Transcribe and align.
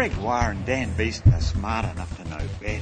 Greg 0.00 0.16
Wire 0.16 0.52
and 0.52 0.64
Dan 0.64 0.94
Beeston 0.96 1.34
are 1.34 1.42
smart 1.42 1.84
enough 1.84 2.16
to 2.16 2.24
know 2.30 2.40
better. 2.58 2.80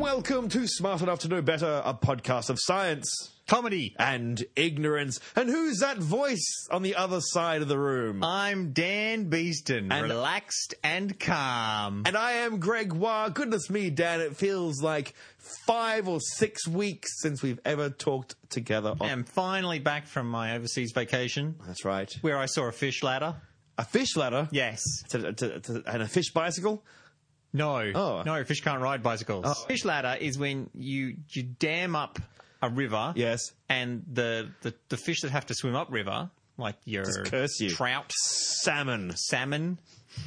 Welcome 0.00 0.48
to 0.48 0.66
Smart 0.66 1.02
Enough 1.02 1.20
to 1.20 1.28
Know 1.28 1.42
Better, 1.42 1.80
a 1.84 1.94
podcast 1.94 2.50
of 2.50 2.58
science, 2.58 3.30
Comedy. 3.52 3.94
and 3.98 4.42
ignorance. 4.56 5.20
And 5.36 5.50
who's 5.50 5.80
that 5.80 5.98
voice 5.98 6.66
on 6.70 6.82
the 6.82 6.94
other 6.94 7.20
side 7.20 7.60
of 7.60 7.68
the 7.68 7.78
room? 7.78 8.24
I'm 8.24 8.72
Dan 8.72 9.24
Beeston, 9.28 9.92
And- 9.92 10.02
relaxed 10.04 10.74
and 10.82 11.18
calm. 11.20 12.02
and 12.06 12.16
I 12.16 12.32
am 12.32 12.60
Greg 12.60 12.92
Wah. 12.94 13.28
Goodness 13.28 13.68
me, 13.68 13.90
Dan, 13.90 14.20
it 14.22 14.36
feels 14.36 14.82
like 14.82 15.14
five 15.66 16.08
or 16.08 16.18
six 16.20 16.66
weeks 16.66 17.20
since 17.20 17.42
we've 17.42 17.60
ever 17.64 17.90
talked 17.90 18.36
together. 18.48 18.94
On- 18.98 19.08
I'm 19.10 19.24
finally 19.24 19.78
back 19.80 20.06
from 20.06 20.30
my 20.30 20.56
overseas 20.56 20.92
vacation 20.92 21.56
That's 21.66 21.84
right. 21.84 22.10
where 22.22 22.38
I 22.38 22.46
saw 22.46 22.64
a 22.68 22.72
fish 22.72 23.02
ladder. 23.02 23.34
A 23.76 23.84
fish 23.84 24.16
ladder? 24.16 24.48
Yes. 24.50 24.82
To, 25.10 25.32
to, 25.32 25.60
to, 25.60 25.82
and 25.86 26.02
a 26.02 26.08
fish 26.08 26.30
bicycle? 26.32 26.82
No. 27.52 27.92
Oh. 27.94 28.22
No, 28.24 28.42
fish 28.44 28.62
can't 28.62 28.80
ride 28.80 29.02
bicycles. 29.02 29.44
Oh. 29.46 29.54
Fish 29.66 29.84
ladder 29.84 30.16
is 30.18 30.38
when 30.38 30.70
you, 30.74 31.16
you 31.30 31.42
dam 31.42 31.94
up 31.94 32.18
a 32.62 32.70
river. 32.70 33.12
Yes. 33.16 33.52
And 33.68 34.04
the, 34.10 34.50
the, 34.62 34.72
the 34.88 34.96
fish 34.96 35.20
that 35.22 35.30
have 35.32 35.46
to 35.46 35.54
swim 35.54 35.74
upriver, 35.74 36.30
like 36.56 36.76
your 36.84 37.04
Just 37.04 37.24
curse 37.24 37.60
you. 37.60 37.70
trout, 37.70 38.12
Salmon. 38.12 39.12
salmon. 39.16 39.78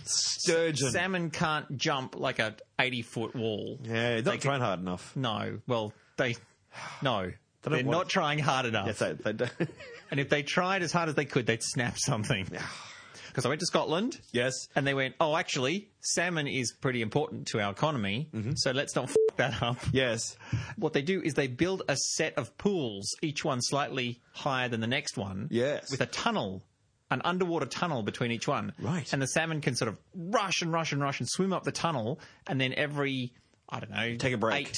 Sturgeon. 0.03 0.91
Salmon 0.91 1.30
can't 1.30 1.77
jump 1.77 2.16
like 2.20 2.39
a 2.39 2.55
80 2.80 3.02
foot 3.03 3.35
wall. 3.35 3.80
yeah, 3.84 4.21
They 4.21 4.31
not 4.31 4.41
trying 4.41 4.61
hard 4.61 4.80
enough. 4.80 5.16
No. 5.16 5.59
Well, 5.67 5.94
they. 6.17 6.36
No. 7.02 7.22
don't 7.64 7.73
They're 7.73 7.83
want- 7.86 7.97
not 7.97 8.09
trying 8.09 8.39
hard 8.39 8.66
enough. 8.66 8.88
Yes, 8.88 8.99
they, 8.99 9.14
they 9.14 9.33
don't. 9.33 9.52
And 10.11 10.20
if 10.20 10.30
they 10.30 10.44
tried 10.44 10.83
as 10.83 10.92
hard 10.92 11.09
as 11.09 11.16
they 11.16 11.25
could, 11.25 11.45
they'd 11.47 11.64
snap 11.64 11.95
something. 11.97 12.47
Because 13.36 13.45
I 13.45 13.50
went 13.50 13.59
to 13.59 13.66
Scotland 13.66 14.22
yes. 14.31 14.53
and 14.78 14.88
they 14.88 14.94
went, 14.94 15.16
oh, 15.19 15.36
actually, 15.36 15.89
salmon 16.00 16.47
is 16.47 16.72
pretty 16.72 17.02
important 17.02 17.47
to 17.47 17.59
our 17.59 17.69
economy, 17.69 18.30
mm-hmm. 18.33 18.53
so 18.55 18.72
let's 18.72 18.95
not 18.95 19.09
f- 19.09 19.16
that 19.36 19.61
up. 19.61 19.75
Yes. 19.92 20.38
What 20.77 20.94
they 20.94 21.02
do 21.02 21.22
is 21.22 21.33
they 21.33 21.47
build 21.47 21.83
a 21.89 21.97
set 21.97 22.36
of 22.38 22.58
pools, 22.58 23.14
each 23.22 23.44
one 23.44 23.61
slightly 23.61 24.22
higher 24.31 24.69
than 24.69 24.80
the 24.80 24.88
next 24.88 25.17
one, 25.17 25.50
Yes. 25.52 25.92
with 25.92 26.00
a 26.00 26.05
tunnel. 26.05 26.64
An 27.11 27.22
underwater 27.25 27.66
tunnel 27.66 28.03
between 28.03 28.31
each 28.31 28.47
one. 28.47 28.72
Right. 28.80 29.11
And 29.11 29.22
the 29.22 29.27
salmon 29.27 29.59
can 29.59 29.75
sort 29.75 29.89
of 29.89 29.97
rush 30.16 30.61
and 30.61 30.72
rush 30.72 30.94
and 30.94 31.02
rush 31.02 31.20
and 31.20 31.27
swim 31.30 31.52
up 31.52 31.66
the 31.66 31.73
tunnel, 31.73 32.22
and 32.47 32.59
then 32.61 32.73
every, 32.73 33.33
I 33.67 33.81
don't 33.81 33.92
know, 33.92 34.16
Take 34.16 34.33
a 34.33 34.38
break. 34.38 34.70
Eight, 34.70 34.77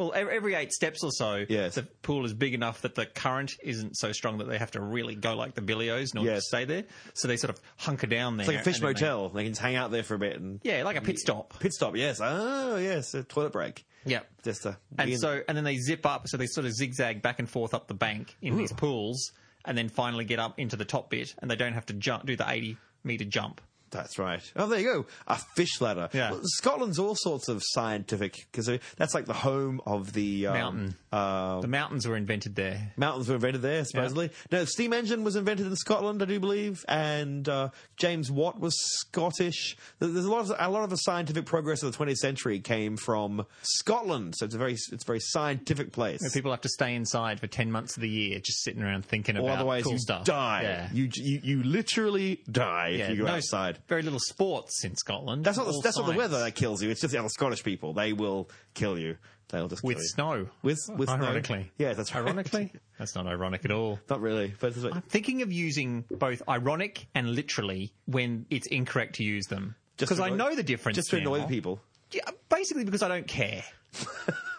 well, 0.00 0.12
every, 0.14 0.34
every 0.34 0.54
eight 0.54 0.72
steps 0.72 1.04
or 1.04 1.10
so, 1.12 1.44
Yes. 1.48 1.74
the 1.74 1.82
pool 2.02 2.24
is 2.24 2.32
big 2.32 2.54
enough 2.54 2.80
that 2.82 2.94
the 2.94 3.04
current 3.06 3.52
isn't 3.62 3.96
so 3.96 4.12
strong 4.12 4.38
that 4.38 4.48
they 4.48 4.56
have 4.58 4.70
to 4.70 4.80
really 4.80 5.14
go 5.14 5.34
like 5.36 5.54
the 5.54 5.60
billios 5.60 6.12
in 6.14 6.18
order 6.20 6.30
Yes. 6.32 6.44
to 6.44 6.48
stay 6.48 6.64
there. 6.64 6.84
So 7.14 7.28
they 7.28 7.36
sort 7.36 7.50
of 7.50 7.60
hunker 7.76 8.06
down 8.06 8.36
there. 8.38 8.44
It's 8.44 8.48
like 8.54 8.60
a 8.60 8.64
fish 8.64 8.80
then 8.80 8.94
they- 8.94 9.00
motel. 9.00 9.28
They, 9.28 9.42
can 9.44 9.52
just 9.52 9.60
hang 9.60 9.76
out 9.76 9.90
there 9.90 10.02
for 10.02 10.14
a 10.14 10.18
bit 10.18 10.36
and 10.40 10.58
yeah, 10.62 10.82
like 10.84 10.96
a 10.96 11.00
pit 11.02 11.18
stop. 11.18 11.58
pit 11.60 11.72
stop. 11.72 11.96
Yes. 11.96 12.18
Oh, 12.22 12.76
yes. 12.78 13.12
A 13.14 13.22
toilet 13.22 13.52
break. 13.52 13.84
Yeah. 14.06 14.20
Just 14.42 14.64
a 14.64 14.78
And 14.98 15.18
so, 15.20 15.42
and 15.46 15.54
then 15.56 15.64
they 15.64 15.76
zip 15.76 16.06
up, 16.06 16.26
so 16.28 16.38
they 16.38 16.46
sort 16.46 16.66
of 16.66 16.72
zigzag 16.72 17.20
back 17.20 17.38
and 17.38 17.48
forth 17.48 17.74
up 17.74 17.86
the 17.86 17.94
bank 17.94 18.34
in 18.40 18.56
these 18.56 18.72
pools, 18.72 19.32
and 19.66 19.76
then 19.76 19.90
finally 19.90 20.24
get 20.24 20.38
up 20.38 20.58
into 20.58 20.76
the 20.76 20.86
top 20.86 21.10
bit, 21.10 21.34
and 21.42 21.50
they 21.50 21.56
don't 21.56 21.74
have 21.74 21.84
to 21.86 21.92
jump, 21.92 22.24
do 22.24 22.34
the 22.36 22.48
80 22.48 22.78
meter 23.04 23.26
jump. 23.26 23.60
That's 23.90 24.18
right. 24.18 24.42
Oh, 24.56 24.66
there 24.66 24.78
you 24.80 24.84
go. 24.92 25.06
A 25.26 25.36
fish 25.56 25.80
ladder. 25.80 26.08
Yeah. 26.12 26.30
Well, 26.32 26.40
Scotland's 26.44 26.98
all 26.98 27.14
sorts 27.16 27.48
of 27.48 27.62
scientific 27.64 28.34
because 28.50 28.70
that's 28.96 29.14
like 29.14 29.26
the 29.26 29.32
home 29.32 29.80
of 29.86 30.12
the 30.12 30.46
um, 30.46 30.54
Mountain. 30.54 30.94
Uh, 31.12 31.60
The 31.60 31.68
mountains 31.68 32.06
were 32.06 32.16
invented 32.16 32.54
there. 32.54 32.92
mountains 32.96 33.28
were 33.28 33.34
invented 33.34 33.62
there, 33.62 33.84
supposedly. 33.84 34.30
No, 34.52 34.64
steam 34.64 34.92
engine 34.92 35.24
was 35.24 35.34
invented 35.36 35.66
in 35.66 35.74
Scotland, 35.76 36.22
I 36.22 36.26
do 36.26 36.38
believe, 36.38 36.84
and 36.88 37.48
uh, 37.48 37.70
James 37.96 38.30
Watt 38.30 38.60
was 38.60 38.74
Scottish. 39.00 39.76
There's 39.98 40.24
a 40.24 40.30
lot 40.30 40.48
of 40.48 40.52
a 40.58 40.68
lot 40.70 40.84
of 40.84 40.90
the 40.90 40.96
scientific 40.96 41.46
progress 41.46 41.82
of 41.82 41.90
the 41.96 42.04
20th 42.04 42.18
century 42.18 42.60
came 42.60 42.96
from 42.96 43.44
Scotland, 43.62 44.34
so 44.36 44.44
it's 44.46 44.54
a 44.54 44.58
very 44.58 44.74
it's 44.74 45.02
a 45.02 45.06
very 45.06 45.20
scientific 45.20 45.92
place. 45.92 46.20
People 46.32 46.50
have 46.52 46.60
to 46.60 46.68
stay 46.68 46.94
inside 46.94 47.40
for 47.40 47.46
10 47.48 47.72
months 47.72 47.96
of 47.96 48.02
the 48.02 48.08
year, 48.08 48.38
just 48.38 48.62
sitting 48.62 48.82
around 48.82 49.04
thinking 49.04 49.36
or 49.36 49.40
about 49.40 49.56
otherwise 49.58 49.82
cool 49.84 49.94
you 49.94 49.98
stuff. 49.98 50.24
die. 50.24 50.62
Yeah. 50.62 50.88
You, 50.92 51.08
you 51.14 51.40
you 51.42 51.62
literally 51.64 52.42
die 52.50 52.88
yeah, 52.90 53.04
if 53.04 53.10
you 53.10 53.16
go 53.16 53.24
no- 53.24 53.34
outside. 53.34 53.78
Very 53.88 54.02
little 54.02 54.18
sports 54.20 54.84
in 54.84 54.96
Scotland. 54.96 55.44
That's 55.44 55.56
not 55.58 55.66
the, 55.66 55.80
that's 55.82 55.96
not 55.98 56.06
the 56.06 56.16
weather 56.16 56.40
that 56.40 56.54
kills 56.54 56.82
you. 56.82 56.90
It's 56.90 57.00
just 57.00 57.12
the 57.12 57.18
other 57.18 57.28
Scottish 57.28 57.62
people. 57.64 57.92
They 57.92 58.12
will 58.12 58.48
kill 58.74 58.98
you. 58.98 59.16
They'll 59.48 59.66
just 59.68 59.82
With 59.82 59.96
kill 59.96 60.02
you. 60.02 60.08
snow. 60.08 60.48
With 60.62 60.78
with 60.96 61.08
snow. 61.08 61.16
Ironically. 61.24 61.72
Yeah, 61.78 61.94
that's 61.94 62.14
right. 62.14 62.22
Ironically? 62.24 62.72
That's 62.98 63.14
not 63.14 63.26
ironic 63.26 63.64
at 63.64 63.70
all. 63.72 63.98
Not 64.10 64.20
really, 64.20 64.54
but 64.60 64.76
I'm 64.76 65.00
thinking 65.02 65.40
of 65.42 65.50
using 65.50 66.04
both 66.10 66.42
ironic 66.48 67.06
and 67.14 67.30
literally 67.34 67.94
when 68.04 68.44
it's 68.50 68.66
incorrect 68.66 69.14
to 69.16 69.24
use 69.24 69.46
them. 69.46 69.74
Just 69.96 70.10
Because 70.10 70.20
I 70.20 70.28
know 70.30 70.54
the 70.54 70.62
difference. 70.62 70.96
just 70.96 71.10
to 71.10 71.16
annoy 71.16 71.38
now. 71.38 71.46
the 71.46 71.48
people. 71.48 71.80
Yeah, 72.12 72.20
basically 72.50 72.84
because 72.84 73.02
I 73.02 73.08
don't 73.08 73.26
care. 73.26 73.64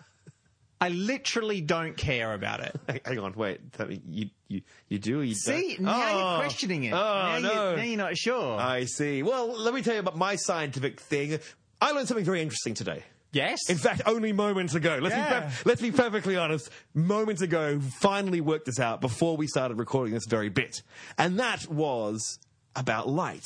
I 0.81 0.89
literally 0.89 1.61
don't 1.61 1.95
care 1.95 2.33
about 2.33 2.59
it. 2.61 2.75
Hang 3.05 3.19
on, 3.19 3.33
wait. 3.35 3.61
You 4.07 4.29
you 4.47 4.61
you 4.89 4.97
do? 4.99 5.19
Or 5.21 5.23
you 5.23 5.35
See, 5.35 5.75
don't? 5.75 5.81
now 5.85 5.93
Oh. 6.09 6.17
you're 6.31 6.39
questioning 6.41 6.83
it. 6.85 6.91
Oh 6.93 6.97
now 6.97 7.39
no! 7.39 7.53
You're, 7.69 7.77
now 7.77 7.83
you're 7.83 7.97
not 7.97 8.17
sure. 8.17 8.59
I 8.59 8.85
see. 8.85 9.21
Well, 9.23 9.57
let 9.57 9.73
me 9.73 9.81
tell 9.83 9.93
you 9.93 9.99
about 9.99 10.17
my 10.17 10.35
scientific 10.35 10.99
thing. 10.99 11.37
I 11.79 11.91
learned 11.91 12.07
something 12.07 12.25
very 12.25 12.41
interesting 12.41 12.73
today. 12.73 13.03
yes. 13.31 13.69
In 13.69 13.77
fact, 13.77 14.01
only 14.05 14.33
moments 14.33 14.75
ago. 14.75 14.99
Let's, 15.01 15.15
be, 15.15 15.21
Yeah. 15.21 15.39
per- 15.41 15.51
let's 15.69 15.81
be 15.81 15.91
perfectly 15.91 16.35
honest. 16.35 16.69
Moments 16.93 17.41
ago, 17.41 17.79
finally 17.99 18.41
worked 18.41 18.65
this 18.65 18.79
out 18.79 19.01
before 19.01 19.37
we 19.37 19.47
started 19.47 19.77
recording 19.79 20.13
this 20.13 20.25
very 20.27 20.49
bit. 20.49 20.81
And 21.17 21.39
that 21.39 21.67
was 21.67 22.39
about 22.75 23.07
light. 23.07 23.45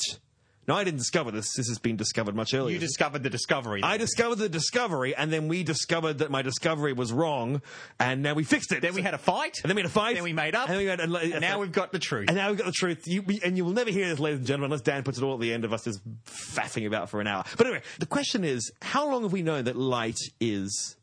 Now, 0.66 0.76
I 0.76 0.84
didn't 0.84 0.98
discover 0.98 1.30
this. 1.30 1.46
This 1.56 1.68
has 1.68 1.78
been 1.78 1.96
discovered 1.96 2.34
much 2.34 2.52
earlier. 2.52 2.74
you 2.74 2.80
discovered 2.80 3.22
the 3.22 3.30
discovery. 3.30 3.82
I 3.82 3.98
discovered 3.98 4.36
the 4.36 4.48
discovery, 4.48 5.14
and 5.14 5.32
then 5.32 5.46
we 5.48 5.62
discovered 5.62 6.18
that 6.18 6.30
my 6.30 6.42
discovery 6.42 6.92
was 6.92 7.12
wrong, 7.12 7.62
and 8.00 8.22
now 8.22 8.34
we 8.34 8.42
fixed 8.44 8.72
it. 8.72 8.82
then 8.82 8.94
we 8.94 9.02
had 9.02 9.14
a 9.14 9.18
fight. 9.18 9.58
and 9.62 9.70
then 9.70 9.76
we 9.76 9.82
had 9.82 9.90
a 9.90 9.92
fight. 9.92 10.14
Then 10.14 10.24
we 10.24 10.32
made 10.32 10.54
up. 10.54 10.68
And, 10.68 10.78
then 10.78 10.84
we 10.84 10.90
had, 10.90 11.00
and, 11.00 11.14
and 11.14 11.40
now 11.40 11.60
we've 11.60 11.72
got 11.72 11.92
the 11.92 11.98
truth. 11.98 12.28
and 12.28 12.36
now 12.36 12.48
we've 12.48 12.58
got 12.58 12.66
the 12.66 12.72
truth. 12.72 13.06
You, 13.06 13.22
we, 13.22 13.40
and 13.44 13.56
you 13.56 13.64
will 13.64 13.72
never 13.72 13.90
hear 13.90 14.08
this, 14.08 14.18
ladies 14.18 14.38
and 14.38 14.46
gentlemen, 14.46 14.72
unless 14.72 14.82
Dan 14.82 15.04
puts 15.04 15.18
it 15.18 15.24
all 15.24 15.34
at 15.34 15.40
the 15.40 15.52
end 15.52 15.64
of 15.64 15.72
us 15.72 15.84
just 15.84 16.00
faffing 16.24 16.86
about 16.86 17.10
for 17.10 17.20
an 17.20 17.26
hour. 17.26 17.44
But 17.56 17.66
anyway, 17.66 17.82
the 17.98 18.06
question 18.06 18.42
is, 18.44 18.72
how 18.82 19.08
long 19.08 19.22
have 19.22 19.32
we 19.32 19.42
known 19.42 19.64
that 19.64 19.76
light 19.76 20.18
is 20.40 20.96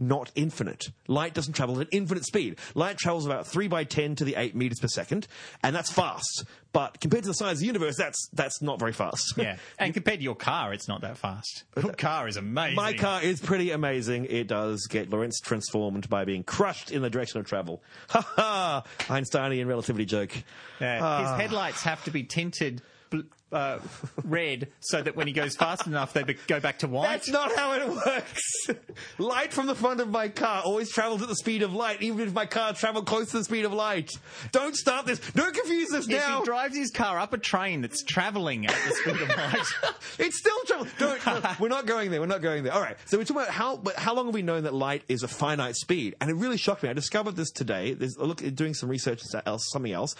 not 0.00 0.30
infinite? 0.36 0.90
Light 1.08 1.34
doesn't 1.34 1.54
travel 1.54 1.80
at 1.80 1.88
infinite 1.90 2.24
speed. 2.24 2.56
Light 2.74 2.98
travels 2.98 3.26
about 3.26 3.46
3 3.46 3.66
by 3.68 3.84
10 3.84 4.14
to 4.16 4.24
the 4.24 4.36
8 4.36 4.54
meters 4.54 4.78
per 4.80 4.86
second, 4.88 5.26
and 5.62 5.74
that's 5.74 5.90
fast. 5.90 6.44
But 6.72 7.00
compared 7.00 7.24
to 7.24 7.30
the 7.30 7.34
size 7.34 7.52
of 7.54 7.58
the 7.60 7.66
universe, 7.66 7.96
that's, 7.96 8.28
that's 8.32 8.60
not 8.60 8.78
very 8.78 8.92
fast. 8.92 9.34
yeah. 9.36 9.56
And 9.78 9.94
compared 9.94 10.18
to 10.18 10.22
your 10.22 10.34
car, 10.34 10.72
it's 10.72 10.86
not 10.86 11.00
that 11.00 11.16
fast. 11.16 11.64
Your 11.82 11.92
car 11.94 12.28
is 12.28 12.36
amazing. 12.36 12.76
My 12.76 12.92
car 12.92 13.22
is 13.22 13.40
pretty 13.40 13.70
amazing. 13.70 14.26
It 14.26 14.48
does 14.48 14.86
get 14.86 15.08
Lorentz 15.10 15.40
transformed 15.40 16.08
by 16.08 16.24
being 16.24 16.42
crushed 16.42 16.90
in 16.90 17.00
the 17.02 17.10
direction 17.10 17.40
of 17.40 17.46
travel. 17.46 17.82
Ha 18.10 18.20
ha! 18.20 18.82
Einsteinian 19.08 19.66
relativity 19.66 20.04
joke. 20.04 20.32
Yeah. 20.80 21.00
Ah. 21.02 21.20
His 21.36 21.40
headlights 21.40 21.82
have 21.84 22.04
to 22.04 22.10
be 22.10 22.24
tinted 22.24 22.82
uh, 23.52 23.78
red 24.24 24.68
so 24.80 25.00
that 25.00 25.16
when 25.16 25.26
he 25.26 25.32
goes 25.32 25.56
fast 25.56 25.86
enough, 25.86 26.12
they 26.12 26.22
be- 26.22 26.36
go 26.46 26.60
back 26.60 26.80
to 26.80 26.88
white. 26.88 27.08
That's 27.08 27.30
not 27.30 27.54
how 27.56 27.72
it 27.72 27.88
works. 27.88 28.68
light 29.18 29.52
from 29.52 29.66
the 29.66 29.74
front 29.74 30.00
of 30.00 30.08
my 30.08 30.28
car 30.28 30.62
always 30.64 30.90
travels 30.90 31.22
at 31.22 31.28
the 31.28 31.36
speed 31.36 31.62
of 31.62 31.72
light, 31.72 32.02
even 32.02 32.26
if 32.28 32.34
my 32.34 32.46
car 32.46 32.72
travels 32.74 33.04
close 33.06 33.30
to 33.30 33.38
the 33.38 33.44
speed 33.44 33.64
of 33.64 33.72
light. 33.72 34.10
Don't 34.52 34.76
start 34.76 35.06
this. 35.06 35.18
Don't 35.32 35.54
confuse 35.54 35.88
this 35.88 36.06
if 36.06 36.10
now. 36.10 36.40
he 36.40 36.44
drives 36.44 36.76
his 36.76 36.90
car 36.90 37.18
up 37.18 37.32
a 37.32 37.38
train 37.38 37.80
that's 37.80 38.02
travelling 38.02 38.66
at 38.66 38.74
the 38.86 38.94
speed 38.94 39.22
of 39.22 39.28
light. 39.28 39.66
it's 40.18 40.38
still 40.38 40.58
trouble. 40.66 40.86
Don't, 40.98 41.60
we're 41.60 41.68
not 41.68 41.86
going 41.86 42.10
there. 42.10 42.20
We're 42.20 42.26
not 42.26 42.42
going 42.42 42.64
there. 42.64 42.74
All 42.74 42.82
right. 42.82 42.96
So 43.06 43.16
we're 43.16 43.24
talking 43.24 43.42
about 43.42 43.54
how, 43.54 43.76
but 43.76 43.96
how 43.96 44.14
long 44.14 44.26
have 44.26 44.34
we 44.34 44.42
known 44.42 44.64
that 44.64 44.74
light 44.74 45.02
is 45.08 45.22
a 45.22 45.28
finite 45.28 45.76
speed? 45.76 46.16
And 46.20 46.30
it 46.30 46.34
really 46.34 46.58
shocked 46.58 46.82
me. 46.82 46.90
I 46.90 46.92
discovered 46.92 47.36
this 47.36 47.50
today. 47.50 47.94
There's 47.94 48.18
look 48.18 48.42
doing 48.54 48.74
some 48.74 48.88
research 48.88 49.22
something 49.22 49.92
else. 49.92 50.14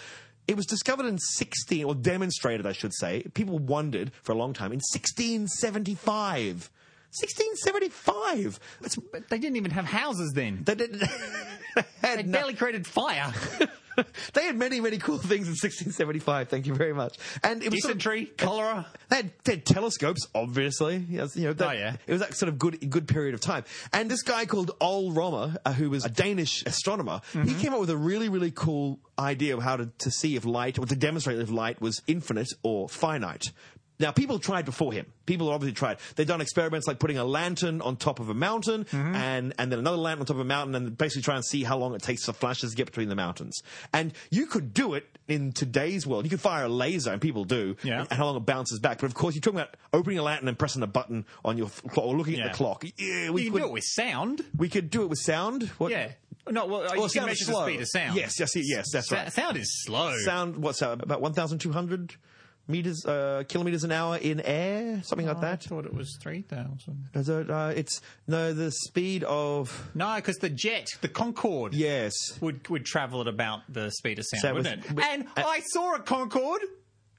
It 0.49 0.57
was 0.57 0.65
discovered 0.65 1.05
in 1.05 1.19
16, 1.19 1.85
or 1.85 1.93
demonstrated, 1.93 2.65
I 2.65 2.71
should 2.71 2.91
say. 2.95 3.21
People 3.35 3.59
wondered 3.59 4.11
for 4.23 4.31
a 4.31 4.35
long 4.35 4.53
time 4.53 4.71
in 4.71 4.79
1675. 4.79 6.71
1675. 7.13 8.59
That's, 8.81 8.95
But 8.95 9.29
they 9.29 9.37
didn't 9.37 9.57
even 9.57 9.69
have 9.69 9.85
houses 9.85 10.31
then. 10.33 10.63
they, 10.63 10.73
did, 10.73 10.95
they 10.95 11.05
had 11.75 11.85
They 12.01 12.23
no- 12.23 12.31
barely 12.31 12.53
created 12.53 12.85
fire. 12.87 13.31
they 14.33 14.45
had 14.45 14.55
many, 14.57 14.79
many 14.79 14.97
cool 14.97 15.17
things 15.17 15.47
in 15.47 15.51
1675. 15.53 16.47
Thank 16.47 16.67
you 16.67 16.73
very 16.73 16.93
much. 16.93 17.17
And 17.43 17.61
it 17.61 17.69
was 17.71 17.81
sort 17.81 17.91
of- 17.93 17.97
Dysentery, 17.99 18.25
cholera. 18.37 18.85
They 19.09 19.15
had, 19.17 19.31
they 19.43 19.51
had 19.53 19.65
telescopes, 19.65 20.27
obviously. 20.33 21.05
Yes, 21.09 21.35
you 21.35 21.45
know, 21.47 21.53
that, 21.53 21.67
Oh, 21.67 21.71
yeah. 21.71 21.95
It 22.07 22.11
was 22.11 22.21
that 22.21 22.33
sort 22.35 22.47
of 22.49 22.57
good 22.57 22.89
good 22.89 23.07
period 23.07 23.33
of 23.33 23.41
time. 23.41 23.65
And 23.91 24.09
this 24.09 24.21
guy 24.21 24.45
called 24.45 24.71
Ole 24.79 25.11
Romer, 25.11 25.57
uh, 25.65 25.73
who 25.73 25.89
was 25.89 26.05
a 26.05 26.09
Danish 26.09 26.63
astronomer, 26.65 27.21
Mm-hmm. 27.33 27.43
he 27.47 27.55
came 27.55 27.73
up 27.73 27.79
with 27.81 27.89
a 27.89 27.97
really, 27.97 28.29
really 28.29 28.51
cool 28.51 28.99
idea 29.17 29.55
of 29.57 29.61
how 29.63 29.75
to, 29.77 29.89
to 29.99 30.11
see 30.11 30.35
if 30.37 30.45
light, 30.45 30.79
or 30.79 30.85
to 30.85 30.95
demonstrate 30.95 31.39
if 31.39 31.49
light 31.51 31.81
was 31.81 32.01
infinite 32.07 32.47
or 32.63 32.87
finite. 32.87 33.51
Now, 33.99 34.11
people 34.11 34.39
tried 34.39 34.65
before 34.65 34.93
him. 34.93 35.05
People 35.25 35.49
obviously 35.49 35.73
tried. 35.73 35.97
They've 36.15 36.25
done 36.27 36.41
experiments 36.41 36.87
like 36.87 36.99
putting 36.99 37.17
a 37.17 37.23
lantern 37.25 37.81
on 37.81 37.97
top 37.97 38.19
of 38.19 38.29
a 38.29 38.33
mountain 38.33 38.85
Mm-hmm. 38.85 39.15
and, 39.15 39.53
and 39.59 39.71
then 39.71 39.79
another 39.79 39.97
lantern 39.97 40.21
on 40.21 40.25
top 40.25 40.35
of 40.37 40.41
a 40.41 40.45
mountain 40.45 40.73
and 40.75 40.97
basically 40.97 41.21
try 41.23 41.35
and 41.35 41.43
see 41.45 41.63
how 41.63 41.77
long 41.77 41.93
it 41.95 42.01
takes 42.01 42.25
for 42.25 42.33
flashes 42.33 42.71
to 42.71 42.77
get 42.77 42.85
between 42.85 43.09
the 43.09 43.15
mountains. 43.15 43.61
And 43.93 44.13
you 44.31 44.45
could 44.45 44.73
do 44.73 44.93
it 44.93 45.05
in 45.27 45.51
today's 45.51 46.07
world. 46.07 46.23
You 46.25 46.29
could 46.29 46.39
fire 46.41 46.65
a 46.65 46.69
laser, 46.69 47.11
and 47.11 47.21
people 47.21 47.43
do, 47.43 47.75
Yeah. 47.83 47.99
and 48.01 48.11
how 48.11 48.25
long 48.25 48.37
it 48.37 48.45
bounces 48.45 48.79
back. 48.79 48.99
But 48.99 49.07
of 49.07 49.13
course, 49.15 49.35
you're 49.35 49.41
talking 49.41 49.59
about 49.59 49.75
opening 49.93 50.17
a 50.17 50.23
lantern 50.23 50.47
and 50.47 50.57
pressing 50.57 50.81
a 50.81 50.87
button 50.87 51.25
on 51.45 51.57
your 51.57 51.69
clock 51.69 52.05
or 52.07 52.15
looking 52.17 52.39
at 52.39 52.51
the 52.51 52.57
clock. 52.57 52.83
Yeah, 52.97 53.29
we 53.31 53.43
You 53.43 53.51
can 53.51 53.53
could 53.53 53.61
do 53.63 53.67
it 53.69 53.73
with 53.73 53.83
sound. 53.85 54.45
we 54.57 54.69
could 54.69 54.89
do 54.89 55.03
it 55.03 55.09
with 55.09 55.19
sound. 55.19 55.63
What? 55.77 55.91
Yeah. 55.91 56.11
No, 56.49 56.65
well, 56.65 56.81
you 56.81 56.87
Well, 56.87 57.01
can 57.01 57.09
sound 57.09 57.25
measure 57.27 57.41
is 57.43 57.47
the 57.47 57.63
speed 57.65 57.81
of 57.81 57.87
sound. 57.89 58.15
Yes, 58.17 58.39
yes, 58.39 58.51
yes, 58.55 58.85
that's 58.91 59.11
right. 59.11 59.31
Sound 59.31 59.57
is 59.57 59.83
slow. 59.83 60.15
Sound, 60.25 60.57
what's 60.57 60.79
that? 60.79 61.03
About 61.03 61.21
1,200 61.21 62.15
meters, 62.69 63.03
uh, 63.05 63.43
kilometers 63.49 63.83
an 63.83 63.91
hour 63.91 64.17
in 64.17 64.39
air, 64.41 65.01
something 65.03 65.27
like 65.27 65.41
that. 65.41 65.63
I 65.65 65.67
thought 65.67 65.85
it 65.85 65.93
was 65.93 66.17
3,000. 66.21 67.09
It, 67.13 67.49
uh, 67.49 67.73
it's 67.75 67.99
no 68.27 68.53
the 68.53 68.71
speed 68.71 69.23
of 69.25 69.89
No, 69.95 70.15
because 70.15 70.37
the 70.37 70.49
jet, 70.49 70.87
the 71.01 71.09
Concorde, 71.09 71.73
yes. 71.73 72.13
would 72.39 72.67
would 72.69 72.85
travel 72.85 73.21
at 73.21 73.27
about 73.27 73.61
the 73.67 73.89
speed 73.91 74.19
of 74.19 74.25
sound, 74.25 74.41
So 74.41 74.49
it 74.49 74.53
was- 74.55 74.63
wouldn't 74.65 74.85
it? 74.85 74.95
but- 74.95 75.03
and 75.05 75.25
uh, 75.35 75.43
I 75.45 75.61
saw 75.73 75.95
a 75.95 75.99
Concorde 75.99 76.61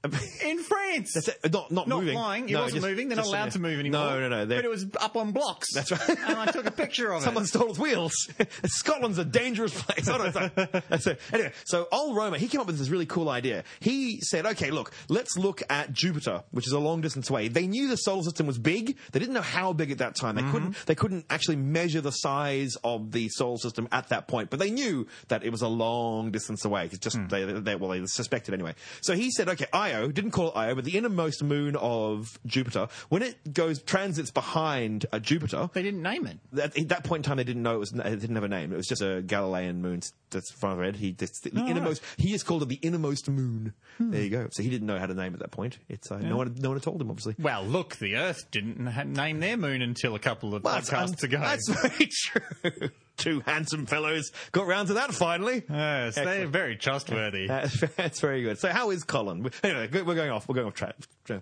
in 0.45 0.59
France. 0.63 1.13
That's 1.15 1.29
it. 1.29 1.53
Not 1.53 1.71
not, 1.71 1.87
not 1.87 1.99
moving. 2.01 2.15
flying. 2.15 2.49
It 2.49 2.53
No, 2.53 2.63
wasn't 2.63 2.83
just- 2.83 2.91
moving. 2.91 3.09
They're 3.09 3.17
not 3.17 3.27
allowed 3.27 3.53
sitting 3.53 3.63
to 3.63 3.69
move 3.69 3.81
anymore. 3.81 4.01
No, 4.05 4.21
no, 4.21 4.29
no. 4.29 4.47
they're- 4.47 4.59
But 4.59 4.65
it 4.65 4.71
was 4.71 4.87
up 4.99 5.17
on 5.17 5.33
blocks. 5.33 5.73
That's 5.75 5.91
right. 5.93 6.09
and 6.09 6.39
I 6.39 6.47
took 6.47 6.67
a 6.67 6.71
picture 6.71 7.13
of 7.13 7.23
Someone 7.23 7.45
it. 7.45 7.49
Someone 7.49 7.69
stole 7.69 7.71
its 7.71 7.79
wheels. 7.79 8.13
Scotland's 8.65 9.19
a 9.19 9.25
dangerous 9.25 9.79
place. 9.83 10.09
On 10.09 10.21
a 10.21 10.33
second. 10.57 10.83
That's 10.89 11.07
it. 11.07 11.21
Anyway, 11.33 11.53
so 11.65 11.87
old 11.93 12.17
Romer, 12.17 12.39
he 12.39 12.49
came 12.49 12.61
up 12.61 12.67
with 12.67 12.79
this 12.79 12.89
really 12.89 13.07
cool 13.07 13.29
idea. 13.29 13.65
He 13.81 14.21
said, 14.23 14.47
okay, 14.47 14.71
look, 14.71 14.93
let's 15.09 15.37
look 15.37 15.63
at 15.69 15.93
Jupiter, 15.93 16.45
which 16.51 16.67
is 16.67 16.73
a 16.73 16.79
long 16.79 17.01
distance 17.03 17.29
away. 17.29 17.49
They 17.49 17.67
knew 17.67 17.89
the 17.89 17.97
solar 17.97 18.23
system 18.23 18.47
was 18.47 18.59
big. 18.59 18.97
They 19.13 19.19
didn't 19.19 19.35
know 19.35 19.43
how 19.43 19.73
big 19.73 19.91
at 19.91 19.99
that 19.99 20.15
time. 20.15 20.35
They 20.35 20.43
mm-hmm. 20.43 20.53
couldn't, 20.53 20.87
they 20.87 20.95
couldn't 20.95 21.27
actually 21.29 21.57
measure 21.57 22.01
the 22.01 22.11
size 22.11 22.77
of 22.85 23.13
the 23.13 23.29
solar 23.29 23.59
system 23.59 23.89
at 23.93 24.09
that 24.09 24.29
point, 24.29 24.51
but 24.51 24.59
they 24.59 24.71
knew 24.71 25.07
that 25.29 25.45
it 25.45 25.51
was 25.51 25.63
a 25.63 25.69
long 25.69 26.31
distance 26.31 26.65
away. 26.65 26.87
It's 26.87 26.99
just, 26.99 27.17
hmm. 27.17 27.29
they, 27.29 27.45
they, 27.45 27.75
well, 27.77 27.91
they 27.91 28.05
suspected 28.07 28.55
anyway. 28.55 28.75
So 29.03 29.15
he 29.15 29.31
said, 29.31 29.49
okay, 29.51 29.67
Io, 29.95 30.09
didn't 30.13 30.31
call 30.33 30.49
it 30.49 30.57
Io, 30.57 30.75
but 30.75 30.85
the 30.85 30.97
innermost 30.97 31.43
moon 31.43 31.77
of 31.77 32.39
Jupiter, 32.47 32.89
when 33.09 33.23
it 33.23 33.53
goes, 33.53 33.83
transits 33.83 34.31
behind 34.31 35.07
uh, 35.13 35.19
Jupiter, 35.19 35.69
They 35.73 35.83
didn't 35.83 36.03
name 36.03 36.27
it. 36.27 36.39
at 36.59 36.77
at 36.79 36.89
that 36.89 37.05
point 37.05 37.25
in 37.25 37.29
time, 37.29 37.37
they 37.39 37.45
didn't 37.45 37.63
know 37.63 37.75
it 37.77 37.79
was. 37.79 37.93
It 37.93 38.03
didn't 38.21 38.35
have 38.37 38.45
a 38.45 38.49
name. 38.49 38.73
It 38.73 38.77
was 38.77 38.87
just 38.87 39.03
a 39.03 39.23
Galilean 39.23 39.83
moon. 39.83 40.01
That's 40.31 40.53
far 40.53 40.77
red. 40.77 40.97
He 40.97 41.13
that's 41.13 41.41
the 41.41 41.51
innermost. 41.51 42.03
He 42.17 42.33
is 42.35 42.43
called 42.43 42.63
it 42.63 42.69
the 42.69 42.79
innermost 42.83 43.29
moon. 43.29 43.73
There 43.99 44.23
you 44.23 44.31
go. 44.31 44.49
So 44.53 44.63
he 44.63 44.71
didn't 44.71 44.87
know 44.87 44.99
how 44.99 45.07
to 45.07 45.15
name 45.15 45.33
it 45.33 45.35
at 45.35 45.41
that 45.41 45.51
point. 45.51 45.79
It's 45.89 46.11
uh, 46.11 46.19
no 46.19 46.37
one. 46.37 46.55
No 46.59 46.71
one 46.71 46.77
had 46.77 46.83
told 46.85 47.01
him. 47.01 47.11
Obviously. 47.11 47.35
Well, 47.39 47.65
look, 47.65 47.97
the 47.97 48.17
Earth 48.17 48.51
didn't 48.51 48.85
name 49.13 49.41
their 49.41 49.57
moon 49.57 49.83
until 49.83 50.15
a 50.15 50.19
couple 50.19 50.55
of 50.55 50.63
podcasts 50.63 51.23
ago. 51.23 51.39
That's 51.41 51.69
very 51.83 52.09
true. 52.11 52.91
Two 53.21 53.41
handsome 53.41 53.87
fellows 53.87 54.33
got 54.53 54.67
round 54.67 54.89
to 54.89 54.95
that 54.95 55.13
finally. 55.15 55.63
Yes, 55.69 56.15
they're 56.15 56.47
very 56.47 56.77
trustworthy. 56.77 57.47
That's, 57.47 57.79
that's 57.97 58.21
very 58.21 58.43
good. 58.43 58.59
So 58.59 58.71
how 58.71 58.91
is 58.91 59.05
Colin? 59.05 59.49
Anyway, 59.63 59.89
we're 60.03 60.15
going 60.15 60.31
off. 60.31 60.49
We're 60.49 60.55
going 60.55 60.67
off 60.67 60.75
track 60.75 60.97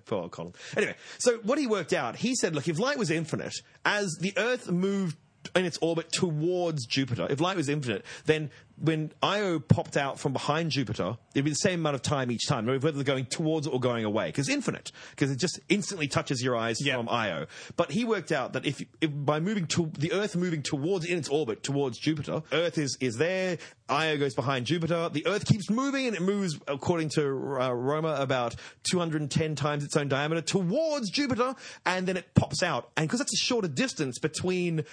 for 0.05 0.29
Colin. 0.29 0.53
Anyway, 0.77 0.95
so 1.19 1.39
what 1.45 1.59
he 1.59 1.67
worked 1.67 1.93
out, 1.93 2.17
he 2.17 2.35
said, 2.35 2.55
look, 2.55 2.69
if 2.69 2.79
light 2.79 2.99
was 2.99 3.11
infinite, 3.11 3.55
as 3.85 4.17
the 4.21 4.33
Earth 4.37 4.71
moved 4.71 5.17
in 5.55 5.65
its 5.65 5.79
orbit 5.81 6.11
towards 6.11 6.85
Jupiter, 6.85 7.27
if 7.31 7.41
light 7.41 7.57
was 7.57 7.69
infinite, 7.69 8.05
then 8.27 8.51
when 8.81 9.13
Io 9.23 9.59
popped 9.59 9.97
out 9.97 10.19
from 10.19 10.33
behind 10.33 10.71
Jupiter, 10.71 11.17
it'd 11.35 11.45
be 11.45 11.51
the 11.51 11.57
same 11.57 11.81
amount 11.81 11.95
of 11.97 12.03
time 12.03 12.31
each 12.31 12.47
time, 12.47 12.67
whether 12.67 12.91
they're 12.93 13.03
going 13.05 13.27
towards 13.27 13.67
it 13.67 13.73
or 13.73 13.81
going 13.81 14.05
away, 14.05 14.27
because 14.27 14.49
infinite, 14.49 14.93
because 15.11 15.31
it 15.31 15.37
just 15.39 15.59
instantly 15.69 16.07
touches 16.09 16.43
your 16.43 16.57
eyes 16.57 16.77
Yeah. 16.81 16.97
from 16.97 17.09
Io. 17.09 17.47
But 17.77 17.91
he 17.93 18.05
worked 18.05 18.33
out 18.33 18.53
that 18.53 18.65
if, 18.67 18.83
if 19.01 19.11
by 19.13 19.41
moving 19.41 19.67
to 19.69 19.91
the 19.99 20.13
Earth 20.13 20.37
moving 20.37 20.63
towards 20.63 21.05
in 21.05 21.19
its 21.19 21.29
orbit 21.29 21.63
towards 21.63 21.99
Jupiter, 21.99 22.43
Earth 22.53 22.79
is 22.79 22.97
is 23.01 23.17
there. 23.17 23.59
Io 23.91 24.19
goes 24.19 24.35
behind 24.35 24.67
Jupiter. 24.67 25.09
The 25.09 25.27
Earth 25.27 25.47
keeps 25.47 25.71
moving, 25.71 26.07
and 26.07 26.15
it 26.15 26.21
moves 26.23 26.59
according 26.69 27.09
to 27.11 27.23
uh, 27.59 27.71
Romer 27.73 28.15
about 28.19 28.55
210 28.91 29.55
times 29.55 29.83
its 29.83 29.97
own 29.97 30.09
diameter 30.09 30.43
towards 30.43 31.11
Jupiter, 31.11 31.55
and 31.87 32.07
then 32.07 32.17
it 32.17 32.35
pops 32.35 32.63
out. 32.63 32.91
And 32.97 33.07
because 33.09 33.19
that's 33.21 33.33
a 33.33 33.45
shorter 33.45 33.69
distance 33.69 34.19
between 34.19 34.85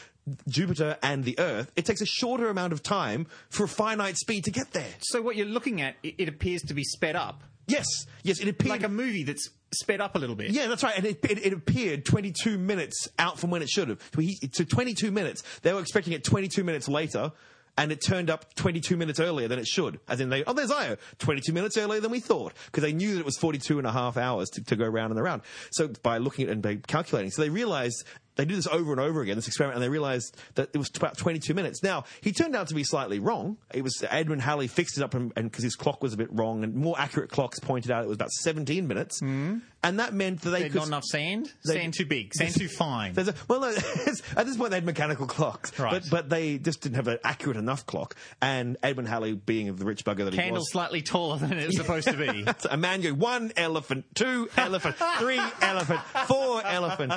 Jupiter 0.47 0.97
and 1.03 1.23
the 1.23 1.37
Earth, 1.39 1.71
it 1.75 1.85
takes 1.85 2.01
a 2.01 2.05
shorter 2.05 2.49
amount 2.49 2.73
of 2.73 2.81
time 2.81 3.27
for 3.49 3.65
a 3.65 3.67
finite 3.75 4.17
speed 4.17 4.45
to 4.45 4.51
get 4.51 4.71
there. 4.71 4.93
so 4.99 5.21
what 5.21 5.35
you're 5.35 5.45
looking 5.45 5.81
at, 5.81 5.95
it, 6.03 6.15
it 6.17 6.29
appears 6.29 6.61
to 6.63 6.73
be 6.73 6.83
sped 6.83 7.15
up, 7.15 7.43
Yes, 7.67 7.85
yes, 8.23 8.39
it 8.39 8.47
appeared 8.47 8.69
like 8.69 8.83
a 8.83 8.89
movie 8.89 9.23
that's 9.23 9.49
sped 9.73 10.01
up 10.01 10.15
a 10.15 10.19
little 10.19 10.35
bit. 10.35 10.51
Yeah, 10.51 10.67
that's 10.67 10.83
right. 10.83 10.95
And 10.97 11.05
it, 11.05 11.23
it, 11.25 11.45
it 11.45 11.53
appeared 11.53 12.05
22 12.05 12.57
minutes 12.57 13.07
out 13.17 13.39
from 13.39 13.49
when 13.49 13.61
it 13.61 13.69
should 13.69 13.89
have. 13.89 14.01
So, 14.13 14.21
he, 14.21 14.37
so 14.51 14.63
22 14.63 15.11
minutes. 15.11 15.43
They 15.61 15.73
were 15.73 15.79
expecting 15.79 16.13
it 16.13 16.23
22 16.23 16.63
minutes 16.63 16.87
later, 16.87 17.31
and 17.77 17.91
it 17.91 18.01
turned 18.01 18.29
up 18.29 18.53
22 18.55 18.95
minutes 18.97 19.19
earlier 19.19 19.47
than 19.47 19.59
it 19.59 19.67
should. 19.67 19.99
As 20.07 20.21
in, 20.21 20.29
they, 20.29 20.43
oh, 20.43 20.53
there's 20.53 20.71
Io. 20.71 20.97
22 21.19 21.53
minutes 21.53 21.75
earlier 21.77 21.99
than 21.99 22.11
we 22.11 22.19
thought. 22.19 22.53
Because 22.67 22.83
they 22.83 22.93
knew 22.93 23.15
that 23.15 23.21
it 23.21 23.25
was 23.25 23.37
42 23.37 23.79
and 23.79 23.87
a 23.87 23.91
half 23.91 24.15
hours 24.15 24.49
to, 24.51 24.63
to 24.63 24.75
go 24.75 24.85
round 24.85 25.11
and 25.11 25.19
around. 25.19 25.41
So 25.71 25.89
by 26.03 26.19
looking 26.19 26.45
at 26.45 26.49
it 26.49 26.53
and 26.53 26.61
by 26.61 26.75
calculating, 26.87 27.31
so 27.31 27.41
they 27.41 27.49
realized 27.49 28.03
they 28.35 28.45
did 28.45 28.57
this 28.57 28.67
over 28.67 28.91
and 28.91 28.99
over 29.01 29.21
again, 29.21 29.35
this 29.35 29.47
experiment, 29.47 29.75
and 29.77 29.83
they 29.83 29.89
realized 29.89 30.35
that 30.55 30.69
it 30.73 30.77
was 30.77 30.89
about 30.95 31.17
22 31.17 31.53
minutes. 31.53 31.81
Now, 31.83 32.03
he 32.21 32.31
turned 32.31 32.55
out 32.55 32.67
to 32.69 32.75
be 32.75 32.83
slightly 32.83 33.19
wrong. 33.19 33.57
It 33.73 33.81
was 33.83 34.03
Edmund 34.09 34.41
Halley 34.41 34.67
fixed 34.67 34.97
it 34.97 35.03
up, 35.03 35.13
and 35.13 35.33
because 35.33 35.63
his 35.63 35.75
clock 35.75 36.01
was 36.03 36.13
a 36.13 36.17
bit 36.17 36.29
wrong, 36.31 36.63
and 36.63 36.75
more 36.75 36.99
accurate 36.99 37.29
clocks 37.29 37.59
pointed 37.59 37.91
out 37.91 38.03
it 38.03 38.07
was 38.07 38.15
about 38.15 38.31
17 38.31 38.87
minutes. 38.87 39.21
Mm-hmm. 39.21 39.59
And 39.83 39.99
that 39.99 40.13
meant 40.15 40.41
that 40.41 40.49
they 40.49 40.61
There's 40.61 40.71
could. 40.71 40.79
not 40.79 40.87
enough 40.87 41.03
sand. 41.03 41.53
They- 41.67 41.75
sand 41.75 41.93
too 41.93 42.07
big. 42.07 42.33
Sand 42.33 42.55
too 42.55 42.67
fine. 42.77 43.13
A, 43.17 43.33
well, 43.47 43.61
no, 43.61 43.67
at 44.35 44.45
this 44.45 44.57
point 44.57 44.71
they 44.71 44.77
had 44.77 44.85
mechanical 44.85 45.27
clocks, 45.27 45.77
Right. 45.77 45.91
but 45.91 46.09
but 46.09 46.29
they 46.29 46.57
just 46.57 46.81
didn't 46.81 46.95
have 46.95 47.07
an 47.07 47.19
accurate 47.23 47.55
enough 47.57 47.85
clock. 47.85 48.15
And 48.41 48.77
Edmund 48.81 49.07
Halley, 49.07 49.33
being 49.33 49.69
of 49.69 49.77
the 49.77 49.85
rich 49.85 50.03
bugger 50.03 50.25
that 50.25 50.33
he 50.33 50.39
Candle 50.39 50.55
was, 50.61 50.71
slightly 50.71 51.01
taller 51.03 51.37
than 51.37 51.53
it's 51.53 51.77
supposed 51.77 52.07
to 52.07 52.13
be. 52.17 52.45
a 52.69 52.77
man 52.77 53.01
go 53.01 53.11
one 53.13 53.51
elephant, 53.57 54.05
two 54.15 54.49
elephant, 54.57 54.95
three 55.19 55.39
elephant, 55.61 55.99
four 56.27 56.65
elephant. 56.65 57.13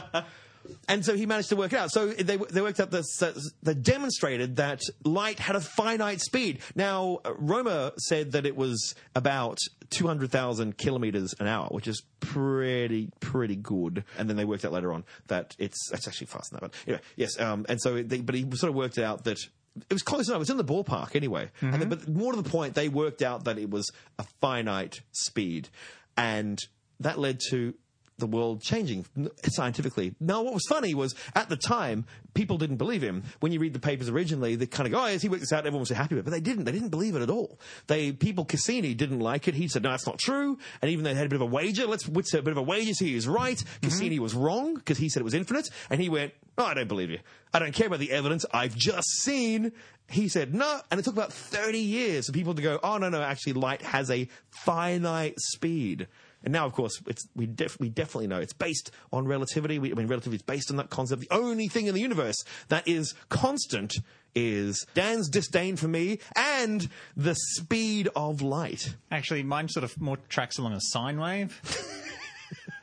And 0.89 1.05
so 1.05 1.15
he 1.15 1.27
managed 1.27 1.51
to 1.51 1.57
work 1.57 1.73
it 1.73 1.79
out. 1.79 1.91
So 1.91 2.09
they, 2.09 2.37
they 2.37 2.61
worked 2.61 2.81
out 2.81 2.91
this, 2.91 3.23
uh, 3.23 3.39
they 3.63 3.75
demonstrated 3.75 4.57
that 4.57 4.83
light 5.05 5.39
had 5.39 5.57
a 5.57 5.61
finite 5.61 6.21
speed. 6.21 6.61
Now, 6.75 7.21
uh, 7.25 7.35
Romer 7.39 7.93
said 7.99 8.33
that 8.33 8.47
it 8.47 8.57
was 8.57 8.95
about 9.15 9.59
200,000 9.91 10.79
kilometers 10.79 11.35
an 11.41 11.47
hour, 11.47 11.69
which 11.69 11.89
is 11.89 12.03
pretty, 12.21 13.11
pretty 13.21 13.57
good. 13.57 14.05
And 14.17 14.29
then 14.29 14.37
they 14.37 14.45
worked 14.45 14.65
out 14.65 14.73
later 14.73 14.93
on 14.93 15.05
that 15.27 15.55
it's, 15.59 15.91
it's 15.93 16.09
actually 16.09 16.27
faster 16.29 16.57
than 16.57 16.61
that. 16.61 16.73
But 16.73 16.75
anyway, 16.87 17.03
yes. 17.17 17.39
Um, 17.41 17.67
and 17.69 17.81
so, 17.81 18.03
they, 18.03 18.21
but 18.21 18.35
he 18.35 18.47
sort 18.55 18.71
of 18.71 18.75
worked 18.75 18.99
out 18.99 19.25
that 19.25 19.39
it 19.77 19.93
was 19.93 20.03
close 20.03 20.29
enough. 20.29 20.37
It 20.37 20.41
was 20.41 20.51
in 20.51 20.57
the 20.57 20.65
ballpark 20.65 21.15
anyway. 21.15 21.51
And 21.61 21.81
then, 21.81 21.89
but 21.89 22.09
more 22.09 22.33
to 22.33 22.43
the 22.43 22.49
point, 22.49 22.75
they 22.75 22.89
worked 22.89 23.23
out 23.23 23.45
that 23.45 23.59
it 23.59 23.71
was 23.71 23.91
a 24.19 24.25
finite 24.41 25.03
speed. 25.13 25.69
And 26.17 26.59
that 27.01 27.19
led 27.19 27.41
to 27.51 27.75
the 28.19 28.27
world 28.27 28.61
changing 28.61 29.07
scientifically. 29.45 30.15
Now, 30.21 30.43
what 30.43 30.53
was 30.53 30.67
funny 30.69 30.95
was 30.95 31.15
at 31.35 31.49
the 31.49 31.57
time, 31.57 32.05
people 32.35 32.59
didn't 32.59 32.77
believe 32.77 33.03
him. 33.03 33.23
When 33.41 33.53
you 33.53 33.61
read 33.61 33.73
the 33.73 33.79
papers 33.79 34.09
originally, 34.09 34.57
they 34.57 34.67
kind 34.67 34.87
of 34.87 34.93
go, 34.93 35.03
"Oh, 35.03 35.07
yes, 35.07 35.23
he 35.23 35.29
worked 35.29 35.41
this 35.41 35.53
out." 35.53 35.61
Everyone 35.61 35.81
was 35.81 35.89
so 35.89 35.95
happy 35.95 36.15
with 36.15 36.23
it, 36.23 36.25
but 36.25 36.33
they 36.33 36.41
didn't. 36.41 36.65
They 36.65 36.73
didn't 36.73 36.91
believe 36.91 37.15
it 37.15 37.23
at 37.23 37.31
all. 37.31 37.59
They 37.87 38.13
people 38.13 38.45
Cassini 38.45 38.95
didn't 38.95 39.21
like 39.21 39.49
it. 39.49 39.55
He 39.55 39.69
said, 39.69 39.83
"No, 39.83 39.91
that's 39.91 40.07
not 40.07 40.19
true." 40.19 40.59
And 40.83 40.91
even 40.91 41.05
though 41.05 41.11
they 41.11 41.17
had 41.17 41.27
a 41.27 41.29
bit 41.29 41.37
of 41.37 41.43
a 41.43 41.47
wager, 41.47 41.87
let's 41.87 42.05
say 42.31 42.39
a 42.39 42.43
bit 42.43 42.53
of 42.53 42.59
a 42.59 42.63
wager. 42.63 42.93
So 42.95 43.05
he 43.05 43.15
was 43.15 43.29
right. 43.29 43.57
Mm-hmm. 43.57 43.87
Cassini 43.87 44.19
was 44.19 44.35
wrong 44.35 44.75
because 44.75 44.99
he 44.99 45.09
said 45.09 45.21
it 45.21 45.25
was 45.25 45.35
infinite, 45.35 45.69
and 45.89 46.01
he 46.01 46.09
went, 46.09 46.33
"Oh, 46.59 46.65
I 46.65 46.75
don't 46.75 46.89
believe 46.89 47.11
you. 47.11 47.21
I 47.55 47.61
don't 47.61 47.73
care 47.73 47.87
about 47.87 48.01
the 48.01 48.11
evidence. 48.11 48.45
I've 48.53 48.75
just 48.75 49.09
seen." 49.23 49.73
He 50.11 50.29
said 50.29 50.55
no, 50.55 50.81
and 50.91 50.99
it 50.99 51.03
took 51.05 51.15
about 51.15 51.33
thirty 51.33 51.81
years 51.81 52.27
for 52.27 52.33
people 52.33 52.55
to 52.55 52.63
go, 52.63 52.81
"Oh 52.83 52.99
no, 52.99 53.11
no, 53.11 53.23
actually, 53.23 53.53
light 53.53 53.83
has 53.83 54.11
a 54.11 54.29
finite 54.51 55.39
speed." 55.39 56.09
And 56.45 56.53
now, 56.53 56.67
of 56.67 56.73
course, 56.73 57.01
it's, 57.07 57.27
we, 57.35 57.47
def- 57.47 57.79
we 57.81 57.89
definitely 57.89 58.29
know 58.29 58.39
it's 58.39 58.53
based 58.53 58.91
on 59.13 59.27
relativity. 59.27 59.79
We, 59.79 59.91
I 59.91 59.95
mean, 59.95 60.07
relativity 60.07 60.37
is 60.37 60.43
based 60.43 60.71
on 60.71 60.77
that 60.77 60.91
concept. 60.91 61.21
The 61.21 61.35
only 61.35 61.69
thing 61.69 61.87
in 61.87 61.95
the 61.95 62.01
universe 62.01 62.37
that 62.69 62.87
is 62.87 63.15
constant 63.29 63.95
is 64.35 64.87
Dan's 64.95 65.29
disdain 65.29 65.77
for 65.77 65.89
me 65.89 66.21
and 66.37 66.89
the 67.17 67.35
speed 67.35 68.09
of 68.15 68.41
light. 68.41 68.95
Actually, 69.11 69.43
mine 69.43 69.69
sort 69.69 69.85
of 69.85 70.01
more 70.01 70.19
tracks 70.29 70.59
along 70.59 70.75
a 70.75 70.81
sine 70.81 71.19
wave. 71.19 71.61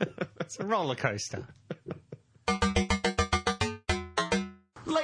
it's 0.40 0.58
a 0.60 0.64
roller 0.64 0.94
coaster. 0.94 1.46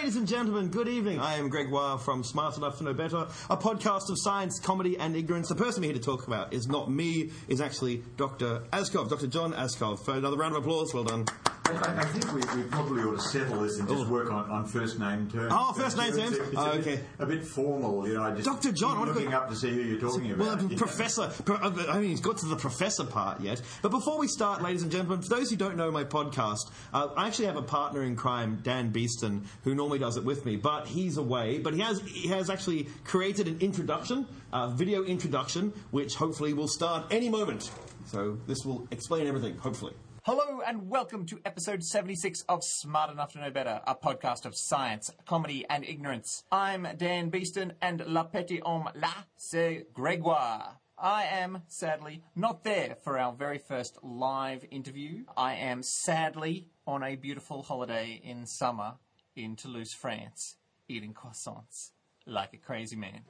Ladies 0.02 0.16
and 0.16 0.26
gentlemen, 0.26 0.66
good 0.66 0.88
evening. 0.88 1.21
I 1.21 1.37
am 1.37 1.49
Greg 1.49 1.71
Wah 1.71 1.97
from 1.97 2.25
Smart 2.25 2.56
Enough 2.56 2.78
to 2.78 2.82
Know 2.82 2.92
Better, 2.92 3.28
a 3.49 3.56
podcast 3.56 4.11
of 4.11 4.18
science, 4.18 4.59
comedy, 4.59 4.99
and 4.99 5.14
ignorance. 5.14 5.49
The 5.49 5.54
person 5.54 5.80
we're 5.80 5.92
here 5.92 5.94
to 5.94 6.00
talk 6.00 6.26
about 6.26 6.52
is 6.52 6.66
not 6.66 6.90
me, 6.90 7.30
is 7.47 7.61
actually 7.61 8.02
Dr. 8.16 8.64
Aaskov, 8.73 9.09
Dr. 9.11 9.28
John 9.28 9.52
Aaskov. 9.52 10.00
For 10.04 10.14
another 10.14 10.37
round 10.37 10.56
of 10.56 10.64
applause, 10.64 10.92
well 10.92 11.04
done. 11.04 11.26
I, 11.76 12.00
I 12.00 12.04
think 12.04 12.32
we, 12.32 12.62
we 12.62 12.68
probably 12.68 13.02
ought 13.02 13.14
to 13.16 13.20
settle 13.20 13.60
this 13.60 13.78
and 13.78 13.88
just 13.88 14.06
work 14.06 14.30
on, 14.32 14.50
on 14.50 14.64
first 14.66 14.98
name 14.98 15.30
terms. 15.30 15.52
Oh, 15.54 15.72
first 15.72 15.96
name 15.96 16.08
It's 16.08 16.16
terms? 16.18 16.36
It's, 16.38 16.56
Oh, 16.56 16.70
a, 16.72 16.74
okay. 16.78 17.00
a 17.18 17.26
bit 17.26 17.44
formal, 17.44 18.06
you 18.06 18.14
know. 18.14 18.22
I 18.22 18.32
just 18.32 18.44
Dr. 18.44 18.72
John, 18.72 18.92
keep 18.92 18.98
what 19.00 19.08
a 19.08 19.12
looking 19.12 19.30
good- 19.30 19.34
up 19.36 19.48
to 19.50 19.56
see 19.56 19.70
who 19.70 19.80
you're 19.80 20.00
talking 20.00 20.36
Well, 20.38 20.52
about. 20.52 20.62
you 20.62 20.68
know. 20.70 20.76
Professor, 20.76 21.28
pro- 21.44 21.56
I 21.56 21.98
mean, 22.00 22.10
he's 22.10 22.20
got 22.20 22.38
to 22.38 22.46
the 22.46 22.56
professor 22.56 23.04
part 23.04 23.40
yet. 23.40 23.60
But 23.82 23.90
before 23.90 24.18
we 24.18 24.28
start, 24.28 24.62
ladies 24.62 24.82
and 24.82 24.90
gentlemen, 24.92 25.22
for 25.22 25.28
those 25.28 25.50
who 25.50 25.56
don't 25.56 25.76
know 25.76 25.90
my 25.90 26.04
podcast, 26.04 26.70
uh, 26.92 27.08
I 27.16 27.26
actually 27.26 27.46
have 27.46 27.56
a 27.56 27.62
partner 27.62 28.02
in 28.02 28.16
crime, 28.16 28.60
Dan 28.62 28.90
Beeston, 28.90 29.44
who 29.64 29.74
normally 29.74 29.98
does 29.98 30.16
it 30.16 30.24
with 30.24 30.44
me, 30.44 30.56
but 30.56 30.86
he's 30.86 31.16
away. 31.16 31.58
But 31.58 31.74
he 31.74 31.80
has 31.80 32.00
he 32.02 32.28
has 32.28 32.50
actually 32.50 32.88
created 33.04 33.48
an 33.48 33.58
introduction, 33.60 34.26
a 34.52 34.70
video 34.70 35.04
introduction, 35.04 35.72
which 35.90 36.14
hopefully 36.16 36.52
will 36.52 36.68
start 36.68 37.06
any 37.10 37.28
moment. 37.28 37.70
So 38.06 38.38
this 38.46 38.64
will 38.64 38.86
explain 38.90 39.26
everything, 39.26 39.56
hopefully. 39.58 39.94
Hello 40.24 40.60
and 40.64 40.88
welcome 40.88 41.26
to 41.26 41.40
episode 41.44 41.82
76 41.82 42.44
of 42.48 42.62
Smart 42.62 43.10
Enough 43.10 43.32
to 43.32 43.40
Know 43.40 43.50
Better, 43.50 43.80
a 43.84 43.96
podcast 43.96 44.46
of 44.46 44.54
science, 44.54 45.10
comedy, 45.26 45.66
and 45.68 45.84
ignorance. 45.84 46.44
I'm 46.52 46.86
Dan 46.96 47.28
Beeston, 47.28 47.72
and 47.82 48.06
la 48.06 48.22
petit 48.22 48.60
homme 48.64 48.88
là, 48.94 49.24
c'est 49.36 49.84
Gregoire. 49.92 50.78
I 50.96 51.24
am, 51.24 51.62
sadly, 51.66 52.22
not 52.36 52.62
there 52.62 52.94
for 53.02 53.18
our 53.18 53.32
very 53.32 53.58
first 53.58 53.98
live 54.04 54.64
interview. 54.70 55.24
I 55.36 55.54
am 55.54 55.82
sadly 55.82 56.68
on 56.86 57.02
a 57.02 57.16
beautiful 57.16 57.64
holiday 57.64 58.20
in 58.22 58.46
summer 58.46 58.94
in 59.34 59.56
Toulouse, 59.56 59.92
France, 59.92 60.54
eating 60.88 61.14
croissants 61.14 61.90
like 62.26 62.54
a 62.54 62.58
crazy 62.58 62.94
man. 62.94 63.22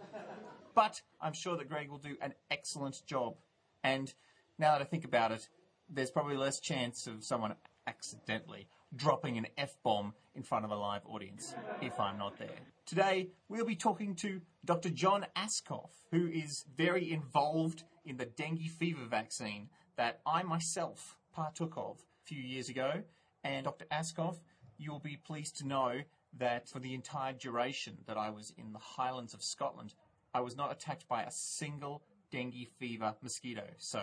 But 0.75 1.00
I'm 1.22 1.32
sure 1.32 1.56
that 1.56 1.70
Greg 1.70 1.88
will 1.88 1.96
do 1.96 2.16
an 2.20 2.34
excellent 2.50 3.00
job. 3.06 3.37
And 3.82 4.12
now 4.58 4.72
that 4.72 4.82
I 4.82 4.84
think 4.84 5.06
about 5.06 5.32
it, 5.32 5.49
there's 5.92 6.11
probably 6.11 6.37
less 6.37 6.58
chance 6.61 7.06
of 7.06 7.25
someone 7.25 7.54
accidentally 7.87 8.66
dropping 8.94 9.38
an 9.38 9.46
F 9.56 9.76
bomb 9.82 10.14
in 10.34 10.42
front 10.42 10.64
of 10.64 10.70
a 10.70 10.76
live 10.76 11.02
audience 11.06 11.54
if 11.80 11.99
I'm 11.99 12.18
not 12.18 12.38
there. 12.38 12.49
Today, 12.87 13.28
we'll 13.49 13.64
be 13.64 13.76
talking 13.76 14.14
to 14.16 14.40
Dr. 14.64 14.90
John 14.90 15.26
Aaskov, 15.37 15.90
who 16.11 16.26
is 16.28 16.64
very 16.76 17.11
involved 17.12 17.84
in 18.04 18.16
the 18.16 18.26
dengue 18.26 18.68
fever 18.78 19.04
vaccine 19.08 19.68
that 19.96 20.20
I 20.26 20.42
myself 20.42 21.16
partook 21.34 21.75
of 21.76 21.99
a 21.99 22.26
few 22.26 22.42
years 22.42 22.68
ago. 22.68 23.02
And 23.44 23.64
Dr. 23.64 23.87
Aaskov, 23.92 24.38
you'll 24.78 25.00
be 25.00 25.16
pleased 25.16 25.58
to 25.58 25.66
know 25.66 26.00
that 26.38 26.68
for 26.68 26.78
the 26.78 26.94
entire 26.94 27.32
duration 27.32 27.99
that 28.06 28.16
I 28.16 28.30
was 28.30 28.52
in 28.56 28.72
the 28.72 28.78
Highlands 28.78 29.34
of 29.34 29.42
Scotland, 29.42 29.94
I 30.34 30.40
was 30.40 30.56
not 30.56 30.72
attacked 30.72 31.06
by 31.08 31.22
a 31.22 31.30
single 31.30 32.02
dengue 32.30 32.68
fever 32.78 33.14
mosquito. 33.22 33.64
So, 33.76 34.02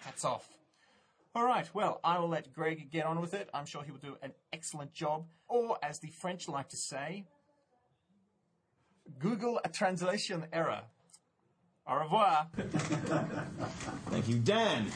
hats 0.00 0.24
off. 0.24 0.57
All 1.38 1.44
right, 1.44 1.72
well, 1.72 2.00
I 2.02 2.18
will 2.18 2.30
let 2.30 2.52
Greg 2.52 2.90
get 2.90 3.06
on 3.06 3.20
with 3.20 3.32
it. 3.32 3.48
I'm 3.54 3.64
sure 3.64 3.84
he 3.84 3.92
will 3.92 4.00
do 4.00 4.16
an 4.22 4.32
excellent 4.52 4.92
job. 4.92 5.26
Or, 5.46 5.78
as 5.84 6.00
the 6.00 6.08
French 6.08 6.48
like 6.48 6.70
to 6.70 6.76
say, 6.76 7.26
Google 9.20 9.60
a 9.64 9.68
translation 9.68 10.46
error. 10.52 10.80
Au 11.86 11.94
revoir. 11.94 12.48
Thank 14.10 14.28
you, 14.28 14.40
Dan. 14.40 14.88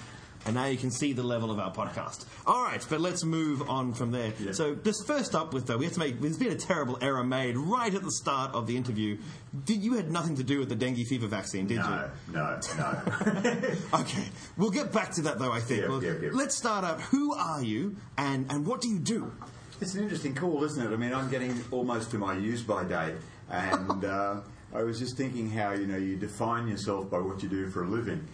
And 0.45 0.57
now 0.57 0.67
you 0.67 0.77
can 0.77 0.91
see 0.91 1.13
the 1.13 1.23
level 1.23 1.51
of 1.53 1.61
our 1.61 1.73
podcast. 1.73 2.25
All 2.47 2.65
right, 2.65 2.85
but 2.91 3.01
let's 3.01 3.23
move 3.23 3.69
on 3.71 3.93
from 3.95 4.11
there. 4.11 4.33
So, 4.53 4.75
just 4.75 5.07
first 5.07 5.37
up 5.37 5.55
with 5.55 5.67
though, 5.67 5.77
we 5.77 5.85
have 5.85 5.95
to 5.95 6.01
make. 6.01 6.21
There's 6.21 6.37
been 6.37 6.51
a 6.51 6.57
terrible 6.57 6.99
error 7.01 7.23
made 7.23 7.57
right 7.57 7.95
at 7.95 8.03
the 8.03 8.11
start 8.11 8.53
of 8.53 8.67
the 8.67 8.77
interview. 8.77 9.19
Did 9.65 9.85
you 9.85 9.95
had 9.95 10.11
nothing 10.11 10.37
to 10.37 10.43
do 10.43 10.59
with 10.59 10.69
the 10.69 10.75
dengue 10.75 11.07
fever 11.07 11.29
vaccine, 11.29 11.67
did 11.69 11.77
you? 11.77 11.83
No, 11.83 12.11
no, 12.33 12.61
no. 12.77 13.53
Okay, 14.01 14.25
we'll 14.57 14.71
get 14.71 14.93
back 14.93 15.13
to 15.13 15.23
that 15.23 15.39
though. 15.39 15.53
I 15.53 15.61
think. 15.61 15.83
Yeah, 15.83 15.89
Well, 15.89 16.03
yeah, 16.03 16.15
yeah. 16.21 16.31
Let's 16.33 16.57
start 16.57 16.85
out. 16.85 17.01
Who 17.03 17.35
are 17.35 17.63
you, 17.63 17.97
and 18.19 18.51
and 18.51 18.67
what 18.67 18.81
do 18.81 18.89
you 18.89 18.99
do? 18.99 19.31
It's 19.81 19.95
an 19.95 20.03
interesting 20.03 20.35
call, 20.35 20.63
isn't 20.65 20.85
it? 20.85 20.93
I 20.93 20.97
mean, 20.97 21.13
I'm 21.13 21.31
getting 21.31 21.55
almost 21.71 22.11
to 22.13 22.19
my 22.19 22.37
use 22.37 22.63
by 22.63 22.85
date, 22.85 23.15
and 23.51 24.05
uh, 24.05 24.41
I 24.75 24.83
was 24.83 24.99
just 24.99 25.17
thinking 25.17 25.51
how 25.51 25.73
you 25.73 25.87
know 25.87 25.97
you 25.99 26.17
define 26.17 26.67
yourself 26.69 27.11
by 27.11 27.19
what 27.19 27.43
you 27.43 27.49
do 27.49 27.69
for 27.69 27.85
a 27.85 27.89
living. 27.89 28.27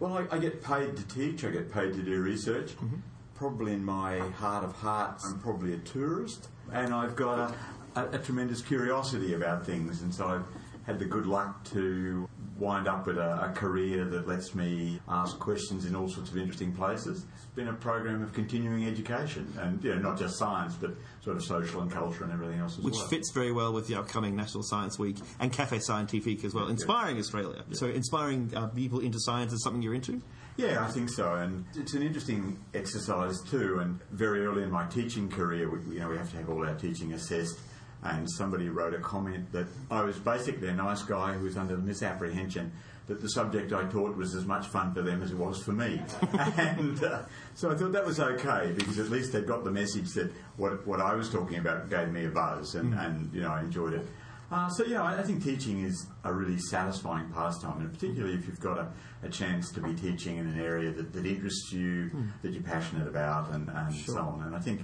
Well, 0.00 0.16
I, 0.16 0.36
I 0.36 0.38
get 0.38 0.62
paid 0.62 0.96
to 0.96 1.06
teach. 1.08 1.44
I 1.44 1.50
get 1.50 1.72
paid 1.72 1.92
to 1.94 2.02
do 2.02 2.20
research. 2.20 2.76
Mm-hmm. 2.76 2.96
Probably 3.34 3.72
in 3.72 3.84
my 3.84 4.18
heart 4.18 4.64
of 4.64 4.74
hearts, 4.74 5.24
I'm 5.24 5.38
probably 5.38 5.72
a 5.72 5.78
tourist, 5.78 6.48
and 6.72 6.92
I've 6.92 7.14
got 7.14 7.54
a, 7.94 8.00
a, 8.00 8.10
a 8.10 8.18
tremendous 8.18 8.60
curiosity 8.62 9.34
about 9.34 9.64
things, 9.64 10.02
and 10.02 10.12
so 10.12 10.26
I've 10.26 10.46
had 10.86 10.98
the 10.98 11.04
good 11.04 11.26
luck 11.26 11.62
to 11.70 12.28
wind 12.58 12.88
up 12.88 13.06
with 13.06 13.18
a, 13.18 13.44
a 13.44 13.52
career 13.54 14.04
that 14.04 14.26
lets 14.26 14.54
me 14.54 15.00
ask 15.08 15.38
questions 15.38 15.86
in 15.86 15.94
all 15.94 16.08
sorts 16.08 16.30
of 16.30 16.36
interesting 16.36 16.72
places. 16.72 17.24
It's 17.34 17.46
been 17.54 17.68
a 17.68 17.72
program 17.72 18.22
of 18.22 18.32
continuing 18.32 18.86
education, 18.86 19.52
and 19.60 19.82
you 19.82 19.94
know, 19.94 20.00
not 20.00 20.18
just 20.18 20.38
science, 20.38 20.74
but 20.74 20.90
sort 21.22 21.36
of 21.36 21.44
social 21.44 21.82
and 21.82 21.90
culture 21.90 22.24
and 22.24 22.32
everything 22.32 22.58
else 22.58 22.78
as 22.78 22.84
Which 22.84 22.94
well. 22.94 23.02
Which 23.02 23.10
fits 23.10 23.30
very 23.32 23.52
well 23.52 23.72
with 23.72 23.86
the 23.86 23.94
upcoming 23.94 24.34
National 24.34 24.62
Science 24.62 24.98
Week 24.98 25.16
and 25.40 25.52
Cafe 25.52 25.78
Scientifique 25.78 26.44
as 26.44 26.54
well, 26.54 26.68
inspiring 26.68 27.18
Australia. 27.18 27.64
So, 27.72 27.86
inspiring 27.86 28.52
uh, 28.54 28.66
people 28.68 29.00
into 29.00 29.18
science 29.20 29.52
is 29.52 29.62
something 29.62 29.82
you're 29.82 29.94
into. 29.94 30.20
Yeah, 30.56 30.84
I 30.84 30.90
think 30.90 31.08
so, 31.08 31.34
and 31.34 31.64
it's 31.76 31.94
an 31.94 32.02
interesting 32.02 32.58
exercise 32.74 33.40
too. 33.48 33.78
And 33.78 34.00
very 34.10 34.44
early 34.44 34.64
in 34.64 34.72
my 34.72 34.86
teaching 34.86 35.28
career, 35.28 35.70
we, 35.70 35.94
you 35.94 36.00
know, 36.00 36.08
we 36.08 36.16
have 36.16 36.30
to 36.32 36.36
have 36.38 36.50
all 36.50 36.66
our 36.66 36.74
teaching 36.74 37.12
assessed. 37.12 37.60
And 38.02 38.30
somebody 38.30 38.68
wrote 38.68 38.94
a 38.94 38.98
comment 38.98 39.50
that 39.52 39.66
I 39.90 40.02
was 40.02 40.18
basically 40.18 40.68
a 40.68 40.74
nice 40.74 41.02
guy 41.02 41.32
who 41.32 41.44
was 41.44 41.56
under 41.56 41.76
the 41.76 41.82
misapprehension 41.82 42.72
that 43.08 43.22
the 43.22 43.28
subject 43.28 43.72
I 43.72 43.84
taught 43.84 44.16
was 44.16 44.34
as 44.34 44.44
much 44.44 44.66
fun 44.66 44.92
for 44.92 45.02
them 45.02 45.22
as 45.22 45.32
it 45.32 45.36
was 45.36 45.62
for 45.62 45.72
me. 45.72 46.00
and 46.38 47.02
uh, 47.02 47.22
so 47.54 47.70
I 47.70 47.74
thought 47.74 47.92
that 47.92 48.04
was 48.04 48.20
okay 48.20 48.72
because 48.76 48.98
at 48.98 49.10
least 49.10 49.32
they 49.32 49.40
got 49.40 49.64
the 49.64 49.70
message 49.70 50.12
that 50.12 50.30
what, 50.56 50.86
what 50.86 51.00
I 51.00 51.14
was 51.14 51.30
talking 51.30 51.58
about 51.58 51.88
gave 51.88 52.12
me 52.12 52.26
a 52.26 52.28
buzz, 52.28 52.74
and, 52.74 52.94
and 52.94 53.32
you 53.32 53.40
know 53.40 53.50
I 53.50 53.60
enjoyed 53.60 53.94
it. 53.94 54.06
Uh, 54.50 54.68
so 54.70 54.84
yeah, 54.84 55.02
I 55.02 55.18
I 55.18 55.22
think 55.22 55.44
teaching 55.44 55.84
is 55.84 56.06
a 56.24 56.32
really 56.32 56.58
satisfying 56.58 57.28
pastime, 57.30 57.80
and 57.80 57.92
particularly 57.92 58.34
if 58.34 58.46
you've 58.46 58.60
got 58.60 58.78
a, 58.78 58.88
a 59.22 59.28
chance 59.28 59.70
to 59.72 59.80
be 59.80 59.94
teaching 59.94 60.38
in 60.38 60.46
an 60.46 60.58
area 60.60 60.90
that, 60.90 61.12
that 61.12 61.26
interests 61.26 61.72
you, 61.72 62.10
that 62.42 62.52
you're 62.52 62.62
passionate 62.62 63.06
about, 63.06 63.50
and, 63.52 63.68
and 63.68 63.94
so 63.94 64.18
on. 64.18 64.42
And 64.44 64.56
I 64.56 64.60
think 64.60 64.80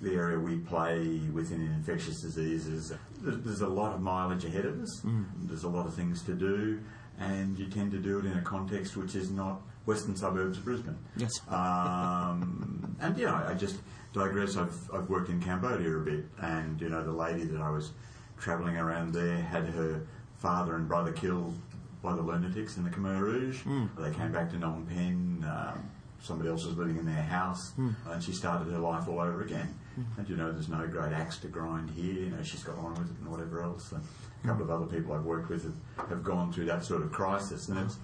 the 0.00 0.12
area 0.14 0.38
we 0.38 0.58
play 0.58 1.18
within 1.32 1.62
infectious 1.62 2.20
diseases, 2.20 2.92
there's, 3.20 3.38
there's 3.42 3.60
a 3.62 3.66
lot 3.68 3.92
of 3.94 4.00
mileage 4.00 4.44
ahead 4.44 4.66
of 4.66 4.80
us. 4.80 5.02
There's 5.36 5.64
a 5.64 5.68
lot 5.68 5.86
of 5.86 5.94
things 5.94 6.22
to 6.24 6.34
do, 6.34 6.80
and 7.18 7.58
you 7.58 7.66
tend 7.68 7.90
to 7.92 7.98
do 7.98 8.18
it 8.20 8.26
in 8.26 8.38
a 8.38 8.42
context 8.42 8.96
which 8.96 9.16
is 9.16 9.30
not 9.30 9.62
western 9.84 10.14
suburbs 10.14 10.58
of 10.58 10.64
Brisbane. 10.64 10.98
Yes. 11.16 11.32
Um, 11.50 12.96
and 13.00 13.18
yeah, 13.18 13.44
I 13.48 13.54
just 13.54 13.76
digress. 14.12 14.56
I've, 14.56 14.78
I've 14.94 15.08
worked 15.08 15.28
in 15.28 15.40
Cambodia 15.40 15.96
a 15.96 16.00
bit, 16.00 16.24
and 16.40 16.80
you 16.80 16.88
know, 16.88 17.02
the 17.02 17.10
lady 17.12 17.44
that 17.44 17.60
I 17.60 17.68
was 17.70 17.90
travelling 18.42 18.76
around 18.76 19.14
there 19.14 19.36
had 19.36 19.66
her 19.66 20.02
father 20.38 20.74
and 20.74 20.88
brother 20.88 21.12
killed 21.12 21.54
by 22.02 22.14
the 22.14 22.20
lunatics 22.22 22.76
in 22.76 22.82
the 22.82 22.90
Khmer 22.90 23.20
Rouge. 23.20 23.60
Hmm. 23.60 23.86
They 23.96 24.10
came 24.10 24.32
back 24.32 24.50
to 24.50 24.56
Phnom 24.56 24.88
Penh. 24.88 25.44
Um, 25.48 25.90
somebody 26.20 26.50
else 26.50 26.64
was 26.64 26.76
living 26.76 26.98
in 26.98 27.06
their 27.06 27.22
house, 27.22 27.72
hmm. 27.72 27.90
and 28.06 28.22
she 28.22 28.32
started 28.32 28.70
her 28.72 28.78
life 28.78 29.08
all 29.08 29.20
over 29.20 29.42
again. 29.42 29.74
Hmm. 29.94 30.02
And 30.18 30.28
you 30.28 30.36
know, 30.36 30.50
there's 30.50 30.68
no 30.68 30.86
great 30.88 31.12
axe 31.12 31.38
to 31.38 31.48
grind 31.48 31.90
here. 31.90 32.14
You 32.14 32.30
know, 32.30 32.42
she's 32.42 32.64
got 32.64 32.76
on 32.78 32.94
with 32.94 33.10
it 33.10 33.18
and 33.20 33.30
whatever 33.30 33.62
else. 33.62 33.92
And 33.92 34.02
a 34.42 34.46
couple 34.48 34.64
of 34.64 34.70
other 34.70 34.86
people 34.86 35.14
I've 35.14 35.24
worked 35.24 35.48
with 35.48 35.62
have, 35.62 36.08
have 36.08 36.24
gone 36.24 36.52
through 36.52 36.66
that 36.66 36.84
sort 36.84 37.02
of 37.02 37.12
crisis, 37.12 37.68
and 37.68 37.78
it's 37.78 37.98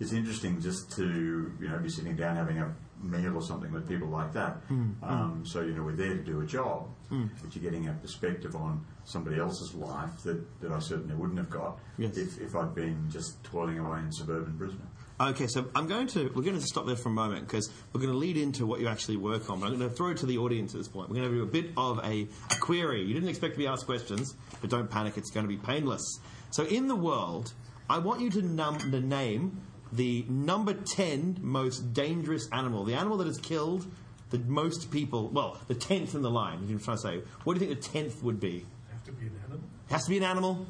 it's 0.00 0.12
interesting 0.12 0.60
just 0.60 0.90
to 0.92 1.52
you 1.60 1.68
know 1.68 1.78
be 1.78 1.90
sitting 1.90 2.16
down 2.16 2.36
having 2.36 2.58
a 2.58 2.74
meal 3.02 3.34
or 3.36 3.42
something 3.42 3.72
with 3.72 3.88
people 3.88 4.08
like 4.08 4.32
that. 4.32 4.56
Hmm, 4.68 4.92
hmm. 4.92 5.04
Um, 5.04 5.42
so 5.46 5.60
you 5.60 5.74
know 5.74 5.82
we're 5.82 5.96
there 5.96 6.14
to 6.14 6.22
do 6.22 6.40
a 6.40 6.46
job, 6.46 6.88
hmm. 7.08 7.26
but 7.42 7.54
you're 7.54 7.62
getting 7.62 7.88
a 7.88 7.92
perspective 7.92 8.54
on 8.54 8.84
somebody 9.04 9.38
else's 9.38 9.74
life 9.74 10.22
that, 10.24 10.60
that 10.60 10.72
I 10.72 10.78
certainly 10.78 11.14
wouldn't 11.14 11.38
have 11.38 11.50
got 11.50 11.78
Yes. 11.98 12.16
if, 12.16 12.40
if 12.40 12.54
I'd 12.54 12.74
been 12.74 13.10
just 13.10 13.42
toiling 13.44 13.78
away 13.78 13.98
in 13.98 14.12
suburban 14.12 14.56
Brisbane. 14.56 14.86
Okay, 15.20 15.46
so 15.46 15.66
I'm 15.74 15.86
going 15.86 16.06
to 16.08 16.32
we're 16.34 16.42
going 16.42 16.58
to 16.58 16.62
stop 16.62 16.86
there 16.86 16.96
for 16.96 17.10
a 17.10 17.12
moment 17.12 17.46
because 17.46 17.70
we're 17.92 18.00
going 18.00 18.12
to 18.12 18.18
lead 18.18 18.36
into 18.36 18.66
what 18.66 18.80
you 18.80 18.88
actually 18.88 19.16
work 19.18 19.50
on. 19.50 19.60
But 19.60 19.66
I'm 19.66 19.78
going 19.78 19.90
to 19.90 19.94
throw 19.94 20.10
it 20.10 20.16
to 20.18 20.26
the 20.26 20.38
audience 20.38 20.74
at 20.74 20.78
this 20.78 20.88
point. 20.88 21.10
We're 21.10 21.16
going 21.16 21.30
to 21.30 21.36
do 21.36 21.42
a 21.42 21.46
bit 21.46 21.70
of 21.76 21.98
a, 22.04 22.26
a 22.50 22.56
query. 22.60 23.02
You 23.02 23.14
didn't 23.14 23.28
expect 23.28 23.54
to 23.54 23.58
be 23.58 23.66
asked 23.66 23.86
questions, 23.86 24.34
but 24.60 24.70
don't 24.70 24.90
panic; 24.90 25.16
it's 25.16 25.30
going 25.30 25.44
to 25.44 25.48
be 25.48 25.58
painless. 25.58 26.18
So, 26.50 26.64
in 26.64 26.88
the 26.88 26.96
world, 26.96 27.52
I 27.88 27.98
want 27.98 28.20
you 28.20 28.30
to, 28.30 28.42
num- 28.42 28.78
to 28.78 29.00
name 29.00 29.60
the 29.92 30.24
number 30.28 30.74
ten 30.74 31.38
most 31.40 31.92
dangerous 31.92 32.48
animal, 32.50 32.84
the 32.84 32.94
animal 32.94 33.18
that 33.18 33.26
has 33.26 33.38
killed 33.38 33.86
the 34.30 34.38
most 34.38 34.90
people. 34.90 35.28
Well, 35.28 35.58
the 35.68 35.74
tenth 35.74 36.14
in 36.14 36.22
the 36.22 36.30
line. 36.30 36.60
If 36.64 36.70
you're 36.70 36.78
trying 36.80 36.96
to 36.96 37.02
say, 37.02 37.22
what 37.44 37.54
do 37.54 37.64
you 37.64 37.66
think 37.66 37.82
the 37.82 37.88
tenth 37.88 38.22
would 38.22 38.40
be? 38.40 38.64
have 38.90 39.04
to 39.04 39.12
be 39.12 39.26
an 39.26 39.40
animal. 39.44 39.60
Has 39.90 40.04
to 40.04 40.10
be 40.10 40.16
an 40.16 40.24
animal. 40.24 40.66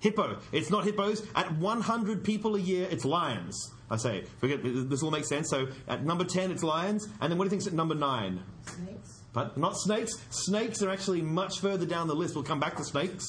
Hippo. 0.00 0.38
It's 0.50 0.68
not 0.68 0.84
hippos. 0.84 1.24
At 1.36 1.56
100 1.58 2.24
people 2.24 2.56
a 2.56 2.60
year, 2.60 2.88
it's 2.90 3.04
lions. 3.04 3.70
I 3.88 3.96
say. 3.96 4.24
Forget 4.40 4.60
this 4.62 5.02
all 5.02 5.12
makes 5.12 5.28
sense. 5.28 5.48
So 5.48 5.68
at 5.86 6.04
number 6.04 6.24
10, 6.24 6.50
it's 6.50 6.64
lions. 6.64 7.06
And 7.20 7.30
then 7.30 7.38
what 7.38 7.44
do 7.44 7.46
you 7.46 7.50
think's 7.50 7.68
at 7.68 7.72
number 7.72 7.94
9? 7.94 8.42
Snakes. 8.62 9.20
But 9.32 9.56
not 9.56 9.78
snakes. 9.78 10.12
Snakes 10.30 10.82
are 10.82 10.90
actually 10.90 11.22
much 11.22 11.60
further 11.60 11.86
down 11.86 12.08
the 12.08 12.16
list. 12.16 12.34
We'll 12.34 12.44
come 12.44 12.58
back 12.58 12.76
to 12.76 12.84
snakes. 12.84 13.24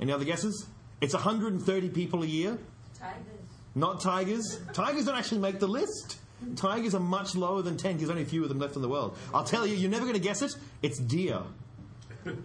Any 0.00 0.12
other 0.12 0.24
guesses? 0.24 0.66
It's 1.00 1.14
130 1.14 1.90
people 1.90 2.24
a 2.24 2.26
year. 2.26 2.58
Tigers. 2.98 3.35
Not 3.76 4.00
tigers. 4.00 4.58
Tigers 4.72 5.04
don't 5.04 5.16
actually 5.16 5.42
make 5.42 5.60
the 5.60 5.68
list. 5.68 6.18
tigers 6.56 6.94
are 6.94 7.00
much 7.00 7.34
lower 7.36 7.60
than 7.60 7.76
10 7.76 7.92
because 7.92 8.08
there's 8.08 8.10
only 8.10 8.22
a 8.22 8.26
few 8.26 8.42
of 8.42 8.48
them 8.48 8.58
left 8.58 8.74
in 8.74 8.80
the 8.80 8.88
world. 8.88 9.18
I'll 9.34 9.44
tell 9.44 9.66
you, 9.66 9.76
you're 9.76 9.90
never 9.90 10.04
going 10.04 10.14
to 10.14 10.20
guess 10.20 10.40
it. 10.40 10.56
It's 10.80 10.98
deer. 10.98 11.42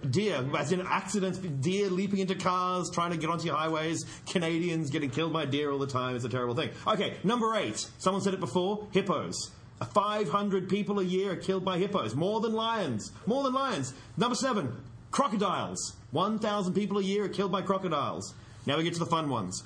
Deer, 0.08 0.46
as 0.56 0.74
in 0.74 0.82
accidents, 0.82 1.40
deer 1.40 1.90
leaping 1.90 2.20
into 2.20 2.36
cars, 2.36 2.92
trying 2.92 3.12
to 3.12 3.18
get 3.18 3.30
onto 3.30 3.46
your 3.46 3.56
highways, 3.56 4.06
Canadians 4.30 4.90
getting 4.90 5.10
killed 5.10 5.32
by 5.32 5.46
deer 5.46 5.72
all 5.72 5.80
the 5.80 5.88
time. 5.88 6.16
It's 6.16 6.26
a 6.26 6.30
terrible 6.30 6.54
thing. 6.54 6.70
Okay, 6.86 7.16
number 7.24 7.56
eight. 7.56 7.88
Someone 7.98 8.22
said 8.22 8.34
it 8.34 8.42
before 8.42 8.88
hippos. 8.92 9.52
500 9.94 10.70
people 10.70 11.00
a 11.00 11.04
year 11.04 11.32
are 11.32 11.38
killed 11.38 11.64
by 11.64 11.78
hippos. 11.78 12.14
More 12.14 12.42
than 12.42 12.54
lions. 12.54 13.14
More 13.26 13.44
than 13.44 13.54
lions. 13.54 13.94
Number 14.18 14.36
seven, 14.36 14.76
crocodiles. 15.12 15.96
1,000 16.12 16.74
people 16.74 16.98
a 17.00 17.02
year 17.02 17.24
are 17.24 17.30
killed 17.30 17.54
by 17.54 17.62
crocodiles. 17.62 18.36
Now 18.66 18.78
we 18.78 18.84
get 18.84 18.94
to 18.94 19.00
the 19.00 19.08
fun 19.08 19.30
ones. 19.30 19.64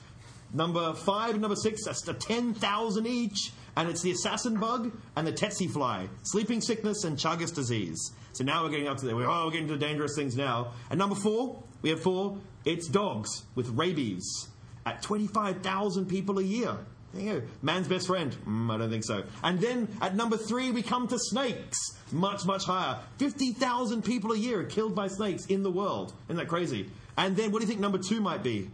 Number 0.55 0.93
five 0.93 1.31
and 1.31 1.41
number 1.41 1.57
six, 1.57 1.83
that's 1.83 2.01
the 2.01 2.13
10,000 2.13 3.05
each. 3.05 3.51
And 3.75 3.89
it's 3.89 4.01
the 4.01 4.11
assassin 4.11 4.57
bug 4.57 4.97
and 5.17 5.27
the 5.27 5.33
tsetse 5.33 5.69
fly, 5.69 6.07
sleeping 6.23 6.61
sickness 6.61 7.03
and 7.03 7.17
Chagas 7.17 7.53
disease. 7.53 8.13
So 8.31 8.45
now 8.45 8.63
we're 8.63 8.69
getting 8.69 8.87
up 8.87 8.97
to 8.99 9.05
there. 9.05 9.17
We're, 9.17 9.29
oh, 9.29 9.45
we're 9.45 9.51
getting 9.51 9.67
to 9.67 9.77
dangerous 9.77 10.15
things 10.15 10.37
now. 10.37 10.71
And 10.89 10.97
number 10.97 11.15
four, 11.15 11.61
we 11.81 11.89
have 11.89 12.01
four, 12.01 12.37
it's 12.63 12.87
dogs 12.87 13.43
with 13.53 13.67
rabies 13.67 14.47
at 14.85 15.01
25,000 15.01 16.05
people 16.05 16.39
a 16.39 16.43
year. 16.43 16.77
There 17.13 17.23
you 17.23 17.39
go. 17.41 17.47
Man's 17.61 17.89
best 17.89 18.07
friend? 18.07 18.33
Mm, 18.47 18.73
I 18.73 18.77
don't 18.77 18.89
think 18.89 19.03
so. 19.03 19.23
And 19.43 19.59
then 19.59 19.89
at 20.01 20.15
number 20.15 20.37
three, 20.37 20.71
we 20.71 20.81
come 20.81 21.09
to 21.09 21.19
snakes. 21.19 21.77
Much, 22.13 22.45
much 22.45 22.63
higher. 22.63 22.99
50,000 23.17 24.03
people 24.03 24.31
a 24.31 24.37
year 24.37 24.61
are 24.61 24.65
killed 24.65 24.95
by 24.95 25.09
snakes 25.09 25.45
in 25.47 25.63
the 25.63 25.71
world. 25.71 26.13
Isn't 26.29 26.37
that 26.37 26.47
crazy? 26.47 26.89
And 27.17 27.35
then 27.35 27.51
what 27.51 27.59
do 27.59 27.65
you 27.65 27.69
think 27.69 27.81
number 27.81 27.97
two 27.97 28.21
might 28.21 28.41
be? 28.41 28.69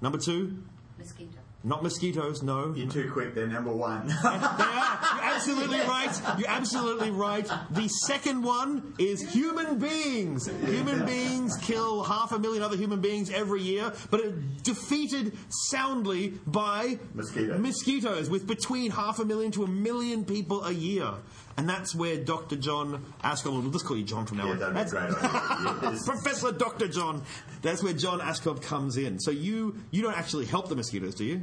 Number 0.00 0.18
two? 0.18 0.58
Mosquito. 0.98 1.38
Not 1.66 1.82
mosquitoes, 1.82 2.42
no. 2.42 2.74
You're 2.74 2.90
too 2.90 3.10
quick. 3.10 3.34
They're 3.34 3.46
number 3.46 3.72
one. 3.72 4.06
They 4.06 4.12
are. 4.14 4.98
You're 5.14 5.24
absolutely 5.24 5.78
right. 5.80 6.20
You're 6.38 6.50
absolutely 6.50 7.10
right. 7.10 7.48
The 7.70 7.88
second 7.88 8.42
one 8.42 8.94
is 8.98 9.22
human 9.32 9.78
beings. 9.78 10.46
Human 10.46 11.06
beings 11.06 11.56
kill 11.62 12.04
half 12.04 12.32
a 12.32 12.38
million 12.38 12.62
other 12.62 12.76
human 12.76 13.00
beings 13.00 13.30
every 13.30 13.62
year, 13.62 13.92
but 14.10 14.20
are 14.20 14.32
defeated 14.62 15.32
soundly 15.70 16.34
by 16.46 16.98
Mosquitoes. 17.14 17.58
mosquitoes, 17.58 18.28
with 18.28 18.46
between 18.46 18.90
half 18.90 19.18
a 19.18 19.24
million 19.24 19.50
to 19.52 19.64
a 19.64 19.68
million 19.68 20.24
people 20.24 20.62
a 20.64 20.72
year. 20.72 21.14
And 21.56 21.68
that's 21.68 21.94
where 21.94 22.16
Dr. 22.16 22.56
John 22.56 23.04
Aaskov, 23.22 23.62
we'll 23.62 23.70
just 23.70 23.84
call 23.84 23.96
you 23.96 24.04
John 24.04 24.26
from 24.26 24.38
now 24.38 24.46
yeah, 24.46 24.52
on. 24.52 24.58
that'd 24.58 24.74
be 24.74 24.90
That's- 24.90 26.04
great 26.04 26.04
Professor 26.04 26.50
Dr. 26.50 26.88
John. 26.88 27.22
That's 27.62 27.82
where 27.82 27.92
John 27.92 28.20
Aaskov 28.20 28.60
comes 28.62 28.96
in. 28.96 29.20
So 29.20 29.30
you 29.30 29.76
you 29.90 30.02
don't 30.02 30.16
actually 30.16 30.46
help 30.46 30.68
the 30.68 30.76
mosquitoes, 30.76 31.14
do 31.14 31.24
you? 31.24 31.42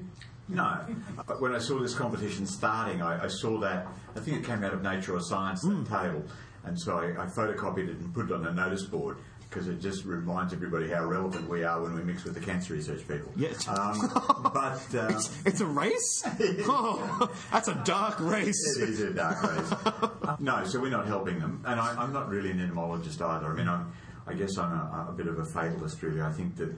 No. 0.50 0.86
But 1.28 1.42
when 1.42 1.56
I 1.56 1.60
saw 1.60 1.80
this 1.80 1.96
competition 1.96 2.46
starting, 2.46 3.02
I, 3.02 3.24
I 3.24 3.28
saw 3.28 3.58
that, 3.60 3.88
I 4.16 4.20
think 4.20 4.38
it 4.38 4.46
came 4.46 4.64
out 4.64 4.74
of 4.74 4.82
Nature 4.82 5.16
or 5.16 5.22
Science, 5.22 5.62
that 5.62 5.70
mm. 5.70 5.88
table. 5.88 6.24
And 6.66 6.80
so 6.80 6.98
I, 6.98 7.24
I 7.24 7.26
photocopied 7.28 7.90
it 7.90 7.98
and 7.98 8.14
put 8.14 8.26
it 8.26 8.32
on 8.34 8.46
a 8.46 8.54
notice 8.54 8.84
board 8.84 9.18
because 9.52 9.68
it 9.68 9.82
just 9.82 10.06
reminds 10.06 10.54
everybody 10.54 10.90
how 10.90 11.04
relevant 11.04 11.50
we 11.50 11.66
are 11.66 11.82
when 11.82 11.94
we 11.94 12.02
mix 12.02 12.24
with 12.24 12.34
the 12.34 12.40
cancer 12.40 12.74
research 12.74 13.06
people. 13.06 13.30
Yes. 13.36 13.68
Um, 13.68 14.00
but 14.54 14.96
uh, 14.96 15.10
It's, 15.10 15.46
it's 15.46 15.60
a 15.60 15.66
race? 15.66 16.24
Oh, 16.74 17.30
that's 17.52 17.68
a 17.68 17.76
dark 17.84 18.20
race. 18.22 18.78
it 18.78 18.90
is 18.90 19.02
a 19.02 19.14
dark 19.14 19.44
race. 19.44 19.74
no, 20.40 20.64
so 20.64 20.80
we're 20.80 20.90
not 20.90 21.06
helping 21.06 21.40
them. 21.40 21.64
And 21.66 21.80
I, 21.82 21.96
I'm 22.02 22.14
not 22.14 22.30
really 22.30 22.50
an 22.52 22.62
entomologist 22.62 23.22
either. 23.22 23.48
I 23.48 23.54
mean, 23.54 23.68
I'm, 23.68 23.92
I 24.26 24.34
guess 24.34 24.58
I'm 24.58 24.72
a, 24.72 25.08
a 25.10 25.14
bit 25.14 25.28
of 25.28 25.38
a 25.38 25.46
fatalist, 25.46 26.02
really. 26.02 26.22
I 26.22 26.32
think 26.32 26.56
that 26.56 26.74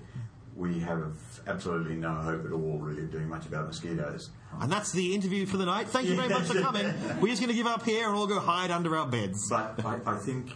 we 0.55 0.79
have 0.79 1.15
absolutely 1.45 1.95
no 1.95 2.13
hope 2.13 2.45
at 2.45 2.51
all, 2.51 2.79
really, 2.79 3.03
of 3.03 3.11
doing 3.11 3.29
much 3.29 3.45
about 3.45 3.67
mosquitoes. 3.67 4.31
And 4.59 4.71
that's 4.71 4.91
the 4.91 5.13
interview 5.13 5.45
for 5.45 5.57
the 5.57 5.65
night. 5.65 5.87
Thank 5.89 6.07
you 6.07 6.15
very 6.15 6.29
much 6.29 6.43
for 6.43 6.59
coming. 6.59 6.85
We're 7.21 7.29
just 7.29 7.41
going 7.41 7.49
to 7.51 7.55
give 7.55 7.67
up 7.67 7.83
here 7.83 8.07
and 8.07 8.15
all 8.15 8.27
go 8.27 8.39
hide 8.39 8.71
under 8.71 8.95
our 8.95 9.07
beds. 9.07 9.49
But 9.49 9.83
I, 9.85 9.99
I 10.05 10.15
think 10.17 10.51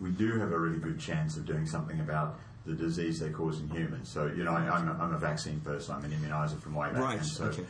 we 0.00 0.10
do 0.10 0.38
have 0.38 0.52
a 0.52 0.58
really 0.58 0.78
good 0.78 0.98
chance 0.98 1.36
of 1.36 1.44
doing 1.44 1.66
something 1.66 2.00
about 2.00 2.38
the 2.66 2.74
disease 2.74 3.20
they 3.20 3.30
cause 3.30 3.60
in 3.60 3.68
humans. 3.68 4.08
So, 4.08 4.26
you 4.26 4.44
know, 4.44 4.52
I, 4.52 4.68
I'm, 4.68 4.88
a, 4.88 4.92
I'm 4.92 5.14
a 5.14 5.18
vaccine 5.18 5.60
person, 5.60 5.94
I'm 5.94 6.04
an 6.04 6.10
immuniser 6.12 6.60
from 6.60 6.74
way 6.74 6.88
back. 6.88 6.98
Right, 7.00 7.18
And 7.18 7.26
so, 7.26 7.44
okay. 7.44 7.64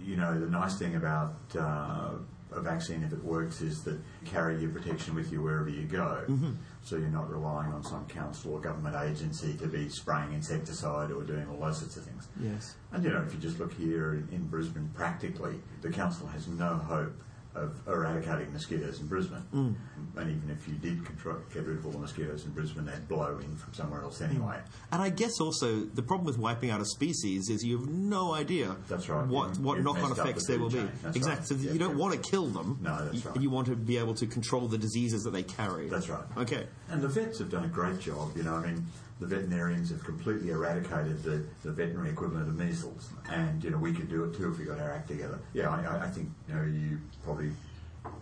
you 0.00 0.16
know, 0.16 0.38
the 0.38 0.46
nice 0.46 0.78
thing 0.78 0.96
about 0.96 1.34
uh, 1.58 2.10
a 2.54 2.60
vaccine, 2.60 3.02
if 3.02 3.12
it 3.12 3.22
works, 3.24 3.60
is 3.62 3.82
that 3.84 3.92
you 3.94 4.26
carry 4.26 4.60
your 4.60 4.70
protection 4.70 5.14
with 5.14 5.32
you 5.32 5.42
wherever 5.42 5.68
you 5.68 5.84
go. 5.84 6.24
Mm-hmm. 6.28 6.52
So 6.82 6.96
you're 6.96 7.08
not 7.08 7.30
relying 7.30 7.72
on 7.72 7.82
some 7.82 8.06
council 8.06 8.54
or 8.54 8.60
government 8.60 8.96
agency 8.96 9.54
to 9.54 9.66
be 9.66 9.88
spraying 9.88 10.32
insecticide 10.32 11.10
or 11.10 11.22
doing 11.22 11.46
all 11.48 11.58
those 11.64 11.78
sorts 11.78 11.96
of 11.96 12.04
things. 12.04 12.28
Yes. 12.40 12.76
And 12.92 13.02
you 13.04 13.10
know, 13.10 13.22
if 13.26 13.32
you 13.32 13.40
just 13.40 13.58
look 13.58 13.72
here 13.72 14.14
in, 14.14 14.28
in 14.32 14.46
Brisbane, 14.46 14.90
practically, 14.94 15.60
the 15.80 15.90
council 15.90 16.26
has 16.28 16.46
no 16.48 16.74
hope 16.76 17.14
of 17.54 17.80
eradicating 17.86 18.52
mosquitoes 18.52 19.00
in 19.00 19.06
Brisbane. 19.06 19.42
Mm. 19.54 19.74
And 20.16 20.30
even 20.30 20.50
if 20.50 20.66
you 20.66 20.74
did 20.74 21.04
control, 21.04 21.36
get 21.52 21.64
rid 21.64 21.78
of 21.78 21.86
all 21.86 21.92
the 21.92 21.98
mosquitoes 21.98 22.44
in 22.44 22.52
Brisbane, 22.52 22.86
they'd 22.86 23.08
blow 23.08 23.38
in 23.38 23.56
from 23.56 23.74
somewhere 23.74 24.02
else 24.02 24.20
anyway. 24.20 24.58
And 24.90 25.02
I 25.02 25.10
guess 25.10 25.40
also 25.40 25.80
the 25.80 26.02
problem 26.02 26.26
with 26.26 26.38
wiping 26.38 26.70
out 26.70 26.80
a 26.80 26.84
species 26.84 27.48
is 27.50 27.62
you 27.62 27.78
have 27.78 27.88
no 27.88 28.34
idea 28.34 28.76
That's 28.88 29.08
right. 29.08 29.26
what, 29.26 29.58
what 29.58 29.80
knock-on 29.80 30.12
effects 30.12 30.46
the 30.46 30.52
there 30.52 30.60
will 30.60 30.70
food 30.70 30.90
be. 30.90 30.98
That's 31.02 31.16
exactly. 31.16 31.56
right. 31.56 31.64
So 31.64 31.72
you 31.72 31.78
don't 31.78 31.98
want 31.98 32.14
to 32.14 32.30
kill 32.30 32.46
them. 32.46 32.78
No, 32.82 33.04
that's 33.04 33.24
you, 33.24 33.30
right. 33.30 33.40
You 33.40 33.50
want 33.50 33.66
to 33.68 33.76
be 33.76 33.98
able 33.98 34.14
to 34.14 34.26
control 34.26 34.68
the 34.68 34.78
diseases 34.78 35.22
that 35.24 35.32
they 35.32 35.42
carry. 35.42 35.88
That's 35.88 36.08
right. 36.08 36.24
Okay. 36.36 36.66
And 36.90 37.02
the 37.02 37.08
vets 37.08 37.38
have 37.38 37.50
done 37.50 37.64
a 37.64 37.68
great 37.68 38.00
job. 38.00 38.36
You 38.36 38.42
know, 38.42 38.54
I 38.54 38.66
mean, 38.66 38.86
the 39.22 39.28
veterinarians 39.36 39.90
have 39.90 40.02
completely 40.04 40.50
eradicated 40.50 41.22
the, 41.22 41.44
the 41.62 41.70
veterinary 41.72 42.10
equivalent 42.10 42.48
of 42.48 42.56
measles, 42.56 43.10
and 43.30 43.62
you 43.62 43.70
know 43.70 43.78
we 43.78 43.92
could 43.92 44.08
do 44.10 44.24
it 44.24 44.34
too 44.36 44.50
if 44.50 44.58
we 44.58 44.64
got 44.64 44.78
our 44.80 44.92
act 44.92 45.08
together. 45.08 45.38
Yeah, 45.52 45.70
I, 45.70 46.06
I- 46.06 46.10
think 46.10 46.28
you 46.48 46.54
know 46.54 46.64
you 46.64 46.98
probably 47.24 47.52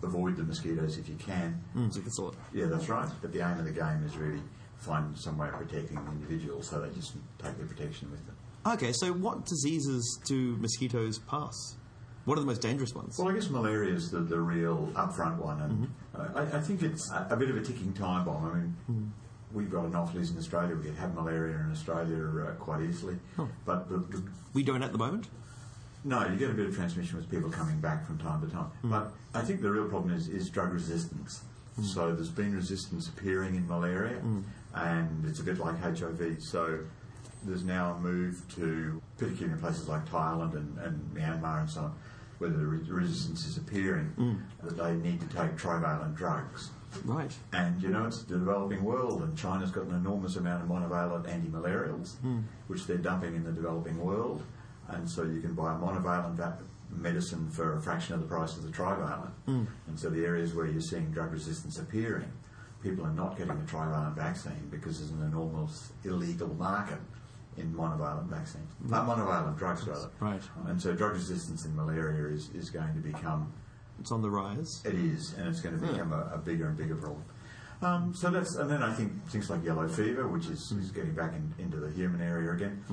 avoid 0.03 0.37
the 0.37 0.43
mosquitoes 0.43 0.97
if 0.97 1.09
you 1.09 1.15
can. 1.15 1.59
Mm, 1.75 1.91
so 1.91 2.23
all. 2.23 2.35
Yeah, 2.53 2.67
that's 2.67 2.87
right. 2.87 3.09
But 3.21 3.33
the 3.33 3.39
aim 3.41 3.57
of 3.59 3.65
the 3.65 3.71
game 3.71 4.03
is 4.05 4.15
really 4.15 4.41
find 4.77 5.17
some 5.17 5.37
way 5.37 5.47
of 5.47 5.55
protecting 5.55 6.03
the 6.05 6.11
individual, 6.11 6.61
so 6.61 6.79
they 6.81 6.93
just 6.93 7.13
take 7.43 7.57
their 7.57 7.65
protection 7.67 8.09
with 8.11 8.25
them. 8.27 8.35
Okay, 8.73 8.93
so 8.93 9.11
what 9.11 9.45
diseases 9.45 10.19
do 10.25 10.55
mosquitoes 10.57 11.17
pass? 11.19 11.77
What 12.25 12.37
are 12.37 12.41
the 12.41 12.47
most 12.47 12.61
dangerous 12.61 12.93
ones? 12.93 13.15
Well, 13.17 13.29
I 13.29 13.33
guess 13.33 13.49
malaria 13.49 13.95
is 13.95 14.11
the, 14.11 14.19
the 14.19 14.39
real 14.39 14.91
upfront 14.93 15.37
one, 15.37 15.61
and 15.61 15.87
Mm-hmm. 16.15 16.37
I, 16.37 16.57
I 16.57 16.61
think 16.61 16.83
it's 16.83 17.09
a, 17.11 17.27
a 17.31 17.35
bit 17.37 17.49
of 17.49 17.57
a 17.57 17.61
ticking 17.61 17.93
time 17.93 18.25
bomb. 18.25 18.45
I 18.45 18.53
mean, 18.55 18.75
Mm-hmm. 18.91 19.07
We've 19.53 19.69
got 19.69 19.85
anopheles 19.85 20.31
in 20.31 20.37
Australia. 20.37 20.75
We 20.75 20.85
could 20.85 20.95
have 20.95 21.13
malaria 21.13 21.57
in 21.57 21.71
Australia 21.71 22.47
uh, 22.47 22.51
quite 22.53 22.81
easily, 22.83 23.17
oh. 23.37 23.47
but 23.65 23.89
the, 23.89 23.97
the, 23.97 24.23
we 24.53 24.63
don't 24.63 24.83
at 24.83 24.91
the 24.91 24.97
moment. 24.97 25.27
no, 26.03 26.25
you 26.27 26.37
get 26.37 26.49
a 26.49 26.53
bit 26.53 26.67
of 26.67 26.75
transmission 26.75 27.17
with 27.17 27.29
people 27.29 27.49
coming 27.49 27.79
back 27.79 28.05
from 28.05 28.17
time 28.17 28.41
to 28.41 28.47
time. 28.47 28.71
Hmm. 28.81 28.89
But 28.89 29.11
I 29.33 29.41
think 29.41 29.61
the 29.61 29.69
real 29.69 29.87
problem 29.87 30.13
is, 30.13 30.27
is 30.27 30.49
drug 30.49 30.73
resistance. 30.73 31.41
Hmm. 31.75 31.83
So 31.83 32.13
there's 32.13 32.29
been 32.29 32.55
resistance 32.55 33.07
appearing 33.07 33.55
in 33.55 33.67
malaria, 33.67 34.19
hmm. 34.19 34.41
and 34.73 35.25
it's 35.25 35.39
a 35.39 35.43
bit 35.43 35.59
like 35.59 35.79
HIV. 35.79 36.37
So 36.39 36.79
there's 37.43 37.63
now 37.63 37.93
a 37.93 37.99
move 37.99 38.43
to, 38.55 39.01
particularly 39.17 39.53
in 39.53 39.59
places 39.59 39.87
like 39.87 40.05
Thailand 40.07 40.55
and, 40.55 40.77
and 40.79 41.15
Myanmar 41.15 41.61
and 41.61 41.69
so 41.69 41.81
on, 41.81 41.95
where 42.37 42.49
the 42.49 42.65
re- 42.65 42.89
resistance 42.89 43.45
is 43.45 43.57
appearing, 43.57 44.13
that 44.63 44.77
they 44.77 44.93
need 44.93 45.19
to 45.21 45.27
take 45.35 45.57
trivalent 45.57 46.15
drugs. 46.15 46.69
Right. 47.05 47.31
And 47.53 47.81
you 47.81 47.89
know, 47.89 48.05
it's 48.05 48.23
the 48.23 48.37
developing 48.37 48.83
world, 48.83 49.21
and 49.23 49.37
China's 49.37 49.71
got 49.71 49.85
an 49.85 49.95
enormous 49.95 50.35
amount 50.35 50.63
of 50.63 50.69
monovalent 50.69 51.27
anti-malarials, 51.29 52.15
which 52.67 52.85
they're 52.87 52.97
dumping 52.97 53.35
in 53.35 53.43
the 53.43 53.51
developing 53.51 53.97
world. 53.99 54.43
And 54.87 55.09
so 55.09 55.23
you 55.23 55.39
can 55.41 55.53
buy 55.53 55.73
a 55.73 55.77
monovalent 55.77 56.35
va- 56.35 56.57
medicine 56.89 57.49
for 57.49 57.77
a 57.77 57.81
fraction 57.81 58.13
of 58.15 58.19
the 58.21 58.27
price 58.27 58.57
of 58.57 58.63
the 58.63 58.71
trivalent. 58.71 59.31
And 59.87 59.97
so 59.99 60.09
the 60.09 60.25
areas 60.25 60.53
where 60.53 60.65
you're 60.65 60.81
seeing 60.81 61.11
drug 61.11 61.31
resistance 61.31 61.79
appearing, 61.79 62.31
people 62.83 63.05
are 63.05 63.13
not 63.13 63.37
getting 63.37 63.57
the 63.59 63.65
trivalent 63.67 64.15
vaccine 64.15 64.67
because 64.69 64.99
there's 64.99 65.11
an 65.11 65.23
enormous 65.23 65.93
illegal 66.03 66.53
market 66.55 66.99
in 67.57 67.73
monovalent 67.73 68.27
vaccines, 68.27 68.69
uh, 68.91 69.05
monovalent 69.05 69.57
drugs 69.57 69.85
rather. 69.87 70.09
Right. 70.19 70.41
And 70.67 70.81
so 70.81 70.93
drug 70.93 71.13
resistance 71.13 71.65
in 71.65 71.75
malaria 71.75 72.33
is, 72.33 72.49
is 72.51 72.69
going 72.69 72.93
to 72.93 72.99
become 73.01 73.51
It's 74.01 74.11
on 74.11 74.21
the 74.21 74.29
rise. 74.29 74.81
it 74.83 74.95
is, 74.95 75.33
and 75.37 75.47
it's 75.47 75.61
going 75.61 75.79
to 75.79 75.87
become 75.87 76.11
a, 76.11 76.31
a 76.33 76.37
bigger 76.37 76.67
and 76.67 76.75
bigger 76.77 76.95
problem. 76.95 77.23
Um, 77.81 78.13
so 78.13 78.29
that's, 78.29 78.55
and 78.57 78.69
then 78.69 78.83
I 78.83 78.93
think 78.93 79.25
things 79.29 79.49
like 79.49 79.63
yellow 79.63 79.87
fever, 79.87 80.27
which 80.27 80.47
is, 80.47 80.71
is 80.71 80.91
getting 80.91 81.13
back 81.13 81.33
in, 81.33 81.53
into 81.57 81.77
the 81.77 81.89
human 81.91 82.21
area 82.21 82.51
again. 82.51 82.83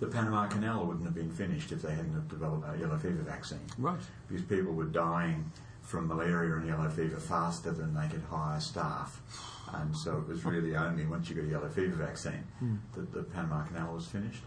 The 0.00 0.06
Panama 0.06 0.46
Canal 0.48 0.84
wouldn't 0.84 1.06
have 1.06 1.14
been 1.14 1.30
finished 1.30 1.72
if 1.72 1.80
they 1.80 1.94
hadn't 1.94 2.28
developed 2.28 2.66
a 2.68 2.78
yellow 2.78 2.98
fever 2.98 3.22
vaccine. 3.22 3.60
Right. 3.78 3.98
Because 4.28 4.44
people 4.44 4.72
were 4.74 4.84
dying 4.84 5.50
from 5.80 6.08
malaria 6.08 6.56
and 6.56 6.66
yellow 6.66 6.90
fever 6.90 7.16
faster 7.16 7.70
than 7.70 7.94
they 7.94 8.06
could 8.08 8.22
hire 8.28 8.60
staff. 8.60 9.22
And 9.72 9.96
so 9.96 10.18
it 10.18 10.28
was 10.28 10.44
really 10.44 10.76
only 10.76 11.06
once 11.06 11.30
you 11.30 11.36
got 11.36 11.44
a 11.44 11.48
yellow 11.48 11.68
fever 11.68 11.96
vaccine 11.96 12.44
that 12.94 13.12
the 13.12 13.22
Panama 13.22 13.64
Canal 13.64 13.94
was 13.94 14.06
finished. 14.06 14.42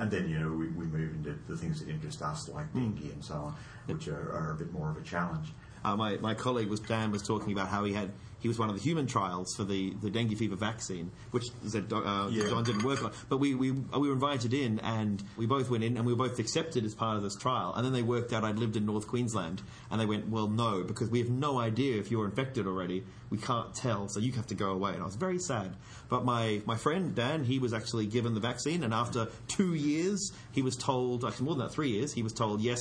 And 0.00 0.10
then, 0.10 0.28
you 0.30 0.38
know, 0.38 0.48
we, 0.48 0.68
we 0.68 0.86
move 0.86 1.12
into 1.14 1.38
the 1.46 1.56
things 1.56 1.80
that 1.80 1.90
interest 1.90 2.22
us, 2.22 2.48
like 2.48 2.72
dengue 2.72 3.12
and 3.12 3.22
so 3.22 3.34
on, 3.34 3.54
which 3.86 4.08
are, 4.08 4.32
are 4.32 4.52
a 4.52 4.54
bit 4.54 4.72
more 4.72 4.90
of 4.90 4.96
a 4.96 5.02
challenge. 5.02 5.52
Uh, 5.84 5.94
my, 5.94 6.16
my 6.16 6.34
colleague 6.34 6.68
was 6.68 6.80
Dan 6.80 7.12
was 7.12 7.22
talking 7.22 7.52
about 7.52 7.68
how 7.68 7.84
he 7.84 7.92
had 7.92 8.10
he 8.40 8.48
was 8.48 8.58
one 8.58 8.68
of 8.68 8.74
the 8.74 8.80
human 8.82 9.06
trials 9.06 9.54
for 9.56 9.64
the, 9.64 9.94
the 10.02 10.10
dengue 10.10 10.36
fever 10.36 10.56
vaccine, 10.56 11.10
which 11.30 11.44
uh, 11.74 12.28
Yeah. 12.30 12.48
John 12.48 12.64
didn't 12.64 12.82
work 12.84 13.04
on. 13.04 13.12
But 13.28 13.38
we, 13.38 13.54
we, 13.54 13.70
we 13.70 14.08
were 14.08 14.14
invited 14.14 14.52
in, 14.54 14.80
and 14.80 15.22
we 15.36 15.46
both 15.46 15.70
went 15.70 15.84
in, 15.84 15.96
and 15.96 16.06
we 16.06 16.12
were 16.12 16.28
both 16.28 16.38
accepted 16.38 16.84
as 16.84 16.94
part 16.94 17.16
of 17.16 17.22
this 17.22 17.36
trial. 17.36 17.74
And 17.74 17.84
then 17.84 17.92
they 17.92 18.02
worked 18.02 18.32
out 18.32 18.44
I'd 18.44 18.58
lived 18.58 18.76
in 18.76 18.86
North 18.86 19.06
Queensland, 19.06 19.62
and 19.90 20.00
they 20.00 20.06
went, 20.06 20.28
well, 20.28 20.48
no, 20.48 20.82
because 20.82 21.10
we 21.10 21.18
have 21.18 21.30
no 21.30 21.58
idea 21.58 21.98
if 21.98 22.10
you're 22.10 22.24
infected 22.24 22.66
already. 22.66 23.04
We 23.28 23.38
can't 23.38 23.72
tell, 23.74 24.08
so 24.08 24.18
you 24.18 24.32
have 24.32 24.48
to 24.48 24.54
go 24.54 24.70
away. 24.72 24.94
And 24.94 25.02
I 25.02 25.06
was 25.06 25.14
very 25.16 25.38
sad. 25.38 25.76
But 26.08 26.24
my, 26.24 26.62
my 26.66 26.76
friend 26.76 27.14
Dan, 27.14 27.44
he 27.44 27.58
was 27.60 27.72
actually 27.72 28.06
given 28.06 28.34
the 28.34 28.40
vaccine, 28.40 28.82
and 28.82 28.92
after 28.92 29.28
two 29.46 29.74
years, 29.74 30.32
he 30.50 30.62
was 30.62 30.76
told, 30.76 31.24
actually 31.24 31.44
more 31.44 31.54
than 31.54 31.66
that, 31.66 31.72
three 31.72 31.90
years, 31.90 32.12
he 32.12 32.22
was 32.22 32.32
told, 32.32 32.60
yes, 32.60 32.80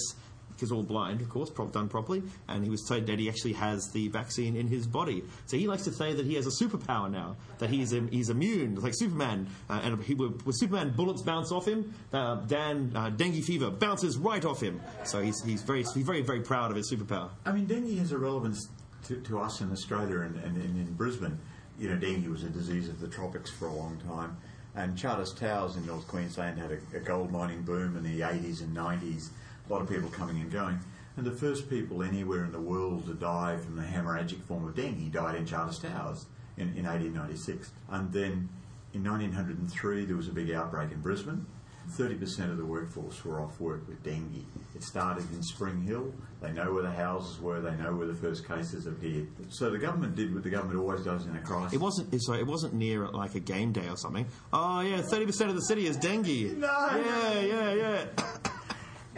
because 0.60 0.72
all 0.72 0.84
blind, 0.84 1.22
of 1.22 1.30
course, 1.30 1.50
prop 1.50 1.72
done 1.72 1.88
properly, 1.88 2.22
and 2.50 2.64
he 2.64 2.70
was 2.70 2.84
told 2.88 3.06
that 3.08 3.18
he 3.18 3.30
actually 3.30 3.54
has 3.54 3.90
the 3.94 4.10
vaccine 4.10 4.58
in 4.58 4.68
his 4.68 4.86
body. 4.86 5.24
So 5.46 5.58
he 5.58 5.68
likes 5.68 5.84
to 5.84 5.94
say 5.94 6.14
that 6.14 6.26
he 6.26 6.36
has 6.36 6.46
a 6.48 6.64
superpower 6.64 7.10
now, 7.10 7.38
that 7.60 7.70
he's 7.70 7.92
he's 8.12 8.30
immune, 8.30 8.76
like 8.76 8.94
Superman. 8.96 9.48
Uh, 9.70 9.80
and 9.84 10.04
he, 10.04 10.16
with 10.16 10.56
Superman, 10.56 10.92
bullets 10.92 11.22
bounce 11.22 11.52
off 11.52 11.68
him. 11.68 11.94
Uh, 12.12 12.36
Dan, 12.48 12.92
uh, 12.96 13.10
dengue 13.10 13.44
fever 13.44 13.72
bounces 13.72 14.18
right 14.18 14.44
off 14.44 14.62
him. 14.62 14.82
So 15.04 15.22
he's, 15.22 15.42
he's 15.44 15.62
very 15.62 15.84
he's 15.84 16.06
very 16.06 16.22
very 16.22 16.42
proud 16.42 16.72
of 16.72 16.78
his 16.78 16.92
superpower. 16.92 17.30
I 17.46 17.52
mean, 17.52 17.66
dengue 17.66 17.98
has 18.00 18.12
a 18.12 18.18
relevance 18.18 18.68
to, 19.06 19.16
to 19.22 19.40
us 19.40 19.62
in 19.62 19.72
Australia 19.72 20.22
and, 20.22 20.36
and, 20.44 20.58
and 20.58 20.88
in 20.88 20.94
Brisbane. 20.94 21.38
You 21.80 21.90
know, 21.90 21.96
dengue 21.96 22.28
was 22.28 22.44
a 22.44 22.50
disease 22.50 22.90
of 22.90 23.00
the 23.00 23.08
tropics 23.08 23.50
for 23.50 23.68
a 23.68 23.74
long 23.74 23.98
time. 24.06 24.38
And 24.76 24.98
Charters 24.98 25.34
Towers 25.34 25.76
in 25.76 25.86
North 25.86 26.08
Queensland 26.08 26.60
had 26.60 26.72
a, 26.72 26.98
a 26.98 27.00
gold 27.00 27.32
mining 27.32 27.64
boom 27.64 27.98
in 27.98 28.04
the 28.04 28.22
80s 28.22 28.62
and 28.62 28.76
90s. 28.76 29.30
A 29.70 29.74
lot 29.74 29.82
of 29.82 29.90
people 29.90 30.10
coming 30.10 30.42
and 30.42 30.52
going. 30.52 30.80
And 31.16 31.26
the 31.26 31.32
first 31.32 31.70
people 31.70 32.02
anywhere 32.02 32.46
in 32.46 32.52
the 32.52 32.62
world 32.62 33.06
to 33.08 33.14
die 33.14 33.58
from 33.58 33.76
the 33.76 33.84
hemorrhagic 33.84 34.42
form 34.44 34.68
of 34.68 34.76
dengue 34.76 35.12
died 35.12 35.36
in 35.36 35.46
Charters 35.46 35.80
Towers 35.80 36.26
in, 36.58 36.70
in 36.76 36.86
1896. 36.86 37.72
And 37.90 38.12
then 38.12 38.50
in 38.94 39.04
1903, 39.04 40.06
there 40.06 40.16
was 40.16 40.28
a 40.28 40.32
big 40.32 40.52
outbreak 40.52 40.92
in 40.92 41.02
Brisbane. 41.02 41.46
30% 41.92 42.52
of 42.52 42.58
the 42.58 42.66
workforce 42.66 43.24
were 43.26 43.42
off 43.42 43.60
work 43.60 43.88
with 43.88 44.02
dengue. 44.04 44.44
It 44.76 44.84
started 44.84 45.30
in 45.34 45.42
Spring 45.42 45.82
Hill. 45.82 46.14
They 46.42 46.52
know 46.52 46.72
where 46.74 46.84
the 46.84 46.92
houses 46.92 47.42
were. 47.42 47.62
They 47.62 47.76
know 47.76 47.96
where 47.96 48.08
the 48.08 48.14
first 48.14 48.48
cases 48.48 48.86
appeared. 48.86 49.28
So 49.50 49.70
the 49.72 49.80
government 49.80 50.16
did 50.16 50.34
what 50.34 50.44
the 50.44 50.50
government 50.50 50.80
always 50.80 51.04
does 51.04 51.26
in 51.26 51.36
a 51.36 51.40
crisis. 51.40 51.74
It 51.74 51.82
wasn't 51.82 52.16
sorry, 52.22 52.40
it 52.40 52.48
wasn't 52.48 52.76
near 52.76 53.08
like 53.08 53.36
a 53.36 53.40
game 53.40 53.72
day 53.72 53.88
or 53.90 53.98
something. 53.98 54.26
Oh 54.54 54.82
yeah, 54.82 55.02
thirty 55.02 55.26
percent 55.26 55.50
of 55.50 55.56
the 55.56 55.64
city 55.64 55.88
is 55.88 55.98
dengue. 55.98 56.58
No. 56.58 57.02
Yeah, 57.04 57.40
yeah, 57.40 57.74
yeah. 57.74 58.06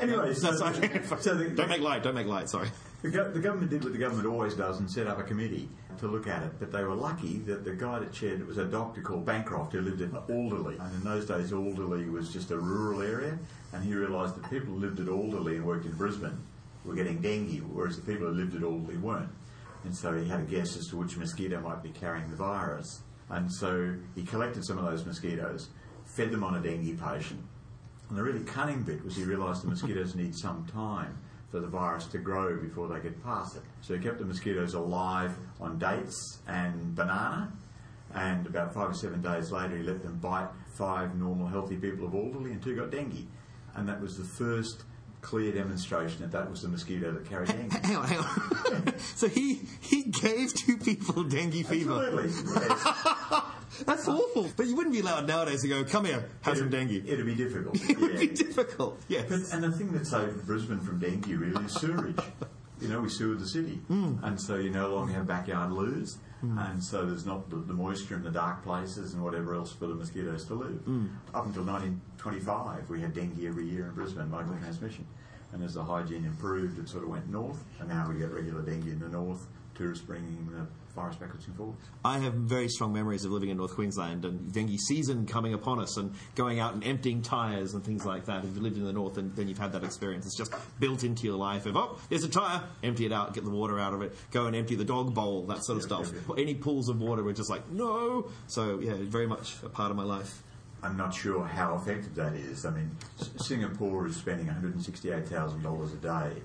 Anyway, 0.01 0.33
so, 0.33 0.65
okay. 0.65 1.01
so 1.19 1.35
the, 1.35 1.49
don't 1.49 1.69
make 1.69 1.81
light. 1.81 2.03
Don't 2.03 2.15
make 2.15 2.27
light. 2.27 2.49
Sorry. 2.49 2.69
The, 3.01 3.09
go- 3.09 3.31
the 3.31 3.39
government 3.39 3.71
did 3.71 3.83
what 3.83 3.93
the 3.93 3.99
government 3.99 4.27
always 4.27 4.53
does 4.53 4.79
and 4.79 4.89
set 4.89 5.07
up 5.07 5.19
a 5.19 5.23
committee 5.23 5.69
to 5.99 6.07
look 6.07 6.27
at 6.27 6.43
it. 6.43 6.51
But 6.59 6.71
they 6.71 6.83
were 6.83 6.95
lucky 6.95 7.39
that 7.39 7.63
the 7.65 7.73
guy 7.73 7.99
that 7.99 8.13
chaired 8.13 8.41
it 8.41 8.47
was 8.47 8.57
a 8.57 8.65
doctor 8.65 9.01
called 9.01 9.25
Bancroft 9.25 9.73
who 9.73 9.81
lived 9.81 10.01
in 10.01 10.11
Alderley. 10.11 10.77
And 10.79 10.93
in 10.93 11.03
those 11.03 11.25
days, 11.25 11.51
Alderley 11.51 12.09
was 12.09 12.31
just 12.31 12.51
a 12.51 12.57
rural 12.57 13.01
area. 13.01 13.39
And 13.73 13.83
he 13.83 13.93
realised 13.93 14.35
that 14.35 14.49
people 14.49 14.73
who 14.73 14.79
lived 14.79 14.99
at 14.99 15.07
Alderley 15.07 15.55
and 15.55 15.65
worked 15.65 15.85
in 15.85 15.93
Brisbane 15.93 16.37
were 16.85 16.95
getting 16.95 17.21
dengue, 17.21 17.63
whereas 17.71 17.95
the 17.95 18.01
people 18.01 18.27
who 18.27 18.33
lived 18.33 18.55
at 18.55 18.63
Alderley 18.63 18.97
weren't. 18.97 19.29
And 19.83 19.95
so 19.95 20.13
he 20.13 20.27
had 20.27 20.41
a 20.41 20.43
guess 20.43 20.77
as 20.77 20.87
to 20.87 20.97
which 20.97 21.17
mosquito 21.17 21.59
might 21.59 21.81
be 21.81 21.89
carrying 21.89 22.29
the 22.29 22.35
virus. 22.35 23.01
And 23.29 23.51
so 23.51 23.95
he 24.13 24.23
collected 24.23 24.63
some 24.65 24.77
of 24.77 24.85
those 24.85 25.05
mosquitoes, 25.05 25.69
fed 26.05 26.31
them 26.31 26.43
on 26.43 26.55
a 26.55 26.59
dengue 26.61 26.99
patient, 26.99 27.41
and 28.11 28.17
the 28.17 28.23
really 28.23 28.43
cunning 28.43 28.83
bit 28.83 29.01
was 29.05 29.15
he 29.15 29.23
realised 29.23 29.63
the 29.63 29.69
mosquitoes 29.69 30.15
need 30.15 30.35
some 30.35 30.65
time 30.65 31.17
for 31.49 31.61
the 31.61 31.67
virus 31.67 32.07
to 32.07 32.17
grow 32.17 32.57
before 32.57 32.89
they 32.89 32.99
could 32.99 33.23
pass 33.23 33.55
it. 33.55 33.61
So 33.79 33.93
he 33.93 34.01
kept 34.01 34.19
the 34.19 34.25
mosquitoes 34.25 34.73
alive 34.73 35.33
on 35.61 35.79
dates 35.79 36.39
and 36.45 36.93
banana, 36.93 37.53
and 38.13 38.45
about 38.47 38.73
five 38.73 38.89
or 38.89 38.93
seven 38.93 39.21
days 39.21 39.49
later 39.53 39.77
he 39.77 39.83
let 39.83 40.01
them 40.01 40.17
bite 40.17 40.49
five 40.73 41.15
normal 41.15 41.47
healthy 41.47 41.77
people 41.77 42.05
of 42.05 42.13
Alderley 42.13 42.51
and 42.51 42.61
two 42.61 42.75
got 42.75 42.91
dengue. 42.91 43.27
And 43.75 43.87
that 43.87 44.01
was 44.01 44.17
the 44.17 44.25
first 44.25 44.83
clear 45.21 45.53
demonstration 45.53 46.19
that 46.19 46.31
that 46.31 46.49
was 46.49 46.63
the 46.63 46.67
mosquito 46.67 47.13
that 47.13 47.29
carried 47.29 47.47
dengue. 47.47 47.85
Hang 47.85 47.95
on, 47.95 48.07
hang 48.09 48.19
on. 48.19 48.99
so 49.15 49.29
he 49.29 49.61
he 49.79 50.03
gave 50.03 50.53
two 50.53 50.75
people 50.75 51.23
dengue 51.23 51.65
fever. 51.65 51.93
Absolutely. 51.93 52.29
yes. 52.59 53.41
That's 53.85 54.07
uh, 54.07 54.13
awful. 54.15 54.49
But 54.55 54.67
you 54.67 54.75
wouldn't 54.75 54.93
be 54.93 55.01
allowed 55.01 55.27
nowadays 55.27 55.61
to 55.61 55.67
go, 55.67 55.83
come 55.83 56.05
here, 56.05 56.29
have 56.41 56.57
some 56.57 56.69
dengue. 56.69 57.03
It'd 57.07 57.25
be 57.25 57.35
difficult. 57.35 57.77
It 57.89 57.99
would 57.99 58.19
be 58.19 58.27
difficult. 58.27 59.01
Yes. 59.07 59.25
But, 59.27 59.53
and 59.53 59.63
the 59.63 59.71
thing 59.77 59.91
that 59.93 60.07
saved 60.07 60.45
Brisbane 60.45 60.79
from 60.79 60.99
dengue 60.99 61.27
really 61.27 61.65
is 61.65 61.73
sewerage. 61.73 62.17
You 62.81 62.87
know, 62.87 63.01
we 63.01 63.09
sewered 63.09 63.39
the 63.39 63.47
city, 63.47 63.75
hmm. 63.87 64.15
and 64.23 64.41
so 64.41 64.55
you 64.55 64.71
no 64.71 64.95
longer 64.95 65.13
have 65.13 65.27
backyard 65.27 65.71
loos, 65.71 66.17
hmm. 66.39 66.57
and 66.57 66.83
so 66.83 67.05
there's 67.05 67.27
not 67.27 67.47
the, 67.51 67.57
the 67.57 67.73
moisture 67.73 68.15
in 68.15 68.23
the 68.23 68.31
dark 68.31 68.63
places 68.63 69.13
and 69.13 69.23
whatever 69.23 69.53
else 69.53 69.71
for 69.71 69.85
the 69.85 69.93
mosquitoes 69.93 70.45
to 70.45 70.55
live. 70.55 70.81
Hmm. 70.85 71.05
Up 71.35 71.45
until 71.45 71.63
1925, 71.63 72.89
we 72.89 72.99
had 72.99 73.13
dengue 73.13 73.45
every 73.45 73.69
year 73.69 73.85
in 73.85 73.91
Brisbane, 73.93 74.31
local 74.31 74.57
transmission, 74.57 75.05
and 75.53 75.63
as 75.63 75.75
the 75.75 75.83
hygiene 75.83 76.25
improved, 76.25 76.79
it 76.79 76.89
sort 76.89 77.03
of 77.03 77.09
went 77.09 77.29
north, 77.29 77.63
and 77.79 77.87
now 77.87 78.09
we 78.09 78.17
get 78.17 78.31
regular 78.31 78.63
dengue 78.63 78.87
in 78.87 78.99
the 78.99 79.09
north. 79.09 79.45
Bringing 79.81 80.47
the 80.51 80.67
virus 80.93 81.15
back 81.15 81.31
and 81.33 81.55
forwards. 81.55 81.81
I 82.05 82.19
have 82.19 82.33
very 82.35 82.67
strong 82.69 82.93
memories 82.93 83.25
of 83.25 83.31
living 83.31 83.49
in 83.49 83.57
North 83.57 83.73
Queensland 83.73 84.25
and 84.25 84.53
dengue 84.53 84.77
season 84.87 85.25
coming 85.25 85.55
upon 85.55 85.79
us 85.79 85.97
and 85.97 86.13
going 86.35 86.59
out 86.59 86.75
and 86.75 86.83
emptying 86.83 87.23
tyres 87.23 87.73
and 87.73 87.83
things 87.83 88.05
like 88.05 88.25
that. 88.25 88.43
If 88.45 88.53
you 88.55 88.61
lived 88.61 88.77
in 88.77 88.83
the 88.83 88.93
north, 88.93 89.15
then, 89.15 89.31
then 89.35 89.47
you've 89.47 89.57
had 89.57 89.71
that 89.71 89.83
experience. 89.83 90.27
It's 90.27 90.37
just 90.37 90.53
built 90.79 91.03
into 91.03 91.25
your 91.25 91.35
life 91.37 91.65
of, 91.65 91.75
oh, 91.77 91.97
there's 92.09 92.23
a 92.23 92.29
tyre, 92.29 92.61
empty 92.83 93.07
it 93.07 93.11
out, 93.11 93.33
get 93.33 93.43
the 93.43 93.49
water 93.49 93.79
out 93.79 93.93
of 93.95 94.03
it, 94.03 94.15
go 94.29 94.45
and 94.45 94.55
empty 94.55 94.75
the 94.75 94.85
dog 94.85 95.15
bowl, 95.15 95.47
that 95.47 95.63
sort 95.65 95.83
of 95.83 95.89
Yeah, 95.89 96.03
stuff. 96.05 96.13
yeah, 96.29 96.43
Any 96.43 96.53
pools 96.53 96.89
of 96.89 97.01
water 97.01 97.23
were 97.23 97.33
just 97.33 97.49
like, 97.49 97.67
no. 97.71 98.29
So, 98.47 98.79
yeah, 98.79 98.93
very 98.99 99.25
much 99.27 99.55
a 99.63 99.69
part 99.69 99.89
of 99.89 99.97
my 99.97 100.03
life. 100.03 100.43
I'm 100.83 100.95
not 100.95 101.13
sure 101.15 101.43
how 101.43 101.75
effective 101.75 102.13
that 102.15 102.33
is. 102.33 102.65
I 102.65 102.69
mean, 102.71 102.91
Singapore 103.37 104.05
is 104.07 104.15
spending 104.17 104.47
$168,000 104.47 105.93
a 105.93 105.95
day 105.97 106.41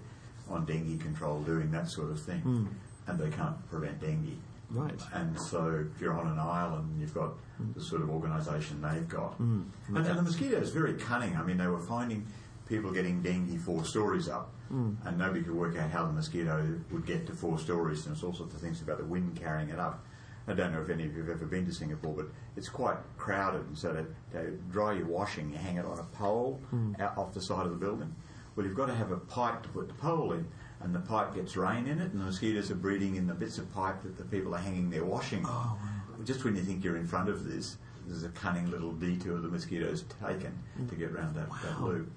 on 0.49 0.65
dengue 0.65 1.01
control 1.01 1.41
doing 1.43 1.71
that 1.73 1.91
sort 1.91 2.11
of 2.11 2.21
thing, 2.23 2.39
hmm. 2.41 2.67
And 3.07 3.19
they 3.19 3.31
can't 3.31 3.69
prevent 3.71 4.01
dengue. 4.01 4.37
Right. 4.71 5.01
And 5.13 5.39
so, 5.39 5.87
if 5.95 6.01
you're 6.01 6.19
on 6.19 6.27
an 6.27 6.39
island, 6.39 7.01
you've 7.01 7.15
got 7.15 7.35
hmm. 7.57 7.73
the 7.73 7.81
sort 7.81 8.03
of 8.03 8.11
organisation 8.11 8.83
they've 8.83 9.09
got. 9.09 9.35
Hmm. 9.35 9.63
And, 9.89 9.99
and 9.99 10.19
the 10.19 10.23
mosquito 10.23 10.57
is 10.57 10.71
very 10.71 10.95
cunning. 10.95 11.37
I 11.37 11.43
mean, 11.45 11.57
they 11.57 11.69
were 11.69 11.79
finding 11.79 12.27
people 12.69 12.91
getting 12.91 13.23
dengue 13.23 13.61
four 13.61 13.85
stories 13.85 14.29
up, 14.29 14.53
hmm. 14.69 14.95
and 15.05 15.19
nobody 15.19 15.43
could 15.43 15.55
work 15.55 15.77
out 15.77 15.91
how 15.91 16.07
the 16.07 16.13
mosquito 16.13 16.81
would 16.91 17.07
get 17.07 17.27
to 17.29 17.33
four 17.33 17.59
stories. 17.59 18.07
And 18.07 18.15
there's 18.15 18.25
all 18.25 18.35
sorts 18.35 18.55
of 18.55 18.61
things 18.61 18.83
about 18.83 18.99
the 18.99 19.05
wind 19.05 19.37
carrying 19.41 19.69
it 19.69 19.79
up. 19.79 20.05
I 20.49 20.53
don't 20.53 20.73
know 20.73 20.81
if 20.81 20.91
any 20.91 21.05
of 21.05 21.15
you 21.15 21.23
have 21.23 21.31
ever 21.31 21.47
been 21.47 21.67
to 21.67 21.73
Singapore, 21.73 22.15
but 22.15 22.27
it's 22.57 22.69
quite 22.69 22.99
crowded. 23.17 23.67
And 23.67 23.77
so 23.77 23.93
to, 23.93 24.07
to 24.33 24.51
dry 24.71 24.95
your 24.95 25.07
washing, 25.07 25.51
you 25.51 25.59
hang 25.59 25.77
it 25.77 25.85
on 25.85 25.99
a 25.99 26.05
pole 26.17 26.61
out 27.01 27.19
off 27.19 27.35
the 27.35 27.41
side 27.41 27.67
of 27.67 27.71
the 27.71 27.79
building. 27.79 28.15
Well, 28.55 28.65
you've 28.65 28.77
got 28.77 28.87
to 28.87 28.95
have 28.95 29.11
a 29.11 29.17
pipe 29.17 29.63
to 29.65 29.69
put 29.69 29.89
the 29.89 29.95
pole 29.95 30.33
in, 30.33 30.47
and 30.81 30.95
the 30.95 31.01
pipe 31.01 31.35
gets 31.35 31.57
rain 31.57 31.87
in 31.87 32.01
it, 32.01 32.13
and 32.13 32.21
the 32.21 32.25
mosquitoes 32.25 32.71
are 32.71 32.77
breeding 32.77 33.17
in 33.17 33.27
the 33.27 33.35
bits 33.35 33.59
of 33.59 33.73
pipe 33.73 34.03
that 34.03 34.17
the 34.17 34.25
people 34.25 34.55
are 34.55 34.59
hanging 34.59 34.91
their 34.91 35.05
washing 35.05 35.45
on. 35.45 35.79
Oh, 35.81 36.23
just 36.25 36.45
when 36.45 36.57
you 36.57 36.63
think 36.63 36.85
you're 36.85 36.97
in 36.97 37.07
front 37.07 37.29
of 37.29 37.45
this, 37.45 37.77
there's 38.07 38.25
a 38.25 38.29
cunning 38.31 38.71
little 38.71 38.93
detour 38.93 39.41
the 39.41 39.49
mosquitoes 39.49 40.05
taken 40.25 40.57
to 40.89 40.95
get 40.95 41.13
round 41.13 41.35
that, 41.35 41.49
that 41.63 41.81
loop. 41.81 42.11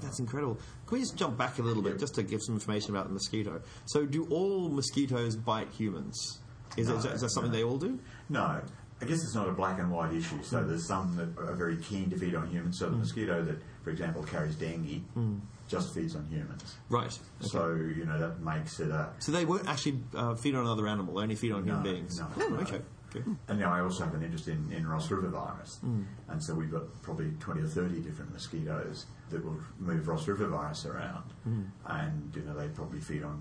That's 0.00 0.18
incredible. 0.18 0.58
Can 0.86 0.98
we 0.98 1.00
just 1.00 1.16
jump 1.16 1.38
back 1.38 1.58
a 1.58 1.62
little 1.62 1.82
bit 1.82 1.98
just 1.98 2.14
to 2.16 2.22
give 2.22 2.42
some 2.42 2.54
information 2.54 2.90
about 2.90 3.06
the 3.06 3.14
mosquito? 3.14 3.62
So, 3.86 4.04
do 4.04 4.26
all 4.28 4.68
mosquitoes 4.68 5.36
bite 5.36 5.70
humans? 5.70 6.40
Is, 6.76 6.88
No, 6.88 6.96
that- 6.96 7.12
is 7.14 7.20
that 7.20 7.30
something 7.30 7.52
no. 7.52 7.58
they 7.58 7.64
all 7.64 7.78
do? 7.78 7.98
No, 8.28 8.60
I 9.00 9.06
guess 9.06 9.22
it's 9.22 9.34
not 9.34 9.48
a 9.48 9.52
black 9.52 9.78
and 9.78 9.90
white 9.90 10.14
issue. 10.14 10.42
So 10.42 10.60
hmm. 10.60 10.68
there's 10.68 10.86
some 10.86 11.16
that 11.16 11.38
are 11.42 11.54
very 11.54 11.76
keen 11.76 12.10
to 12.10 12.16
feed 12.16 12.34
on 12.34 12.48
humans. 12.48 12.78
So 12.78 12.86
the 12.86 12.92
hmm. 12.92 13.00
mosquito 13.00 13.44
that, 13.44 13.58
for 13.82 13.90
example, 13.90 14.22
carries 14.22 14.56
dengue 14.56 15.02
hmm. 15.14 15.36
Just 15.74 15.94
feeds 15.94 16.16
on 16.16 16.26
humans. 16.26 16.76
Right. 16.88 17.18
So 17.40 17.74
you 17.74 18.04
know 18.04 18.18
that 18.18 18.40
makes 18.40 18.80
it 18.80 18.90
a. 18.90 19.10
So 19.18 19.32
they 19.32 19.44
won't 19.44 19.68
actually 19.68 20.00
uh, 20.14 20.34
feed 20.34 20.54
on 20.54 20.64
another 20.64 20.86
animal; 20.88 21.14
they 21.14 21.22
only 21.22 21.34
feed 21.34 21.52
on 21.52 21.64
No, 21.66 21.74
human 21.74 21.82
beings. 21.82 22.18
no, 22.18 22.26
oh, 22.36 22.48
no. 22.48 22.56
okay. 22.60 22.80
Okay. 23.14 23.24
And 23.48 23.58
now 23.60 23.72
I 23.72 23.80
also 23.80 24.04
have 24.04 24.14
an 24.14 24.22
interest 24.22 24.48
in, 24.48 24.70
in 24.72 24.86
Ross 24.86 25.10
River 25.10 25.28
virus, 25.28 25.78
Mm. 25.84 26.04
and 26.28 26.42
so 26.42 26.54
we've 26.54 26.70
got 26.70 27.02
probably 27.02 27.30
twenty 27.40 27.60
or 27.62 27.66
thirty 27.68 28.00
different 28.00 28.32
mosquitoes 28.32 29.06
that 29.30 29.44
will 29.44 29.56
move 29.78 30.06
Ross 30.06 30.28
River 30.28 30.46
virus 30.48 30.84
around, 30.86 31.32
Mm. 31.48 31.66
and 31.86 32.36
you 32.36 32.42
know 32.42 32.54
they 32.54 32.68
probably 32.68 33.00
feed 33.00 33.22
on 33.22 33.40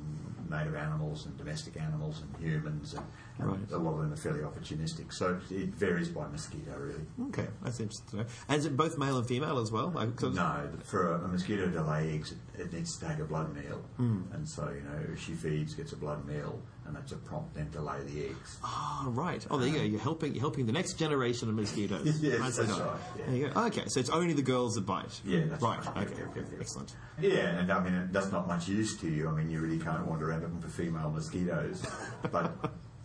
native 0.49 0.75
animals 0.75 1.25
and 1.25 1.37
domestic 1.37 1.79
animals 1.79 2.21
and 2.21 2.43
humans, 2.43 2.93
and, 2.93 3.05
and 3.39 3.49
Right. 3.49 3.71
a 3.71 3.77
lot 3.77 3.93
of 3.95 3.99
them 4.01 4.13
are 4.13 4.15
fairly 4.17 4.41
opportunistic. 4.41 5.11
So 5.13 5.39
it 5.49 5.69
varies 5.75 6.09
by 6.09 6.27
mosquito, 6.27 6.77
really. 6.77 7.05
Okay, 7.29 7.47
that's 7.63 7.79
interesting. 7.79 8.07
to 8.11 8.15
know. 8.17 8.25
And 8.49 8.59
is 8.59 8.65
it 8.65 8.77
both 8.77 8.97
male 8.97 9.17
and 9.17 9.27
female 9.27 9.57
as 9.59 9.71
well? 9.71 9.89
Like, 9.89 10.21
No, 10.21 10.69
for 10.83 11.13
a, 11.15 11.23
a 11.23 11.27
mosquito 11.27 11.69
to 11.71 11.81
lay 11.83 12.13
eggs, 12.13 12.33
it, 12.33 12.61
it 12.61 12.73
needs 12.73 12.97
to 12.97 13.07
take 13.07 13.19
a 13.19 13.25
blood 13.25 13.53
meal, 13.55 13.81
Hmm. 13.97 14.21
and 14.33 14.47
so 14.47 14.69
you 14.69 14.81
know 14.81 15.15
she 15.15 15.33
feeds, 15.33 15.73
gets 15.73 15.93
a 15.93 15.97
blood 15.97 16.25
meal, 16.25 16.61
and 16.85 16.95
that's 16.95 17.11
a 17.11 17.15
prompt 17.17 17.55
then 17.55 17.69
to 17.71 17.81
lay 17.81 18.01
the 18.03 18.25
eggs. 18.27 18.57
Ah, 18.63 19.05
right. 19.07 19.45
Oh, 19.49 19.57
there 19.57 19.67
you 19.67 19.77
go. 19.77 19.83
You're 19.83 19.99
helping. 19.99 20.33
You're 20.33 20.41
helping 20.41 20.65
the 20.65 20.71
next 20.71 20.93
generation 20.93 21.49
of 21.49 21.55
mosquitoes. 21.55 22.21
Yes, 22.23 22.57
that's 22.57 22.69
right, 22.71 22.97
yeah. 23.17 23.25
There 23.25 23.35
you 23.35 23.49
go. 23.49 23.61
Okay, 23.65 23.83
so 23.87 23.99
it's 23.99 24.09
only 24.09 24.33
the 24.33 24.41
girls 24.41 24.75
that 24.75 24.85
bite. 24.85 25.19
Yeah, 25.25 25.41
that's 25.45 25.61
right. 25.61 25.85
right. 25.85 26.07
Okay, 26.07 26.19
yep, 26.19 26.35
yep. 26.35 26.45
excellent. 26.59 26.95
Yeah, 27.19 27.59
and 27.59 27.71
I 27.71 27.83
mean 27.83 28.09
that's 28.11 28.31
not 28.31 28.47
much 28.47 28.67
use 28.67 28.97
to 29.01 29.09
you. 29.09 29.27
I 29.27 29.31
mean 29.31 29.49
you 29.49 29.59
really 29.59 29.79
can't 29.79 30.05
wander 30.05 30.29
around 30.29 30.43
looking 30.43 30.61
for 30.61 30.69
female 30.69 31.09
mosquitoes, 31.09 31.85
but 32.31 32.53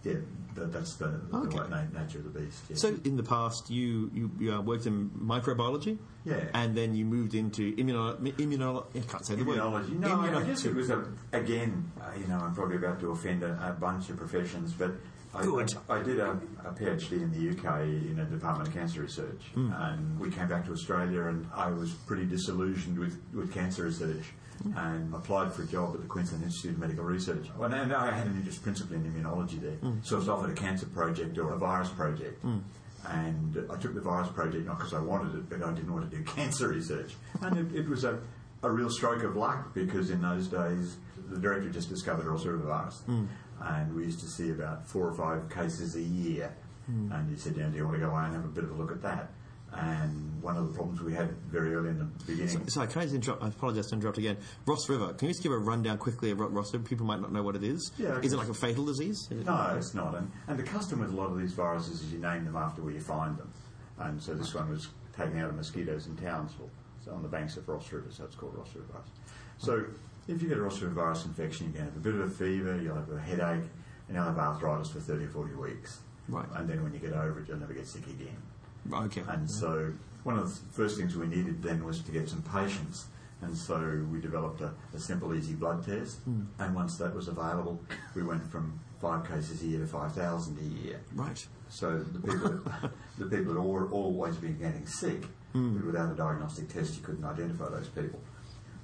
yeah, 0.04 0.14
that, 0.54 0.72
that's 0.72 0.96
the, 0.96 1.08
the 1.30 1.36
Okay. 1.36 1.58
way- 1.60 1.68
na- 1.68 2.00
nature 2.00 2.18
of 2.18 2.32
the 2.32 2.40
beast. 2.40 2.62
Yeah. 2.68 2.76
So 2.76 2.96
in 3.04 3.16
the 3.16 3.22
past, 3.22 3.70
you 3.70 4.10
you, 4.14 4.30
you 4.38 4.52
uh, 4.54 4.60
worked 4.60 4.86
in 4.86 5.10
microbiology, 5.10 5.98
Yeah. 6.24 6.44
and 6.54 6.76
then 6.76 6.94
you 6.94 7.04
moved 7.04 7.34
into 7.34 7.74
immuno, 7.76 8.16
immuno 8.38 8.86
I 8.94 9.00
can't 9.00 9.24
say 9.26 9.34
the 9.36 9.44
word. 9.44 9.58
Immunology. 9.58 9.98
No, 9.98 10.20
I, 10.20 10.38
I 10.38 10.42
guess 10.44 10.64
it 10.64 10.74
was 10.74 10.90
a, 10.90 11.04
again, 11.32 11.90
uh, 12.00 12.10
you 12.18 12.26
know, 12.26 12.38
I'm 12.38 12.54
probably 12.54 12.76
about 12.76 13.00
to 13.00 13.10
offend 13.10 13.42
a, 13.42 13.52
a 13.68 13.72
bunch 13.72 14.08
of 14.10 14.16
professions, 14.16 14.72
but 14.72 14.92
I, 15.34 15.42
Good. 15.42 15.74
I, 15.90 16.02
did 16.02 16.18
a, 16.20 16.30
a 16.64 16.72
PhD 16.72 17.12
in 17.12 17.30
the 17.30 17.50
UK 17.50 17.82
in 17.82 18.18
a 18.18 18.24
Department 18.24 18.68
of 18.68 18.74
Cancer 18.74 19.02
Research, 19.02 19.42
Hmm. 19.54 19.70
and 19.72 20.18
we 20.18 20.30
came 20.30 20.48
back 20.48 20.64
to 20.66 20.72
Australia, 20.72 21.24
and 21.26 21.46
I 21.54 21.70
was 21.70 21.90
pretty 21.92 22.24
disillusioned 22.24 22.98
with, 22.98 23.20
with 23.34 23.52
cancer 23.52 23.84
research. 23.84 24.24
And 24.76 25.14
applied 25.14 25.52
for 25.52 25.62
a 25.62 25.66
job 25.66 25.94
at 25.94 26.00
the 26.00 26.06
Queensland 26.06 26.42
Institute 26.42 26.72
of 26.72 26.78
Medical 26.78 27.04
Research. 27.04 27.46
Well, 27.56 27.72
and 27.72 27.92
I 27.92 28.10
had 28.10 28.26
an 28.26 28.36
interest 28.36 28.62
principally 28.62 28.96
in 28.96 29.04
immunology 29.04 29.60
there. 29.60 29.72
Hmm. 29.72 29.98
So 30.02 30.16
I 30.16 30.18
was 30.18 30.28
offered 30.28 30.50
a 30.50 30.54
cancer 30.54 30.86
project 30.86 31.38
or 31.38 31.52
a 31.52 31.58
virus 31.58 31.90
project. 31.90 32.44
Mm. 32.44 32.62
And 33.06 33.66
I 33.70 33.76
took 33.76 33.94
the 33.94 34.00
virus 34.00 34.28
project 34.28 34.66
not 34.66 34.78
because 34.78 34.92
I 34.92 35.00
wanted 35.00 35.34
it, 35.34 35.48
but 35.48 35.62
I 35.62 35.72
didn't 35.72 35.92
want 35.92 36.10
to 36.10 36.16
do 36.16 36.22
cancer 36.36 36.68
research. 36.68 37.14
And 37.40 37.56
it, 37.56 37.80
it 37.80 37.88
was 37.88 38.04
a, 38.04 38.18
a 38.62 38.70
real 38.70 38.90
stroke 38.90 39.22
of 39.22 39.36
luck 39.36 39.74
because 39.74 40.10
in 40.10 40.20
those 40.20 40.48
days 40.48 40.96
the 41.30 41.38
director 41.38 41.70
just 41.70 41.88
discovered 41.88 42.26
River 42.26 42.56
virus. 42.58 43.02
Mm. 43.08 43.28
And 43.60 43.94
we 43.94 44.04
used 44.04 44.20
to 44.20 44.26
see 44.26 44.50
about 44.50 44.86
four 44.88 45.06
or 45.06 45.14
five 45.14 45.48
cases 45.50 45.96
a 45.96 46.02
year. 46.02 46.54
Mm. 46.90 47.12
And 47.12 47.30
he 47.30 47.36
said, 47.36 47.56
"Yeah, 47.56 47.66
do 47.66 47.76
you 47.76 47.84
want 47.84 47.96
to 47.96 48.00
go 48.00 48.10
away 48.10 48.24
and 48.24 48.34
have 48.34 48.44
a 48.44 48.48
bit 48.48 48.64
of 48.64 48.70
a 48.70 48.74
look 48.74 48.90
at 48.90 49.02
that? 49.02 49.30
And 49.72 50.42
one 50.42 50.56
of 50.56 50.66
the 50.68 50.74
problems 50.74 51.02
we 51.02 51.12
had 51.12 51.30
very 51.50 51.74
early 51.74 51.90
in 51.90 51.98
the 51.98 52.04
beginning. 52.26 52.68
Sorry, 52.68 52.88
can 52.88 53.02
I 53.02 53.04
just 53.04 53.14
interrupt? 53.14 53.42
I 53.42 53.48
apologise 53.48 53.88
to 53.88 53.94
interrupt 53.94 54.18
again. 54.18 54.38
Ross 54.66 54.88
River. 54.88 55.12
Can 55.12 55.28
you 55.28 55.34
just 55.34 55.42
give 55.42 55.52
a 55.52 55.58
rundown 55.58 55.98
quickly 55.98 56.30
of 56.30 56.40
Ross 56.40 56.72
River? 56.72 56.84
People 56.84 57.06
might 57.06 57.20
not 57.20 57.32
know 57.32 57.42
what 57.42 57.54
it 57.54 57.62
is. 57.62 57.92
Yeah, 57.98 58.18
Is 58.20 58.32
it 58.32 58.36
like 58.36 58.48
a 58.48 58.54
fatal 58.54 58.86
disease? 58.86 59.28
No, 59.30 59.74
it's 59.76 59.94
not. 59.94 60.14
And, 60.14 60.30
and 60.46 60.58
the 60.58 60.62
custom 60.62 61.00
with 61.00 61.12
a 61.12 61.16
lot 61.16 61.26
of 61.26 61.38
these 61.38 61.52
viruses 61.52 62.02
is 62.02 62.12
you 62.12 62.18
name 62.18 62.44
them 62.44 62.56
after 62.56 62.82
where 62.82 62.92
you 62.92 63.00
find 63.00 63.36
them. 63.36 63.52
And 63.98 64.22
so 64.22 64.34
this 64.34 64.54
one 64.54 64.70
was 64.70 64.88
taken 65.16 65.38
out 65.40 65.50
of 65.50 65.56
mosquitoes 65.56 66.06
in 66.06 66.16
Townsville, 66.16 66.70
so 67.04 67.12
on 67.12 67.22
the 67.22 67.28
banks 67.28 67.56
of 67.56 67.68
Ross 67.68 67.92
River, 67.92 68.06
so 68.10 68.24
it's 68.24 68.36
called 68.36 68.54
Ross 68.56 68.74
River 68.74 68.86
virus. 68.92 69.08
So 69.58 69.84
if 70.28 70.40
you 70.40 70.48
get 70.48 70.58
a 70.58 70.62
Ross 70.62 70.80
River 70.80 70.94
virus 70.94 71.24
infection, 71.24 71.66
you 71.66 71.72
can 71.72 71.84
have 71.84 71.96
a 71.96 72.00
bit 72.00 72.14
of 72.14 72.20
a 72.20 72.30
fever, 72.30 72.80
you'll 72.80 72.94
have 72.94 73.10
a 73.10 73.20
headache, 73.20 73.68
and 74.06 74.14
you'll 74.16 74.24
have 74.24 74.38
arthritis 74.38 74.90
for 74.90 75.00
30 75.00 75.24
or 75.24 75.28
40 75.28 75.54
weeks. 75.54 75.98
Right. 76.28 76.46
And 76.54 76.68
then 76.68 76.82
when 76.82 76.92
you 76.92 77.00
get 77.00 77.12
over 77.12 77.40
it, 77.40 77.48
you'll 77.48 77.58
never 77.58 77.72
get 77.72 77.86
sick 77.86 78.06
again. 78.06 78.36
Okay. 78.92 79.22
And 79.28 79.50
so 79.50 79.92
one 80.24 80.38
of 80.38 80.48
the 80.48 80.72
first 80.72 80.98
things 80.98 81.16
we 81.16 81.26
needed 81.26 81.62
then 81.62 81.84
was 81.84 82.00
to 82.02 82.12
get 82.12 82.28
some 82.28 82.42
patients. 82.42 83.06
And 83.40 83.56
so 83.56 84.04
we 84.10 84.20
developed 84.20 84.60
a, 84.60 84.72
a 84.94 84.98
simple, 84.98 85.34
easy 85.34 85.54
blood 85.54 85.84
test. 85.84 86.18
Hmm. 86.20 86.42
And 86.58 86.74
once 86.74 86.96
that 86.98 87.14
was 87.14 87.28
available, 87.28 87.80
we 88.14 88.22
went 88.22 88.50
from 88.50 88.80
five 89.00 89.28
cases 89.28 89.62
a 89.62 89.66
year 89.66 89.80
to 89.80 89.86
5,000 89.86 90.58
a 90.58 90.84
year. 90.84 91.00
Right. 91.14 91.46
So 91.68 91.98
the 91.98 92.18
people, 92.20 92.60
the 93.18 93.26
people 93.26 93.58
all, 93.58 93.88
always 93.92 94.36
been 94.36 94.58
getting 94.58 94.86
sick, 94.86 95.24
hmm. 95.52 95.76
but 95.76 95.86
without 95.86 96.12
a 96.12 96.16
diagnostic 96.16 96.68
test, 96.68 96.96
you 96.96 97.02
couldn't 97.02 97.24
identify 97.24 97.68
those 97.68 97.88
people. 97.88 98.20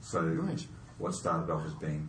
So 0.01 0.21
Right. 0.21 0.65
what 0.99 1.15
started 1.15 1.53
off 1.53 1.67
as 1.67 1.75
being 1.75 2.09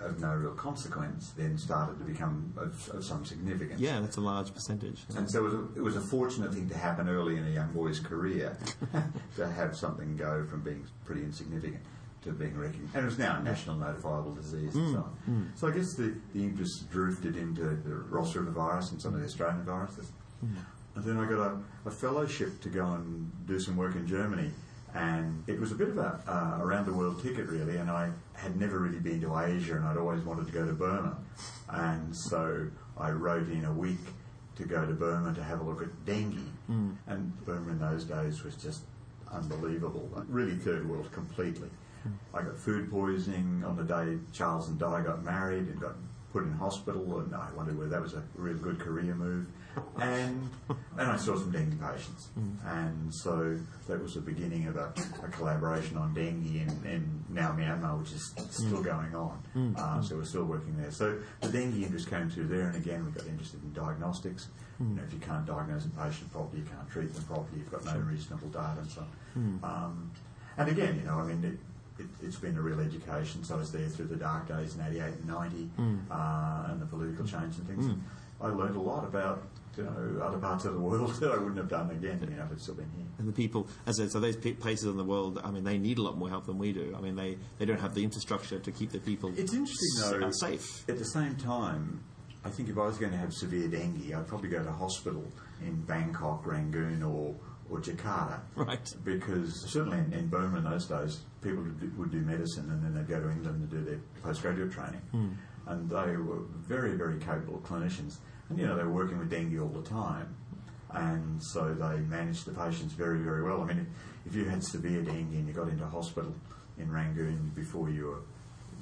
of 0.00 0.20
no 0.20 0.34
real 0.34 0.52
consequence 0.52 1.32
then 1.36 1.58
started 1.58 1.98
to 1.98 2.04
become 2.04 2.52
of, 2.56 2.88
of 2.90 3.04
some 3.04 3.24
significance. 3.24 3.80
Yeah, 3.80 4.00
that's 4.00 4.16
a 4.16 4.20
large 4.20 4.52
percentage. 4.54 5.02
And 5.16 5.30
so 5.30 5.40
it 5.40 5.42
was, 5.42 5.54
a, 5.54 5.64
it 5.76 5.82
was 5.82 5.96
a 5.96 6.00
fortunate 6.00 6.54
thing 6.54 6.68
to 6.68 6.76
happen 6.76 7.08
early 7.08 7.36
in 7.36 7.46
a 7.46 7.50
young 7.50 7.72
boy's 7.72 8.00
career 8.00 8.56
to 9.36 9.50
have 9.50 9.76
something 9.76 10.16
go 10.16 10.44
from 10.48 10.62
being 10.62 10.86
pretty 11.04 11.22
insignificant 11.22 11.82
to 12.22 12.32
being 12.32 12.56
recognised. 12.56 12.94
And 12.94 13.04
it 13.04 13.06
was 13.06 13.18
now 13.18 13.38
a 13.38 13.42
national 13.42 13.76
notifiable 13.76 14.34
disease 14.34 14.74
and 14.74 14.88
mm, 14.88 14.92
so 14.92 14.98
on. 14.98 15.16
Mm. 15.28 15.58
So 15.58 15.68
I 15.68 15.70
guess 15.72 15.94
the, 15.94 16.14
the 16.34 16.42
interest 16.42 16.90
drifted 16.90 17.36
into 17.36 17.62
the 17.62 17.94
Ross 17.94 18.34
River 18.34 18.50
virus 18.50 18.90
and 18.90 19.00
some 19.00 19.14
of 19.14 19.20
the 19.20 19.26
Australian 19.26 19.64
viruses. 19.64 20.12
Mm. 20.44 20.56
And 20.96 21.04
then 21.04 21.16
I 21.18 21.24
got 21.24 21.40
a, 21.40 21.58
a 21.86 21.90
fellowship 21.90 22.60
to 22.62 22.68
go 22.68 22.84
and 22.84 23.30
do 23.46 23.58
some 23.58 23.76
work 23.76 23.94
in 23.94 24.06
Germany. 24.06 24.50
And 24.94 25.44
it 25.46 25.60
was 25.60 25.70
a 25.72 25.74
bit 25.76 25.88
of 25.88 25.98
a 25.98 26.20
uh, 26.26 26.58
around 26.62 26.86
the 26.86 26.92
world 26.94 27.22
ticket, 27.22 27.46
really. 27.48 27.76
And 27.76 27.90
I 27.90 28.10
had 28.32 28.58
never 28.58 28.78
really 28.78 28.98
been 28.98 29.20
to 29.20 29.38
Asia, 29.38 29.76
and 29.76 29.84
I'd 29.84 29.96
always 29.96 30.22
wanted 30.24 30.46
to 30.46 30.52
go 30.52 30.66
to 30.66 30.72
Burma. 30.72 31.16
And 31.68 32.14
so 32.16 32.66
I 32.98 33.10
wrote 33.10 33.48
in 33.48 33.64
a 33.64 33.72
week 33.72 33.98
to 34.56 34.64
go 34.64 34.84
to 34.84 34.92
Burma 34.92 35.32
to 35.34 35.42
have 35.42 35.60
a 35.60 35.64
look 35.64 35.82
at 35.82 36.04
dengue. 36.04 36.38
And 37.06 37.44
Burma 37.46 37.70
in 37.72 37.78
those 37.78 38.04
days 38.04 38.42
was 38.42 38.56
just 38.56 38.82
unbelievable, 39.32 40.08
like 40.14 40.24
really 40.28 40.56
third 40.56 40.88
world 40.88 41.10
completely. 41.12 41.70
I 42.34 42.42
got 42.42 42.58
food 42.58 42.90
poisoning 42.90 43.62
on 43.64 43.76
the 43.76 43.84
day 43.84 44.18
Charles 44.32 44.68
and 44.68 44.78
Di 44.78 45.02
got 45.02 45.22
married 45.22 45.68
and 45.68 45.80
got 45.80 45.94
put 46.32 46.44
in 46.44 46.52
hospital, 46.52 47.20
and 47.20 47.34
I 47.34 47.48
wondered 47.56 47.76
whether 47.76 47.90
that 47.90 48.00
was 48.00 48.14
a 48.14 48.22
real 48.34 48.56
good 48.56 48.78
career 48.80 49.14
move. 49.14 49.46
And 50.00 50.50
and 50.98 51.10
I 51.10 51.16
saw 51.16 51.36
some 51.36 51.50
dengue 51.52 51.78
patients, 51.80 52.28
and 52.66 53.14
so 53.14 53.56
that 53.86 54.02
was 54.02 54.14
the 54.14 54.20
beginning 54.20 54.66
of 54.66 54.76
a, 54.76 54.92
a 55.22 55.28
collaboration 55.28 55.96
on 55.96 56.12
dengue 56.14 56.56
in, 56.84 57.24
now 57.28 57.52
Myanmar, 57.52 57.98
which 58.00 58.12
is 58.12 58.34
still 58.50 58.82
going 58.82 59.14
on. 59.14 59.42
Uh, 59.76 60.02
so 60.02 60.16
we're 60.16 60.24
still 60.24 60.44
working 60.44 60.76
there. 60.80 60.90
So 60.90 61.18
the 61.40 61.48
dengue 61.48 61.82
interest 61.82 62.08
came 62.10 62.28
through 62.30 62.48
there, 62.48 62.66
and 62.68 62.76
again 62.76 63.04
we 63.04 63.12
got 63.12 63.26
interested 63.26 63.62
in 63.62 63.72
diagnostics. 63.72 64.48
You 64.80 64.86
know, 64.96 65.02
if 65.06 65.12
you 65.12 65.18
can't 65.20 65.44
diagnose 65.46 65.84
a 65.84 65.90
patient 65.90 66.32
properly, 66.32 66.62
you 66.62 66.66
can't 66.68 66.88
treat 66.90 67.12
them 67.14 67.24
properly. 67.24 67.58
You've 67.58 67.70
got 67.70 67.84
no 67.84 67.98
reasonable 68.00 68.48
data, 68.48 68.78
and 68.80 68.90
so 68.90 69.04
on. 69.36 69.60
Um, 69.62 70.10
and 70.56 70.68
again, 70.70 70.96
you 70.96 71.06
know, 71.06 71.18
I 71.18 71.24
mean, 71.24 71.44
it, 71.44 72.02
it, 72.02 72.08
it's 72.22 72.36
been 72.36 72.56
a 72.56 72.62
real 72.62 72.80
education. 72.80 73.44
So 73.44 73.54
I 73.56 73.58
was 73.58 73.70
there 73.70 73.86
through 73.88 74.06
the 74.06 74.16
dark 74.16 74.48
days 74.48 74.74
in 74.74 74.80
'88 74.82 75.02
and 75.02 75.26
'90, 75.26 75.70
uh, 76.10 76.66
and 76.70 76.80
the 76.80 76.86
political 76.86 77.24
change 77.26 77.56
and 77.58 77.66
things. 77.68 77.86
And 77.86 78.02
I 78.40 78.46
learned 78.48 78.76
a 78.76 78.80
lot 78.80 79.04
about 79.04 79.42
you 79.80 79.86
know 79.86 80.22
other 80.22 80.38
parts 80.38 80.64
of 80.64 80.74
the 80.74 80.80
world 80.80 81.14
that 81.16 81.30
I 81.32 81.36
wouldn't 81.36 81.56
have 81.56 81.68
done 81.68 81.90
again. 81.90 82.18
You 82.22 82.36
know, 82.36 82.44
if 82.44 82.52
I'd 82.52 82.60
still 82.60 82.74
been 82.74 82.90
here. 82.96 83.06
And 83.18 83.28
the 83.28 83.32
people, 83.32 83.68
as 83.86 83.98
I 83.98 84.04
said, 84.04 84.12
so 84.12 84.20
those 84.20 84.36
places 84.36 84.84
in 84.84 84.96
the 84.96 85.04
world, 85.04 85.40
I 85.42 85.50
mean, 85.50 85.64
they 85.64 85.78
need 85.78 85.98
a 85.98 86.02
lot 86.02 86.16
more 86.16 86.28
help 86.28 86.46
than 86.46 86.58
we 86.58 86.72
do. 86.72 86.94
I 86.96 87.00
mean, 87.00 87.16
they, 87.16 87.36
they 87.58 87.64
don't 87.64 87.80
have 87.80 87.94
the 87.94 88.04
infrastructure 88.04 88.58
to 88.58 88.72
keep 88.72 88.92
the 88.92 88.98
people 88.98 89.30
It's 89.36 89.54
interesting 89.54 90.20
though. 90.20 90.30
safe. 90.30 90.88
At 90.88 90.98
the 90.98 91.04
same 91.04 91.36
time, 91.36 92.02
I 92.44 92.50
think 92.50 92.68
if 92.68 92.78
I 92.78 92.86
was 92.86 92.96
going 92.96 93.12
to 93.12 93.18
have 93.18 93.32
severe 93.32 93.68
dengue, 93.68 94.12
I'd 94.12 94.26
probably 94.26 94.48
go 94.48 94.62
to 94.62 94.72
hospital 94.72 95.24
in 95.64 95.82
Bangkok, 95.82 96.46
Rangoon, 96.46 97.02
or 97.02 97.34
or 97.70 97.78
Jakarta. 97.78 98.40
Right. 98.56 98.92
Because 99.04 99.70
certainly 99.70 99.98
in, 99.98 100.12
in 100.12 100.26
Burma 100.26 100.58
in 100.58 100.64
those 100.64 100.86
days, 100.86 101.20
people 101.40 101.62
would 101.62 101.80
do, 101.80 101.92
would 101.96 102.10
do 102.10 102.20
medicine 102.20 102.68
and 102.68 102.82
then 102.82 102.94
they'd 102.94 103.08
go 103.08 103.20
to 103.20 103.30
England 103.30 103.70
to 103.70 103.76
do 103.76 103.84
their 103.84 104.00
postgraduate 104.22 104.72
training. 104.72 105.00
Hmm. 105.12 105.28
And 105.66 105.88
they 105.88 106.16
were 106.16 106.42
very, 106.66 106.96
very 106.96 107.20
capable 107.20 107.60
clinicians. 107.60 108.16
And, 108.50 108.58
you 108.58 108.66
know, 108.66 108.76
they 108.76 108.82
were 108.82 108.92
working 108.92 109.18
with 109.18 109.30
dengue 109.30 109.58
all 109.58 109.68
the 109.68 109.88
time. 109.88 110.36
And 110.92 111.42
so 111.42 111.72
they 111.72 112.00
managed 112.00 112.44
the 112.46 112.52
patients 112.52 112.92
very, 112.92 113.20
very 113.20 113.42
well. 113.42 113.62
I 113.62 113.66
mean, 113.66 113.78
if, 113.78 114.32
if 114.32 114.34
you 114.34 114.44
had 114.44 114.62
severe 114.62 115.02
dengue 115.02 115.32
and 115.32 115.46
you 115.46 115.54
got 115.54 115.68
into 115.68 115.86
hospital 115.86 116.34
in 116.78 116.90
Rangoon 116.90 117.52
before 117.54 117.88
you 117.88 118.06
were 118.06 118.22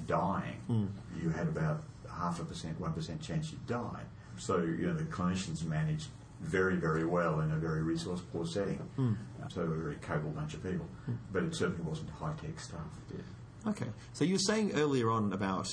dying, 0.07 0.57
hmm. 0.67 0.87
you 1.21 1.29
had 1.29 1.47
about 1.47 1.83
half 2.11 2.39
a 2.39 2.43
percent, 2.43 2.79
one 2.79 2.93
percent 2.93 3.21
chance 3.21 3.51
you'd 3.51 3.65
die. 3.67 4.01
So, 4.37 4.57
you 4.57 4.87
know, 4.87 4.93
the 4.93 5.03
clinicians 5.03 5.63
managed 5.63 6.07
very, 6.41 6.77
very 6.77 7.05
well 7.05 7.41
in 7.41 7.51
a 7.51 7.57
very 7.57 7.83
resource 7.83 8.21
poor 8.33 8.45
setting. 8.45 8.77
Hmm. 8.95 9.13
So, 9.49 9.61
a 9.61 9.67
very 9.67 9.97
capable 9.97 10.31
bunch 10.31 10.53
of 10.55 10.63
people. 10.63 10.87
Hmm. 11.05 11.13
But 11.31 11.43
it 11.43 11.55
certainly 11.55 11.83
wasn't 11.83 12.09
high 12.09 12.33
tech 12.41 12.59
stuff. 12.59 12.79
Okay. 13.67 13.87
So 14.13 14.23
you 14.23 14.35
were 14.35 14.39
saying 14.39 14.71
earlier 14.73 15.09
on 15.09 15.33
about 15.33 15.67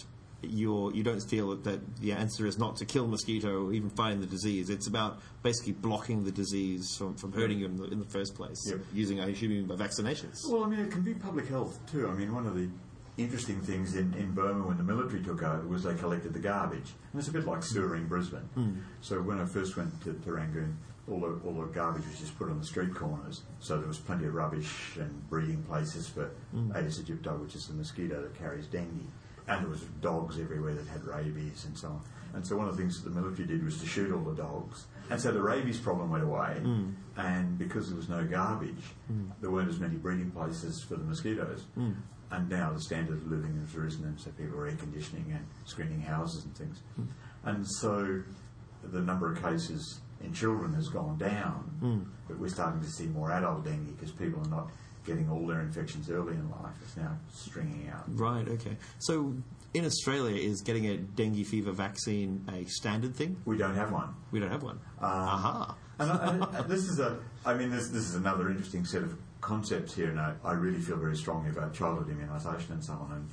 your, 0.50 0.92
you 0.92 1.02
don't 1.02 1.20
feel 1.20 1.50
that, 1.50 1.64
that 1.64 1.96
the 1.96 2.12
answer 2.12 2.46
is 2.46 2.59
not 2.59 2.76
to 2.76 2.85
kill 2.85 3.06
mosquito 3.06 3.66
or 3.66 3.72
even 3.72 3.90
fighting 3.90 4.20
the 4.20 4.26
disease. 4.26 4.70
It's 4.70 4.87
about 4.87 5.20
basically 5.42 5.72
blocking 5.72 6.24
the 6.24 6.32
disease 6.32 6.96
from, 6.96 7.14
from 7.14 7.32
hurting 7.32 7.61
you 7.61 7.66
in 7.66 7.76
the, 7.76 7.85
in 7.85 7.98
the 7.98 8.06
first 8.06 8.35
place, 8.35 8.62
Yep. 8.68 8.80
using, 8.92 9.20
I 9.20 9.30
assume, 9.30 9.66
by 9.66 9.74
vaccinations. 9.74 10.48
Well, 10.48 10.64
I 10.64 10.68
mean, 10.68 10.80
it 10.80 10.90
can 10.90 11.02
be 11.02 11.14
public 11.14 11.48
health 11.48 11.78
too. 11.90 12.09
I 12.09 12.14
mean, 12.14 12.35
one 12.35 12.46
of 12.46 12.54
the 12.54 12.68
interesting 13.16 13.61
things 13.61 13.96
in, 13.96 14.12
in 14.14 14.32
Burma 14.32 14.66
when 14.66 14.76
the 14.76 14.85
military 14.85 15.22
took 15.22 15.42
over 15.42 15.66
was 15.66 15.85
they 15.85 15.94
collected 15.94 16.32
the 16.32 16.38
garbage. 16.38 16.92
And 17.12 17.20
it's 17.20 17.28
a 17.28 17.32
bit 17.32 17.46
like 17.46 17.62
sewering 17.62 18.06
Brisbane. 18.06 18.48
Hmm. 18.54 18.78
So 19.00 19.20
when 19.22 19.40
I 19.40 19.46
first 19.46 19.76
went 19.76 20.02
to, 20.04 20.12
to 20.12 20.32
Rangoon, 20.32 20.76
all 21.11 21.20
the, 21.20 21.40
all 21.46 21.54
the 21.54 21.66
garbage 21.66 22.04
was 22.06 22.18
just 22.18 22.37
put 22.37 22.50
on 22.50 22.59
the 22.59 22.66
street 22.66 22.94
corners. 22.94 23.42
So 23.61 23.78
there 23.78 23.87
was 23.87 23.98
plenty 23.98 24.26
of 24.26 24.35
rubbish 24.35 24.96
and 24.96 25.28
breeding 25.30 25.62
places 25.62 26.09
for 26.09 26.30
hmm. 26.50 26.72
Aedes 26.72 27.00
aegypti, 27.00 27.40
which 27.40 27.54
is 27.54 27.66
the 27.68 27.74
mosquito 27.74 28.20
that 28.22 28.35
carries 28.38 28.66
dengue. 28.66 29.06
And 29.48 29.62
there 29.62 29.70
was 29.70 29.82
dogs 30.00 30.38
everywhere 30.40 30.74
that 30.74 30.87
had 30.88 31.04
rabies 31.04 31.64
and 31.66 31.78
so 31.78 31.88
on. 31.88 32.00
And 32.35 32.46
so 32.46 32.56
one 32.56 32.68
of 32.68 32.76
the 32.76 32.82
things 32.82 33.02
that 33.02 33.09
the 33.09 33.18
military 33.18 33.46
did 33.46 33.64
was 33.64 33.78
to 33.80 33.87
shoot 33.87 34.12
all 34.12 34.20
the 34.20 34.35
dogs. 34.35 34.87
And 35.09 35.20
so 35.20 35.32
the 35.32 35.40
rabies 35.40 35.78
problem 35.78 36.11
went 36.11 36.24
away. 36.24 36.59
Hmm. 36.61 36.90
And 37.16 37.56
because 37.59 37.88
there 37.88 37.96
was 37.96 38.09
no 38.09 38.24
garbage, 38.24 38.82
hmm. 39.06 39.28
there 39.40 39.50
weren't 39.50 39.70
as 39.70 39.78
many 39.78 39.96
breeding 39.96 40.30
places 40.30 40.85
for 40.87 40.96
the 40.96 41.04
mosquitoes. 41.04 41.62
Hmm. 41.74 41.92
And 42.30 42.48
now 42.50 42.72
the 42.72 42.80
standard 42.80 43.18
of 43.18 43.30
living 43.30 43.59
has 43.61 43.74
risen, 43.76 44.04
and 44.04 44.20
so 44.20 44.30
people 44.32 44.59
are 44.59 44.66
air 44.66 44.74
conditioning 44.74 45.26
and 45.30 45.46
screening 45.64 46.00
houses 46.00 46.44
and 46.44 46.56
things. 46.56 46.82
And 47.44 47.64
so 47.64 48.20
the 48.82 49.00
number 49.00 49.32
of 49.32 49.40
cases 49.40 50.00
in 50.20 50.32
children 50.32 50.72
has 50.74 50.88
gone 50.88 51.18
down, 51.18 52.11
but 52.26 52.37
we're 52.38 52.48
starting 52.48 52.80
to 52.80 52.88
see 52.88 53.06
more 53.06 53.30
adult 53.30 53.64
dengue 53.64 53.96
because 53.96 54.11
people 54.11 54.40
are 54.44 54.50
not 54.50 54.70
getting 55.07 55.31
all 55.31 55.47
their 55.47 55.61
infections 55.61 56.11
early 56.11 56.35
in 56.35 56.51
life 56.51 56.75
is 56.85 56.97
now 56.97 57.16
stringing 57.33 57.88
out. 57.92 58.05
Right. 58.09 58.47
Okay. 58.49 58.77
So 58.99 59.35
in 59.75 59.85
Australia, 59.85 60.37
is 60.37 60.62
getting 60.62 60.87
a 60.87 60.97
dengue 60.97 61.47
fever 61.47 61.73
vaccine 61.73 62.45
a 62.53 62.64
standard 62.64 63.14
thing? 63.14 63.37
We 63.45 63.57
don't 63.57 63.75
have 63.75 63.92
one. 63.92 64.14
We 64.31 64.40
don't 64.40 64.51
have 64.51 64.62
one. 64.62 64.81
Um, 65.01 65.11
Aha. 65.11 65.77
And, 65.99 66.11
I, 66.12 66.62
this 66.62 66.85
is 66.88 66.99
a, 66.99 67.19
I 67.45 67.55
mean, 67.55 67.71
this, 67.71 67.88
this 67.88 68.03
is 68.03 68.14
another 68.14 68.51
interesting 68.51 68.85
set 68.85 69.03
of 69.03 69.16
concepts 69.40 69.95
here, 69.95 70.11
and 70.11 70.21
I, 70.21 70.35
I 70.45 70.53
really 70.53 70.81
feel 70.81 70.97
very 70.97 71.16
strongly 71.16 71.51
about 71.51 71.73
childhood 71.73 72.09
immunisation 72.09 72.71
and 72.71 72.85
so 72.85 72.95
on. 72.95 73.12
And 73.12 73.29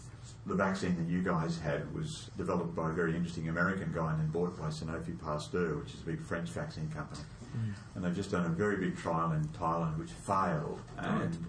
the 0.46 0.56
vaccine 0.56 0.96
that 0.98 1.12
you 1.12 1.24
guys 1.24 1.60
had 1.60 1.94
was 1.94 2.30
developed 2.38 2.76
by 2.76 2.90
a 2.90 2.94
very 2.94 3.16
interesting 3.16 3.50
American 3.50 3.92
guy 3.94 4.12
and 4.12 4.20
then 4.20 4.28
bought 4.28 4.58
by 4.58 4.68
Sanofi 4.68 5.20
Pasteur, 5.22 5.76
which 5.78 5.94
is 5.94 6.02
a 6.02 6.06
big 6.06 6.22
French 6.22 6.50
vaccine 6.50 6.90
company. 6.90 7.22
Mm. 7.56 7.74
And 7.96 8.04
they've 8.04 8.16
just 8.16 8.32
done 8.32 8.46
a 8.46 8.50
very 8.50 8.78
big 8.78 8.98
trial 8.98 9.32
in 9.32 9.48
Thailand, 9.50 9.98
which 9.98 10.12
failed. 10.12 10.82
Oh. 11.00 11.02
And 11.02 11.46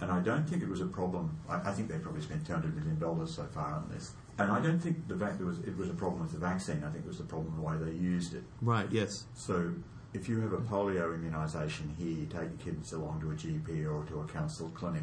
and 0.00 0.10
I 0.10 0.20
don't 0.20 0.48
think 0.48 0.62
it 0.62 0.68
was 0.68 0.80
a 0.80 0.86
problem. 0.86 1.38
I, 1.48 1.70
I 1.70 1.72
think 1.72 1.88
they 1.88 1.98
probably 1.98 2.22
spent 2.22 2.46
two 2.46 2.52
hundred 2.52 2.76
million 2.76 2.98
dollars 2.98 3.34
so 3.34 3.44
far 3.44 3.74
on 3.74 3.88
this. 3.90 4.12
And 4.38 4.52
I 4.52 4.60
don't 4.60 4.78
think 4.78 5.08
the 5.08 5.14
vac- 5.14 5.40
was 5.40 5.60
it 5.60 5.76
was 5.76 5.88
a 5.88 5.94
problem 5.94 6.22
with 6.22 6.32
the 6.32 6.38
vaccine. 6.38 6.84
I 6.84 6.90
think 6.90 7.04
it 7.04 7.08
was 7.08 7.18
the 7.18 7.24
problem 7.24 7.54
the 7.56 7.62
way 7.62 7.76
they 7.78 7.96
used 7.96 8.34
it. 8.34 8.42
Right. 8.60 8.86
Yes. 8.90 9.24
So 9.34 9.72
if 10.12 10.28
you 10.28 10.40
have 10.40 10.52
a 10.52 10.58
polio 10.58 11.16
immunisation 11.18 11.96
here, 11.96 12.08
you 12.08 12.26
take 12.26 12.50
your 12.64 12.74
kids 12.74 12.92
along 12.92 13.20
to 13.20 13.30
a 13.30 13.34
GP 13.34 13.86
or 13.90 14.04
to 14.06 14.20
a 14.20 14.24
council 14.26 14.70
clinic 14.74 15.02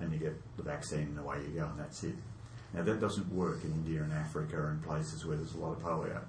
and 0.00 0.12
you 0.12 0.18
get 0.18 0.34
the 0.56 0.62
vaccine 0.62 1.00
and 1.02 1.18
away 1.18 1.38
you 1.42 1.60
go 1.60 1.66
and 1.66 1.78
that's 1.78 2.02
it. 2.02 2.14
Now 2.74 2.82
that 2.82 3.00
doesn't 3.00 3.32
work 3.32 3.62
in 3.64 3.70
India 3.72 4.02
and 4.02 4.12
Africa 4.12 4.66
and 4.66 4.82
places 4.82 5.24
where 5.24 5.36
there's 5.36 5.54
a 5.54 5.58
lot 5.58 5.72
of 5.72 5.82
polio. 5.82 6.20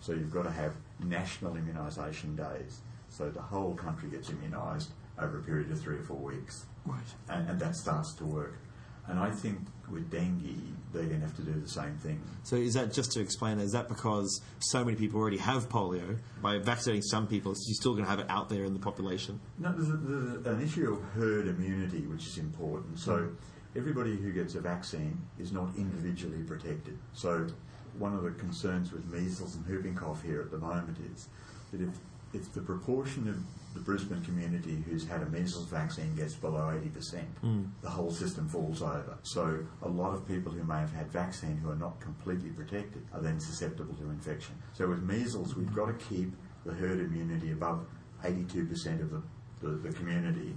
So 0.00 0.12
you've 0.12 0.32
got 0.32 0.44
to 0.44 0.50
have 0.50 0.74
national 1.00 1.54
immunisation 1.54 2.36
days. 2.36 2.80
So 3.08 3.30
the 3.30 3.40
whole 3.40 3.74
country 3.74 4.08
gets 4.10 4.30
immunised 4.30 4.88
over 5.18 5.38
a 5.38 5.42
period 5.42 5.70
of 5.70 5.80
three 5.80 5.96
or 5.96 6.02
four 6.02 6.16
weeks. 6.16 6.66
Right. 6.84 7.00
And, 7.28 7.48
and 7.48 7.60
that 7.60 7.76
starts 7.76 8.14
to 8.14 8.24
work. 8.24 8.58
And 9.06 9.18
I 9.18 9.30
think 9.30 9.58
with 9.90 10.10
dengue, 10.10 10.56
they're 10.92 11.04
going 11.04 11.20
to 11.20 11.26
have 11.26 11.36
to 11.36 11.42
do 11.42 11.52
the 11.52 11.68
same 11.68 11.96
thing. 11.98 12.20
So 12.42 12.56
is 12.56 12.74
that 12.74 12.92
just 12.92 13.12
to 13.12 13.20
explain? 13.20 13.58
Is 13.58 13.72
that 13.72 13.88
because 13.88 14.40
so 14.60 14.84
many 14.84 14.96
people 14.96 15.20
already 15.20 15.36
have 15.38 15.68
polio? 15.68 16.18
By 16.40 16.58
vaccinating 16.58 17.02
some 17.02 17.26
people, 17.26 17.54
you're 17.66 17.74
still 17.74 17.92
going 17.92 18.04
to 18.04 18.10
have 18.10 18.20
it 18.20 18.26
out 18.30 18.48
there 18.48 18.64
in 18.64 18.72
the 18.72 18.78
population. 18.78 19.40
No, 19.58 19.72
there's, 19.72 19.88
a, 19.88 19.96
there's 19.96 20.46
an 20.46 20.62
issue 20.62 20.92
of 20.92 21.02
herd 21.12 21.48
immunity, 21.48 22.06
which 22.06 22.26
is 22.26 22.38
important. 22.38 22.98
So, 22.98 23.30
everybody 23.76 24.16
who 24.16 24.32
gets 24.32 24.54
a 24.54 24.60
vaccine 24.60 25.20
is 25.38 25.52
not 25.52 25.76
individually 25.76 26.42
protected. 26.42 26.98
So, 27.12 27.48
one 27.98 28.14
of 28.14 28.22
the 28.22 28.30
concerns 28.30 28.92
with 28.92 29.04
measles 29.12 29.56
and 29.56 29.66
whooping 29.66 29.96
cough 29.96 30.22
here 30.22 30.40
at 30.40 30.50
the 30.50 30.58
moment 30.58 30.96
is 31.12 31.28
that 31.72 31.82
if, 31.82 31.90
if 32.34 32.52
the 32.52 32.60
proportion 32.60 33.28
of 33.28 33.36
the 33.74 33.80
Brisbane 33.80 34.22
community 34.24 34.82
who's 34.88 35.06
had 35.06 35.22
a 35.22 35.26
measles 35.26 35.66
vaccine 35.66 36.14
gets 36.14 36.34
below 36.34 36.72
80%, 36.94 37.24
hmm. 37.40 37.62
the 37.82 37.90
whole 37.90 38.10
system 38.10 38.48
falls 38.48 38.82
over. 38.82 39.18
So, 39.22 39.58
a 39.82 39.88
lot 39.88 40.14
of 40.14 40.26
people 40.28 40.52
who 40.52 40.62
may 40.64 40.78
have 40.78 40.92
had 40.92 41.10
vaccine 41.10 41.56
who 41.56 41.70
are 41.70 41.76
not 41.76 42.00
completely 42.00 42.50
protected 42.50 43.04
are 43.12 43.20
then 43.20 43.40
susceptible 43.40 43.94
to 43.94 44.04
infection. 44.10 44.54
So, 44.74 44.88
with 44.88 45.02
measles, 45.02 45.56
we've 45.56 45.74
got 45.74 45.86
to 45.86 46.04
keep 46.04 46.32
the 46.64 46.72
herd 46.72 47.00
immunity 47.00 47.52
above 47.52 47.84
82% 48.22 49.02
of 49.02 49.10
the, 49.10 49.22
the, 49.64 49.88
the 49.88 49.92
community 49.94 50.54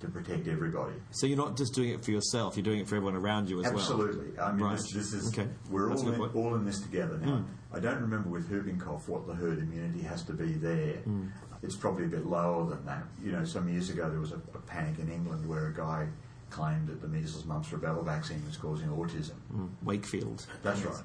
to 0.00 0.08
protect 0.08 0.48
everybody. 0.48 0.94
So 1.10 1.26
you're 1.26 1.36
not 1.36 1.56
just 1.56 1.74
doing 1.74 1.90
it 1.90 2.04
for 2.04 2.10
yourself; 2.10 2.56
you're 2.56 2.64
doing 2.64 2.80
it 2.80 2.88
for 2.88 2.96
everyone 2.96 3.16
around 3.16 3.48
you 3.48 3.60
as 3.60 3.66
well. 3.66 3.78
Absolutely. 3.78 4.38
I 4.38 4.52
mean, 4.52 4.64
Right. 4.64 4.76
this, 4.76 4.92
this 4.92 5.12
is 5.12 5.28
Okay. 5.28 5.48
we're 5.70 5.88
That's 5.88 6.02
all 6.02 6.08
in. 6.12 6.14
Hmm. 6.30 6.36
all 6.38 6.54
in 6.54 6.64
this 6.64 6.80
together 6.80 7.18
now. 7.18 7.44
I 7.72 7.80
don't 7.80 8.00
remember 8.00 8.28
with 8.30 8.48
whooping 8.50 8.78
cough 8.78 9.08
what 9.08 9.26
the 9.26 9.34
herd 9.34 9.58
immunity 9.58 10.02
has 10.02 10.22
to 10.24 10.32
be 10.32 10.52
there. 10.54 10.94
Hmm. 10.98 11.26
It's 11.62 11.76
probably 11.76 12.04
a 12.04 12.08
bit 12.08 12.26
lower 12.26 12.68
than 12.68 12.84
that. 12.86 13.04
You 13.24 13.32
know, 13.32 13.44
some 13.44 13.68
years 13.68 13.90
ago 13.90 14.08
there 14.10 14.20
was 14.20 14.32
a, 14.32 14.40
a 14.54 14.58
panic 14.66 14.98
in 14.98 15.10
England 15.10 15.48
where 15.48 15.66
a 15.68 15.74
guy 15.74 16.06
claimed 16.50 16.86
that 16.88 17.00
the 17.00 17.08
measles, 17.08 17.44
mumps, 17.44 17.68
rubella 17.70 18.04
vaccine 18.04 18.42
was 18.46 18.56
causing 18.56 18.88
autism. 18.88 19.34
Mm. 19.52 19.68
Wakefield. 19.82 20.46
That's 20.62 20.82
right. 20.82 21.02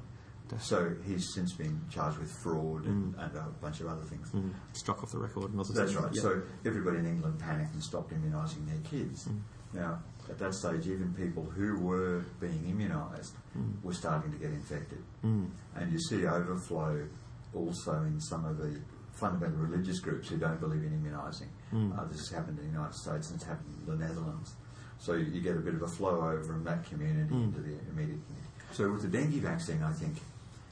So 0.60 0.94
he's 1.06 1.34
since 1.34 1.54
been 1.54 1.82
charged 1.90 2.18
with 2.18 2.32
fraud 2.32 2.86
and, 2.86 3.16
mm. 3.16 3.26
and 3.26 3.38
a 3.38 3.48
bunch 3.62 3.80
of 3.82 3.88
other 3.88 4.04
things. 4.04 4.30
Mm. 4.32 4.52
Struck 4.74 5.04
off 5.04 5.12
the 5.12 5.20
record. 5.20 5.54
And 5.54 5.66
sorts 5.66 5.74
That's 5.74 5.96
of- 5.96 6.04
right. 6.04 6.14
Yeah. 6.14 6.22
So 6.22 6.42
everybody 6.66 6.98
in 6.98 7.06
England 7.06 7.40
panicked 7.40 7.74
and 7.74 7.84
stopped 7.84 8.12
immunising 8.12 8.68
their 8.68 8.82
kids. 8.90 9.28
Mm. 9.28 9.40
Now, 9.74 10.00
at 10.30 10.38
that 10.40 10.54
stage, 10.54 10.88
even 10.88 11.14
people 11.14 11.44
who 11.44 11.80
were 11.80 12.26
being 12.40 12.64
immunised 12.64 13.32
mm. 13.58 13.82
were 13.84 13.94
starting 13.94 14.32
to 14.32 14.38
get 14.38 14.52
infected. 14.52 15.04
And 15.24 15.92
you 15.92 16.00
see 16.00 16.26
overflow 16.26 17.08
also 17.54 17.94
in 18.04 18.20
some 18.20 18.46
of 18.46 18.58
the 18.58 18.80
fundamental 19.14 19.58
religious 19.58 20.00
groups 20.00 20.30
who 20.30 20.38
don't 20.38 20.60
believe 20.60 20.84
in 20.84 20.92
immunising. 20.92 21.48
Uh, 21.74 22.06
this 22.06 22.20
has 22.20 22.30
happened 22.30 22.60
in 22.60 22.66
the 22.66 22.72
United 22.72 22.96
States 22.96 23.30
and 23.30 23.40
it's 23.40 23.48
happened 23.48 23.74
in 23.80 23.86
the 23.98 24.06
Netherlands. 24.06 24.56
So 25.00 25.14
you 25.14 25.42
get 25.42 25.56
a 25.56 25.60
bit 25.60 25.74
of 25.74 25.82
a 25.82 25.88
flow 25.88 26.16
over 26.16 26.44
from 26.44 26.64
that 26.66 26.86
community 26.86 27.34
into 27.34 27.60
the 27.60 27.78
immediate 27.90 28.20
community. 28.28 28.52
So 28.72 28.92
with 28.92 29.02
the 29.02 29.08
dengue 29.10 29.42
vaccine, 29.42 29.82
I 29.84 29.92
think 29.94 30.18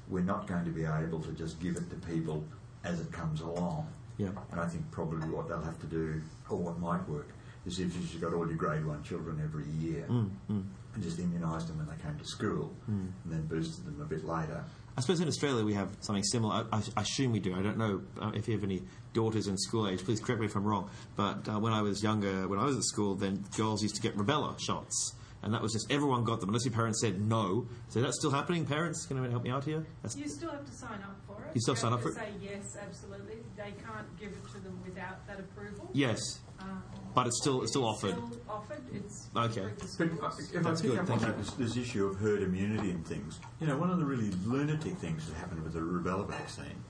we're 0.09 0.21
not 0.23 0.47
going 0.47 0.65
to 0.65 0.71
be 0.71 0.83
able 0.85 1.21
to 1.21 1.31
just 1.33 1.59
give 1.59 1.75
it 1.77 1.89
to 1.89 1.95
people 2.07 2.43
as 2.83 2.99
it 2.99 3.11
comes 3.11 3.41
along. 3.41 3.87
Yeah. 4.17 4.29
And 4.51 4.59
I 4.59 4.67
think 4.67 4.89
probably 4.91 5.29
what 5.29 5.47
they'll 5.47 5.61
have 5.61 5.79
to 5.79 5.87
do, 5.87 6.21
or 6.49 6.57
what 6.57 6.79
might 6.79 7.07
work, 7.07 7.29
is 7.65 7.79
if 7.79 7.95
you've 7.95 8.21
got 8.21 8.33
all 8.33 8.47
your 8.47 8.57
grade 8.57 8.85
one 8.85 9.03
children 9.03 9.39
every 9.43 9.65
year 9.79 10.05
Mm, 10.09 10.29
and 10.49 11.03
just 11.03 11.17
immunised 11.17 11.67
them 11.67 11.77
when 11.77 11.87
they 11.87 12.01
came 12.03 12.17
to 12.17 12.25
school 12.25 12.73
and 12.87 13.13
then 13.25 13.45
boosted 13.45 13.85
them 13.85 14.01
a 14.01 14.05
bit 14.05 14.25
later. 14.25 14.63
I 14.97 15.01
suppose 15.01 15.19
in 15.21 15.27
Australia 15.27 15.63
we 15.63 15.73
have 15.75 15.89
something 16.01 16.23
similar. 16.23 16.65
I, 16.71 16.77
I, 16.77 16.81
I 16.97 17.01
assume 17.01 17.31
we 17.31 17.39
do. 17.39 17.53
I 17.55 17.61
don't 17.61 17.77
know 17.77 18.01
uh, 18.19 18.31
if 18.33 18.47
you 18.47 18.55
have 18.55 18.63
any 18.63 18.81
daughters 19.13 19.47
in 19.47 19.57
school 19.57 19.87
age. 19.87 20.03
Please 20.03 20.19
correct 20.19 20.41
me 20.41 20.47
if 20.47 20.55
I'm 20.55 20.65
wrong. 20.65 20.89
But 21.15 21.47
uh, 21.47 21.59
when 21.59 21.71
I 21.71 21.81
was 21.81 22.03
younger, 22.03 22.47
when 22.47 22.59
I 22.59 22.65
was 22.65 22.75
at 22.75 22.83
school, 22.83 23.15
then 23.15 23.45
girls 23.55 23.81
used 23.83 23.95
to 23.95 24.01
get 24.01 24.17
rubella 24.17 24.59
shots. 24.59 25.13
And 25.41 25.53
that 25.53 25.61
was 25.61 25.71
just 25.71 25.89
everyone 25.89 26.25
got 26.25 26.41
them, 26.41 26.49
unless 26.49 26.65
your 26.65 26.73
parents 26.73 26.99
said 27.01 27.21
no. 27.21 27.65
So 27.87 28.01
that's 28.01 28.17
still 28.19 28.31
happening. 28.31 28.65
Parents, 28.65 29.05
can 29.05 29.15
you 29.17 29.23
help 29.29 29.43
me 29.43 29.49
out 29.51 29.63
here? 29.63 29.85
That's, 30.01 30.17
You 30.17 30.27
still 30.27 30.49
have 30.51 30.65
to 30.65 30.71
sign 30.73 30.99
up 31.01 31.15
for 31.25 31.41
it. 31.45 31.51
You 31.55 31.61
still 31.61 31.75
sign 31.77 31.91
have 31.91 31.99
up 31.99 32.03
for 32.03 32.13
to 32.13 32.19
it? 32.19 32.23
Say 32.25 32.33
yes, 32.41 32.77
absolutely. 32.81 33.37
They 33.55 33.71
can't 33.85 34.19
give 34.19 34.29
it 34.31 34.43
to 34.53 34.59
them 34.59 34.77
without 34.85 35.25
that 35.27 35.39
approval. 35.39 35.89
yes, 35.93 36.19
Um, 36.59 36.83
but 37.15 37.25
it's 37.27 37.39
still 37.41 37.61
it's 37.61 37.71
still 37.71 37.85
offered. 37.85 38.15
Still 38.15 38.41
offered. 38.49 38.81
It's 38.93 39.29
Okay. 39.33 39.53
through 39.61 40.09
the 40.09 40.15
But 40.19 40.33
schools. 40.33 40.51
if 40.53 40.63
That's 40.63 40.79
I 40.81 40.83
pick 40.83 40.91
good, 40.91 40.99
up 40.99 41.07
thank 41.07 41.21
on 41.23 41.27
you. 41.29 41.35
this, 41.37 41.51
this 41.53 41.77
issue 41.77 42.05
of 42.07 42.17
herd 42.19 42.43
immunity 42.43 42.91
and 42.91 43.07
things, 43.07 43.39
you 43.61 43.67
know, 43.67 43.77
one 43.77 43.89
of 43.91 43.97
the 43.97 44.05
really 44.05 44.31
lunatic 44.45 44.97
things 44.97 45.25
that 45.27 45.35
happened 45.37 45.63
with 45.63 45.71
the 45.71 45.79
rubella 45.79 46.27
vaccine 46.27 46.83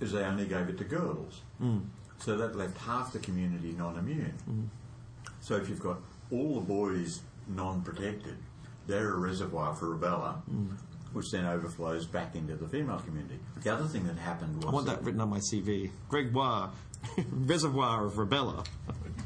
is 0.00 0.12
they 0.12 0.24
only 0.24 0.46
gave 0.46 0.70
it 0.70 0.78
to 0.78 0.84
girls. 0.84 1.42
So 2.18 2.36
that 2.38 2.56
left 2.56 2.78
half 2.78 3.12
the 3.12 3.18
community 3.18 3.72
non-immune. 3.72 4.70
So 5.40 5.56
if 5.56 5.68
you've 5.68 5.80
got 5.80 5.98
all 6.30 6.54
the 6.60 6.66
boys 6.66 7.20
non-protected, 7.48 8.36
they're 8.86 9.14
a 9.14 9.18
reservoir 9.18 9.74
for 9.74 9.96
rubella, 9.96 10.42
hmm. 10.42 10.70
which 11.12 11.30
then 11.32 11.46
overflows 11.46 12.06
back 12.06 12.34
into 12.34 12.56
the 12.56 12.68
female 12.68 12.98
community. 12.98 13.38
The 13.62 13.72
other 13.72 13.86
thing 13.86 14.06
that 14.06 14.18
happened 14.18 14.56
was 14.56 14.66
I 14.66 14.70
want 14.70 14.86
that 14.86 15.02
written 15.02 15.20
on 15.20 15.30
my 15.30 15.40
CV. 15.52 15.90
Gregoire, 16.08 16.70
reservoir 17.30 18.06
of 18.06 18.14
rubella. 18.14 18.66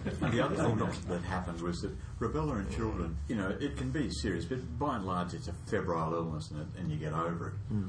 The 0.04 0.42
other 0.42 0.54
thing 0.54 0.76
that, 0.78 1.08
that 1.08 1.22
happened 1.22 1.60
was 1.60 1.80
that 1.80 1.92
rubella 2.20 2.64
in 2.64 2.74
children, 2.74 3.16
you 3.26 3.34
know, 3.34 3.54
it 3.60 3.76
can 3.76 3.90
be 3.90 4.08
serious, 4.10 4.44
but 4.44 4.78
by 4.78 4.96
and 4.96 5.04
large 5.04 5.34
it's 5.34 5.48
a 5.48 5.52
febrile 5.66 6.14
illness 6.14 6.50
and, 6.50 6.60
it, 6.60 6.80
and 6.80 6.90
you 6.90 6.96
get 6.96 7.12
over 7.12 7.48
it. 7.48 7.54
Hmm. 7.68 7.88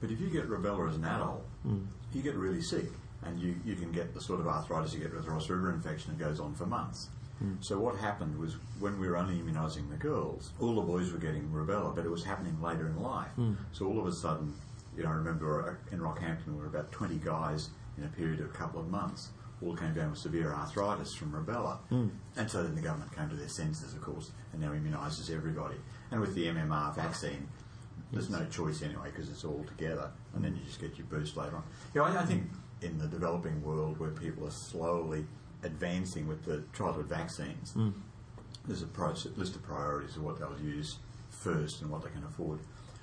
But 0.00 0.10
if 0.10 0.20
you 0.20 0.30
get 0.30 0.48
rubella 0.48 0.88
as 0.88 0.96
an 0.96 1.04
adult, 1.04 1.44
hmm. 1.64 1.80
you 2.12 2.22
get 2.22 2.36
really 2.36 2.62
sick 2.62 2.86
and 3.24 3.40
you, 3.40 3.56
you 3.64 3.74
can 3.74 3.90
get 3.92 4.14
the 4.14 4.20
sort 4.20 4.40
of 4.40 4.46
arthritis 4.46 4.94
you 4.94 5.00
get 5.00 5.12
with 5.12 5.26
Ross 5.26 5.50
River 5.50 5.72
infection 5.72 6.16
that 6.16 6.24
goes 6.24 6.40
on 6.40 6.54
for 6.54 6.66
months. 6.66 7.08
Hmm. 7.38 7.54
So 7.60 7.78
what 7.78 7.96
happened 7.96 8.38
was 8.38 8.56
when 8.80 8.98
we 8.98 9.08
were 9.08 9.16
only 9.16 9.34
immunising 9.36 9.90
the 9.90 9.96
girls, 9.96 10.50
all 10.60 10.74
the 10.74 10.82
boys 10.82 11.12
were 11.12 11.18
getting 11.18 11.48
rubella, 11.48 11.94
but 11.94 12.04
it 12.04 12.10
was 12.10 12.24
happening 12.24 12.60
later 12.60 12.86
in 12.86 13.00
life. 13.00 13.30
Hmm. 13.36 13.54
So 13.72 13.86
all 13.86 13.98
of 13.98 14.06
a 14.06 14.12
sudden, 14.12 14.54
you 14.96 15.04
know, 15.04 15.10
I 15.10 15.12
remember 15.12 15.78
uh, 15.90 15.94
in 15.94 16.00
Rockhampton 16.00 16.46
there 16.46 16.54
were 16.54 16.66
about 16.66 16.90
20 16.92 17.16
guys 17.16 17.70
in 17.96 18.04
a 18.04 18.08
period 18.08 18.40
of 18.40 18.46
a 18.46 18.52
couple 18.52 18.80
of 18.80 18.88
months 18.88 19.30
all 19.60 19.74
came 19.74 19.92
down 19.92 20.10
with 20.10 20.18
severe 20.18 20.52
arthritis 20.52 21.14
from 21.14 21.32
rubella. 21.32 21.78
Hmm. 21.88 22.08
And 22.36 22.50
so 22.50 22.62
then 22.62 22.74
the 22.74 22.80
government 22.80 23.14
came 23.14 23.28
to 23.28 23.36
their 23.36 23.48
senses, 23.48 23.94
of 23.94 24.02
course, 24.02 24.30
and 24.52 24.62
now 24.62 24.72
immunises 24.72 25.30
everybody. 25.30 25.76
And 26.10 26.20
with 26.20 26.34
the 26.34 26.46
MMR 26.46 26.94
vaccine, 26.94 27.48
there's 28.12 28.30
no 28.30 28.44
choice 28.46 28.82
anyway 28.82 29.10
because 29.10 29.28
it's 29.28 29.44
all 29.44 29.64
together, 29.66 30.10
and 30.34 30.44
then 30.44 30.54
you 30.56 30.64
just 30.64 30.80
get 30.80 30.96
your 30.96 31.06
boost 31.06 31.36
later 31.36 31.56
on. 31.56 31.64
You 31.94 32.00
know, 32.00 32.06
I, 32.06 32.22
I 32.22 32.24
think 32.24 32.44
in 32.80 32.98
the 32.98 33.06
developing 33.06 33.62
world 33.62 33.98
where 33.98 34.10
people 34.10 34.46
are 34.46 34.52
slowly 34.52 35.26
advancing 35.62 36.28
with 36.28 36.44
the 36.44 36.62
childhood 36.76 37.06
vaccines, 37.06 37.72
hmm. 37.72 37.90
there's 38.66 38.82
a 38.82 38.86
list 39.36 39.56
of 39.56 39.62
priorities 39.62 40.16
of 40.16 40.22
what 40.22 40.38
they'll 40.38 40.58
use 40.62 40.96
first 41.30 41.82
and 41.82 41.90
what 41.90 42.02
they 42.02 42.10
can 42.10 42.24
afford. 42.24 42.60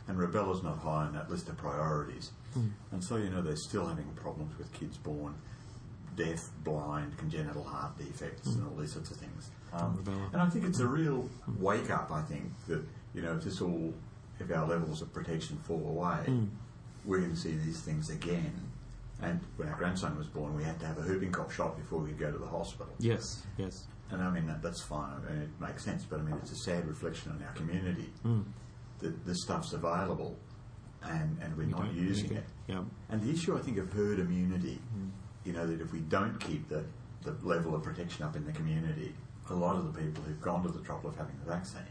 And 0.07 0.17
rubella's 0.17 0.61
not 0.61 0.79
high 0.79 1.05
on 1.05 1.13
that 1.13 1.29
list 1.29 1.49
of 1.49 1.57
priorities. 1.57 2.31
Hmm. 2.53 2.67
And 2.91 3.03
so, 3.03 3.17
you 3.17 3.29
know, 3.29 3.41
they're 3.41 3.55
still 3.55 3.87
having 3.87 4.05
problems 4.15 4.57
with 4.57 4.71
kids 4.73 4.97
born 4.97 5.35
deaf, 6.15 6.49
blind, 6.63 7.17
congenital 7.17 7.63
heart 7.63 7.97
defects, 7.97 8.47
hmm. 8.47 8.59
and 8.59 8.67
all 8.69 8.75
these 8.77 8.93
sorts 8.93 9.11
of 9.11 9.17
things. 9.17 9.49
Um, 9.73 10.03
um 10.07 10.29
and 10.31 10.41
I 10.41 10.49
think 10.49 10.65
it's 10.65 10.79
a 10.79 10.87
real 10.87 11.29
wake 11.59 11.89
up, 11.89 12.09
I 12.11 12.21
think, 12.21 12.43
that, 12.67 12.81
you 13.13 13.21
know, 13.21 13.35
if 13.35 13.43
this 13.43 13.61
all, 13.61 13.93
if 14.39 14.49
our 14.51 14.65
levels 14.65 15.01
of 15.01 15.13
protection 15.13 15.57
fall 15.57 15.85
away, 15.87 16.23
we're 17.03 17.19
going 17.19 17.31
to 17.31 17.37
see 17.37 17.55
these 17.55 17.81
things 17.81 18.09
again. 18.09 18.53
And 19.21 19.39
when 19.55 19.69
our 19.69 19.77
grandson 19.77 20.17
was 20.17 20.27
born, 20.27 20.55
we 20.55 20.63
had 20.63 20.79
to 20.81 20.85
have 20.85 20.97
a 20.97 21.01
whooping 21.01 21.31
cough 21.31 21.53
shot 21.53 21.77
before 21.77 21.99
we 21.99 22.09
could 22.09 22.19
go 22.19 22.31
to 22.31 22.37
the 22.37 22.47
hospital. 22.47 22.93
Yes, 22.99 23.43
yes. 23.57 23.87
And 24.11 24.21
I 24.21 24.29
mean, 24.29 24.45
that, 24.47 24.61
that's 24.61 24.81
fine. 24.81 25.13
I 25.25 25.31
mean, 25.31 25.41
it 25.43 25.49
makes 25.59 25.83
sense. 25.83 26.03
But 26.03 26.19
I 26.19 26.23
mean, 26.23 26.35
it's 26.41 26.51
a 26.51 26.57
sad 26.57 26.87
reflection 26.87 27.31
on 27.31 27.43
our 27.43 27.53
community 27.53 28.09
hmm. 28.21 28.41
that 28.99 29.25
this 29.25 29.41
stuff's 29.41 29.73
available 29.73 30.37
and, 31.03 31.37
and 31.41 31.57
we're 31.57 31.67
not 31.67 31.85
don't 31.85 31.95
using 31.95 32.31
it. 32.31 32.37
it. 32.37 32.45
Yeah. 32.67 32.83
And 33.09 33.21
the 33.21 33.31
issue, 33.31 33.57
I 33.57 33.61
think, 33.61 33.77
of 33.77 33.91
herd 33.93 34.19
immunity, 34.19 34.79
hmm. 34.93 35.09
you 35.43 35.53
know, 35.53 35.65
that 35.65 35.81
if 35.81 35.91
we 35.91 35.99
don't 35.99 36.37
keep 36.39 36.67
the, 36.67 36.83
the 37.23 37.35
level 37.41 37.73
of 37.73 37.83
protection 37.83 38.25
up 38.25 38.35
in 38.35 38.45
the 38.45 38.51
community, 38.51 39.15
a 39.49 39.53
lot 39.53 39.75
of 39.75 39.93
the 39.93 40.01
people 40.01 40.23
who've 40.23 40.41
gone 40.41 40.63
to 40.63 40.69
the 40.69 40.81
trouble 40.81 41.09
of 41.09 41.15
having 41.15 41.35
the 41.43 41.51
vaccine 41.51 41.81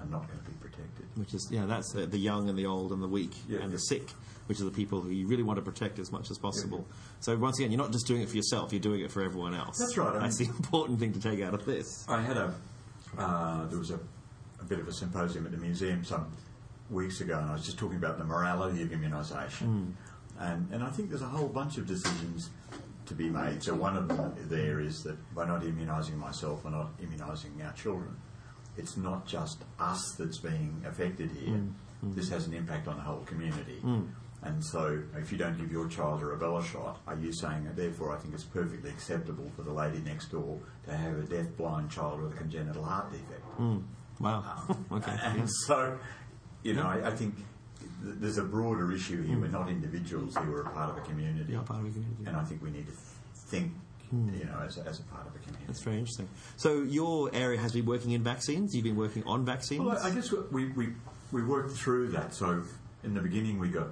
are 0.00 0.06
not 0.06 0.26
going 0.26 0.38
to 0.40 0.44
be 0.50 0.56
protected. 0.60 1.06
Which 1.16 1.34
is, 1.34 1.48
yeah, 1.50 1.66
that's 1.66 1.92
the, 1.92 2.06
the 2.06 2.18
young 2.18 2.48
and 2.48 2.58
the 2.58 2.66
old 2.66 2.92
and 2.92 3.02
the 3.02 3.08
weak 3.08 3.32
Yeah, 3.48 3.58
and 3.60 3.70
yeah. 3.70 3.76
the 3.76 3.78
sick, 3.78 4.10
which 4.46 4.60
are 4.60 4.64
the 4.64 4.70
people 4.70 5.00
who 5.00 5.10
you 5.10 5.26
really 5.26 5.42
want 5.44 5.56
to 5.58 5.62
protect 5.62 5.98
as 5.98 6.10
much 6.10 6.30
as 6.30 6.38
possible. 6.38 6.84
So 7.20 7.36
once 7.36 7.58
again, 7.58 7.70
you're 7.70 7.80
not 7.80 7.92
just 7.92 8.06
doing 8.06 8.22
it 8.22 8.28
for 8.28 8.36
yourself; 8.36 8.72
you're 8.72 8.80
doing 8.80 9.00
it 9.02 9.10
for 9.12 9.22
everyone 9.22 9.54
else. 9.54 9.78
That's 9.78 9.96
right, 9.96 10.14
I 10.16 10.18
That's 10.20 10.40
mean- 10.40 10.50
the 10.50 10.56
important 10.56 10.98
thing 10.98 11.12
to 11.12 11.20
take 11.20 11.40
out 11.40 11.54
of 11.54 11.64
this. 11.64 12.04
I 12.08 12.20
had 12.20 12.36
a 12.36 12.54
uh, 13.16 13.66
there 13.66 13.78
was 13.78 13.90
a, 13.90 14.00
a 14.60 14.64
bit 14.64 14.80
of 14.80 14.88
a 14.88 14.92
symposium 14.92 15.46
at 15.46 15.52
the 15.52 15.58
museum 15.58 16.04
some 16.04 16.26
weeks 16.90 17.20
ago, 17.20 17.38
and 17.38 17.48
I 17.48 17.52
was 17.52 17.64
just 17.64 17.78
talking 17.78 17.96
about 17.96 18.18
the 18.18 18.24
morality 18.24 18.82
of 18.82 18.88
immunisation, 18.88 19.92
and 20.40 20.68
and 20.72 20.82
I 20.82 20.90
think 20.90 21.10
there's 21.10 21.22
a 21.22 21.26
whole 21.28 21.48
bunch 21.48 21.78
of 21.78 21.86
decisions 21.86 22.50
to 23.06 23.14
be 23.14 23.28
made. 23.30 23.62
So 23.62 23.74
one 23.74 23.96
of 23.96 24.08
them 24.08 24.34
there 24.48 24.80
is 24.80 25.02
that 25.04 25.16
by 25.34 25.46
not 25.46 25.62
immunising 25.62 26.16
myself, 26.16 26.64
we're 26.64 26.70
not 26.72 26.98
immunising 27.00 27.64
our 27.64 27.72
children. 27.74 28.16
It's 28.76 28.96
not 28.96 29.26
just 29.26 29.58
us 29.78 30.14
that's 30.18 30.38
being 30.38 30.82
affected 30.86 31.30
here. 31.30 31.54
Mm, 31.54 31.72
mm. 32.04 32.14
This 32.14 32.28
has 32.30 32.46
an 32.46 32.54
impact 32.54 32.88
on 32.88 32.96
the 32.96 33.02
whole 33.02 33.20
community. 33.20 33.80
Mm. 33.84 34.08
And 34.42 34.62
so, 34.62 35.02
if 35.16 35.32
you 35.32 35.38
don't 35.38 35.56
give 35.56 35.72
your 35.72 35.88
child 35.88 36.20
a 36.20 36.24
rubella 36.24 36.62
shot, 36.62 37.00
are 37.06 37.16
you 37.16 37.32
saying 37.32 37.64
that 37.64 37.76
therefore 37.76 38.14
I 38.14 38.18
think 38.18 38.34
it's 38.34 38.44
perfectly 38.44 38.90
acceptable 38.90 39.50
for 39.56 39.62
the 39.62 39.72
lady 39.72 40.00
next 40.00 40.26
door 40.30 40.58
to 40.84 40.94
have 40.94 41.18
a 41.18 41.22
deaf, 41.22 41.46
blind 41.56 41.90
child 41.90 42.20
with 42.20 42.34
a 42.34 42.36
congenital 42.36 42.84
heart 42.84 43.10
defect? 43.10 43.42
Wow. 44.20 44.44
Um, 44.68 44.86
okay. 44.92 45.16
And 45.22 45.38
yeah. 45.38 45.46
so, 45.66 45.98
you 46.62 46.74
know, 46.74 46.82
I, 46.82 47.08
I 47.08 47.10
think 47.10 47.36
th- 47.36 48.16
there's 48.20 48.38
a 48.38 48.44
broader 48.44 48.92
issue 48.92 49.22
here. 49.22 49.38
We're 49.38 49.48
not 49.48 49.70
individuals 49.70 50.36
here, 50.36 50.50
we're 50.50 50.62
a 50.62 50.70
part 50.70 50.90
of 50.90 50.98
a 50.98 51.00
community. 51.00 51.54
Yeah, 51.54 51.60
part 51.60 51.80
of 51.80 51.86
a 51.86 51.90
community. 51.90 52.24
And 52.26 52.36
I 52.36 52.44
think 52.44 52.62
we 52.62 52.70
need 52.70 52.86
to 52.86 52.92
think, 53.50 53.72
Hmm. 54.14 54.34
you 54.34 54.44
know, 54.44 54.60
as 54.64 54.78
as 54.78 55.00
a 55.00 55.02
part 55.04 55.26
of 55.26 55.34
a 55.34 55.38
community. 55.38 55.64
That's 55.66 55.82
very 55.82 55.98
interesting. 55.98 56.28
So 56.56 56.82
your 56.82 57.30
area 57.34 57.58
has 57.58 57.72
been 57.72 57.86
working 57.86 58.12
in 58.12 58.22
vaccines. 58.22 58.74
You've 58.74 58.84
been 58.84 58.96
working 58.96 59.24
on 59.24 59.44
vaccines. 59.44 59.82
Well, 59.82 59.98
I 59.98 60.08
I 60.08 60.10
guess 60.10 60.30
we, 60.32 60.66
we, 60.66 60.88
we 61.32 61.42
worked 61.42 61.72
through 61.72 62.08
that. 62.12 62.34
So 62.34 62.62
in 63.02 63.14
the 63.14 63.20
beginning, 63.20 63.58
we 63.58 63.68
got 63.68 63.88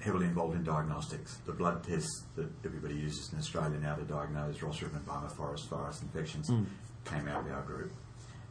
heavily 0.00 0.26
involved 0.26 0.56
in 0.56 0.64
diagnostics. 0.64 1.36
The 1.46 1.52
blood 1.52 1.84
tests 1.84 2.24
that 2.36 2.48
everybody 2.64 2.94
uses 2.94 3.32
in 3.32 3.38
Australia 3.38 3.78
now 3.78 3.94
to 3.94 4.02
diagnose 4.02 4.60
Ross 4.62 4.82
River 4.82 4.96
and 4.96 5.06
Barmah 5.06 5.30
Forest 5.30 5.68
virus 5.68 6.02
infections 6.02 6.48
hmm. 6.48 6.64
came 7.04 7.28
out 7.28 7.46
of 7.46 7.52
our 7.52 7.62
group. 7.62 7.92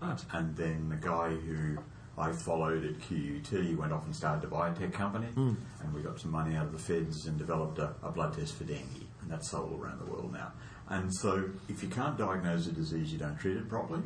Right. 0.01 0.23
And 0.33 0.55
then 0.55 0.89
the 0.89 0.95
guy 0.95 1.29
who 1.29 1.77
I 2.17 2.31
followed 2.31 2.85
at 2.85 2.99
QUT 3.01 3.77
went 3.77 3.91
off 3.91 4.05
and 4.05 4.15
started 4.15 4.45
a 4.45 4.51
biotech 4.51 4.93
company, 4.93 5.27
hmm. 5.27 5.53
and 5.81 5.93
we 5.93 6.01
got 6.01 6.19
some 6.19 6.31
money 6.31 6.55
out 6.55 6.65
of 6.65 6.73
the 6.73 6.79
feds 6.79 7.25
and 7.25 7.37
developed 7.37 7.79
a, 7.79 7.93
a 8.03 8.11
blood 8.11 8.33
test 8.33 8.55
for 8.55 8.65
dengue, 8.65 9.07
and 9.21 9.31
that's 9.31 9.49
sold 9.49 9.71
all 9.71 9.79
around 9.79 9.99
the 9.99 10.05
world 10.05 10.31
now. 10.33 10.51
And 10.89 11.13
so, 11.15 11.49
if 11.67 11.83
you 11.83 11.89
can't 11.89 12.17
diagnose 12.17 12.67
a 12.67 12.71
disease, 12.71 13.11
you 13.13 13.19
don't 13.19 13.37
treat 13.37 13.57
it 13.57 13.69
properly, 13.69 14.01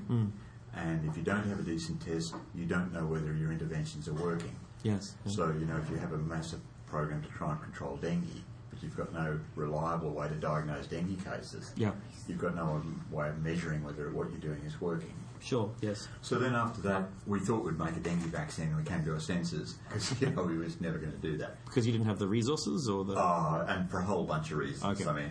and 0.76 1.08
if 1.10 1.16
you 1.16 1.24
don't 1.24 1.48
have 1.48 1.60
a 1.60 1.64
decent 1.64 2.02
test, 2.06 2.34
you 2.56 2.66
don't 2.66 2.92
know 2.94 3.06
whether 3.06 3.34
your 3.34 3.52
interventions 3.52 4.08
are 4.08 4.14
working. 4.16 4.56
yes. 4.84 5.16
yeah. 5.26 5.32
So, 5.36 5.48
you 5.60 5.66
know, 5.66 5.78
if 5.78 5.90
you 5.90 5.98
have 5.98 6.14
a 6.14 6.18
massive 6.18 6.60
program 6.88 7.22
to 7.24 7.30
try 7.30 7.52
and 7.52 7.62
control 7.62 7.96
dengue, 7.98 8.26
but 8.70 8.82
you've 8.84 8.98
got 8.98 9.14
no 9.14 9.40
reliable 9.56 10.10
way 10.12 10.28
to 10.28 10.36
diagnose 10.36 10.88
dengue 10.88 11.24
cases, 11.24 11.72
Yeah. 11.78 11.92
you've 12.28 12.40
got 12.40 12.56
no 12.56 12.82
way 13.12 13.30
of 13.30 13.42
measuring 13.44 13.84
whether 13.84 14.10
what 14.12 14.30
you're 14.32 14.40
doing 14.40 14.62
is 14.66 14.80
working. 14.82 15.14
Sure. 15.40 15.70
Yes. 15.82 16.08
So 16.22 16.40
then 16.40 16.56
after 16.56 16.82
that, 16.84 17.04
we 17.28 17.40
thought 17.40 17.64
we'd 17.66 17.78
make 17.78 17.96
a 17.96 18.00
dengue 18.00 18.22
vaccine 18.32 18.68
and 18.70 18.78
we 18.78 18.84
came 18.84 19.04
to 19.06 19.14
our 19.14 19.20
senses 19.20 19.76
because, 19.90 20.20
you 20.22 20.30
know, 20.32 20.44
we 20.44 20.58
was 20.58 20.80
never 20.82 20.98
going 20.98 21.12
to 21.12 21.18
do 21.18 21.38
that. 21.38 21.58
Because 21.66 21.86
you 21.86 21.92
didn't 21.92 22.08
have 22.08 22.20
the 22.20 22.28
resources, 22.28 22.88
or 22.90 23.04
the. 23.04 23.14
Uh, 23.14 23.66
and 23.68 23.90
for 23.92 24.00
a 24.00 24.04
whole 24.06 24.24
bunch 24.26 24.52
of 24.52 24.58
reasons. 24.58 24.84
Okay. 25.02 25.10
I 25.10 25.14
mean, 25.14 25.30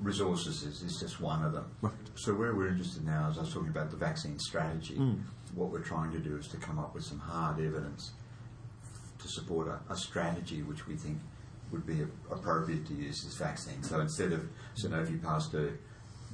resources 0.00 0.62
is, 0.62 0.82
is 0.82 0.98
just 1.00 1.20
one 1.20 1.44
of 1.44 1.52
them. 1.52 1.66
Right. 1.80 1.92
So 2.14 2.34
where 2.34 2.54
we're 2.54 2.68
interested 2.68 3.04
now, 3.04 3.28
as 3.30 3.38
I 3.38 3.42
was 3.42 3.52
talking 3.52 3.68
about 3.68 3.90
the 3.90 3.96
vaccine 3.96 4.38
strategy, 4.38 4.96
Mm. 4.96 5.20
what 5.54 5.70
we're 5.70 5.80
trying 5.82 6.12
to 6.12 6.18
do 6.18 6.36
is 6.36 6.48
to 6.48 6.56
come 6.56 6.78
up 6.78 6.94
with 6.94 7.04
some 7.04 7.18
hard 7.18 7.60
evidence 7.60 8.12
to 9.18 9.28
support 9.28 9.68
a, 9.68 9.92
a 9.92 9.96
strategy 9.96 10.62
which 10.62 10.86
we 10.86 10.96
think 10.96 11.18
would 11.70 11.86
be 11.86 12.00
a, 12.02 12.06
appropriate 12.34 12.86
to 12.86 12.94
use 12.94 13.22
this 13.24 13.36
vaccine. 13.36 13.82
So 13.82 14.00
instead 14.00 14.32
of 14.32 14.48
Sanofi 14.82 15.22
Pasteur 15.22 15.78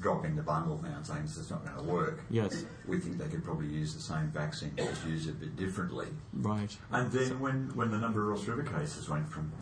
dropping 0.01 0.37
the 0.37 0.43
bundle 0.43 0.81
now 0.83 0.97
and 0.97 1.07
saying 1.07 1.23
this 1.23 1.37
is 1.37 1.51
not 1.51 1.65
going 1.65 1.77
to 1.77 1.93
work, 1.93 2.21
Yes. 2.31 2.65
we 2.87 2.99
think 3.01 3.19
they 3.19 3.27
could 3.29 3.43
probably 3.45 3.67
use 3.67 3.95
the 3.95 4.01
same 4.01 4.29
vaccine, 4.31 4.73
just 4.77 5.05
use 5.07 5.27
it 5.27 5.31
a 5.31 5.35
bit 5.35 5.57
differently. 5.57 6.07
Right. 6.33 6.77
And 6.93 7.11
then 7.11 7.41
when, 7.41 7.71
when 7.75 7.91
the 7.91 7.99
number 7.99 8.23
of 8.23 8.29
Ross 8.39 8.47
River 8.49 8.63
cases 8.63 9.09
went 9.09 9.29
from 9.29 9.53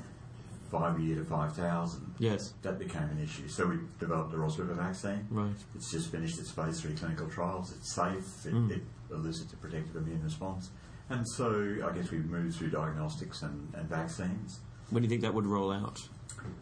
five 0.71 0.99
year 1.01 1.17
to 1.17 1.25
5,000, 1.25 2.15
Yes. 2.19 2.55
that 2.63 2.79
became 2.79 3.05
an 3.05 3.19
issue. 3.23 3.49
So 3.49 3.67
we 3.67 3.79
developed 3.99 4.31
the 4.33 4.39
Ross 4.39 4.59
River 4.59 4.75
vaccine. 4.75 5.27
Right. 5.31 5.55
It's 5.75 5.91
just 5.91 6.11
finished 6.11 6.39
its 6.39 6.51
phase 6.51 6.81
three 6.81 6.95
clinical 6.95 7.29
trials. 7.29 7.73
It's 7.73 7.95
safe. 7.95 8.47
It, 8.47 8.55
Mm. 8.55 8.71
it 8.71 8.83
elicits 9.11 9.53
a 9.53 9.57
protective 9.57 9.97
immune 9.97 10.23
response. 10.23 10.71
And 11.09 11.27
so 11.29 11.77
I 11.89 11.93
guess 11.95 12.11
we've 12.11 12.25
moved 12.27 12.57
through 12.57 12.71
diagnostics 12.71 13.43
and, 13.43 13.73
and 13.75 13.89
vaccines 13.89 14.61
When 14.91 15.03
do 15.03 15.07
you 15.07 15.11
think 15.11 15.23
that 15.23 15.35
would 15.35 15.47
roll 15.47 15.71
out? 15.73 16.09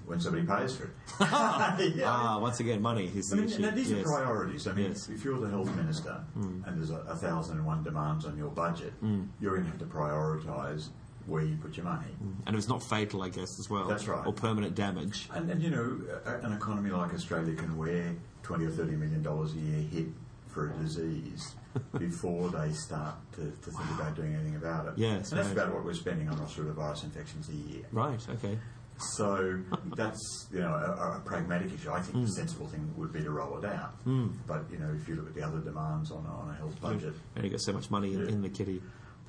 when 0.06 0.18
somebody 0.18 0.46
pays 0.46 0.74
for 0.76 0.84
it. 0.84 0.90
Yeah. 1.96 2.04
Ah, 2.06 2.38
once 2.40 2.60
again, 2.60 2.80
money 2.80 3.10
is 3.14 3.30
I 3.32 3.36
the 3.36 3.42
mean, 3.42 3.50
issue. 3.50 3.62
now 3.62 3.70
these 3.70 3.90
yes. 3.90 4.00
are 4.00 4.04
priorities. 4.04 4.66
I 4.66 4.72
mean, 4.72 4.86
Yes. 4.90 5.08
Mm. 5.08 5.14
if 5.14 5.24
you're 5.24 5.40
the 5.40 5.50
health 5.50 5.74
minister 5.76 6.24
and 6.36 6.64
there's 6.78 6.90
a, 6.90 7.00
a 7.08 7.16
thousand 7.16 7.58
and 7.58 7.66
one 7.66 7.82
demands 7.82 8.24
on 8.24 8.36
your 8.38 8.50
budget, 8.50 8.94
you're 9.40 9.52
going 9.56 9.64
to 9.64 9.70
have 9.70 9.78
to 9.80 9.84
prioritise 9.86 10.88
where 11.26 11.42
you 11.42 11.56
put 11.56 11.76
your 11.76 11.84
money. 11.84 12.06
Mm-hmm. 12.22 12.46
And 12.46 12.56
if 12.56 12.58
it's 12.58 12.68
not 12.68 12.82
fatal, 12.82 13.22
I 13.22 13.28
guess, 13.28 13.58
as 13.58 13.68
well. 13.70 13.86
That's 13.86 14.06
right. 14.06 14.26
Or 14.26 14.32
permanent 14.32 14.74
damage. 14.74 15.28
And, 15.32 15.50
and 15.50 15.62
you 15.62 15.70
know, 15.70 16.00
an 16.42 16.52
economy 16.52 16.90
like 16.90 17.14
Australia 17.14 17.54
can 17.54 17.76
wear 17.76 18.14
twenty 18.42 18.66
or 18.66 18.70
thirty 18.70 18.96
million 18.96 19.22
dollars 19.22 19.54
a 19.54 19.58
year 19.58 19.82
hit 19.82 20.06
for 20.48 20.70
a 20.70 20.72
disease 20.74 21.54
before 21.98 22.48
they 22.50 22.72
start 22.72 23.16
to, 23.32 23.40
to 23.62 23.70
think 23.70 23.90
about 23.98 24.14
doing 24.14 24.34
anything 24.34 24.56
about 24.56 24.86
it. 24.86 24.94
Yes, 24.96 25.32
and 25.32 25.40
that's 25.40 25.52
about 25.52 25.74
what 25.74 25.84
we're 25.84 25.94
spending 25.94 26.28
on 26.28 26.38
Ross 26.38 26.56
River 26.56 26.72
virus 26.72 27.02
infections 27.02 27.48
a 27.48 27.54
year. 27.54 27.84
Right, 27.90 28.24
okay. 28.30 28.58
So 28.96 29.58
that's 29.96 30.48
you 30.52 30.60
know 30.60 30.72
a, 30.72 31.16
a 31.16 31.22
pragmatic 31.24 31.72
issue. 31.74 31.90
I 31.90 32.00
think 32.00 32.14
the 32.14 32.30
mm. 32.30 32.36
sensible 32.36 32.68
thing 32.68 32.92
would 32.96 33.12
be 33.12 33.22
to 33.22 33.30
roll 33.30 33.58
it 33.58 33.64
out. 33.64 34.04
Mm. 34.06 34.32
But 34.46 34.66
you 34.70 34.78
know, 34.78 34.94
if 35.00 35.08
you 35.08 35.16
look 35.16 35.26
at 35.26 35.34
the 35.34 35.42
other 35.42 35.58
demands 35.58 36.12
on 36.12 36.24
a, 36.24 36.28
on 36.28 36.50
a 36.50 36.54
health 36.54 36.80
budget, 36.80 37.14
And 37.34 37.44
you 37.44 37.50
got 37.50 37.60
so 37.60 37.72
much 37.72 37.90
money 37.90 38.14
in, 38.14 38.20
Yeah. 38.20 38.28
in 38.28 38.42
the 38.42 38.48
kitty. 38.48 38.80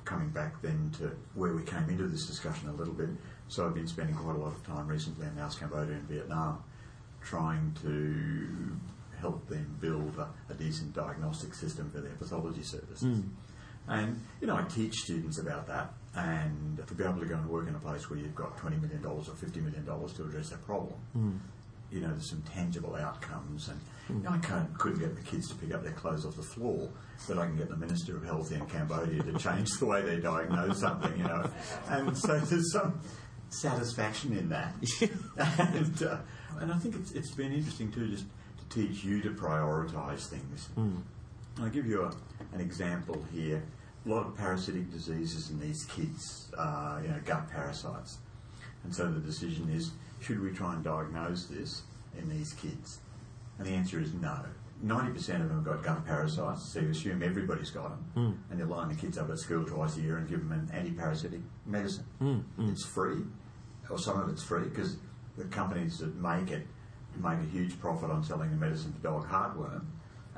Coming 0.06 0.30
back 0.30 0.62
then 0.62 0.90
to 0.98 1.10
where 1.34 1.52
we 1.52 1.62
came 1.62 1.90
into 1.90 2.06
this 2.06 2.26
discussion 2.26 2.70
a 2.70 2.72
little 2.72 2.94
bit. 2.94 3.10
So 3.48 3.66
I've 3.66 3.74
been 3.74 3.86
spending 3.86 4.14
quite 4.14 4.36
a 4.36 4.38
lot 4.38 4.52
of 4.54 4.64
time 4.64 4.86
recently 4.88 5.26
in 5.26 5.36
Laos, 5.36 5.56
Cambodia, 5.56 5.96
and 5.96 6.08
Vietnam, 6.08 6.64
trying 7.20 7.76
to 7.82 9.20
help 9.20 9.46
them 9.48 9.76
build 9.80 10.16
a, 10.18 10.28
a 10.50 10.54
decent 10.54 10.94
diagnostic 10.94 11.54
system 11.54 11.90
for 11.90 12.00
their 12.00 12.12
pathology 12.12 12.62
services. 12.62 13.02
Hmm. 13.02 13.28
And 13.88 14.20
you 14.40 14.46
know, 14.46 14.56
I 14.56 14.62
teach 14.62 14.94
students 14.94 15.38
about 15.38 15.66
that, 15.66 15.92
and 16.14 16.82
to 16.86 16.94
be 16.94 17.04
able 17.04 17.20
to 17.20 17.26
go 17.26 17.36
and 17.36 17.48
work 17.48 17.68
in 17.68 17.74
a 17.74 17.78
place 17.78 18.08
where 18.10 18.18
you've 18.18 18.34
got 18.34 18.56
twenty 18.56 18.76
million 18.76 19.02
dollars 19.02 19.28
or 19.28 19.36
fifty 19.36 19.60
million 19.60 19.84
dollars 19.84 20.12
to 20.14 20.24
address 20.24 20.50
that 20.50 20.64
problem. 20.64 20.94
Hmm. 21.12 21.36
You 21.96 22.02
know, 22.02 22.10
there's 22.10 22.28
some 22.28 22.42
tangible 22.42 22.94
outcomes, 22.94 23.68
and 23.68 23.80
you 24.08 24.22
know, 24.22 24.30
I 24.30 24.38
can't, 24.38 24.78
couldn't 24.78 25.00
get 25.00 25.16
the 25.16 25.22
kids 25.22 25.48
to 25.48 25.54
pick 25.54 25.74
up 25.74 25.82
their 25.82 25.92
clothes 25.92 26.26
off 26.26 26.36
the 26.36 26.42
floor, 26.42 26.90
but 27.26 27.38
I 27.38 27.46
can 27.46 27.56
get 27.56 27.70
the 27.70 27.76
Minister 27.76 28.16
of 28.16 28.24
Health 28.24 28.52
in 28.52 28.64
Cambodia 28.66 29.22
to 29.22 29.38
change 29.38 29.70
the 29.78 29.86
way 29.86 30.02
they 30.02 30.18
diagnose 30.20 30.80
something, 30.80 31.16
you 31.16 31.24
know. 31.24 31.50
And 31.88 32.16
so 32.16 32.38
there's 32.38 32.70
some 32.72 33.00
satisfaction 33.48 34.36
in 34.36 34.48
that. 34.50 34.74
and, 35.74 36.02
uh, 36.02 36.18
and 36.60 36.72
I 36.72 36.78
think 36.78 36.96
it's, 36.96 37.12
it's 37.12 37.34
been 37.34 37.52
interesting 37.52 37.90
too, 37.90 38.08
just 38.08 38.26
to 38.58 38.86
teach 38.86 39.02
you 39.04 39.22
to 39.22 39.30
prioritise 39.30 40.26
things. 40.28 40.68
I'll 41.58 41.70
give 41.70 41.86
you 41.86 42.02
a, 42.02 42.12
an 42.54 42.60
example 42.60 43.24
here. 43.32 43.62
A 44.04 44.08
lot 44.08 44.26
of 44.26 44.36
parasitic 44.36 44.92
diseases 44.92 45.50
in 45.50 45.58
these 45.58 45.84
kids, 45.86 46.52
uh, 46.56 47.00
you 47.02 47.08
know, 47.08 47.18
gut 47.24 47.50
parasites. 47.50 48.18
And 48.84 48.94
so 48.94 49.10
the 49.10 49.20
decision 49.20 49.68
is, 49.70 49.90
should 50.20 50.40
we 50.40 50.50
try 50.50 50.74
and 50.74 50.84
diagnose 50.84 51.46
this 51.46 51.82
in 52.18 52.28
these 52.28 52.52
kids? 52.54 53.00
And 53.58 53.66
the 53.66 53.72
answer 53.72 54.00
is 54.00 54.12
no. 54.14 54.44
90% 54.84 55.16
of 55.16 55.48
them 55.48 55.50
have 55.50 55.64
got 55.64 55.82
gut 55.82 56.06
parasites, 56.06 56.62
so 56.62 56.80
you 56.80 56.90
assume 56.90 57.22
everybody's 57.22 57.70
got 57.70 57.90
them. 57.90 58.04
Hmm. 58.14 58.32
And 58.50 58.58
you 58.58 58.66
line 58.66 58.88
the 58.88 58.94
kids 58.94 59.16
up 59.16 59.30
at 59.30 59.38
school 59.38 59.64
twice 59.64 59.96
a 59.96 60.00
year 60.02 60.18
and 60.18 60.28
give 60.28 60.40
them 60.40 60.52
an 60.52 60.70
anti-parasitic 60.72 61.40
medicine. 61.64 62.04
Hmm, 62.18 62.40
hmm. 62.40 62.68
It's 62.70 62.84
free, 62.84 63.22
or 63.88 63.98
some 63.98 64.20
of 64.20 64.28
it's 64.28 64.42
free, 64.42 64.64
because 64.64 64.96
the 65.38 65.44
companies 65.44 65.98
that 65.98 66.14
make 66.16 66.50
it 66.50 66.66
make 67.22 67.38
a 67.38 67.50
huge 67.50 67.78
profit 67.80 68.10
on 68.10 68.22
selling 68.22 68.50
the 68.50 68.56
medicine 68.56 68.92
for 68.92 69.00
dog 69.00 69.28
heartworm. 69.28 69.84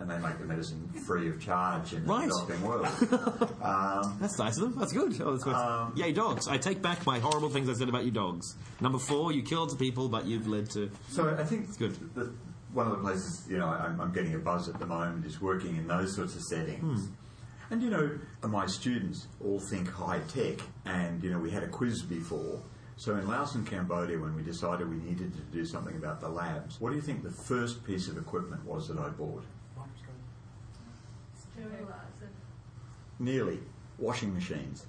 And 0.00 0.08
they 0.08 0.18
make 0.18 0.38
the 0.38 0.44
medicine 0.44 0.88
free 1.06 1.28
of 1.28 1.40
charge 1.40 1.92
in 1.92 2.04
Right. 2.06 2.28
the 2.28 2.44
developing 2.46 2.62
world. 2.68 3.56
um, 3.62 4.16
That's 4.20 4.38
nice 4.38 4.56
of 4.56 4.62
them. 4.62 4.74
That's 4.78 4.92
good. 4.92 5.20
Oh, 5.20 5.32
that's 5.32 5.44
good. 5.44 5.54
Um, 5.54 5.92
Yay, 5.96 6.12
dogs. 6.12 6.46
I 6.46 6.56
take 6.56 6.80
back 6.80 7.04
my 7.04 7.18
horrible 7.18 7.48
things 7.50 7.68
I 7.68 7.72
said 7.74 7.88
about 7.88 8.04
you 8.04 8.10
dogs. 8.12 8.56
Number 8.80 8.98
four, 8.98 9.32
you 9.32 9.42
killed 9.42 9.76
people, 9.78 10.08
but 10.08 10.24
you've 10.26 10.46
led 10.46 10.70
to. 10.70 10.90
so 11.10 11.28
I 11.36 11.44
think 11.44 11.64
it's 11.68 11.76
good. 11.76 11.96
The, 12.14 12.32
one 12.72 12.86
of 12.86 12.92
the 12.92 12.98
places 13.02 13.46
you 13.48 13.58
know 13.58 13.66
I'm, 13.66 13.98
I'm 14.00 14.12
getting 14.12 14.34
a 14.34 14.38
buzz 14.38 14.68
at 14.68 14.78
the 14.78 14.86
moment 14.86 15.24
is 15.26 15.40
working 15.40 15.76
in 15.76 15.86
those 15.88 16.14
sorts 16.14 16.36
of 16.36 16.42
settings. 16.42 17.08
And 17.70 17.82
you 17.82 17.90
know, 17.90 18.18
my 18.46 18.66
students 18.66 19.26
all 19.44 19.58
think 19.70 19.88
high 19.90 20.20
tech, 20.28 20.58
and 20.86 21.22
you 21.22 21.30
know, 21.30 21.38
we 21.38 21.50
had 21.50 21.62
a 21.62 21.68
quiz 21.68 22.02
before. 22.02 22.62
So 22.96 23.14
in 23.16 23.28
Laos 23.28 23.54
and 23.54 23.66
Cambodia, 23.66 24.18
when 24.18 24.34
we 24.34 24.42
decided 24.42 24.88
we 24.88 24.96
needed 24.96 25.32
to 25.34 25.40
do 25.52 25.64
something 25.64 25.94
about 25.96 26.20
the 26.20 26.28
labs, 26.28 26.80
what 26.80 26.90
do 26.90 26.96
you 26.96 27.02
think 27.02 27.22
the 27.22 27.30
first 27.30 27.84
piece 27.84 28.08
of 28.08 28.16
equipment 28.18 28.64
was 28.64 28.88
that 28.88 28.98
I 28.98 29.08
bought? 29.10 29.44
Nearly 33.18 33.60
washing 33.98 34.32
machines. 34.34 34.86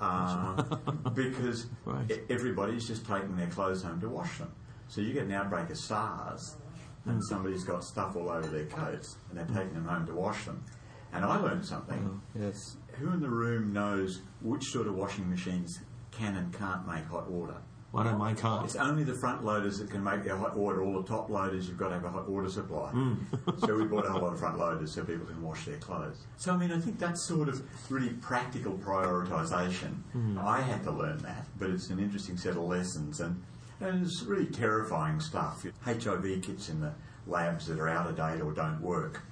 Uh, 0.00 0.62
because 1.14 1.66
Right. 1.84 2.10
e- 2.10 2.20
everybody's 2.30 2.86
just 2.86 3.06
taking 3.06 3.36
their 3.36 3.46
clothes 3.48 3.82
home 3.82 4.00
to 4.00 4.08
wash 4.08 4.38
them. 4.38 4.52
So 4.88 5.00
you 5.00 5.12
get 5.12 5.24
an 5.24 5.32
outbreak 5.32 5.70
of 5.70 5.76
SARS, 5.78 6.56
and 7.04 7.22
somebody's 7.24 7.64
got 7.64 7.84
stuff 7.84 8.16
all 8.16 8.28
over 8.30 8.48
their 8.48 8.66
coats, 8.66 9.16
and 9.28 9.38
they're 9.38 9.46
taking 9.46 9.74
them 9.74 9.84
home 9.86 10.06
to 10.06 10.14
wash 10.14 10.44
them. 10.46 10.64
And 11.12 11.24
I 11.24 11.36
learned 11.40 11.64
something. 11.64 12.20
Yes. 12.34 12.76
Who 12.98 13.12
in 13.12 13.20
the 13.20 13.28
room 13.30 13.72
knows 13.72 14.22
which 14.40 14.64
sort 14.64 14.86
of 14.86 14.94
washing 14.94 15.28
machines 15.30 15.80
can 16.10 16.36
and 16.36 16.52
can't 16.52 16.86
make 16.86 17.04
hot 17.06 17.30
water? 17.30 17.56
Why 17.92 18.04
don't 18.04 18.18
mine 18.18 18.36
can't? 18.36 18.64
It's 18.64 18.76
only 18.76 19.02
the 19.02 19.14
front 19.14 19.44
loaders 19.44 19.78
that 19.78 19.90
can 19.90 20.04
make 20.04 20.22
their 20.22 20.36
hot 20.36 20.56
water. 20.56 20.82
All 20.82 21.02
the 21.02 21.08
top 21.08 21.28
loaders, 21.28 21.66
you've 21.66 21.76
got 21.76 21.88
to 21.88 21.94
have 21.94 22.04
a 22.04 22.10
hot 22.10 22.28
water 22.28 22.48
supply. 22.48 22.90
Hmm. 22.90 23.14
so 23.66 23.74
we 23.74 23.84
bought 23.84 24.06
a 24.06 24.10
whole 24.10 24.22
lot 24.22 24.32
of 24.32 24.38
front 24.38 24.58
loaders 24.58 24.94
so 24.94 25.04
people 25.04 25.26
can 25.26 25.42
wash 25.42 25.64
their 25.64 25.78
clothes. 25.78 26.18
So 26.36 26.52
I 26.52 26.56
mean, 26.56 26.70
I 26.70 26.78
think 26.78 27.00
that's 27.00 27.26
sort 27.26 27.48
of 27.48 27.62
really 27.90 28.10
practical 28.10 28.74
prioritisation. 28.74 30.02
Hmm. 30.12 30.38
I 30.38 30.60
had 30.60 30.84
to 30.84 30.92
learn 30.92 31.18
that, 31.22 31.46
but 31.58 31.70
it's 31.70 31.90
an 31.90 31.98
interesting 31.98 32.36
set 32.36 32.52
of 32.52 32.62
lessons, 32.62 33.20
and, 33.20 33.42
and 33.80 34.06
it's 34.06 34.22
really 34.22 34.46
terrifying 34.46 35.18
stuff. 35.18 35.66
HIV 35.84 36.42
kits 36.42 36.68
in 36.68 36.80
the 36.80 36.92
labs 37.26 37.66
that 37.66 37.80
are 37.80 37.88
out 37.88 38.06
of 38.06 38.16
date 38.16 38.40
or 38.40 38.52
don't 38.52 38.80
work, 38.80 39.22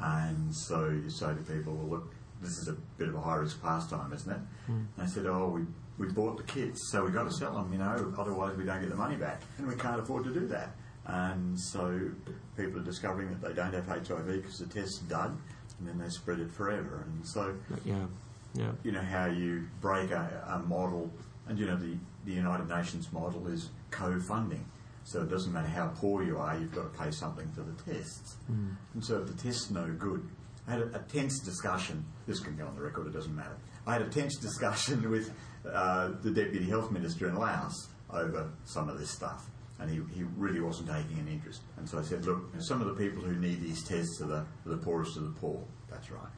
and 0.00 0.54
so 0.54 0.90
you 0.90 1.10
say 1.10 1.34
to 1.34 1.42
people, 1.42 1.74
"Well, 1.74 1.88
look, 1.98 2.14
this 2.40 2.56
is 2.58 2.68
a 2.68 2.74
bit 2.98 3.08
of 3.08 3.16
a 3.16 3.20
high 3.20 3.36
risk 3.36 3.60
pastime, 3.60 4.12
isn't 4.12 4.30
it?" 4.30 4.40
And 4.68 4.88
they 4.96 5.06
said, 5.06 5.26
"Oh, 5.26 5.48
we." 5.48 5.62
We 5.98 6.08
bought 6.08 6.36
the 6.36 6.42
kits, 6.42 6.90
so 6.92 7.04
we've 7.04 7.14
got 7.14 7.24
to 7.24 7.32
sell 7.32 7.54
them, 7.54 7.72
you 7.72 7.78
know, 7.78 8.12
otherwise 8.18 8.56
we 8.56 8.64
don't 8.64 8.80
get 8.80 8.90
the 8.90 8.96
money 8.96 9.16
back. 9.16 9.40
And 9.58 9.66
we 9.66 9.74
can't 9.76 9.98
afford 9.98 10.24
to 10.24 10.32
do 10.34 10.46
that. 10.48 10.70
And 11.06 11.58
so 11.58 12.10
people 12.56 12.80
are 12.80 12.84
discovering 12.84 13.30
that 13.30 13.40
they 13.40 13.54
don't 13.54 13.72
have 13.72 13.86
HIV 13.86 14.26
because 14.26 14.58
the 14.58 14.66
test's 14.66 14.98
done, 15.00 15.40
and 15.78 15.88
then 15.88 15.98
they 15.98 16.08
spread 16.08 16.40
it 16.40 16.50
forever. 16.50 17.04
And 17.06 17.26
so, 17.26 17.54
Yeah. 17.84 18.06
Yeah. 18.54 18.72
you 18.82 18.92
know, 18.92 19.02
how 19.02 19.26
you 19.26 19.66
break 19.80 20.10
a, 20.10 20.44
a 20.48 20.58
model, 20.66 21.10
and 21.46 21.58
you 21.58 21.66
know, 21.66 21.76
the, 21.76 21.96
the 22.24 22.32
United 22.32 22.68
Nations 22.68 23.12
model 23.12 23.46
is 23.48 23.70
co 23.90 24.18
funding. 24.20 24.64
So 25.04 25.22
it 25.22 25.30
doesn't 25.30 25.52
matter 25.52 25.68
how 25.68 25.88
poor 25.94 26.24
you 26.24 26.38
are, 26.38 26.58
you've 26.58 26.74
got 26.74 26.92
to 26.92 26.98
pay 26.98 27.10
something 27.12 27.48
for 27.52 27.62
the 27.62 27.94
tests. 27.94 28.36
Hmm. 28.48 28.70
And 28.94 29.04
so 29.04 29.18
if 29.22 29.28
the 29.28 29.34
test's 29.42 29.70
no 29.70 29.86
good, 29.98 30.28
I 30.66 30.72
had 30.72 30.80
a, 30.80 30.96
a 30.96 30.98
tense 31.02 31.38
discussion, 31.38 32.04
this 32.26 32.40
can 32.40 32.56
go 32.56 32.66
on 32.66 32.74
the 32.74 32.82
record, 32.82 33.06
it 33.06 33.12
doesn't 33.12 33.34
matter. 33.34 33.56
I 33.86 33.92
had 33.92 34.02
a 34.02 34.08
tense 34.08 34.36
discussion 34.36 35.08
with 35.12 35.30
uh, 35.72 36.12
the 36.22 36.30
Deputy 36.30 36.66
Health 36.66 36.90
Minister 36.90 37.28
in 37.28 37.36
Laos 37.36 37.88
over 38.12 38.50
some 38.64 38.88
of 38.88 38.98
this 38.98 39.10
stuff. 39.10 39.50
And 39.78 39.90
he, 39.90 40.00
he 40.14 40.24
really 40.36 40.60
wasn't 40.60 40.88
taking 40.88 41.18
an 41.18 41.28
interest. 41.28 41.60
And 41.76 41.88
so 41.88 41.98
I 41.98 42.02
said, 42.02 42.24
look, 42.24 42.50
some 42.60 42.80
of 42.80 42.86
the 42.86 42.94
people 42.94 43.22
who 43.22 43.34
need 43.34 43.60
these 43.60 43.84
tests 43.84 44.22
are 44.22 44.26
the, 44.26 44.36
are 44.36 44.46
the 44.64 44.78
poorest 44.78 45.16
of 45.18 45.24
the 45.24 45.38
poor. 45.38 45.62
That's 45.90 46.10
right. 46.10 46.32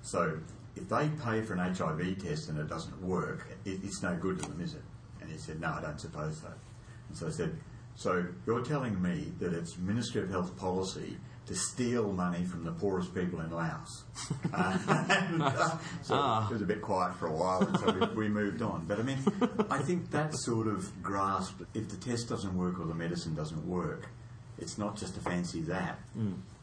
So 0.00 0.38
if 0.74 0.88
they 0.88 1.08
pay 1.22 1.42
for 1.42 1.54
an 1.54 1.74
HIV 1.74 2.22
test 2.22 2.48
and 2.48 2.58
it 2.58 2.68
doesn't 2.68 3.02
work, 3.02 3.48
it, 3.64 3.80
it's 3.82 4.02
no 4.02 4.16
good 4.16 4.42
to 4.42 4.48
them, 4.48 4.60
is 4.60 4.74
it? 4.74 4.82
And 5.20 5.30
he 5.30 5.36
said, 5.36 5.60
no, 5.60 5.68
I 5.68 5.82
don't 5.82 6.00
suppose 6.00 6.40
so. 6.40 6.48
And 7.08 7.18
so 7.18 7.26
I 7.26 7.30
said, 7.30 7.58
so 7.94 8.24
you're 8.46 8.64
telling 8.64 9.00
me 9.00 9.32
that 9.38 9.52
it's 9.52 9.76
Ministry 9.76 10.22
of 10.22 10.30
Health 10.30 10.56
policy 10.56 11.18
to 11.46 11.54
steal 11.54 12.12
money 12.12 12.44
from 12.44 12.64
the 12.64 12.72
poorest 12.72 13.14
people 13.14 13.40
in 13.40 13.50
Laos? 13.50 14.04
Uh, 14.54 15.78
so 16.02 16.14
it 16.50 16.52
was 16.52 16.62
a 16.62 16.66
bit 16.66 16.82
quiet 16.82 17.14
for 17.14 17.26
a 17.26 17.32
while, 17.32 17.62
and 17.62 17.78
so 17.78 17.90
we, 17.90 18.26
we 18.26 18.28
moved 18.28 18.60
on. 18.60 18.84
But 18.86 18.98
I 18.98 19.02
mean, 19.02 19.18
I 19.70 19.78
think 19.78 20.10
that 20.10 20.34
sort 20.34 20.66
of 20.66 21.02
grasp, 21.02 21.62
if 21.74 21.88
the 21.88 21.96
test 21.96 22.28
doesn't 22.28 22.54
work 22.56 22.78
or 22.78 22.86
the 22.86 22.94
medicine 22.94 23.34
doesn't 23.34 23.66
work, 23.66 24.08
it's 24.58 24.76
not 24.76 24.96
just 24.96 25.16
a 25.16 25.20
fancy 25.20 25.60
that. 25.62 25.98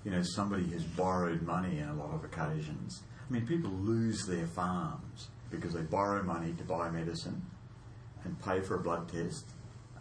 You 0.06 0.12
know, 0.12 0.22
somebody 0.22 0.70
has 0.72 0.84
borrowed 0.84 1.42
money 1.42 1.80
in 1.80 1.88
a 1.90 1.96
lot 1.96 2.14
of 2.14 2.24
occasions. 2.24 3.02
I 3.28 3.34
mean, 3.34 3.46
people 3.48 3.72
lose 3.72 4.26
their 4.26 4.48
farms 4.48 5.30
because 5.50 5.74
they 5.74 5.82
borrow 5.82 6.24
money 6.24 6.54
to 6.58 6.64
buy 6.64 6.90
medicine 6.90 7.42
and 8.24 8.40
pay 8.44 8.62
for 8.62 8.76
a 8.76 8.80
blood 8.80 9.10
test, 9.12 9.46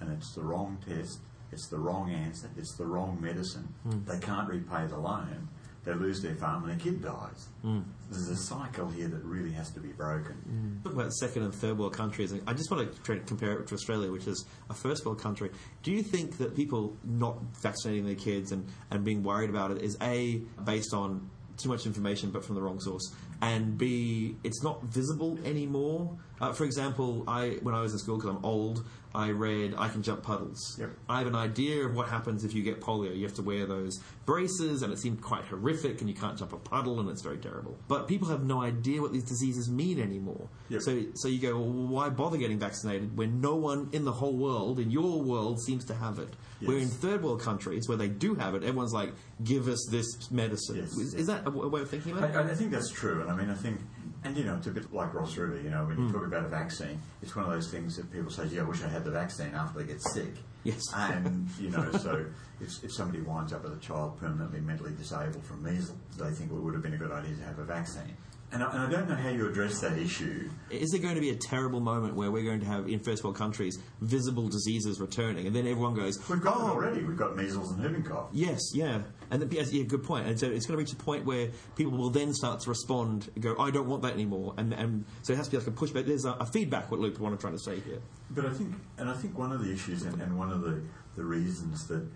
and 0.01 0.13
it's 0.13 0.35
the 0.35 0.43
wrong 0.43 0.79
test, 0.87 1.21
it's 1.53 1.69
the 1.69 1.79
wrong 1.79 2.11
answer, 2.11 2.51
it's 2.57 2.77
the 2.77 2.87
wrong 2.87 3.19
medicine. 3.21 3.69
Hmm. 3.83 4.05
They 4.05 4.19
can't 4.19 4.49
repay 4.49 4.87
the 4.87 4.99
loan. 4.99 5.49
They 5.85 5.95
lose 5.95 6.21
their 6.21 6.35
farm 6.35 6.65
and 6.65 6.73
their 6.73 6.79
kid 6.79 7.03
dies. 7.03 7.49
Hmm. 7.63 7.81
There's 8.11 8.29
a 8.29 8.37
cycle 8.37 8.89
here 8.91 9.09
that 9.09 9.25
really 9.25 9.53
has 9.53 9.71
to 9.71 9.81
be 9.81 9.89
broken. 9.89 10.35
Hmm. 10.35 10.83
Talk 10.83 10.93
about 10.93 11.13
second 11.15 11.45
and 11.45 11.55
third 11.55 11.79
world 11.79 11.95
countries. 11.95 12.35
I 12.47 12.53
just 12.53 12.71
want 12.71 12.93
to 13.05 13.15
to 13.15 13.21
compare 13.21 13.53
it 13.59 13.67
to 13.69 13.75
Australia, 13.75 14.11
which 14.13 14.27
is 14.27 14.45
a 14.69 14.75
first 14.75 15.07
world 15.07 15.21
country. 15.21 15.51
Do 15.83 15.93
you 15.93 16.03
think 16.03 16.37
that 16.39 16.55
people 16.55 16.97
not 17.05 17.41
vaccinating 17.63 18.05
their 18.05 18.17
kids 18.17 18.53
and, 18.53 18.67
and 18.91 19.05
being 19.05 19.23
worried 19.23 19.51
about 19.51 19.71
it 19.71 19.83
is 19.83 19.97
A, 20.03 20.43
based 20.65 20.93
on 20.93 21.31
too 21.57 21.69
much 21.69 21.87
information 21.87 22.31
but 22.31 22.45
from 22.45 22.55
the 22.55 22.63
wrong 22.63 22.81
source, 22.81 23.13
and 23.41 23.77
B, 23.79 24.37
it's 24.45 24.63
not 24.63 24.83
visible 24.85 25.39
anymore? 25.45 26.17
Uh, 26.41 26.53
for 26.53 26.65
example, 26.65 27.25
I 27.27 27.59
when 27.63 27.75
I 27.75 27.81
was 27.81 27.93
in 27.93 27.99
school, 27.99 28.17
because 28.17 28.31
I'm 28.31 28.45
old, 28.45 28.85
I 29.19 29.31
read 29.31 29.75
I 29.77 29.89
Can 29.89 30.05
Jump 30.05 30.23
Puddles. 30.23 30.77
Yep. 30.79 30.91
I 31.09 31.19
have 31.19 31.27
an 31.27 31.35
idea 31.35 31.85
of 31.85 31.97
what 31.97 32.09
happens 32.09 32.45
if 32.45 32.55
you 32.55 32.63
get 32.63 32.81
polio. 32.81 33.17
You 33.17 33.25
have 33.25 33.35
to 33.35 33.43
wear 33.43 33.67
those 33.67 33.99
braces, 34.27 34.83
and 34.83 34.93
it 34.93 34.99
seemed 35.01 35.21
quite 35.21 35.45
horrific, 35.45 36.01
and 36.01 36.09
you 36.09 36.15
can't 36.15 36.39
jump 36.39 36.53
a 36.53 36.57
puddle, 36.57 37.01
and 37.01 37.11
it's 37.11 37.21
very 37.21 37.39
terrible. 37.39 37.77
But 37.89 38.07
people 38.07 38.29
have 38.29 38.45
no 38.45 38.63
idea 38.63 39.03
what 39.03 39.13
these 39.13 39.25
diseases 39.25 39.69
mean 39.69 40.01
anymore. 40.01 40.49
Yep. 40.69 40.83
So, 40.83 41.03
so 41.15 41.27
you 41.27 41.41
go, 41.41 41.59
well, 41.59 41.89
why 41.89 42.11
bother 42.11 42.37
getting 42.37 42.61
vaccinated 42.61 43.19
when 43.19 43.41
no 43.41 43.57
one 43.57 43.89
in 43.91 44.05
the 44.05 44.13
whole 44.13 44.37
world, 44.37 44.79
in 44.79 44.93
your 44.93 45.21
world, 45.21 45.61
seems 45.61 45.85
to 45.87 45.95
have 45.95 46.21
it? 46.21 46.33
Yes. 46.61 46.69
Where 46.69 46.79
in 46.79 46.87
third 46.87 47.25
world 47.25 47.41
countries, 47.41 47.89
where 47.89 47.99
they 47.99 48.09
do 48.09 48.37
have 48.37 48.55
it, 48.55 48.63
everyone's 48.63 48.93
like, 48.93 49.13
give 49.43 49.67
us 49.67 49.85
this 49.91 50.31
medicine. 50.31 50.77
Yes. 50.77 50.97
Is, 50.97 51.15
is 51.15 51.27
that 51.27 51.45
a 51.45 51.51
way 51.51 51.81
of 51.81 51.91
thinking 51.91 52.17
about 52.17 52.31
it? 52.31 52.37
I, 52.37 52.43
I 52.43 52.55
think 52.55 52.71
that's 52.71 52.93
true, 52.93 53.21
and 53.21 53.33
I 53.33 53.35
mean, 53.35 53.51
I 53.51 53.55
think, 53.55 53.81
and 54.25 54.37
you 54.37 54.45
know, 54.45 54.57
it's 54.57 54.67
a 54.67 54.71
bit 54.71 54.93
like 54.93 55.15
Ross 55.15 55.37
River. 55.37 55.61
You 55.61 55.71
know, 55.71 55.85
when 55.85 55.99
you 55.99 56.07
hmm. 56.07 56.13
talk 56.13 56.27
about 56.27 56.45
a 56.45 56.49
vaccine, 56.49 57.01
it's 57.23 57.35
one 57.37 57.45
of 57.45 57.51
those 57.51 57.71
things 57.71 57.97
that 57.97 58.13
people 58.13 58.31
say, 58.31 58.47
"Yeah, 58.47 58.63
I 58.63 58.65
wish 58.65 58.83
I 58.83 58.89
had 58.89 59.05
the 59.05 59.11
vaccine 59.11 59.55
after 59.55 59.79
they 59.79 59.87
get 59.87 60.03
sick." 60.03 60.35
Yes. 60.65 60.83
And 60.95 61.49
you 61.61 61.71
know, 61.71 61.91
so 61.93 62.27
if, 62.61 62.85
if 62.85 62.93
somebody 62.93 63.21
winds 63.23 63.53
up 63.53 63.65
with 63.65 63.75
a 63.75 63.81
child 63.81 64.19
permanently 64.19 64.61
mentally 64.61 64.93
disabled 64.97 65.45
from 65.45 65.63
measles, 65.63 65.97
they 66.17 66.31
think 66.31 66.51
well, 66.51 66.61
it 66.61 66.65
would 66.65 66.75
have 66.75 66.83
been 66.83 66.95
a 66.95 66.99
good 66.99 67.13
idea 67.13 67.37
to 67.37 67.43
have 67.45 67.59
a 67.59 67.65
vaccine. 67.65 68.17
And 68.51 68.63
I, 68.63 68.71
and 68.73 68.79
I 68.81 68.91
don't 68.91 69.09
know 69.09 69.15
how 69.15 69.29
you 69.29 69.47
address 69.47 69.81
that 69.81 69.99
issue. 69.99 70.49
Is 70.71 70.91
there 70.91 71.01
going 71.01 71.17
to 71.17 71.21
be 71.21 71.31
a 71.31 71.37
terrible 71.37 71.81
moment 71.81 72.15
where 72.15 72.31
we're 72.31 72.45
going 72.45 72.61
to 72.61 72.67
have, 72.67 72.89
in 72.89 72.99
first 72.99 73.23
world 73.23 73.37
countries, 73.37 73.79
visible 74.01 74.49
diseases 74.49 75.01
returning, 75.01 75.47
and 75.47 75.55
then 75.55 75.67
everyone 75.67 75.95
goes, 75.95 76.19
We've 76.31 76.41
got 76.41 76.57
oh, 76.57 76.67
it 76.67 76.71
already. 76.71 77.03
We've 77.03 77.17
got 77.17 77.37
measles 77.37 77.73
and 77.73 77.83
whooping 77.83 78.05
cough. 78.05 78.29
Yes, 78.33 78.61
yeah, 78.75 79.03
and 79.31 79.43
the, 79.43 79.55
yes, 79.55 79.71
yeah, 79.71 79.85
good 79.85 80.03
point. 80.03 80.27
And 80.27 80.41
so 80.41 80.47
it's 80.47 80.65
going 80.65 80.79
to 80.79 80.83
reach 80.83 80.93
a 80.93 80.97
point 80.97 81.27
where 81.27 81.49
people 81.77 81.93
will 81.93 82.11
then 82.11 82.33
start 82.33 82.61
to 82.61 82.71
respond 82.71 83.31
and 83.35 83.45
go, 83.45 83.55
"I 83.59 83.71
don't 83.71 83.87
want 83.87 84.03
that 84.03 84.15
anymore," 84.15 84.55
and, 84.57 84.73
and 84.73 85.05
so 85.23 85.35
it 85.35 85.37
has 85.37 85.49
to 85.49 85.51
be 85.51 85.59
like 85.59 85.67
a 85.67 85.71
pushback. 85.71 86.07
There's 86.07 86.25
a, 86.25 86.33
a 86.33 86.47
feedback. 86.47 86.91
loop. 86.91 87.19
What 87.21 87.33
I'm 87.33 87.39
trying 87.39 87.53
to 87.55 87.63
say 87.63 87.81
here. 87.81 88.01
But 88.31 88.47
I 88.47 88.55
think, 88.55 88.75
and 88.97 89.11
I 89.11 89.15
think 89.15 89.37
one 89.39 89.53
of 89.53 89.63
the 89.63 89.73
issues 89.73 90.03
and, 90.03 90.21
and 90.23 90.39
one 90.39 90.51
of 90.51 90.63
the, 90.63 90.83
the 91.17 91.25
reasons 91.25 91.87
that 91.89 92.07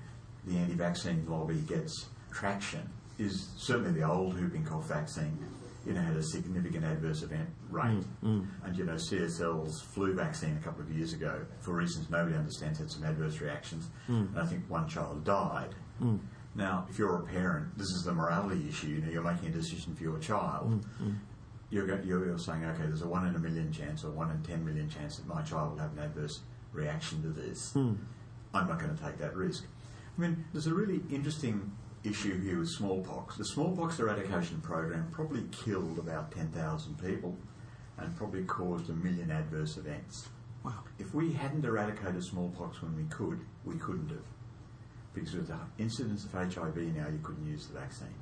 the 0.47 0.57
anti-vaccine 0.57 1.27
lobby 1.29 1.61
gets 1.61 2.07
traction 2.33 2.89
is 3.19 3.49
certainly 3.57 3.93
the 3.93 4.03
old 4.03 4.35
whooping 4.41 4.65
cough 4.65 4.89
vaccine. 4.89 5.39
You 5.87 5.95
know, 5.95 6.01
had 6.01 6.17
a 6.17 6.23
significant 6.23 6.85
adverse 6.85 7.23
event 7.23 7.49
rate, 7.71 7.83
mm, 7.83 8.05
mm. 8.23 8.47
and 8.65 8.77
you 8.77 8.85
know, 8.85 8.95
CSL's 8.95 9.83
flu 9.83 10.15
vaccine 10.15 10.57
a 10.57 10.65
couple 10.65 10.83
of 10.83 10.91
years 10.91 11.13
ago, 11.13 11.45
for 11.61 11.75
reasons 11.75 12.09
nobody 12.09 12.37
understands, 12.37 12.79
had 12.79 12.91
some 12.91 13.03
adverse 13.05 13.41
reactions, 13.41 13.89
mm. 14.09 14.29
and 14.29 14.39
I 14.39 14.47
think 14.47 14.63
one 14.69 14.89
child 14.89 15.25
died. 15.25 15.75
Now, 16.55 16.87
if 16.91 16.99
you're 16.99 17.17
a 17.17 17.23
parent, 17.25 17.77
this 17.79 17.89
is 17.89 18.05
the 18.05 18.13
morality 18.13 18.69
issue. 18.69 18.89
You 18.89 19.01
know, 19.01 19.11
you're 19.11 19.23
making 19.23 19.49
a 19.49 19.53
decision 19.53 19.95
for 19.95 20.03
your 20.03 20.19
child. 20.19 20.85
You're, 21.71 21.87
go- 21.87 22.01
you're, 22.05 22.27
you're 22.27 22.39
saying, 22.39 22.65
okay, 22.65 22.83
there's 22.83 23.01
a 23.03 23.09
one 23.09 23.27
in 23.27 23.35
a 23.35 23.39
million 23.39 23.73
chance 23.73 24.05
or 24.05 24.11
one 24.11 24.31
in 24.31 24.43
ten 24.43 24.63
million 24.65 24.89
chance 24.91 25.17
that 25.17 25.27
my 25.27 25.41
child 25.43 25.73
will 25.73 25.79
have 25.79 25.93
an 25.93 26.01
adverse 26.01 26.41
reaction 26.73 27.23
to 27.23 27.29
this. 27.29 27.73
I'm 28.55 28.69
not 28.69 28.79
going 28.79 28.95
to 28.95 29.03
take 29.03 29.19
that 29.19 29.35
risk. 29.35 29.65
I 30.17 30.21
mean, 30.21 30.45
there's 30.53 30.67
a 30.67 30.75
really 30.75 31.01
interesting 31.11 31.73
issue 32.05 32.41
here 32.41 32.59
with 32.59 32.69
smallpox. 32.69 33.37
The 33.37 33.45
smallpox 33.45 33.99
eradication 33.99 34.61
program 34.61 35.09
probably 35.11 35.45
killed 35.53 35.99
about 35.99 36.33
10,000 36.33 36.99
people 36.99 37.37
and 37.99 38.17
probably 38.17 38.45
caused 38.45 38.91
a 38.91 38.93
million 38.93 39.31
adverse 39.31 39.77
events. 39.77 40.29
Wow. 40.65 40.85
If 40.99 41.15
we 41.15 41.33
hadn't 41.33 41.65
eradicated 41.65 42.23
smallpox 42.25 42.83
when 42.83 42.97
we 42.97 43.05
could, 43.05 43.41
we 43.65 43.77
couldn't 43.77 44.09
have. 44.11 44.25
Because 45.15 45.35
with 45.35 45.49
the 45.49 45.59
incidence 45.79 46.25
of 46.25 46.33
HIV 46.33 46.77
now, 46.77 47.09
you 47.09 47.21
couldn't 47.23 47.47
use 47.47 47.67
the 47.67 47.79
vaccine. 47.79 48.15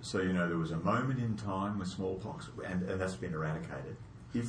So, 0.00 0.20
you 0.20 0.32
know, 0.32 0.48
there 0.48 0.58
was 0.58 0.72
a 0.72 0.78
moment 0.78 1.20
in 1.20 1.36
time 1.36 1.78
with 1.78 1.88
smallpox, 1.88 2.48
and, 2.66 2.82
and 2.82 3.00
that's 3.00 3.16
been 3.16 3.34
eradicated. 3.34 3.96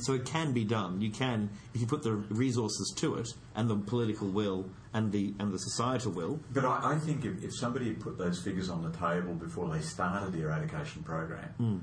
So 0.00 0.12
it 0.14 0.24
can 0.24 0.52
be 0.52 0.64
done. 0.64 1.00
You 1.00 1.10
can, 1.10 1.50
if 1.74 1.80
you 1.80 1.86
put 1.86 2.02
the 2.02 2.12
resources 2.12 2.92
to 2.98 3.16
it, 3.16 3.28
and 3.54 3.68
the 3.68 3.76
political 3.76 4.28
will, 4.28 4.70
and 4.94 5.10
the 5.12 5.34
and 5.38 5.52
the 5.52 5.58
societal 5.58 6.12
will. 6.12 6.40
but 6.52 6.64
I, 6.64 6.94
I 6.94 6.98
think 6.98 7.24
if, 7.24 7.42
if 7.42 7.54
somebody 7.56 7.88
had 7.88 8.00
put 8.00 8.18
those 8.18 8.40
figures 8.42 8.68
on 8.70 8.82
the 8.82 8.90
table 8.96 9.34
before 9.34 9.68
they 9.74 9.80
started 9.80 10.32
the 10.32 10.42
eradication 10.42 11.02
program, 11.02 11.48
hmm. 11.58 11.78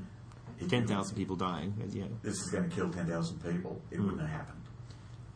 it- 0.59 0.69
Ten 0.69 0.85
thousand 0.87 1.15
people 1.15 1.35
dying. 1.35 1.73
Yeah, 1.91 2.05
This 2.21 2.35
is 2.41 2.49
going 2.49 2.69
to 2.69 2.75
kill 2.75 2.89
10,000 2.89 3.43
people. 3.43 3.81
It 3.91 3.99
wouldn't 3.99 4.21
have 4.21 4.29
happened. 4.29 4.58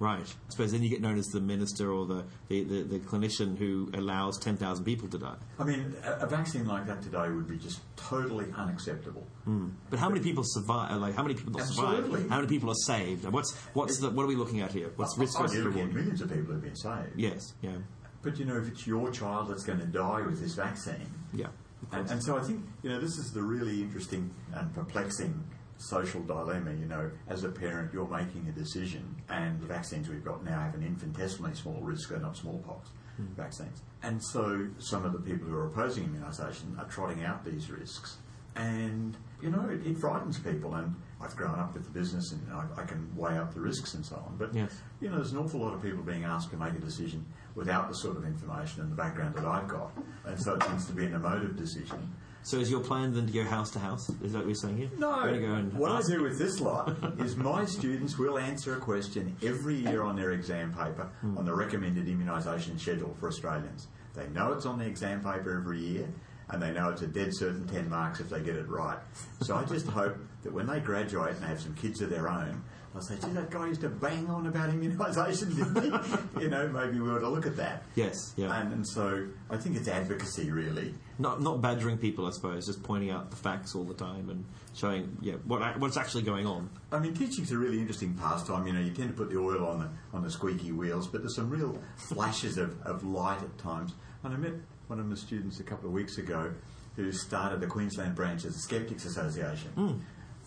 Right. 0.04 0.22
I 0.22 0.50
suppose 0.50 0.72
then 0.72 0.84
you 0.84 0.90
get 0.90 1.02
known 1.02 1.18
as 1.18 1.26
the 1.28 1.40
minister 1.42 1.92
or 1.92 2.06
the 2.06 2.26
the, 2.50 2.64
the, 2.64 2.84
the 2.84 3.00
clinician 3.00 3.58
who 3.58 3.90
allows 3.94 4.38
ten 4.40 4.58
thousand 4.58 4.86
people 4.86 5.08
to 5.10 5.18
die. 5.18 5.36
I 5.58 5.64
mean, 5.64 5.96
a, 6.04 6.26
a 6.26 6.28
vaccine 6.28 6.66
like 6.68 6.86
that 6.88 7.02
today 7.02 7.30
would 7.30 7.48
be 7.48 7.58
just 7.58 7.80
totally 7.96 8.46
unacceptable. 8.56 9.26
Hmm. 9.46 9.70
But 9.90 10.00
how 10.00 10.10
many 10.10 10.22
people 10.22 10.44
survive? 10.46 10.92
Uh, 10.92 10.98
like 10.98 11.16
how 11.16 11.24
many 11.24 11.36
people 11.36 11.60
survive? 11.60 12.00
Absolutely. 12.00 12.30
How 12.30 12.36
many 12.36 12.48
people 12.48 12.70
are 12.70 12.82
saved? 12.86 13.26
What's 13.26 13.56
what's 13.74 14.00
the 14.00 14.10
what 14.10 14.24
are 14.24 14.28
we 14.28 14.36
looking 14.36 14.62
at 14.62 14.72
here? 14.72 14.92
What's 14.98 15.18
risk 15.18 15.40
versus 15.40 15.56
you're 15.56 15.66
looking 15.66 15.82
at 15.82 15.88
reward? 15.88 15.96
millions 15.96 16.22
of 16.22 16.30
people 16.30 16.54
who've 16.54 16.62
been 16.62 16.76
saved. 16.76 17.18
Yes. 17.18 17.54
Yeah. 17.62 17.78
But 18.22 18.38
you 18.40 18.46
know, 18.46 18.58
if 18.58 18.68
it's 18.68 18.86
your 18.88 19.12
child 19.12 19.50
that's 19.50 19.64
going 19.64 19.80
to 19.80 19.86
die 19.86 20.22
with 20.22 20.40
this 20.40 20.54
vaccine, 20.56 21.10
Yeah. 21.34 21.48
and, 21.92 22.10
and 22.10 22.24
so 22.24 22.38
I 22.38 22.42
think 22.42 22.64
you 22.82 22.90
know 22.90 23.00
this 23.02 23.18
is 23.18 23.32
the 23.34 23.42
really 23.44 23.82
interesting 23.82 24.34
and 24.54 24.74
perplexing 24.74 25.44
social 25.90 26.22
dilemma. 26.22 26.72
You 26.72 26.86
know, 26.86 27.12
as 27.28 27.44
a 27.44 27.50
parent, 27.50 27.94
you're 27.94 28.08
making 28.08 28.48
a 28.48 28.52
decision, 28.52 29.16
and 29.30 29.60
the 29.62 29.68
vaccines 29.68 30.10
we've 30.10 30.24
got 30.24 30.44
now 30.44 30.60
have 30.60 30.76
an 30.76 30.84
infinitesimally 30.84 31.56
small 31.56 31.80
risk. 31.82 32.10
They're 32.10 32.20
not 32.20 32.38
smallpox 32.38 32.90
hmm. 33.18 33.26
vaccines, 33.36 33.82
and 34.02 34.24
so 34.24 34.68
some 34.80 35.06
of 35.06 35.14
the 35.14 35.20
people 35.20 35.48
who 35.48 35.56
are 35.56 35.68
opposing 35.68 36.08
immunisation 36.10 36.78
are 36.80 36.90
trotting 36.90 37.24
out 37.24 37.44
these 37.46 37.70
risks, 37.70 38.18
and 38.56 39.16
you 39.42 39.50
know, 39.50 39.68
it, 39.70 39.86
it 39.86 39.98
frightens 39.98 40.40
people. 40.40 40.74
And 40.76 40.96
I've 41.22 41.36
grown 41.36 41.60
up 41.60 41.74
with 41.74 41.86
the 41.86 41.92
business, 41.92 42.32
and 42.32 42.42
I, 42.52 42.66
I 42.82 42.86
can 42.86 43.14
weigh 43.16 43.38
up 43.38 43.54
the 43.54 43.60
risks 43.60 43.94
and 43.94 44.06
so 44.06 44.16
on. 44.16 44.36
But 44.38 44.54
Yes. 44.54 44.82
you 45.02 45.10
know, 45.10 45.18
there's 45.18 45.32
an 45.32 45.38
awful 45.38 45.60
lot 45.60 45.74
of 45.74 45.82
people 45.82 46.04
being 46.04 46.24
asked 46.24 46.52
to 46.52 46.58
make 46.58 46.74
a 46.74 46.80
decision 46.80 47.26
without 47.56 47.88
the 47.88 47.96
sort 47.96 48.18
of 48.18 48.26
information 48.26 48.82
and 48.82 48.92
the 48.92 48.96
background 48.96 49.36
that 49.36 49.46
I've 49.46 49.68
got, 49.68 49.92
and 50.26 50.42
so 50.42 50.56
it 50.56 50.62
tends 50.62 50.86
to 50.88 50.94
be 50.94 51.06
an 51.06 51.14
emotive 51.14 51.56
decision. 51.56 52.14
So 52.44 52.58
is 52.58 52.70
your 52.70 52.82
plan 52.82 53.14
then 53.14 53.26
to 53.26 53.32
go 53.32 53.44
house 53.44 53.72
to 53.72 53.80
house? 53.80 54.10
Is 54.22 54.34
that 54.34 54.40
what 54.40 54.48
you're 54.48 54.56
saying 54.56 54.78
here? 54.78 54.90
No. 54.98 55.24
You're 55.24 55.40
gonna 55.40 55.48
go 55.48 55.54
and 55.54 55.74
what 55.74 55.92
I 55.92 56.02
do 56.02 56.22
with 56.24 56.38
this 56.38 56.60
lot 56.60 56.94
is 57.20 57.38
my 57.38 57.64
students 57.66 58.18
will 58.18 58.38
answer 58.38 58.76
a 58.76 58.80
question 58.80 59.36
every 59.42 59.76
year 59.76 60.04
on 60.04 60.18
their 60.18 60.32
exam 60.32 60.74
paper 60.74 61.10
hmm. 61.22 61.38
on 61.38 61.46
the 61.46 61.54
recommended 61.56 62.06
immunisation 62.08 62.78
schedule 62.80 63.16
for 63.20 63.30
Australians. 63.30 63.88
They 64.14 64.28
know 64.28 64.52
it's 64.52 64.66
on 64.66 64.78
the 64.78 64.86
exam 64.86 65.24
paper 65.24 65.58
every 65.58 65.80
year, 65.80 66.08
and 66.50 66.62
they 66.62 66.72
know 66.72 66.90
it's 66.90 67.02
a 67.02 67.08
dead 67.08 67.30
certain 67.34 67.66
10 67.68 67.90
marks 67.90 68.20
if 68.20 68.30
they 68.30 68.42
get 68.42 68.56
it 68.56 68.68
right. 68.68 69.00
So 69.42 69.56
I 69.56 69.64
just 69.64 69.88
hope 70.00 70.18
that 70.44 70.54
when 70.54 70.68
they 70.68 70.80
graduate 70.80 71.36
and 71.36 71.44
they 71.44 71.48
have 71.48 71.62
some 71.62 71.74
kids 71.76 72.02
of 72.02 72.10
their 72.10 72.30
own, 72.30 72.62
they'll 72.94 73.02
say, 73.02 73.16
gee, 73.16 73.32
that 73.34 73.50
guy 73.50 73.68
used 73.68 73.82
to 73.82 73.90
bang 73.90 74.28
on 74.28 74.48
about 74.48 74.70
immunisation, 74.70 75.56
didn't 75.56 75.84
he? 75.84 76.42
you 76.44 76.50
know, 76.50 76.68
maybe 76.68 77.00
we 77.00 77.10
ought 77.10 77.20
to 77.20 77.30
look 77.30 77.46
at 77.46 77.58
that. 77.58 77.84
Yes. 77.96 78.34
Yeah. 78.38 78.60
And, 78.60 78.74
and 78.74 78.88
so 78.88 79.28
I 79.50 79.58
think 79.58 79.76
it's 79.76 79.88
advocacy, 79.88 80.52
really. 80.52 80.94
not 81.20 81.42
not 81.42 81.62
badgering 81.62 81.98
people, 81.98 82.28
I 82.28 82.32
suppose. 82.32 82.66
Just 82.66 82.84
pointing 82.84 83.10
out 83.12 83.30
the 83.30 83.36
facts 83.36 83.76
all 83.76 83.84
the 83.84 83.94
time 83.94 84.30
and 84.30 84.46
showing 84.76 85.18
yeah 85.22 85.34
what 85.46 85.80
what's 85.80 85.98
actually 85.98 86.24
going 86.24 86.46
on. 86.46 86.70
I 86.92 87.00
mean, 87.00 87.14
teaching's 87.14 87.52
a 87.52 87.58
really 87.58 87.80
interesting 87.80 88.14
pastime. 88.14 88.68
You 88.68 88.74
know, 88.74 88.82
you 88.82 88.92
tend 88.92 89.10
to 89.10 89.16
put 89.16 89.30
the 89.30 89.38
oil 89.40 89.66
on 89.66 89.80
the 89.80 89.90
on 90.16 90.24
the 90.24 90.32
squeaky 90.32 90.72
wheels, 90.72 91.08
but 91.08 91.22
there's 91.22 91.36
some 91.36 91.50
real 91.50 91.78
flashes 91.96 92.58
of, 92.58 92.82
of 92.84 93.04
light 93.04 93.42
at 93.42 93.58
times. 93.58 93.94
And 94.24 94.34
I 94.34 94.38
met 94.38 94.54
one 94.88 95.00
of 95.00 95.06
my 95.06 95.16
students 95.16 95.60
a 95.60 95.64
couple 95.64 95.88
of 95.88 95.94
weeks 95.94 96.18
ago 96.18 96.54
who 96.96 97.12
started 97.12 97.60
the 97.60 97.68
Queensland 97.68 98.16
branch 98.16 98.46
of 98.46 98.54
the 98.54 98.60
Skeptics 98.60 99.06
Association. 99.06 99.70
Hmm. 99.72 99.94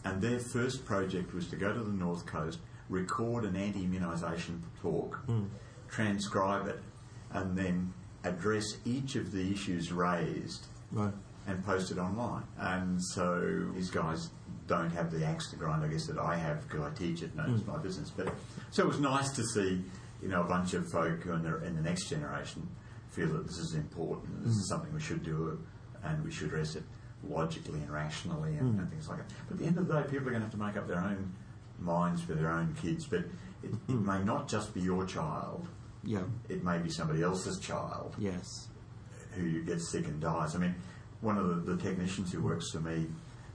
And 0.07 0.23
their 0.23 0.39
first 0.39 0.85
project 0.85 1.35
was 1.35 1.49
to 1.49 1.57
go 1.57 1.73
to 1.73 1.81
the 1.81 1.93
North 1.93 2.27
Coast, 2.27 2.61
record 2.89 3.45
an 3.45 3.57
anti 3.57 3.85
immunisation 3.85 4.61
talk, 4.81 5.17
hmm. 5.27 5.47
transcribe 5.89 6.69
it, 6.69 6.81
and 7.33 7.59
then 7.59 7.93
address 8.23 8.65
each 8.85 9.17
of 9.17 9.33
the 9.33 9.53
issues 9.53 9.93
raised 9.93 10.67
Right. 10.93 11.13
and 11.49 11.65
post 11.65 11.91
it 11.91 11.99
online. 11.99 12.45
And 12.57 13.03
so 13.03 13.69
these 13.75 13.91
guys 13.91 14.31
don't 14.69 14.91
have 14.91 15.11
the 15.11 15.27
axe 15.27 15.51
to 15.51 15.57
grind, 15.57 15.85
I 15.85 15.89
guess, 15.89 16.07
that 16.07 16.19
I 16.19 16.37
have 16.37 16.63
because 16.69 16.81
I 16.83 16.91
teach 16.91 17.23
it 17.23 17.33
and 17.37 17.53
it's 17.53 17.65
hmm. 17.65 17.73
my 17.73 17.79
business. 17.79 18.11
But 18.11 18.33
so 18.71 18.85
it 18.85 18.89
was 18.89 19.01
nice 19.01 19.31
to 19.31 19.43
see, 19.43 19.83
you 20.23 20.29
know, 20.29 20.43
a 20.43 20.49
bunch 20.49 20.75
of 20.75 20.89
folk 20.89 21.25
who 21.25 21.33
in 21.33 21.43
the, 21.43 21.65
in 21.65 21.75
the 21.75 21.83
next 21.83 22.09
generation 22.09 22.69
feel 23.11 23.29
that 23.33 23.47
this 23.47 23.59
is 23.59 23.75
important 23.75 24.45
this 24.45 24.53
is 24.53 24.69
hmm. 24.69 24.75
something 24.75 24.95
we 24.95 25.01
should 25.01 25.25
do 25.25 25.59
and 26.05 26.23
we 26.23 26.31
should 26.31 26.49
address 26.49 26.77
it 26.77 26.83
logically 27.29 27.81
and 27.81 27.91
rationally 27.91 28.53
and, 28.57 28.61
and 28.61 28.81
hmm. 28.81 28.87
things 28.87 29.09
like 29.09 29.19
that. 29.19 29.31
But 29.49 29.55
at 29.55 29.61
the 29.61 29.67
end 29.67 29.79
of 29.79 29.89
the 29.89 29.95
day, 30.01 30.09
people 30.09 30.29
are 30.29 30.31
going 30.31 30.43
to 30.43 30.49
have 30.49 30.53
to 30.53 30.59
make 30.59 30.77
up 30.77 30.89
their 30.89 31.01
own 31.01 31.33
minds 31.79 32.23
for 32.23 32.35
their 32.35 32.51
own 32.51 32.75
kids. 32.81 33.07
But 33.07 33.21
it, 33.63 33.73
it 33.89 34.01
may 34.01 34.23
not 34.23 34.49
just 34.49 34.75
be 34.75 34.81
your 34.81 35.05
child. 35.07 35.67
Yeah. 36.05 36.23
It 36.49 36.63
may 36.63 36.79
be 36.79 36.91
somebody 36.91 37.23
else's 37.23 37.59
child 37.59 38.15
Yes. 38.19 38.69
who 39.33 39.63
gets 39.65 39.91
sick 39.91 40.07
and 40.07 40.21
dies. 40.21 40.55
I 40.55 40.59
mean, 40.59 40.75
one 41.21 41.37
of 41.39 41.49
the, 41.49 41.75
the 41.75 41.83
technicians 41.83 42.33
who 42.33 42.43
works 42.43 42.71
for 42.71 42.81
me, 42.81 43.07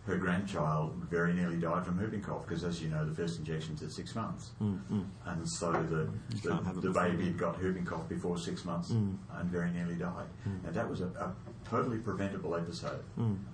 her 0.05 0.17
grandchild 0.17 0.95
very 1.09 1.33
nearly 1.33 1.57
died 1.57 1.85
from 1.85 1.97
whooping 1.99 2.21
cough 2.21 2.43
because, 2.47 2.63
as 2.63 2.81
you 2.81 2.89
know, 2.89 3.05
the 3.05 3.13
first 3.13 3.37
injection's 3.37 3.83
at 3.83 3.91
six 3.91 4.15
months, 4.15 4.51
mm, 4.61 4.79
mm. 4.91 5.05
and 5.25 5.47
so 5.47 5.71
the 5.71 6.09
the, 6.41 6.81
the 6.81 6.91
baby 6.91 7.25
had 7.25 7.37
got 7.37 7.61
whooping 7.61 7.85
cough 7.85 8.09
before 8.09 8.37
six 8.37 8.65
months 8.65 8.91
mm. 8.91 9.15
and 9.35 9.49
very 9.49 9.69
nearly 9.71 9.95
died, 9.95 10.27
and 10.45 10.73
that 10.73 10.89
was 10.89 11.01
a, 11.01 11.05
a 11.05 11.33
totally 11.69 11.99
preventable 11.99 12.55
episode. 12.55 13.03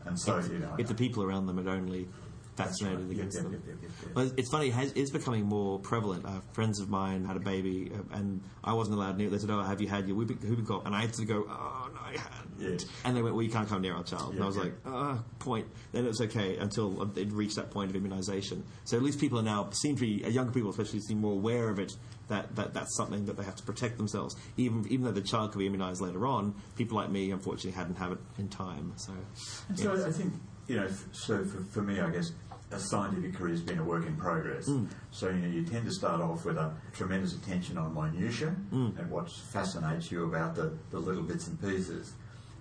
And 0.05 0.17
so, 0.17 0.39
you 0.39 0.59
know, 0.59 0.73
If 0.77 0.87
the 0.87 0.95
people 0.95 1.21
around 1.23 1.47
them 1.47 1.57
had 1.57 1.67
only 1.67 2.07
That's 2.57 2.83
right. 2.83 2.99
against 2.99 3.35
yep, 3.37 3.43
them. 3.43 3.53
yep, 3.53 3.61
yep, 3.67 3.77
yep, 3.81 3.91
yep. 4.01 4.15
Well, 4.15 4.31
it's 4.35 4.49
funny. 4.49 4.67
It 4.69 4.73
has, 4.73 4.91
it's 4.93 5.11
becoming 5.11 5.45
more 5.45 5.79
prevalent. 5.79 6.25
Uh, 6.25 6.41
friends 6.53 6.79
of 6.81 6.89
mine 6.89 7.23
had 7.23 7.37
a 7.37 7.39
baby, 7.39 7.91
uh, 7.93 8.17
and 8.17 8.41
I 8.63 8.73
wasn't 8.73 8.97
allowed 8.97 9.17
near. 9.17 9.29
They 9.29 9.37
said, 9.37 9.51
"Oh, 9.51 9.61
have 9.61 9.79
you 9.79 9.87
had 9.87 10.07
your 10.07 10.17
whooping, 10.17 10.37
whooping 10.37 10.65
cough?" 10.65 10.85
And 10.85 10.95
I 10.95 11.01
had 11.01 11.13
to 11.13 11.25
go, 11.25 11.45
"Oh 11.47 11.89
no, 11.93 12.01
I 12.01 12.17
hadn't." 12.17 12.81
Yeah. 12.81 12.87
And 13.05 13.15
they 13.15 13.21
went, 13.21 13.35
"Well, 13.35 13.43
you 13.43 13.51
can't 13.51 13.69
come 13.69 13.81
near 13.81 13.95
our 13.95 14.03
child." 14.03 14.33
and 14.33 14.43
I 14.43 14.47
was 14.47 14.57
yeah. 14.57 14.63
like, 14.63 14.73
"Ah, 14.85 15.23
point." 15.39 15.67
Then 15.91 16.05
it 16.05 16.07
was 16.07 16.21
okay 16.21 16.57
until 16.57 17.05
they'd 17.05 17.31
reached 17.31 17.55
that 17.57 17.69
point 17.69 17.95
of 17.95 18.01
immunisation. 18.01 18.63
So 18.85 18.97
at 18.97 19.03
least 19.03 19.19
people 19.19 19.39
are 19.39 19.43
now 19.43 19.69
seem 19.71 19.95
to 19.95 20.01
be 20.01 20.25
uh, 20.25 20.29
younger 20.29 20.51
people, 20.51 20.71
especially, 20.71 20.99
seem 21.01 21.19
more 21.19 21.33
aware 21.33 21.69
of 21.69 21.79
it. 21.79 21.95
That, 22.29 22.57
that 22.57 22.73
that's 22.73 22.93
something 22.97 23.25
that 23.27 23.37
they 23.37 23.43
have 23.43 23.55
to 23.55 23.63
protect 23.63 23.95
themselves. 23.97 24.35
Even 24.57 24.85
even 24.89 25.05
though 25.05 25.11
the 25.11 25.21
child 25.21 25.53
could 25.53 25.59
be 25.59 25.69
immunised 25.69 26.01
later 26.01 26.25
on, 26.27 26.55
people 26.75 26.97
like 26.97 27.09
me 27.09 27.31
unfortunately 27.31 27.71
hadn't 27.71 27.95
have 27.95 28.11
it 28.11 28.17
in 28.37 28.49
time. 28.49 28.91
So 28.97 29.13
And 29.69 29.79
so 29.79 30.05
I 30.05 30.11
think, 30.11 30.33
you 30.67 30.75
know, 30.75 30.89
so 31.13 31.45
for, 31.45 31.63
for 31.63 31.81
me, 31.81 32.01
I 32.01 32.09
guess 32.09 32.31
a 32.71 32.79
scientific 32.79 33.33
career 33.35 33.51
has 33.51 33.61
been 33.61 33.79
a 33.79 33.83
work 33.83 34.05
in 34.05 34.15
progress. 34.17 34.67
Mm. 34.67 34.89
So, 35.11 35.29
you 35.29 35.37
know, 35.37 35.47
you 35.47 35.63
tend 35.63 35.85
to 35.85 35.91
start 35.91 36.21
off 36.21 36.43
with 36.43 36.57
a 36.57 36.73
tremendous 36.93 37.33
attention 37.33 37.77
on 37.77 37.93
minutiae 37.93 38.55
mm. 38.71 38.97
and 38.99 39.09
what 39.09 39.31
fascinates 39.31 40.11
you 40.11 40.25
about 40.25 40.55
the, 40.55 40.77
the 40.91 40.99
little 40.99 41.23
bits 41.23 41.47
and 41.47 41.59
pieces. 41.61 42.13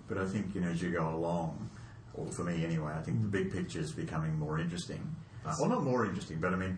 But 0.07 0.17
I 0.17 0.25
think, 0.25 0.55
you 0.55 0.61
know, 0.61 0.69
as 0.69 0.81
you 0.81 0.91
go 0.91 1.09
along, 1.09 1.69
or 2.13 2.31
for 2.31 2.43
me 2.43 2.63
anyway, 2.63 2.93
I 2.97 3.01
think 3.01 3.21
the 3.21 3.27
big 3.27 3.51
picture 3.51 3.79
is 3.79 3.91
becoming 3.91 4.39
more 4.39 4.59
interesting. 4.59 5.15
Uh, 5.45 5.53
well, 5.59 5.69
not 5.69 5.83
more 5.83 6.05
interesting, 6.05 6.39
but 6.39 6.53
I 6.53 6.55
mean, 6.55 6.77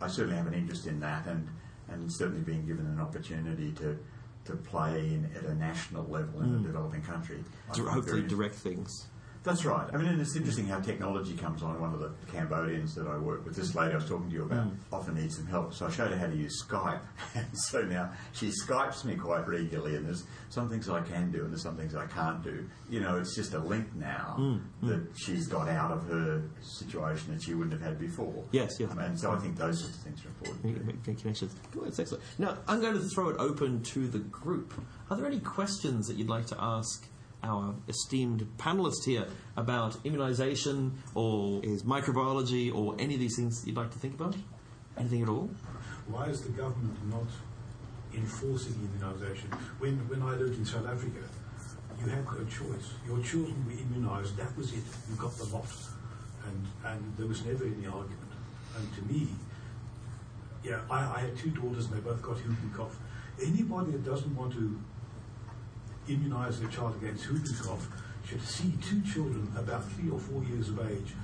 I 0.00 0.08
certainly 0.08 0.36
have 0.36 0.46
an 0.46 0.54
interest 0.54 0.86
in 0.86 0.98
that 1.00 1.26
and, 1.26 1.46
and 1.88 2.10
certainly 2.10 2.40
being 2.40 2.66
given 2.66 2.86
an 2.86 3.00
opportunity 3.00 3.72
to, 3.72 3.98
to 4.46 4.56
play 4.56 4.98
in, 4.98 5.30
at 5.36 5.44
a 5.44 5.54
national 5.54 6.04
level 6.04 6.40
in 6.40 6.54
a 6.54 6.58
mm. 6.58 6.62
developing 6.62 7.02
country. 7.02 7.44
I 7.70 7.78
hopefully 7.78 8.22
direct 8.22 8.54
things. 8.54 9.08
That's 9.42 9.64
right. 9.64 9.88
I 9.92 9.96
mean, 9.96 10.06
and 10.06 10.20
it's 10.20 10.36
interesting 10.36 10.66
how 10.66 10.80
technology 10.80 11.34
comes 11.34 11.62
on. 11.62 11.80
One 11.80 11.94
of 11.94 12.00
the 12.00 12.12
Cambodians 12.30 12.94
that 12.94 13.06
I 13.06 13.16
work 13.16 13.44
with, 13.46 13.56
this 13.56 13.74
lady 13.74 13.92
I 13.92 13.96
was 13.96 14.06
talking 14.06 14.28
to 14.28 14.34
you 14.34 14.42
about, 14.42 14.66
mm. 14.66 14.76
often 14.92 15.14
needs 15.14 15.36
some 15.36 15.46
help. 15.46 15.72
So 15.72 15.86
I 15.86 15.90
showed 15.90 16.10
her 16.10 16.18
how 16.18 16.26
to 16.26 16.36
use 16.36 16.62
Skype. 16.62 17.00
And 17.34 17.46
so 17.54 17.82
now 17.82 18.10
she 18.32 18.48
Skypes 18.48 19.04
me 19.04 19.14
quite 19.14 19.46
regularly, 19.46 19.96
and 19.96 20.04
there's 20.04 20.24
some 20.48 20.68
things 20.68 20.88
I 20.88 21.00
can 21.00 21.30
do, 21.30 21.44
and 21.44 21.50
there's 21.50 21.62
some 21.62 21.76
things 21.76 21.94
I 21.94 22.06
can't 22.06 22.42
do. 22.42 22.68
You 22.90 23.00
know, 23.00 23.18
it's 23.18 23.34
just 23.34 23.54
a 23.54 23.58
link 23.58 23.94
now 23.94 24.36
mm, 24.38 24.60
mm. 24.82 24.88
that 24.88 25.06
she's 25.16 25.46
got 25.46 25.68
out 25.68 25.92
of 25.92 26.06
her 26.08 26.42
situation 26.60 27.32
that 27.32 27.42
she 27.42 27.54
wouldn't 27.54 27.72
have 27.72 27.82
had 27.82 27.98
before. 27.98 28.44
Yes, 28.52 28.76
yes. 28.78 28.90
And 28.98 29.18
so 29.18 29.32
I 29.32 29.38
think 29.38 29.56
those 29.56 29.80
sorts 29.80 29.96
of 29.96 30.02
things 30.02 30.24
are 30.24 30.28
important. 30.28 30.86
Make, 31.06 31.20
connections. 31.20 31.54
That's 31.74 31.98
excellent. 31.98 32.24
Now, 32.38 32.58
I'm 32.66 32.80
going 32.80 32.94
to 32.94 33.08
throw 33.14 33.28
it 33.30 33.36
open 33.38 33.82
to 33.84 34.08
the 34.08 34.18
group. 34.18 34.74
Are 35.08 35.16
there 35.16 35.26
any 35.26 35.40
questions 35.40 36.08
that 36.08 36.16
you'd 36.16 36.28
like 36.28 36.46
to 36.46 36.56
ask 36.58 37.08
our 37.42 37.74
esteemed 37.88 38.46
panelist 38.58 39.04
here 39.06 39.26
about 39.56 40.02
immunisation 40.04 40.92
or 41.14 41.60
is 41.64 41.82
microbiology 41.82 42.74
or 42.74 42.94
any 42.98 43.14
of 43.14 43.20
these 43.20 43.36
things 43.36 43.62
you'd 43.66 43.76
like 43.76 43.90
to 43.90 43.98
think 43.98 44.14
about? 44.14 44.36
Anything 44.98 45.22
at 45.22 45.28
all? 45.28 45.50
Why 46.08 46.26
is 46.26 46.42
the 46.42 46.50
government 46.50 46.96
not 47.08 47.28
enforcing 48.14 48.74
immunisation? 48.74 49.52
When, 49.78 49.96
when 50.08 50.22
I 50.22 50.34
lived 50.34 50.58
in 50.58 50.64
South 50.64 50.86
Africa, 50.86 51.20
you 52.00 52.06
had 52.06 52.24
no 52.24 52.44
choice. 52.44 52.94
Your 53.06 53.20
children 53.22 53.64
were 53.66 53.72
immunised, 53.72 54.36
that 54.36 54.56
was 54.56 54.72
it. 54.72 54.84
You 55.08 55.16
got 55.16 55.36
the 55.36 55.44
lot. 55.44 55.68
And, 56.46 56.66
and 56.84 57.16
there 57.16 57.26
was 57.26 57.44
never 57.44 57.64
any 57.64 57.86
argument. 57.86 58.32
And 58.76 58.94
to 58.96 59.12
me, 59.12 59.28
yeah, 60.64 60.80
I, 60.90 61.16
I 61.16 61.20
had 61.20 61.36
two 61.36 61.50
daughters 61.50 61.86
and 61.86 61.94
they 61.94 62.00
both 62.00 62.22
got 62.22 62.36
whooping 62.36 62.72
cough. 62.76 62.96
Anybody 63.42 63.92
that 63.92 64.04
doesn't 64.04 64.34
want 64.34 64.52
to 64.52 64.78
immunise 66.16 66.60
their 66.60 66.68
child 66.68 66.96
against 67.00 67.30
whooping 67.30 67.54
cough 67.62 67.88
should 68.26 68.42
see 68.42 68.72
two 68.82 69.00
children 69.02 69.50
about 69.56 69.90
three 69.92 70.10
or 70.10 70.18
four 70.18 70.42
years 70.44 70.68
of 70.68 70.78
age 70.90 71.14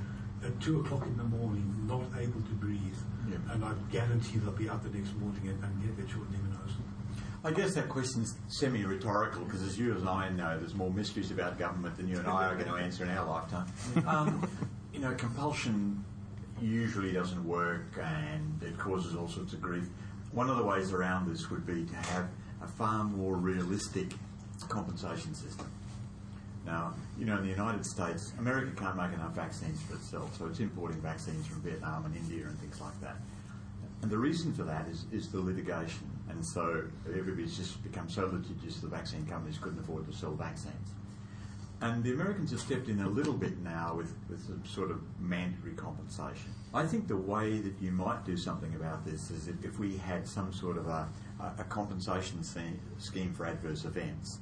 at 0.44 0.60
two 0.60 0.80
o'clock 0.80 1.06
in 1.06 1.16
the 1.16 1.24
morning 1.24 1.74
not 1.86 2.02
able 2.18 2.40
to 2.40 2.54
breathe. 2.54 2.80
Yeah. 3.28 3.36
And 3.52 3.64
I 3.64 3.72
guarantee 3.90 4.38
they'll 4.38 4.52
be 4.52 4.68
out 4.68 4.82
the 4.82 4.96
next 4.96 5.14
morning 5.16 5.48
and, 5.48 5.62
and 5.62 5.82
get 5.82 5.96
their 5.96 6.06
children 6.06 6.34
immunised. 6.34 6.72
I 7.44 7.52
guess 7.52 7.74
that 7.74 7.88
question's 7.88 8.34
semi-rhetorical 8.48 9.44
because, 9.44 9.62
as 9.62 9.78
you 9.78 9.92
and 9.92 10.08
I 10.08 10.30
know, 10.30 10.58
there's 10.58 10.74
more 10.74 10.90
mysteries 10.90 11.30
about 11.30 11.58
government 11.58 11.96
than 11.96 12.08
you 12.08 12.18
and 12.18 12.26
I 12.26 12.46
are 12.46 12.54
going 12.54 12.68
to 12.68 12.74
answer 12.74 13.04
in 13.04 13.10
our 13.10 13.26
lifetime. 13.26 13.66
Um, 14.06 14.48
you 14.92 15.00
know, 15.00 15.14
compulsion 15.14 16.04
usually 16.60 17.12
doesn't 17.12 17.46
work 17.46 17.98
and 18.02 18.60
it 18.62 18.76
causes 18.78 19.14
all 19.14 19.28
sorts 19.28 19.52
of 19.52 19.60
grief. 19.60 19.84
One 20.32 20.50
of 20.50 20.56
the 20.56 20.64
ways 20.64 20.92
around 20.92 21.30
this 21.30 21.50
would 21.50 21.66
be 21.66 21.84
to 21.84 21.94
have 21.94 22.28
a 22.62 22.66
far 22.66 23.04
more 23.04 23.36
realistic 23.36 24.12
compensation 24.68 25.34
system. 25.34 25.70
Now, 26.66 26.94
you 27.16 27.24
know, 27.24 27.36
in 27.36 27.44
the 27.44 27.50
United 27.50 27.86
States, 27.86 28.32
America 28.38 28.72
can't 28.76 28.96
make 28.96 29.12
enough 29.12 29.34
vaccines 29.34 29.80
for 29.82 29.94
itself, 29.94 30.36
so 30.36 30.46
it's 30.46 30.58
importing 30.58 31.00
vaccines 31.00 31.46
from 31.46 31.62
Vietnam 31.62 32.04
and 32.06 32.16
India 32.16 32.46
and 32.46 32.58
things 32.58 32.80
like 32.80 33.00
that. 33.00 33.16
And 34.02 34.10
the 34.10 34.18
reason 34.18 34.52
for 34.52 34.64
that 34.64 34.88
is, 34.88 35.04
is 35.12 35.28
the 35.28 35.40
litigation. 35.40 36.10
And 36.28 36.44
so 36.44 36.84
everybody's 37.08 37.56
just 37.56 37.82
become 37.84 38.08
so 38.08 38.26
litigious, 38.26 38.80
the 38.80 38.88
vaccine 38.88 39.24
companies 39.26 39.58
couldn't 39.58 39.78
afford 39.78 40.10
to 40.10 40.12
sell 40.12 40.32
vaccines. 40.32 40.90
And 41.80 42.02
the 42.02 42.12
Americans 42.12 42.50
have 42.50 42.60
stepped 42.60 42.88
in 42.88 43.00
a 43.00 43.08
little 43.08 43.34
bit 43.34 43.58
now 43.58 43.94
with, 43.96 44.12
with 44.28 44.44
some 44.44 44.64
sort 44.64 44.90
of 44.90 45.00
mandatory 45.20 45.74
compensation. 45.74 46.50
I 46.74 46.84
think 46.84 47.06
the 47.06 47.16
way 47.16 47.58
that 47.60 47.74
you 47.80 47.92
might 47.92 48.24
do 48.24 48.36
something 48.36 48.74
about 48.74 49.04
this 49.04 49.30
is 49.30 49.48
if, 49.48 49.78
we 49.78 49.96
had 49.98 50.26
some 50.26 50.52
sort 50.52 50.78
of 50.78 50.88
a, 50.88 51.06
a 51.58 51.64
compensation 51.64 52.42
scheme 52.42 53.32
for 53.34 53.46
adverse 53.46 53.84
events 53.84 54.38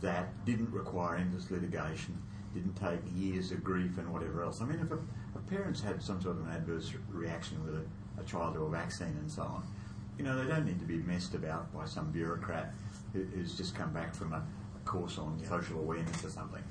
that 0.00 0.44
didn't 0.44 0.72
require 0.72 1.16
endless 1.16 1.50
litigation, 1.50 2.20
didn't 2.54 2.74
take 2.74 3.00
years 3.14 3.50
of 3.52 3.62
grief 3.64 3.98
and 3.98 4.12
whatever 4.12 4.42
else. 4.42 4.60
I 4.60 4.64
mean, 4.64 4.80
if 4.80 4.90
a, 4.90 4.98
a 5.38 5.42
parent's 5.48 5.80
had 5.80 6.02
some 6.02 6.20
sort 6.20 6.36
of 6.36 6.46
an 6.46 6.52
adverse 6.52 6.92
reaction 7.10 7.64
with 7.64 7.74
a, 7.74 8.20
a 8.20 8.24
child 8.24 8.56
or 8.56 8.66
a 8.66 8.70
vaccine 8.70 9.16
and 9.20 9.30
so 9.30 9.42
on, 9.42 9.66
you 10.18 10.24
know, 10.24 10.42
they 10.42 10.48
don't 10.48 10.66
need 10.66 10.80
to 10.80 10.84
be 10.84 10.98
messed 10.98 11.34
about 11.34 11.72
by 11.72 11.84
some 11.84 12.10
bureaucrat 12.10 12.74
who, 13.12 13.24
who's 13.24 13.56
just 13.56 13.74
come 13.74 13.92
back 13.92 14.14
from 14.14 14.32
a, 14.32 14.42
a 14.76 14.84
course 14.84 15.18
on 15.18 15.40
social 15.46 15.78
awareness 15.78 16.24
or 16.24 16.30
something. 16.30 16.62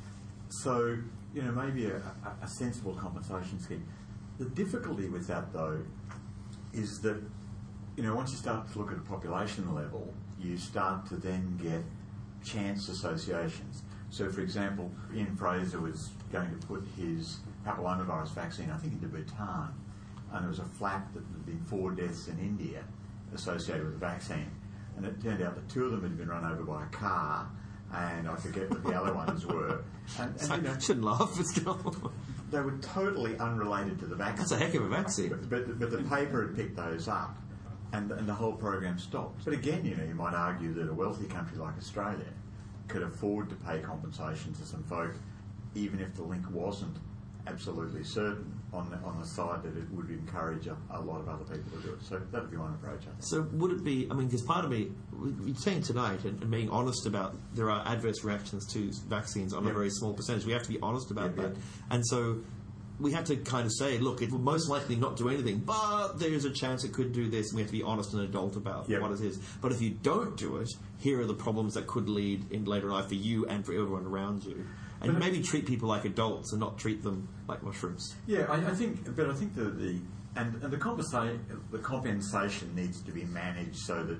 So, 0.50 0.98
you 1.34 1.42
know, 1.42 1.52
maybe 1.52 1.88
a, 1.88 2.02
a 2.42 2.48
sensible 2.48 2.94
compensation 2.94 3.60
scheme. 3.60 3.86
The 4.38 4.46
difficulty 4.46 5.08
with 5.08 5.28
that, 5.28 5.52
though, 5.52 5.80
is 6.74 7.00
that, 7.00 7.22
you 7.96 8.04
know, 8.04 8.16
once 8.16 8.32
you 8.32 8.38
start 8.38 8.72
to 8.72 8.80
look 8.80 8.92
at 8.92 8.98
a 8.98 9.02
population 9.02 9.74
level, 9.74 10.14
you 10.40 10.58
start 10.58 11.08
to 11.08 11.16
then 11.16 11.58
get 11.62 11.84
chance 12.44 12.90
associations. 12.90 13.84
So, 14.10 14.30
for 14.30 14.42
example, 14.42 14.92
Ian 15.14 15.36
Fraser 15.36 15.80
was 15.80 16.10
going 16.32 16.50
to 16.50 16.68
put 16.68 16.84
his 16.98 17.38
papillomavirus 17.66 18.34
vaccine, 18.34 18.72
I 18.72 18.78
think, 18.78 18.94
into 18.94 19.08
Bhutan, 19.08 19.70
and 20.32 20.44
there 20.44 20.50
was 20.50 20.60
a 20.60 20.66
flap 20.66 21.14
that 21.14 21.20
there 21.20 21.38
had 21.38 21.46
been 21.46 21.64
four 21.66 21.92
deaths 21.92 22.28
in 22.28 22.40
India 22.40 22.84
associated 23.34 23.84
with 23.84 23.94
the 23.94 24.00
vaccine. 24.00 24.50
And 24.96 25.06
it 25.06 25.22
turned 25.22 25.44
out 25.44 25.56
that 25.56 25.70
two 25.70 25.86
of 25.86 25.92
them 25.92 26.02
had 26.02 26.18
been 26.18 26.30
run 26.30 26.46
over 26.46 26.64
by 26.64 26.84
a 26.84 26.88
car, 26.88 27.48
and 27.94 28.28
I 28.28 28.36
forget 28.36 28.70
what 28.70 28.84
the 28.84 28.94
other 28.94 29.14
ones 29.14 29.46
were. 29.46 29.84
And, 30.20 30.34
and, 30.42 30.64
you 30.64 30.70
know, 30.70 30.80
shouldn't 30.80 31.06
laugh. 31.06 31.38
It's 31.40 31.52
still. 31.52 32.12
they 32.52 32.60
were 32.60 32.78
totally 32.78 33.38
unrelated 33.38 34.00
to 34.00 34.06
the 34.06 34.16
vaccine. 34.16 34.38
That's 34.38 34.52
a 34.52 34.58
heck 34.58 34.74
of 34.74 34.84
a 34.84 34.88
vaccine. 34.88 35.30
But, 35.30 35.50
but, 35.50 35.80
but 35.80 35.92
the 35.92 36.04
paper 36.04 36.48
had 36.48 36.56
picked 36.56 36.76
those 36.78 37.08
up, 37.08 37.38
and, 37.94 38.12
and 38.12 38.28
the 38.28 38.34
whole 38.34 38.54
program 38.54 38.98
stopped. 39.00 39.46
But 39.46 39.54
again, 39.54 39.86
you 39.86 39.96
know, 39.96 40.04
you 40.04 40.16
might 40.16 40.34
argue 40.34 40.74
that 40.74 40.90
a 40.90 40.94
wealthy 40.94 41.26
country 41.26 41.58
like 41.58 41.78
Australia 41.78 42.26
could 42.88 43.04
afford 43.04 43.50
to 43.50 43.56
pay 43.56 43.80
compensation 43.80 44.54
to 44.54 44.66
some 44.66 44.84
folk, 44.84 45.14
even 45.76 46.00
if 46.00 46.16
the 46.16 46.24
link 46.24 46.50
wasn't 46.52 46.98
absolutely 47.48 48.04
certain 48.04 48.54
on 48.74 48.90
the, 48.90 48.98
on 48.98 49.18
the 49.22 49.26
side 49.26 49.64
that 49.64 49.78
it 49.78 49.90
would 49.92 50.10
encourage 50.10 50.68
a, 50.68 50.76
a 50.92 51.00
lot 51.00 51.22
of 51.22 51.30
other 51.30 51.46
people 51.46 51.80
to 51.80 51.88
do 51.88 51.94
it. 51.94 52.02
So 52.02 52.20
that 52.32 52.42
would 52.42 52.52
be 52.52 52.58
one 52.58 52.74
approach, 52.74 53.02
I 53.04 53.06
think. 53.06 53.16
So 53.20 53.48
would 53.54 53.72
it 53.72 53.84
be? 53.84 54.08
I 54.12 54.14
mean, 54.14 54.28
because 54.28 54.42
part 54.42 54.66
of 54.66 54.72
me, 54.72 54.92
saying 55.56 55.84
tonight 55.84 56.26
and, 56.26 56.42
and 56.42 56.52
being 56.52 56.70
honest 56.70 57.06
about 57.06 57.36
there 57.54 57.70
are 57.72 57.88
adverse 57.88 58.24
reactions 58.26 58.66
to 58.74 58.92
vaccines 59.08 59.54
on 59.54 59.66
a 59.66 59.72
very 59.72 59.90
small 59.90 60.14
percentage. 60.14 60.46
We 60.46 60.52
have 60.52 60.64
to 60.64 60.70
be 60.70 60.80
honest 60.82 61.10
about 61.12 61.28
Yep, 61.28 61.36
that, 61.38 61.48
yep. 61.54 61.58
and 61.92 62.06
so 62.06 62.40
we 63.00 63.12
have 63.12 63.26
to 63.26 63.36
kind 63.38 63.66
of 63.66 63.72
say, 63.74 64.00
look, 64.00 64.22
it 64.24 64.32
will 64.32 64.40
most 64.40 64.70
likely 64.70 64.96
not 64.96 65.18
do 65.18 65.30
anything, 65.30 65.60
but 65.60 66.14
there's 66.18 66.46
a 66.46 66.50
chance 66.50 66.84
it 66.84 66.94
could 66.94 67.12
do 67.14 67.30
this, 67.30 67.50
and 67.50 67.56
we 67.58 67.62
have 67.62 67.70
to 67.70 67.78
be 67.78 67.84
honest 67.84 68.14
and 68.14 68.24
adult 68.24 68.56
about 68.56 68.90
Yep. 68.90 69.02
what 69.02 69.12
it 69.12 69.22
is. 69.22 69.38
But 69.62 69.72
if 69.72 69.82
you 69.82 69.92
don't 69.92 70.36
do 70.36 70.58
it, 70.58 70.70
here 70.98 71.22
are 71.22 71.26
the 71.28 71.36
problems 71.36 71.76
that 71.76 71.86
could 71.86 72.10
lead 72.10 72.52
in 72.52 72.66
later 72.66 72.90
life 72.92 73.08
for 73.10 73.14
you 73.16 73.46
and 73.46 73.64
for 73.66 73.74
everyone 73.74 74.06
around 74.06 74.44
you. 74.46 74.66
And 75.02 75.14
But- 75.14 75.20
maybe 75.20 75.42
treat 75.44 75.68
people 75.68 75.88
like 75.88 76.06
adults 76.06 76.54
and 76.54 76.60
not 76.60 76.80
treat 76.80 77.04
them 77.04 77.28
like 77.48 77.62
mushrooms. 77.62 78.16
Yeah, 78.26 78.46
I, 78.50 78.72
I 78.72 78.74
think, 78.74 79.16
but 79.16 79.30
I 79.30 79.34
think 79.36 79.54
the, 79.54 79.66
the 79.66 80.00
and, 80.36 80.62
and 80.64 80.72
the 80.74 80.78
compensation 80.78 81.40
the 81.72 81.78
compensation 81.80 82.74
needs 82.76 83.02
to 83.02 83.12
be 83.12 83.24
managed 83.26 83.78
so 83.78 84.04
that 84.04 84.18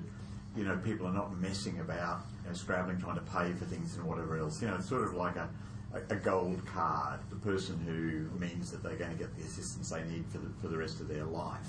you 0.56 0.64
know 0.64 0.76
people 0.78 1.06
are 1.06 1.12
not 1.12 1.36
messing 1.40 1.80
about, 1.80 2.20
you 2.44 2.50
know, 2.50 2.54
scrabbling 2.54 2.98
trying 3.00 3.16
to 3.16 3.22
pay 3.22 3.52
for 3.54 3.64
things 3.64 3.96
and 3.96 4.04
whatever 4.06 4.36
else. 4.38 4.60
You 4.62 4.68
know, 4.68 4.76
it's 4.76 4.88
sort 4.88 5.02
of 5.04 5.14
like 5.14 5.34
a, 5.36 5.48
a, 5.94 6.14
a 6.14 6.16
gold 6.16 6.64
card. 6.66 7.20
The 7.30 7.36
person 7.36 7.78
who 7.86 8.38
means 8.38 8.70
that 8.70 8.82
they're 8.82 8.96
going 8.96 9.12
to 9.12 9.16
get 9.16 9.34
the 9.36 9.42
assistance 9.42 9.90
they 9.90 10.02
need 10.04 10.26
for 10.30 10.38
the, 10.38 10.50
for 10.60 10.68
the 10.68 10.76
rest 10.76 11.00
of 11.00 11.08
their 11.08 11.24
life 11.24 11.66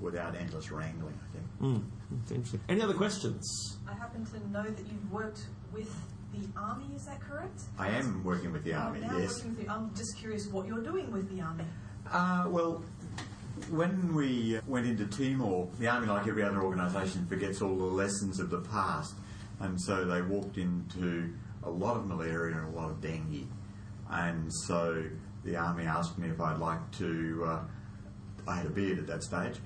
without 0.00 0.36
endless 0.36 0.70
wrangling. 0.70 1.18
I 1.22 1.36
think. 1.36 1.46
Mm, 1.60 2.30
interesting. 2.30 2.60
Any 2.68 2.82
other 2.82 2.94
questions? 2.94 3.78
I 3.88 3.94
happen 3.94 4.26
to 4.26 4.50
know 4.50 4.62
that 4.62 4.86
you've 4.86 5.12
worked 5.12 5.46
with 5.72 5.94
the 6.32 6.46
army. 6.58 6.86
Is 6.94 7.06
that 7.06 7.20
correct? 7.20 7.62
I 7.78 7.88
am 7.90 8.22
working 8.24 8.52
with 8.52 8.64
the 8.64 8.74
army. 8.74 9.00
now 9.00 9.16
yes. 9.18 9.36
working 9.36 9.56
with 9.56 9.66
the, 9.66 9.72
I'm 9.72 9.94
just 9.94 10.16
curious 10.18 10.46
what 10.48 10.66
you're 10.66 10.82
doing 10.82 11.10
with 11.10 11.34
the 11.34 11.42
army. 11.42 11.64
Uh, 12.10 12.46
well, 12.48 12.82
when 13.70 14.14
we 14.14 14.58
uh, 14.58 14.60
went 14.66 14.86
into 14.86 15.06
Timor, 15.06 15.68
the 15.78 15.88
army, 15.88 16.06
like 16.06 16.26
every 16.26 16.42
other 16.42 16.62
organisation, 16.62 17.26
forgets 17.26 17.62
all 17.62 17.76
the 17.76 17.84
lessons 17.84 18.40
of 18.40 18.50
the 18.50 18.60
past, 18.60 19.14
and 19.60 19.80
so 19.80 20.04
they 20.04 20.22
walked 20.22 20.58
into 20.58 21.32
a 21.62 21.70
lot 21.70 21.96
of 21.96 22.06
malaria 22.06 22.56
and 22.56 22.74
a 22.74 22.78
lot 22.78 22.90
of 22.90 23.00
dengue, 23.00 23.46
and 24.12 24.52
so 24.66 25.04
the 25.44 25.56
army 25.56 25.84
asked 25.84 26.18
me 26.18 26.28
if 26.28 26.40
I'd 26.40 26.58
like 26.58 26.90
to. 26.98 27.44
Uh, 27.46 27.60
I 28.46 28.56
had 28.56 28.66
a 28.66 28.70
beard 28.70 28.98
at 28.98 29.06
that 29.06 29.22
stage. 29.22 29.56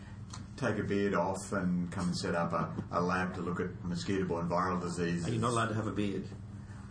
Take 0.56 0.78
a 0.78 0.82
beard 0.82 1.14
off 1.14 1.52
and 1.52 1.90
come 1.90 2.06
and 2.08 2.16
set 2.16 2.34
up 2.34 2.52
a, 2.52 2.70
a 2.92 3.00
lab 3.00 3.34
to 3.34 3.40
look 3.40 3.60
at 3.60 3.68
mosquito-borne 3.84 4.48
viral 4.48 4.80
diseases. 4.80 5.26
Are 5.28 5.32
you 5.32 5.38
not 5.38 5.50
allowed 5.50 5.68
to 5.68 5.74
have 5.74 5.86
a 5.86 5.92
beard? 5.92 6.26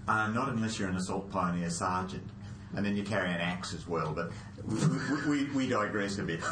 Uh, 0.08 0.28
not 0.28 0.50
unless 0.50 0.78
you're 0.78 0.90
an 0.90 0.96
assault 0.96 1.32
pioneer 1.32 1.70
sergeant. 1.70 2.28
And 2.76 2.86
then 2.86 2.96
you 2.96 3.04
carry 3.04 3.30
an 3.30 3.40
axe 3.40 3.74
as 3.74 3.88
well, 3.88 4.14
but 4.14 4.32
we, 5.28 5.44
we, 5.52 5.68
digress 5.68 6.18
a 6.18 6.24
bit. 6.24 6.40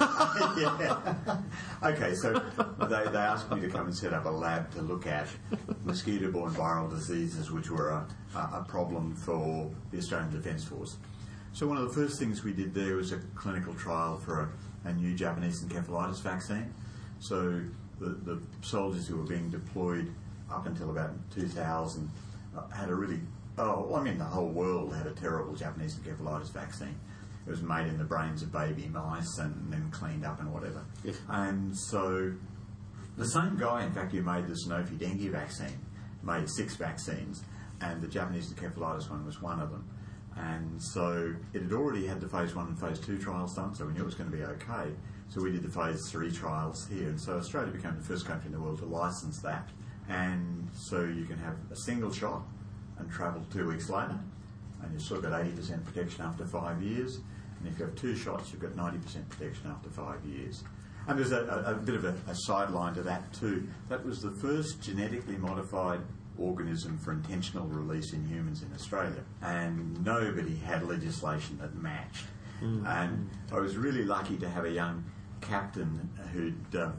Yeah. 0.57 1.17
Okay, 1.81 2.13
so 2.13 2.33
they, 2.33 3.11
they 3.11 3.17
asked 3.17 3.49
me 3.51 3.59
to 3.61 3.69
come 3.69 3.87
and 3.87 3.95
set 3.95 4.13
up 4.13 4.25
a 4.25 4.29
lab 4.29 4.71
to 4.75 4.81
look 4.81 5.07
at 5.07 5.27
mosquito 5.83 6.31
borne 6.31 6.53
viral 6.53 6.89
diseases, 6.89 7.51
which 7.51 7.71
were 7.71 7.89
a, 7.89 8.07
a, 8.35 8.59
a 8.59 8.65
problem 8.67 9.15
for 9.15 9.71
the 9.91 9.97
Australian 9.97 10.31
Defence 10.31 10.63
Force. 10.63 10.97
So, 11.53 11.67
one 11.67 11.77
of 11.77 11.87
the 11.87 11.93
first 11.93 12.19
things 12.19 12.43
we 12.43 12.53
did 12.53 12.73
there 12.73 12.95
was 12.95 13.11
a 13.11 13.17
clinical 13.35 13.73
trial 13.73 14.17
for 14.17 14.51
a, 14.85 14.89
a 14.89 14.93
new 14.93 15.15
Japanese 15.15 15.63
encephalitis 15.63 16.21
vaccine. 16.21 16.73
So, 17.19 17.61
the, 17.99 18.09
the 18.09 18.41
soldiers 18.61 19.07
who 19.07 19.17
were 19.17 19.23
being 19.23 19.49
deployed 19.49 20.13
up 20.51 20.67
until 20.67 20.91
about 20.91 21.11
2000 21.31 22.11
uh, 22.55 22.67
had 22.69 22.89
a 22.89 22.95
really, 22.95 23.19
oh, 23.57 23.95
I 23.95 24.03
mean, 24.03 24.19
the 24.19 24.23
whole 24.23 24.49
world 24.49 24.93
had 24.93 25.07
a 25.07 25.11
terrible 25.11 25.55
Japanese 25.55 25.95
encephalitis 25.95 26.51
vaccine. 26.51 26.99
It 27.45 27.49
was 27.49 27.61
made 27.61 27.87
in 27.87 27.97
the 27.97 28.05
brains 28.05 28.41
of 28.41 28.51
baby 28.51 28.87
mice 28.87 29.37
and 29.37 29.71
then 29.71 29.91
cleaned 29.91 30.25
up 30.25 30.39
and 30.39 30.53
whatever. 30.53 30.85
Yes. 31.03 31.17
And 31.27 31.77
so 31.77 32.33
the 33.17 33.27
same 33.27 33.57
guy, 33.57 33.83
in 33.83 33.91
fact, 33.91 34.11
who 34.11 34.21
made 34.21 34.47
the 34.47 34.55
Sanofi 34.65 34.97
dengue 34.97 35.29
vaccine, 35.31 35.77
made 36.23 36.49
six 36.49 36.75
vaccines, 36.75 37.43
and 37.81 38.01
the 38.01 38.07
Japanese 38.07 38.51
encephalitis 38.51 39.09
one 39.09 39.25
was 39.25 39.41
one 39.41 39.59
of 39.59 39.71
them. 39.71 39.89
And 40.35 40.81
so 40.81 41.35
it 41.53 41.61
had 41.61 41.73
already 41.73 42.07
had 42.07 42.19
the 42.21 42.27
phase 42.27 42.55
one 42.55 42.67
and 42.67 42.79
phase 42.79 42.99
two 42.99 43.19
trials 43.19 43.55
done, 43.55 43.75
so 43.75 43.85
we 43.85 43.93
knew 43.93 44.01
it 44.01 44.05
was 44.05 44.15
going 44.15 44.31
to 44.31 44.35
be 44.35 44.43
okay. 44.43 44.91
So 45.29 45.41
we 45.41 45.51
did 45.51 45.63
the 45.63 45.69
phase 45.69 45.99
three 46.09 46.31
trials 46.31 46.87
here, 46.87 47.09
and 47.09 47.19
so 47.19 47.33
Australia 47.33 47.71
became 47.71 47.95
the 47.95 48.03
first 48.03 48.25
country 48.25 48.47
in 48.47 48.53
the 48.53 48.59
world 48.59 48.79
to 48.79 48.85
license 48.85 49.41
that. 49.41 49.69
And 50.09 50.69
so 50.75 51.03
you 51.03 51.25
can 51.25 51.37
have 51.37 51.55
a 51.71 51.75
single 51.75 52.11
shot 52.11 52.43
and 52.97 53.11
travel 53.11 53.45
two 53.51 53.67
weeks 53.67 53.89
later, 53.89 54.19
and 54.83 54.93
you've 54.93 55.01
still 55.01 55.21
got 55.21 55.31
80% 55.31 55.83
protection 55.85 56.23
after 56.23 56.45
five 56.45 56.81
years. 56.81 57.19
And 57.59 57.71
if 57.71 57.79
you 57.79 57.85
have 57.85 57.95
two 57.95 58.15
shots, 58.15 58.51
you've 58.51 58.61
got 58.61 58.71
90% 58.71 59.29
protection 59.29 59.69
after 59.69 59.89
five 59.89 60.23
years. 60.25 60.63
And 61.07 61.17
there's 61.17 61.31
a, 61.31 61.45
a, 61.65 61.71
a 61.71 61.75
bit 61.75 61.95
of 61.95 62.05
a, 62.05 62.15
a 62.27 62.35
sideline 62.35 62.93
to 62.95 63.03
that 63.03 63.33
too. 63.33 63.67
That 63.89 64.05
was 64.05 64.21
the 64.21 64.31
first 64.31 64.81
genetically 64.81 65.37
modified 65.37 66.01
organism 66.37 66.97
for 66.97 67.11
intentional 67.11 67.67
release 67.67 68.13
in 68.13 68.25
humans 68.25 68.63
in 68.63 68.73
Australia, 68.73 69.23
and 69.41 70.03
nobody 70.03 70.55
had 70.55 70.87
legislation 70.87 71.57
that 71.59 71.75
matched. 71.75 72.25
And 72.87 73.29
I 73.51 73.59
was 73.59 73.75
really 73.75 74.05
lucky 74.05 74.37
to 74.37 74.49
have 74.49 74.63
a 74.63 74.71
young 74.71 75.03
captain 75.41 76.09
who'd 76.31 76.75
uh, 76.75 76.91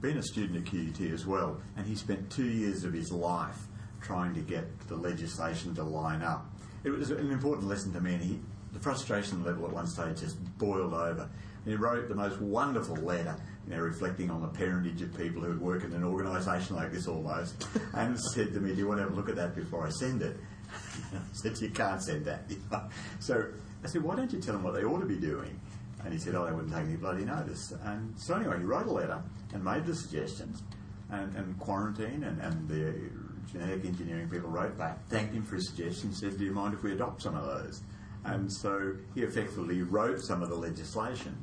been 0.00 0.18
a 0.18 0.22
student 0.22 0.58
at 0.58 0.72
QUT 0.72 1.12
as 1.12 1.24
well, 1.26 1.60
and 1.76 1.86
he 1.86 1.94
spent 1.94 2.28
two 2.30 2.48
years 2.48 2.82
of 2.84 2.92
his 2.92 3.12
life 3.12 3.68
trying 4.00 4.34
to 4.34 4.40
get 4.40 4.80
the 4.88 4.96
legislation 4.96 5.74
to 5.76 5.82
line 5.84 6.22
up. 6.22 6.50
It 6.86 6.90
was 6.90 7.10
an 7.10 7.32
important 7.32 7.68
lesson 7.68 7.92
to 7.92 8.00
me, 8.00 8.14
and 8.14 8.22
he, 8.22 8.38
the 8.72 8.78
frustration 8.78 9.42
level 9.42 9.66
at 9.66 9.72
one 9.72 9.88
stage 9.88 10.20
just 10.20 10.36
boiled 10.56 10.94
over. 10.94 11.22
And 11.22 11.72
he 11.72 11.74
wrote 11.74 12.08
the 12.08 12.14
most 12.14 12.40
wonderful 12.40 12.94
letter, 12.94 13.34
you 13.66 13.74
know, 13.74 13.80
reflecting 13.80 14.30
on 14.30 14.40
the 14.40 14.46
parentage 14.46 15.02
of 15.02 15.16
people 15.18 15.42
who 15.42 15.58
work 15.58 15.82
in 15.82 15.92
an 15.92 16.04
organisation 16.04 16.76
like 16.76 16.92
this 16.92 17.08
almost, 17.08 17.66
and 17.94 18.18
said 18.18 18.52
to 18.54 18.60
me, 18.60 18.70
"Do 18.70 18.76
you 18.76 18.86
want 18.86 18.98
to 18.98 19.02
have 19.02 19.12
a 19.12 19.16
look 19.16 19.28
at 19.28 19.34
that 19.34 19.56
before 19.56 19.84
I 19.84 19.90
send 19.90 20.22
it?" 20.22 20.36
I 21.12 21.18
said, 21.32 21.60
"You 21.60 21.70
can't 21.70 22.00
send 22.00 22.24
that." 22.26 22.44
so 23.18 23.46
I 23.82 23.88
said, 23.88 24.02
"Why 24.04 24.14
don't 24.14 24.32
you 24.32 24.40
tell 24.40 24.54
them 24.54 24.62
what 24.62 24.74
they 24.74 24.84
ought 24.84 25.00
to 25.00 25.06
be 25.06 25.18
doing?" 25.18 25.58
And 26.04 26.12
he 26.12 26.20
said, 26.20 26.36
"Oh, 26.36 26.46
they 26.46 26.52
wouldn't 26.52 26.72
take 26.72 26.84
any 26.84 26.96
bloody 26.96 27.24
notice." 27.24 27.72
And 27.82 28.14
so 28.16 28.36
anyway, 28.36 28.58
he 28.58 28.64
wrote 28.64 28.86
a 28.86 28.92
letter 28.92 29.20
and 29.52 29.64
made 29.64 29.86
the 29.86 29.96
suggestions, 29.96 30.62
and, 31.10 31.34
and 31.34 31.58
quarantine 31.58 32.22
and, 32.22 32.40
and 32.40 32.68
the 32.68 33.10
genetic 33.52 33.84
engineering 33.84 34.28
people 34.28 34.50
wrote 34.50 34.76
back, 34.76 35.06
thanked 35.08 35.34
him 35.34 35.42
for 35.44 35.56
his 35.56 35.68
suggestion, 35.68 36.12
said, 36.12 36.38
"Do 36.38 36.44
you 36.44 36.52
mind 36.52 36.74
if 36.74 36.82
we 36.82 36.92
adopt 36.92 37.22
some 37.22 37.34
of 37.36 37.44
those?" 37.46 37.82
And 38.24 38.52
so 38.52 38.94
he 39.14 39.22
effectively 39.22 39.82
wrote 39.82 40.20
some 40.20 40.42
of 40.42 40.48
the 40.48 40.56
legislation, 40.56 41.36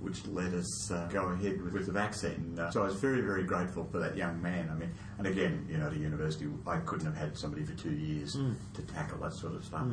which 0.00 0.26
let 0.26 0.52
us 0.52 0.90
uh, 0.90 1.08
go 1.10 1.28
ahead 1.30 1.62
with, 1.62 1.72
with 1.72 1.86
the 1.86 1.92
vaccine. 1.92 2.58
Uh, 2.58 2.70
so 2.70 2.82
I 2.82 2.86
was 2.86 2.96
very, 2.96 3.22
very 3.22 3.42
grateful 3.44 3.84
for 3.90 3.98
that 4.00 4.16
young 4.18 4.42
man. 4.42 4.68
I 4.70 4.74
mean, 4.74 4.90
and 5.16 5.26
again, 5.26 5.66
you 5.70 5.78
know, 5.78 5.86
at 5.86 5.94
a 5.94 5.98
university, 5.98 6.46
I 6.66 6.76
couldn't 6.78 7.06
have 7.06 7.16
had 7.16 7.38
somebody 7.38 7.64
for 7.64 7.72
two 7.72 7.92
years 7.94 8.36
to 8.74 8.82
tackle 8.82 9.18
that 9.20 9.32
sort 9.32 9.54
of 9.54 9.64
stuff. 9.64 9.86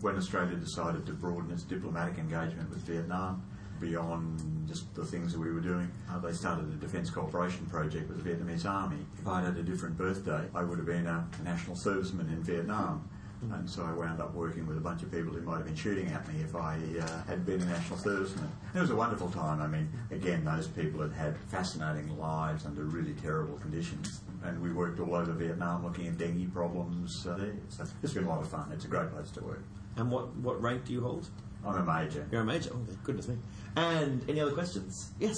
When 0.00 0.16
Australia 0.16 0.54
decided 0.56 1.04
to 1.06 1.12
broaden 1.12 1.50
its 1.50 1.64
diplomatic 1.64 2.18
engagement 2.18 2.70
with 2.70 2.78
Vietnam, 2.86 3.42
beyond 3.82 4.40
just 4.66 4.94
the 4.94 5.04
things 5.04 5.32
that 5.32 5.40
we 5.40 5.50
were 5.50 5.60
doing. 5.60 5.90
Uh, 6.10 6.18
they 6.18 6.32
started 6.32 6.64
a 6.68 6.76
defence 6.76 7.10
cooperation 7.10 7.66
project 7.66 8.08
with 8.08 8.22
the 8.22 8.30
Vietnamese 8.30 8.64
Army. 8.64 9.04
If 9.20 9.26
I'd 9.26 9.44
had 9.44 9.56
a 9.56 9.62
different 9.62 9.98
birthday, 9.98 10.44
I 10.54 10.62
would 10.62 10.78
have 10.78 10.86
been 10.86 11.06
a, 11.06 11.28
national 11.44 11.76
serviceman 11.76 12.28
in 12.28 12.42
Vietnam. 12.42 13.08
And 13.50 13.68
so 13.68 13.82
I 13.82 13.92
wound 13.92 14.20
up 14.20 14.34
working 14.34 14.68
with 14.68 14.76
a 14.76 14.80
bunch 14.80 15.02
of 15.02 15.10
people 15.10 15.32
who 15.32 15.40
might 15.40 15.56
have 15.56 15.64
been 15.64 15.74
shooting 15.74 16.06
at 16.12 16.28
me 16.28 16.40
if 16.42 16.54
I 16.54 16.78
uh, 17.00 17.24
had 17.24 17.44
been 17.44 17.60
a 17.60 17.64
national 17.64 17.98
serviceman. 17.98 18.48
It 18.72 18.78
was 18.78 18.90
a 18.90 18.94
wonderful 18.94 19.30
time. 19.30 19.60
I 19.60 19.66
mean, 19.66 19.90
again, 20.12 20.44
those 20.44 20.68
people 20.68 21.00
had 21.00 21.12
had 21.12 21.36
fascinating 21.48 22.16
lives 22.16 22.64
under 22.66 22.84
really 22.84 23.14
terrible 23.14 23.58
conditions. 23.58 24.20
And 24.44 24.62
we 24.62 24.72
worked 24.72 25.00
all 25.00 25.16
over 25.16 25.32
Vietnam 25.32 25.84
looking 25.84 26.06
at 26.06 26.18
dengue 26.18 26.54
problems 26.54 27.26
uh, 27.26 27.36
there. 27.36 27.54
So 27.68 27.84
it's 28.00 28.12
been 28.12 28.24
a 28.24 28.28
lot 28.28 28.42
of 28.42 28.48
fun. 28.48 28.70
It's 28.72 28.84
a 28.84 28.88
great 28.88 29.10
place 29.10 29.32
to 29.32 29.40
work. 29.42 29.64
And 29.96 30.08
what, 30.08 30.32
what 30.36 30.62
rank 30.62 30.84
do 30.84 30.92
you 30.92 31.00
hold? 31.00 31.28
I'm 31.64 31.76
a 31.76 31.84
major. 31.84 32.26
You're 32.30 32.42
a 32.42 32.44
major. 32.44 32.70
Oh, 32.72 32.78
goodness 33.04 33.28
me. 33.28 33.36
And 33.76 34.28
any 34.28 34.40
other 34.40 34.52
questions? 34.52 35.12
Yes. 35.18 35.36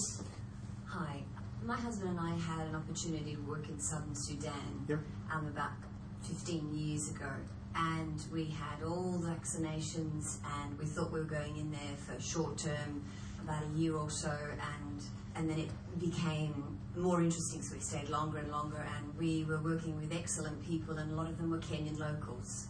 Hi. 0.86 1.22
My 1.62 1.76
husband 1.76 2.10
and 2.10 2.20
I 2.20 2.36
had 2.36 2.66
an 2.66 2.74
opportunity 2.74 3.36
to 3.36 3.40
work 3.42 3.68
in 3.68 3.78
southern 3.80 4.14
Sudan 4.14 4.84
Yep. 4.88 4.98
um, 5.32 5.46
about 5.46 5.70
15 6.22 6.74
years 6.74 7.10
ago. 7.10 7.30
And 7.76 8.20
we 8.32 8.44
had 8.46 8.84
all 8.86 9.18
the 9.18 9.28
vaccinations, 9.28 10.38
and 10.60 10.78
we 10.78 10.84
thought 10.86 11.12
we 11.12 11.20
were 11.20 11.26
going 11.26 11.56
in 11.56 11.70
there 11.72 11.96
for 11.96 12.20
short 12.20 12.58
term, 12.58 13.02
about 13.42 13.62
a 13.64 13.78
year 13.78 13.96
or 13.96 14.10
so, 14.10 14.30
and 14.30 15.02
and 15.36 15.50
then 15.50 15.58
it 15.58 15.68
became 15.98 16.78
more 16.96 17.20
interesting, 17.20 17.60
so 17.60 17.74
we 17.74 17.80
stayed 17.80 18.08
longer 18.08 18.38
and 18.38 18.50
longer. 18.52 18.86
And 18.96 19.18
we 19.18 19.44
were 19.44 19.60
working 19.60 19.96
with 19.96 20.12
excellent 20.14 20.64
people, 20.64 20.98
and 20.98 21.10
a 21.10 21.14
lot 21.16 21.28
of 21.28 21.36
them 21.38 21.50
were 21.50 21.58
Kenyan 21.58 21.98
locals 21.98 22.68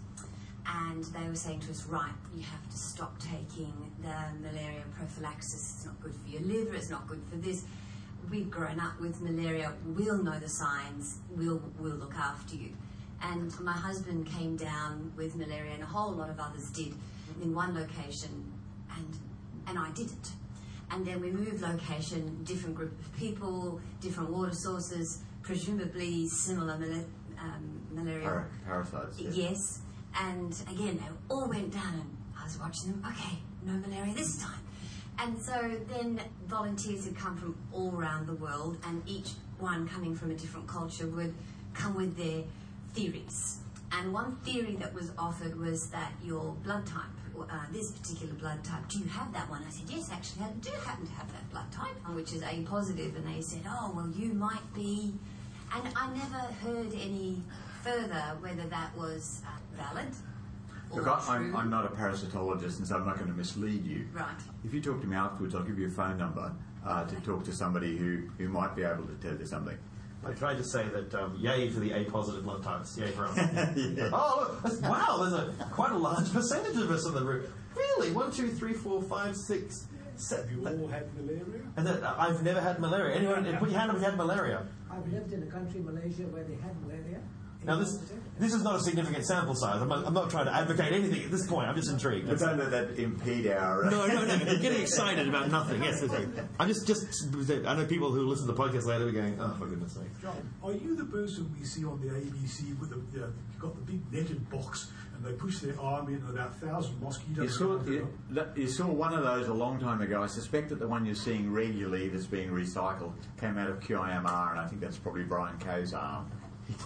and 0.66 1.04
they 1.04 1.26
were 1.28 1.34
saying 1.34 1.60
to 1.60 1.70
us, 1.70 1.84
right, 1.86 2.12
you 2.34 2.42
have 2.42 2.68
to 2.70 2.76
stop 2.76 3.18
taking 3.18 3.92
the 4.02 4.14
malaria 4.40 4.82
prophylaxis. 4.96 5.74
It's 5.76 5.84
not 5.86 6.00
good 6.00 6.14
for 6.14 6.28
your 6.28 6.42
liver. 6.42 6.74
It's 6.74 6.90
not 6.90 7.06
good 7.06 7.22
for 7.30 7.36
this. 7.36 7.64
We've 8.30 8.50
grown 8.50 8.80
up 8.80 9.00
with 9.00 9.20
malaria. 9.20 9.72
We'll 9.84 10.22
know 10.22 10.38
the 10.38 10.48
signs. 10.48 11.18
We'll 11.30 11.60
we'll 11.78 11.96
look 11.96 12.14
after 12.14 12.56
you. 12.56 12.70
And 13.22 13.58
my 13.60 13.72
husband 13.72 14.26
came 14.26 14.56
down 14.56 15.12
with 15.16 15.36
malaria, 15.36 15.72
and 15.74 15.82
a 15.82 15.86
whole 15.86 16.12
lot 16.12 16.30
of 16.30 16.38
others 16.40 16.70
did 16.70 16.94
in 17.42 17.54
one 17.54 17.74
location, 17.74 18.52
and 18.96 19.18
and 19.66 19.78
I 19.78 19.90
didn't. 19.92 20.32
And 20.90 21.06
then 21.06 21.20
we 21.20 21.30
moved 21.30 21.60
location, 21.62 22.44
different 22.44 22.74
group 22.76 22.98
of 22.98 23.16
people, 23.16 23.80
different 24.00 24.30
water 24.30 24.52
sources, 24.54 25.22
presumably 25.42 26.26
similar 26.28 26.78
mala- 26.78 27.04
um, 27.40 27.80
malaria. 27.92 28.22
Para- 28.26 28.48
parasites. 28.66 29.18
yeah. 29.20 29.30
Yes, 29.50 29.80
and 30.20 30.52
again, 30.70 30.98
they 30.98 31.34
all 31.34 31.48
went 31.48 31.72
down, 31.72 31.94
and 31.94 32.16
I 32.38 32.44
was 32.44 32.58
watching 32.58 32.92
them. 32.92 33.04
Okay, 33.10 33.38
no 33.64 33.72
malaria 33.74 34.14
this 34.14 34.38
time. 34.42 34.60
And 35.18 35.40
so 35.40 35.80
then 35.88 36.20
volunteers 36.46 37.04
had 37.04 37.16
come 37.16 37.36
from 37.36 37.56
all 37.72 37.94
around 37.94 38.26
the 38.26 38.34
world, 38.34 38.78
and 38.86 39.02
each 39.06 39.30
one 39.58 39.88
coming 39.88 40.14
from 40.14 40.30
a 40.30 40.34
different 40.34 40.66
culture 40.66 41.06
would 41.06 41.34
come 41.72 41.94
with 41.94 42.16
their 42.16 42.42
theories. 42.94 43.58
And 43.92 44.12
one 44.12 44.36
theory 44.44 44.76
that 44.76 44.92
was 44.92 45.12
offered 45.16 45.58
was 45.58 45.88
that 45.90 46.12
your 46.24 46.54
blood 46.64 46.84
type, 46.86 47.04
uh, 47.38 47.66
this 47.72 47.92
particular 47.92 48.34
blood 48.34 48.64
type, 48.64 48.88
do 48.88 48.98
you 48.98 49.06
have 49.06 49.32
that 49.32 49.48
one? 49.48 49.62
I 49.66 49.70
said, 49.70 49.88
yes, 49.88 50.10
actually, 50.12 50.44
I 50.44 50.50
do 50.60 50.70
happen 50.84 51.06
to 51.06 51.12
have 51.12 51.30
that 51.32 51.48
blood 51.50 51.70
type, 51.70 51.94
which 52.14 52.32
is 52.32 52.42
A 52.42 52.62
positive. 52.62 53.14
And 53.14 53.26
they 53.26 53.40
said, 53.40 53.62
oh, 53.68 53.92
well, 53.94 54.10
you 54.16 54.32
might 54.34 54.74
be. 54.74 55.14
And 55.72 55.88
I 55.96 56.08
never 56.12 56.38
heard 56.62 56.92
any 56.94 57.42
further 57.84 58.36
whether 58.40 58.66
that 58.68 58.96
was 58.96 59.42
uh, 59.46 59.50
valid. 59.76 60.08
Look, 60.94 61.06
I, 61.06 61.36
I'm. 61.36 61.54
I'm 61.56 61.70
not 61.70 61.84
a 61.84 61.88
parasitologist, 61.88 62.78
and 62.78 62.86
so 62.86 62.96
I'm 62.96 63.06
not 63.06 63.16
going 63.16 63.30
to 63.30 63.36
mislead 63.36 63.84
you. 63.84 64.06
Right. 64.12 64.26
If 64.64 64.72
you 64.72 64.80
talk 64.80 65.00
to 65.00 65.06
me 65.06 65.16
afterwards, 65.16 65.54
I'll 65.54 65.64
give 65.64 65.78
you 65.78 65.88
a 65.88 65.90
phone 65.90 66.18
number 66.18 66.52
uh, 66.86 67.04
to 67.04 67.16
talk 67.20 67.44
to 67.44 67.52
somebody 67.52 67.96
who, 67.96 68.28
who 68.38 68.48
might 68.48 68.76
be 68.76 68.82
able 68.82 69.04
to 69.04 69.14
tell 69.20 69.36
you 69.36 69.46
something. 69.46 69.76
Like, 70.22 70.38
can 70.38 70.46
I 70.46 70.54
just 70.54 70.72
say 70.72 70.84
that 70.88 71.14
um, 71.14 71.36
yay 71.38 71.68
for 71.68 71.80
the 71.80 71.92
A 71.92 72.04
positive 72.04 72.44
blood 72.44 72.62
types? 72.62 72.96
Yay 72.96 73.10
for 73.10 73.26
us. 73.26 73.36
Yeah. 73.76 74.10
Oh, 74.12 74.58
look, 74.64 74.82
wow, 74.82 75.18
there's 75.20 75.32
a 75.34 75.52
quite 75.70 75.92
a 75.92 75.98
large 75.98 76.32
percentage 76.32 76.76
of 76.76 76.90
us 76.90 77.06
in 77.06 77.14
the 77.14 77.22
room. 77.22 77.44
Really? 77.74 78.12
One, 78.12 78.30
two, 78.30 78.48
three, 78.48 78.72
four, 78.72 79.02
five, 79.02 79.36
six, 79.36 79.86
Have 80.30 80.50
you 80.50 80.66
all 80.66 80.86
had 80.86 81.12
malaria? 81.14 81.60
And 81.76 81.86
then, 81.86 82.02
uh, 82.02 82.14
I've 82.16 82.42
never 82.42 82.60
had 82.60 82.78
malaria. 82.78 83.16
Anyone, 83.16 83.44
put 83.58 83.70
your 83.70 83.78
hand 83.78 83.90
up 83.90 83.96
if 83.96 84.02
you 84.02 84.08
had 84.08 84.16
malaria. 84.16 84.66
I've 84.90 85.12
lived 85.12 85.32
in 85.32 85.42
a 85.42 85.46
country, 85.46 85.80
Malaysia, 85.80 86.22
where 86.22 86.44
they 86.44 86.54
had 86.54 86.80
malaria. 86.82 87.20
Now, 87.64 87.78
this 87.78 87.98
this 88.38 88.52
is 88.52 88.64
not 88.64 88.74
a 88.76 88.80
significant 88.80 89.24
sample 89.24 89.54
size. 89.54 89.80
I'm 89.80 89.88
not, 89.88 90.04
I'm 90.06 90.12
not 90.12 90.28
trying 90.28 90.46
to 90.46 90.52
advocate 90.54 90.92
anything 90.92 91.22
at 91.22 91.30
this 91.30 91.46
point. 91.46 91.68
I'm 91.68 91.76
just 91.76 91.88
intrigued. 91.90 92.28
But 92.28 92.40
don't 92.40 92.58
let 92.58 92.70
that 92.72 92.98
impede 92.98 93.46
our. 93.46 93.84
Uh, 93.84 93.90
No, 93.90 94.06
no, 94.06 94.24
no. 94.24 94.34
I'm 94.34 94.60
getting 94.60 94.80
excited 94.82 95.28
about 95.28 95.50
nothing. 95.50 95.82
Yes, 95.82 96.02
yes, 96.02 96.10
yes. 96.34 96.44
I'm 96.58 96.66
just, 96.68 96.86
just. 96.86 97.64
I 97.64 97.76
know 97.76 97.86
people 97.86 98.10
who 98.10 98.26
listen 98.26 98.46
to 98.48 98.52
the 98.52 98.60
podcast 98.60 98.86
later 98.86 99.06
are 99.06 99.12
going, 99.12 99.38
"Oh, 99.40 99.54
for 99.58 99.66
goodness 99.66 99.92
sake." 99.94 100.20
John, 100.20 100.52
are 100.62 100.72
you 100.72 100.96
the 100.96 101.04
person 101.04 101.54
we 101.58 101.64
see 101.64 101.84
on 101.84 102.00
the 102.00 102.08
ABC 102.08 102.78
with 102.80 102.90
the, 102.90 102.96
you 103.12 103.20
know, 103.24 103.32
you've 103.52 103.60
got 103.60 103.76
the 103.76 103.92
big 103.92 104.12
netted 104.12 104.50
box 104.50 104.90
and 105.16 105.24
they 105.24 105.32
push 105.32 105.60
their 105.60 105.80
arm 105.80 106.08
in 106.08 106.14
and 106.16 106.30
about 106.30 106.50
a 106.50 106.66
thousand 106.66 107.00
mosquitoes? 107.00 107.44
You 107.44 107.48
saw, 107.48 107.80
you, 107.84 108.08
you 108.56 108.68
saw 108.68 108.86
one 108.86 109.14
of 109.14 109.22
those 109.22 109.46
a 109.46 109.54
long 109.54 109.78
time 109.78 110.00
ago. 110.00 110.22
I 110.22 110.26
suspect 110.26 110.70
that 110.70 110.80
the 110.80 110.88
one 110.88 111.06
you're 111.06 111.14
seeing 111.14 111.52
regularly 111.52 112.08
that's 112.08 112.26
being 112.26 112.50
recycled 112.50 113.12
came 113.40 113.58
out 113.58 113.70
of 113.70 113.78
QIMR, 113.78 114.50
and 114.50 114.60
I 114.60 114.66
think 114.66 114.80
that's 114.80 114.98
probably 114.98 115.22
Brian 115.22 115.56
Kay's 115.58 115.94
arm. 115.94 116.28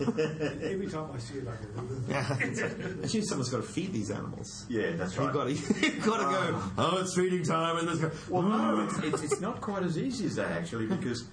Every 0.01 0.89
time 0.89 1.11
I 1.13 1.19
see 1.19 1.39
it, 1.39 1.47
I 1.47 1.55
go, 1.55 3.03
Actually, 3.05 3.23
someone's 3.23 3.49
got 3.49 3.59
to 3.59 3.63
feed 3.63 3.93
these 3.93 4.11
animals. 4.11 4.67
Yeah, 4.69 4.97
that's 4.97 5.17
right. 5.17 5.25
You've 5.35 5.35
got 5.35 5.45
to, 5.45 5.53
you've 5.53 6.05
got 6.05 6.17
to 6.19 6.25
go. 6.25 6.59
Ah. 6.59 6.73
Oh, 6.79 7.01
it's 7.01 7.15
feeding 7.15 7.45
time, 7.45 7.79
and 7.79 7.89
there's 7.89 8.01
go. 8.01 8.11
Well, 8.29 8.43
no, 8.43 8.57
ah. 8.57 8.85
it's, 8.85 8.99
it's, 8.99 9.33
it's 9.33 9.41
not 9.41 9.61
quite 9.61 9.85
as 9.85 9.97
easy 9.97 10.27
as 10.27 10.37
that 10.37 10.51
actually, 10.51 10.87
because 10.87 11.29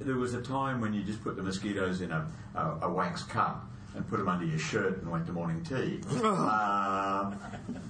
there 0.00 0.16
was 0.16 0.34
a 0.34 0.42
time 0.42 0.80
when 0.80 0.94
you 0.94 1.02
just 1.02 1.22
put 1.22 1.36
the 1.36 1.42
mosquitoes 1.42 2.00
in 2.00 2.12
a, 2.12 2.26
a, 2.54 2.78
a 2.82 2.90
wax 2.90 3.22
cup 3.22 3.64
and 3.96 4.06
put 4.08 4.18
them 4.18 4.28
under 4.28 4.44
your 4.44 4.58
shirt 4.58 5.00
and 5.02 5.10
went 5.10 5.26
to 5.26 5.32
morning 5.32 5.64
tea. 5.64 6.00
um, 6.24 7.38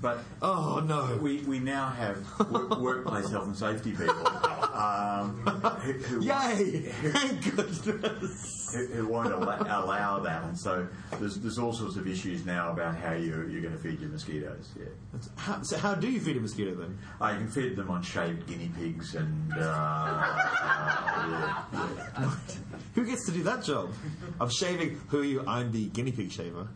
but 0.00 0.20
Oh 0.40 0.82
no. 0.86 1.18
we, 1.20 1.38
we 1.42 1.58
now 1.58 1.88
have 1.90 2.18
work, 2.50 2.78
workplace 2.78 3.28
health 3.30 3.46
and 3.46 3.56
safety 3.56 3.90
people 3.90 4.26
um, 4.72 5.40
who, 5.82 5.92
who, 5.92 6.24
Yay! 6.24 6.80
Thank 7.10 7.54
goodness. 7.56 8.72
who, 8.74 8.86
who 8.86 9.06
won't 9.08 9.32
allow, 9.32 9.58
allow 9.84 10.20
that, 10.20 10.44
and 10.44 10.58
so 10.58 10.86
there's, 11.18 11.36
there's 11.40 11.58
all 11.58 11.72
sorts 11.72 11.96
of 11.96 12.06
issues 12.06 12.44
now 12.44 12.70
about 12.70 12.94
how 12.96 13.12
you, 13.12 13.48
you're 13.50 13.62
going 13.62 13.72
to 13.72 13.78
feed 13.78 14.00
your 14.00 14.10
mosquitoes. 14.10 14.70
Yeah. 14.78 14.84
How, 15.36 15.62
so, 15.62 15.78
how 15.78 15.94
do 15.94 16.08
you 16.10 16.20
feed 16.20 16.36
a 16.36 16.40
mosquito 16.40 16.74
then? 16.74 16.98
Uh, 17.20 17.30
you 17.30 17.38
can 17.38 17.48
feed 17.48 17.76
them 17.76 17.90
on 17.90 18.02
shaved 18.02 18.46
guinea 18.46 18.70
pigs 18.78 19.14
and 19.14 19.52
uh, 19.54 19.56
uh, 19.60 20.34
yeah, 21.28 21.64
yeah. 21.72 22.30
Who 22.94 23.04
gets 23.06 23.26
to 23.26 23.32
do 23.32 23.42
that 23.44 23.64
job 23.64 23.92
of 24.40 24.52
shaving? 24.52 25.00
Who 25.08 25.20
are 25.20 25.24
you? 25.24 25.44
I'm 25.46 25.72
the 25.72 25.86
guinea 25.86 26.12
pig 26.12 26.32
shaver. 26.32 26.68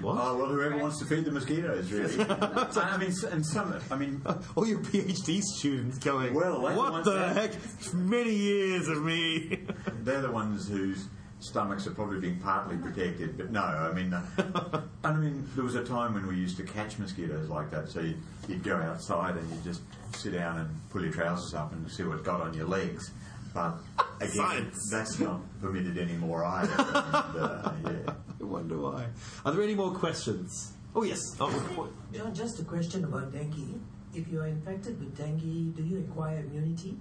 What? 0.00 0.16
Oh 0.20 0.36
well, 0.36 0.46
whoever 0.46 0.76
wants 0.78 0.98
to 1.00 1.06
feed 1.06 1.24
the 1.24 1.32
mosquitoes, 1.32 1.90
really. 1.90 2.24
I 2.30 2.96
mean, 2.98 3.12
and 3.30 3.44
some. 3.44 3.80
I 3.90 3.96
mean, 3.96 4.22
All 4.54 4.66
your 4.66 4.78
PhD 4.78 5.42
students 5.42 5.98
going. 5.98 6.34
Well, 6.34 6.60
what 6.60 6.76
want 6.76 7.04
the 7.04 7.28
heck? 7.32 7.52
Many 7.94 8.32
years 8.32 8.88
of 8.88 9.02
me. 9.02 9.66
they're 10.02 10.22
the 10.22 10.30
ones 10.30 10.68
whose 10.68 11.08
stomachs 11.40 11.86
are 11.86 11.92
probably 11.92 12.20
being 12.20 12.38
partly 12.38 12.76
protected. 12.76 13.36
But 13.36 13.50
no, 13.50 13.62
I 13.62 13.92
mean, 13.92 14.12
uh, 14.12 14.82
I 15.04 15.12
mean, 15.14 15.48
there 15.54 15.64
was 15.64 15.74
a 15.74 15.84
time 15.84 16.14
when 16.14 16.26
we 16.26 16.36
used 16.36 16.56
to 16.58 16.62
catch 16.62 16.98
mosquitoes 16.98 17.48
like 17.48 17.70
that. 17.70 17.88
So 17.88 18.00
you'd, 18.00 18.20
you'd 18.48 18.62
go 18.62 18.76
outside 18.76 19.36
and 19.36 19.50
you'd 19.50 19.64
just 19.64 19.82
sit 20.14 20.32
down 20.32 20.58
and 20.58 20.90
pull 20.90 21.02
your 21.02 21.12
trousers 21.12 21.54
up 21.54 21.72
and 21.72 21.90
see 21.90 22.04
what 22.04 22.22
got 22.24 22.40
on 22.40 22.54
your 22.54 22.66
legs. 22.66 23.10
But 23.54 23.78
again, 24.20 24.30
Science. 24.32 24.88
that's 24.90 25.18
not 25.18 25.40
permitted 25.60 25.98
anymore 25.98 26.44
either. 26.44 26.72
And, 26.78 26.86
uh, 27.38 27.72
yeah. 27.84 28.12
I 28.40 28.44
wonder 28.44 28.78
why. 28.78 29.06
Are 29.44 29.52
there 29.52 29.62
any 29.62 29.74
more 29.74 29.92
questions? 29.94 30.72
Oh 30.94 31.02
yes. 31.02 31.18
Oh, 31.40 31.50
what- 31.76 31.90
John, 32.12 32.34
just 32.34 32.60
a 32.60 32.64
question 32.64 33.04
about 33.04 33.32
dengue. 33.32 33.80
If 34.14 34.28
you 34.28 34.40
are 34.40 34.46
infected 34.46 34.98
with 34.98 35.16
dengue, 35.16 35.74
do 35.76 35.82
you 35.82 35.98
acquire 36.00 36.38
immunity? 36.38 36.96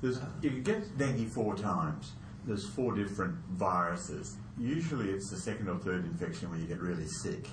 There's, 0.00 0.18
if 0.42 0.52
you 0.52 0.60
get 0.62 0.96
dengue 0.98 1.28
four 1.28 1.54
times, 1.56 2.12
there's 2.46 2.66
four 2.66 2.94
different 2.94 3.36
viruses. 3.52 4.36
Usually 4.58 5.10
it's 5.10 5.30
the 5.30 5.36
second 5.38 5.68
or 5.68 5.78
third 5.78 6.04
infection 6.06 6.50
when 6.50 6.60
you 6.60 6.66
get 6.66 6.80
really 6.80 7.06
sick. 7.06 7.46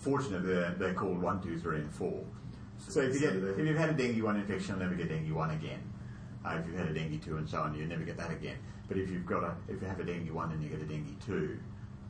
Fortunately, 0.00 0.54
they're, 0.54 0.74
they're 0.78 0.94
called 0.94 1.20
one, 1.22 1.40
two, 1.40 1.58
three, 1.58 1.78
and 1.78 1.94
four. 1.94 2.24
So 2.88 3.00
if, 3.00 3.14
you 3.14 3.20
get, 3.20 3.34
if 3.36 3.58
you've 3.58 3.76
had 3.76 3.90
a 3.90 3.92
dengue 3.92 4.20
one 4.22 4.36
infection, 4.36 4.70
you'll 4.70 4.78
never 4.84 4.94
get 4.96 5.08
dengue 5.08 5.30
one 5.32 5.50
again. 5.50 5.80
Uh, 6.44 6.58
if 6.58 6.66
you've 6.66 6.76
had 6.76 6.88
a 6.88 6.94
dengue 6.94 7.22
two 7.22 7.36
and 7.36 7.48
so 7.48 7.60
on, 7.60 7.74
you'll 7.74 7.88
never 7.88 8.02
get 8.02 8.16
that 8.16 8.30
again. 8.30 8.56
But 8.88 8.96
if 8.96 9.10
you've 9.10 9.26
got 9.26 9.44
a, 9.44 9.54
if 9.68 9.80
you 9.80 9.86
have 9.86 10.00
a 10.00 10.04
dengue 10.04 10.30
one 10.30 10.50
and 10.52 10.62
you 10.62 10.68
get 10.68 10.80
a 10.80 10.84
dengue 10.84 11.18
two, 11.24 11.58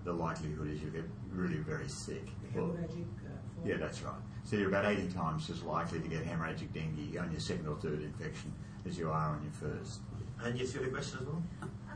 the 0.05 0.12
likelihood 0.12 0.70
is 0.70 0.83
you 0.83 0.91
get 0.91 1.05
really 1.30 1.59
very 1.59 1.89
sick. 1.89 2.26
Well, 2.55 2.66
Hemorrhagic 2.66 3.07
uh, 3.24 3.64
yeah, 3.64 3.76
that's 3.76 4.03
right. 4.03 4.14
So 4.45 4.57
you're 4.57 4.68
about 4.68 4.87
80 4.87 5.09
times 5.12 5.49
as 5.51 5.62
likely 5.62 6.01
to 6.01 6.09
get 6.09 6.24
hemorrhagic 6.24 6.72
dengue 6.72 7.16
on 7.16 7.30
your 7.30 7.41
second 7.41 7.68
or 7.68 7.76
third 7.76 8.03
infection 8.03 8.53
as 8.87 8.99
you 8.99 9.09
are 9.11 9.37
on 9.37 9.43
your 9.43 9.53
first. 9.53 10.01
and 10.43 10.59
yes, 10.59 10.74
you 10.74 10.80
had 10.80 10.89
a 10.89 10.93
question 10.93 11.20
as 11.20 11.26
well. 11.26 11.43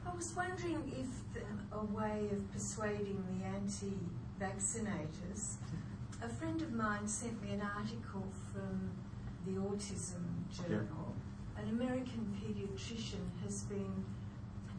I 0.06 0.14
was 0.14 0.32
wondering 0.36 0.92
if 0.96 1.08
the, 1.34 1.40
a 1.76 1.84
way 1.84 2.28
of 2.30 2.52
persuading 2.52 3.24
the 3.28 3.44
anti-vaccinators. 3.44 5.56
A 6.22 6.28
friend 6.28 6.62
of 6.62 6.72
mine 6.72 7.08
sent 7.08 7.42
me 7.42 7.50
an 7.54 7.62
article 7.62 8.24
from 8.52 8.90
the 9.44 9.58
Autism 9.60 10.22
Journal. 10.68 11.15
An 11.58 11.68
American 11.70 12.36
paediatrician 12.38 13.30
has 13.42 13.62
been 13.64 14.04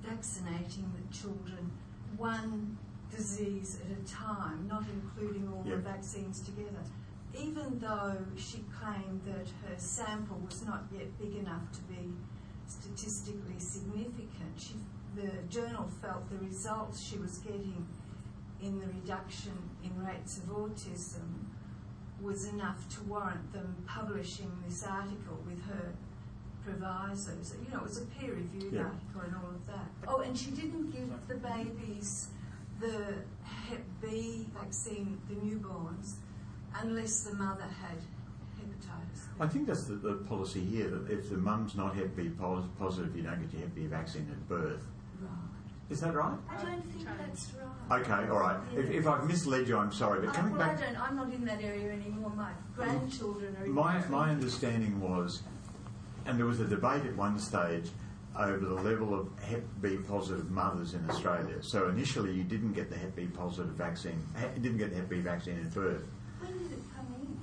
vaccinating 0.03 0.91
the 0.95 1.17
children 1.17 1.71
one 2.15 2.77
disease 3.15 3.79
at 3.83 3.91
a 3.91 4.09
time, 4.09 4.67
not 4.67 4.83
including 4.93 5.49
all 5.49 5.63
the 5.63 5.77
vaccines 5.77 6.41
together. 6.41 6.83
Even 7.37 7.79
though 7.79 8.17
she 8.35 8.63
claimed 8.79 9.21
that 9.25 9.47
her 9.67 9.75
sample 9.77 10.39
was 10.45 10.65
not 10.65 10.85
yet 10.91 11.17
big 11.19 11.35
enough 11.35 11.71
to 11.71 11.81
be 11.83 12.13
statistically 12.67 13.59
significant, 13.59 14.53
she, 14.57 14.75
the 15.15 15.31
journal 15.49 15.89
felt 16.01 16.29
the 16.29 16.37
results 16.45 17.01
she 17.01 17.17
was 17.17 17.39
getting 17.39 17.85
in 18.61 18.79
the 18.79 18.87
reduction 18.87 19.53
in 19.83 20.05
rates 20.05 20.37
of 20.37 20.43
autism 20.45 21.45
was 22.21 22.47
enough 22.47 22.87
to 22.89 23.03
warrant 23.03 23.53
them 23.53 23.75
publishing 23.85 24.51
this 24.65 24.83
article 24.83 25.37
with 25.45 25.63
her 25.65 25.93
provisos. 26.67 27.55
You 27.63 27.71
know, 27.71 27.79
it 27.79 27.83
was 27.83 27.97
a 28.01 28.05
peer-reviewed 28.05 28.73
Yeah. 28.73 28.83
article 28.83 29.21
and 29.25 29.35
all 29.35 29.49
of 29.49 29.65
that. 29.67 29.87
Oh, 30.07 30.21
and 30.21 30.37
she 30.37 30.51
didn't 30.51 30.91
give 30.91 31.09
the 31.27 31.35
babies 31.35 32.27
the 32.79 33.15
Hep 33.43 33.83
B 34.01 34.47
vaccine, 34.53 35.19
the 35.29 35.35
newborns, 35.35 36.15
unless 36.75 37.23
the 37.23 37.35
mother 37.35 37.63
had 37.63 37.97
hepatitis. 38.59 39.25
B. 39.25 39.43
I 39.43 39.47
think 39.47 39.67
that's 39.67 39.85
the, 39.85 39.95
the 39.95 40.13
policy 40.13 40.63
here 40.63 40.89
that 40.89 41.11
if 41.11 41.29
the 41.29 41.37
mum's 41.37 41.75
not 41.75 41.95
Hep 41.95 42.15
B 42.15 42.29
positive, 42.77 43.15
you 43.15 43.23
don't 43.23 43.41
get 43.41 43.53
your 43.53 43.61
Hep 43.61 43.75
B 43.75 43.85
vaccine 43.87 44.27
at 44.31 44.47
birth. 44.47 44.85
Right. 45.21 45.31
Is 45.89 46.01
that 46.01 46.13
right? 46.13 46.37
I 46.49 46.63
don't 46.63 46.81
think 46.91 47.07
that's 47.17 47.53
right. 47.89 48.01
Okay, 48.01 48.29
all 48.29 48.39
right. 48.39 48.59
If, 48.75 48.91
if 48.91 49.07
I've 49.07 49.25
misled 49.25 49.67
you, 49.69 49.77
I'm 49.77 49.91
sorry. 49.91 50.19
But 50.19 50.29
I, 50.29 50.33
coming 50.33 50.57
well, 50.57 50.67
back, 50.67 50.77
I 50.79 50.85
don't. 50.85 51.01
I'm 51.01 51.15
not 51.15 51.33
in 51.33 51.45
that 51.45 51.63
area 51.63 51.93
anymore. 51.93 52.31
My 52.35 52.49
mm. 52.49 52.75
grandchildren 52.75 53.55
are 53.55 53.65
in 53.65 53.71
my, 53.71 54.05
my 54.09 54.23
area. 54.25 54.33
understanding 54.33 54.99
was, 54.99 55.43
and 56.27 56.37
there 56.37 56.45
was 56.45 56.59
a 56.59 56.65
debate 56.65 57.05
at 57.05 57.15
one 57.15 57.39
stage 57.39 57.89
over 58.37 58.65
the 58.65 58.73
level 58.73 59.19
of 59.19 59.29
Hep 59.41 59.63
B 59.81 59.97
positive 60.07 60.51
mothers 60.51 60.93
in 60.93 61.09
Australia. 61.09 61.63
So 61.63 61.87
initially, 61.89 62.33
you 62.33 62.43
didn't 62.43 62.73
get 62.73 62.89
the 62.91 62.97
Hep 62.97 63.15
B 63.15 63.25
positive 63.25 63.73
vaccine, 63.73 64.21
you 64.55 64.61
didn't 64.61 64.77
get 64.77 64.91
the 64.91 64.97
Hep 64.97 65.09
B 65.09 65.19
vaccine 65.21 65.57
at 65.59 65.73
birth. 65.73 66.03
When 66.39 66.57
did 66.59 66.73
it 66.73 66.79
come 66.95 67.07
in? 67.19 67.39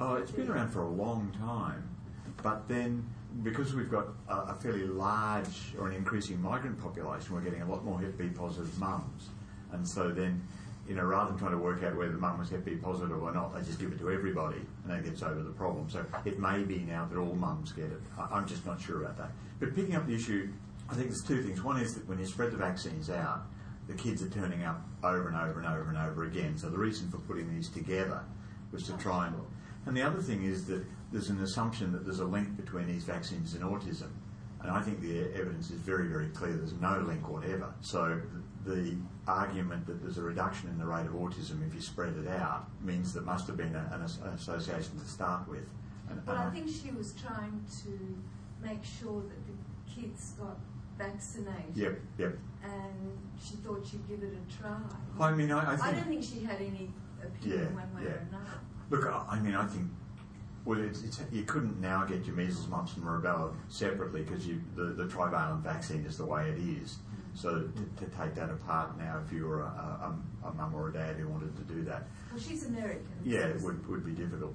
Oh, 0.00 0.14
it's 0.14 0.30
been 0.30 0.48
around 0.48 0.68
for 0.68 0.82
a 0.82 0.88
long 0.88 1.34
time, 1.40 1.88
but 2.42 2.68
then 2.68 3.04
because 3.42 3.74
we've 3.74 3.90
got 3.90 4.06
a, 4.28 4.52
a 4.52 4.54
fairly 4.54 4.86
large 4.86 5.74
or 5.78 5.88
an 5.88 5.94
increasing 5.94 6.40
migrant 6.40 6.80
population, 6.80 7.34
we're 7.34 7.40
getting 7.40 7.62
a 7.62 7.68
lot 7.70 7.84
more 7.84 7.98
Hep 7.98 8.16
B 8.16 8.28
positive 8.28 8.78
mums, 8.78 9.30
and 9.72 9.86
so 9.86 10.10
then, 10.10 10.46
you 10.88 10.94
know, 10.94 11.04
rather 11.04 11.30
than 11.30 11.38
trying 11.38 11.52
to 11.52 11.58
work 11.58 11.82
out 11.84 11.94
whether 11.96 12.12
the 12.12 12.18
mum 12.18 12.38
was 12.38 12.48
Hep 12.48 12.64
B 12.64 12.76
positive 12.76 13.22
or 13.22 13.32
not, 13.32 13.54
they 13.54 13.60
just 13.60 13.78
give 13.78 13.92
it 13.92 13.98
to 13.98 14.10
everybody, 14.10 14.56
and 14.56 14.90
that 14.90 15.04
gets 15.04 15.22
over 15.22 15.42
the 15.42 15.50
problem. 15.50 15.88
So 15.90 16.04
it 16.24 16.38
may 16.38 16.62
be 16.62 16.78
now 16.78 17.04
that 17.04 17.18
all 17.18 17.34
mums 17.34 17.72
get 17.72 17.86
it. 17.86 18.00
I, 18.18 18.28
I'm 18.32 18.46
just 18.46 18.64
not 18.64 18.80
sure 18.80 19.02
about 19.02 19.18
that. 19.18 19.30
But 19.60 19.76
picking 19.76 19.94
up 19.94 20.06
the 20.06 20.14
issue, 20.14 20.48
I 20.88 20.94
think 20.94 21.08
there's 21.08 21.22
two 21.22 21.42
things. 21.42 21.62
One 21.62 21.78
is 21.78 21.94
that 21.94 22.08
when 22.08 22.18
you 22.18 22.26
spread 22.26 22.52
the 22.52 22.56
vaccines 22.56 23.10
out, 23.10 23.42
the 23.86 23.94
kids 23.94 24.22
are 24.22 24.30
turning 24.30 24.64
up 24.64 24.82
over 25.04 25.28
and 25.28 25.36
over 25.36 25.60
and 25.60 25.68
over 25.68 25.88
and 25.88 25.98
over 25.98 26.24
again. 26.24 26.56
So 26.56 26.70
the 26.70 26.78
reason 26.78 27.10
for 27.10 27.18
putting 27.18 27.54
these 27.54 27.68
together 27.68 28.22
was 28.72 28.84
to 28.84 28.96
try 28.96 29.26
and. 29.26 29.36
And 29.86 29.96
the 29.96 30.02
other 30.02 30.20
thing 30.20 30.44
is 30.44 30.66
that 30.66 30.84
there's 31.12 31.30
an 31.30 31.40
assumption 31.42 31.92
that 31.92 32.04
there's 32.04 32.18
a 32.20 32.24
link 32.24 32.56
between 32.56 32.86
these 32.86 33.04
vaccines 33.04 33.54
and 33.54 33.62
autism. 33.64 34.10
And 34.60 34.70
I 34.70 34.82
think 34.82 35.00
the 35.00 35.20
evidence 35.34 35.70
is 35.70 35.80
very, 35.80 36.08
very 36.08 36.28
clear 36.28 36.52
there's 36.52 36.74
no 36.74 36.98
link 37.06 37.28
whatever. 37.28 37.72
So 37.80 38.20
the 38.68 38.94
argument 39.26 39.86
that 39.86 40.02
there's 40.02 40.18
a 40.18 40.22
reduction 40.22 40.68
in 40.68 40.78
the 40.78 40.84
rate 40.84 41.06
of 41.06 41.12
autism 41.12 41.66
if 41.66 41.74
you 41.74 41.80
spread 41.80 42.14
it 42.16 42.28
out 42.28 42.66
means 42.82 43.14
there 43.14 43.22
must 43.22 43.46
have 43.46 43.56
been 43.56 43.74
a, 43.74 43.90
an, 43.92 44.02
an 44.02 44.34
association 44.34 44.98
to 44.98 45.06
start 45.06 45.48
with. 45.48 45.66
And, 46.10 46.24
Well, 46.26 46.36
and 46.36 46.48
I 46.48 46.50
think 46.50 46.68
she 46.68 46.90
was 46.90 47.14
trying 47.14 47.64
to 47.84 48.66
make 48.66 48.84
sure 48.84 49.22
that 49.22 49.46
the 49.46 50.00
kids 50.00 50.34
got 50.38 50.58
vaccinated. 50.98 51.74
Yep, 51.74 51.98
yep. 52.18 52.38
And 52.62 53.18
she 53.42 53.56
thought 53.56 53.86
she'd 53.90 54.06
give 54.06 54.22
it 54.22 54.34
a 54.34 54.62
try. 54.62 54.76
I 55.18 55.32
mean, 55.32 55.50
I, 55.50 55.72
I 55.72 55.76
think. 55.76 55.84
I 55.84 55.92
don't 55.92 56.08
think 56.08 56.24
she 56.24 56.40
had 56.40 56.56
any 56.56 56.90
opinion 57.22 57.60
Yeah, 57.60 57.64
one 57.74 57.94
way 57.94 58.02
yeah. 58.04 58.10
or 58.10 58.26
another. 58.28 58.60
Look, 58.90 59.06
I 59.06 59.36
I 59.36 59.40
mean, 59.40 59.54
I 59.54 59.66
think 59.66 59.88
well, 60.64 60.80
it's, 60.80 61.02
it's, 61.02 61.20
you 61.32 61.44
couldn't 61.44 61.80
now 61.80 62.04
get 62.04 62.26
your 62.26 62.34
measles, 62.36 62.68
mumps, 62.68 62.94
and 62.96 63.04
rubella 63.04 63.54
separately 63.68 64.22
because 64.22 64.46
the, 64.76 64.84
the 64.84 65.08
trivalent 65.08 65.62
vaccine 65.62 66.04
is 66.04 66.18
the 66.18 66.26
way 66.26 66.50
it 66.50 66.58
is. 66.58 66.98
So 67.38 67.60
to, 67.60 68.04
to 68.04 68.10
take 68.16 68.34
that 68.34 68.50
apart 68.50 68.98
now, 68.98 69.20
if 69.24 69.32
you 69.32 69.46
were 69.46 69.60
a, 69.60 69.64
a, 70.44 70.48
a 70.48 70.52
mum 70.54 70.74
or 70.74 70.88
a 70.88 70.92
dad 70.92 71.16
who 71.16 71.28
wanted 71.28 71.54
to 71.56 71.62
do 71.72 71.84
that, 71.84 72.08
Well, 72.32 72.40
she's 72.40 72.66
American. 72.66 73.06
yeah, 73.24 73.42
so 73.42 73.48
it 73.50 73.62
would, 73.62 73.88
would 73.88 74.04
be 74.04 74.12
difficult. 74.12 74.54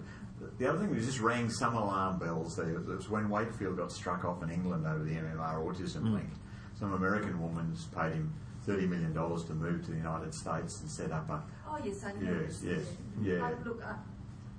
The 0.59 0.67
other 0.69 0.79
thing 0.79 0.93
that 0.93 0.99
just 1.01 1.21
rang 1.21 1.49
some 1.49 1.75
alarm 1.75 2.19
bells 2.19 2.57
there 2.57 2.73
was 2.77 3.07
when 3.09 3.29
Wakefield 3.29 3.77
got 3.77 3.91
struck 3.93 4.25
off 4.25 4.43
in 4.43 4.49
England 4.49 4.85
over 4.85 5.03
the 5.03 5.11
MMR 5.13 5.63
autism 5.65 6.13
link. 6.13 6.27
Some 6.77 6.91
American 6.93 7.41
woman's 7.41 7.85
paid 7.85 8.11
him 8.13 8.33
$30 8.67 8.89
million 8.89 9.13
to 9.13 9.53
move 9.53 9.85
to 9.85 9.91
the 9.91 9.97
United 9.97 10.33
States 10.33 10.81
and 10.81 10.91
set 10.91 11.11
up 11.11 11.29
a. 11.29 11.41
Oh 11.69 11.77
yes, 11.83 12.03
I 12.03 12.11
know. 12.19 12.41
Yes, 12.43 12.61
yes, 12.65 12.81
yeah. 13.21 13.45
I, 13.45 13.53
look, 13.63 13.81
I, 13.85 13.95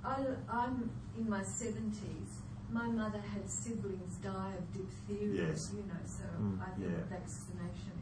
I, 0.09 0.25
I'm 0.49 0.89
in 1.17 1.29
my 1.29 1.43
seventies. 1.43 2.39
My 2.71 2.87
mother 2.87 3.19
had 3.19 3.47
siblings 3.49 4.15
die 4.23 4.53
of 4.57 4.73
diphtheria. 4.73 5.49
Yes. 5.49 5.71
You 5.75 5.83
know, 5.83 5.99
so 6.05 6.23
Mm, 6.41 6.59
I 6.61 6.69
think 6.77 6.91
yeah. 6.91 7.17
vaccination 7.17 7.91
is 7.93 7.94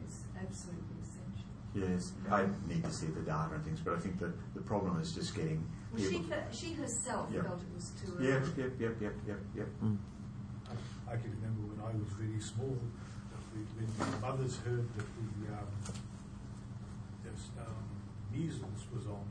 absolutely 0.48 0.96
essential. 1.02 1.50
Yes, 1.74 2.12
I 2.30 2.46
need 2.68 2.84
to 2.84 2.92
see 2.92 3.06
the 3.06 3.20
data 3.20 3.54
and 3.54 3.64
things, 3.64 3.80
but 3.80 3.94
I 3.94 3.98
think 4.00 4.18
that 4.20 4.32
the 4.54 4.62
problem 4.62 5.00
is 5.00 5.12
just 5.12 5.34
getting 5.34 5.66
Well, 5.92 6.02
she, 6.02 6.22
she 6.52 6.74
herself 6.74 7.28
Yep. 7.32 7.44
felt 7.44 7.60
it 7.60 7.74
was 7.74 7.90
too 8.00 8.12
early. 8.18 8.28
Yep, 8.28 8.44
yep, 8.56 8.72
yep, 8.80 9.00
yep, 9.00 9.14
yep, 9.26 9.40
yep. 9.56 9.68
I, 9.82 11.12
I 11.12 11.16
can 11.16 11.30
remember 11.40 11.62
when 11.74 11.80
I 11.82 11.92
was 11.98 12.10
really 12.18 12.40
small, 12.40 12.74
that 12.74 13.42
we, 13.54 13.62
when 13.78 13.88
my 13.98 14.28
mothers 14.28 14.56
heard 14.58 14.86
that 14.96 15.06
the 15.06 15.54
um, 15.54 15.68
this, 17.24 17.48
um, 17.58 17.84
measles 18.32 18.86
was 18.94 19.06
on, 19.06 19.24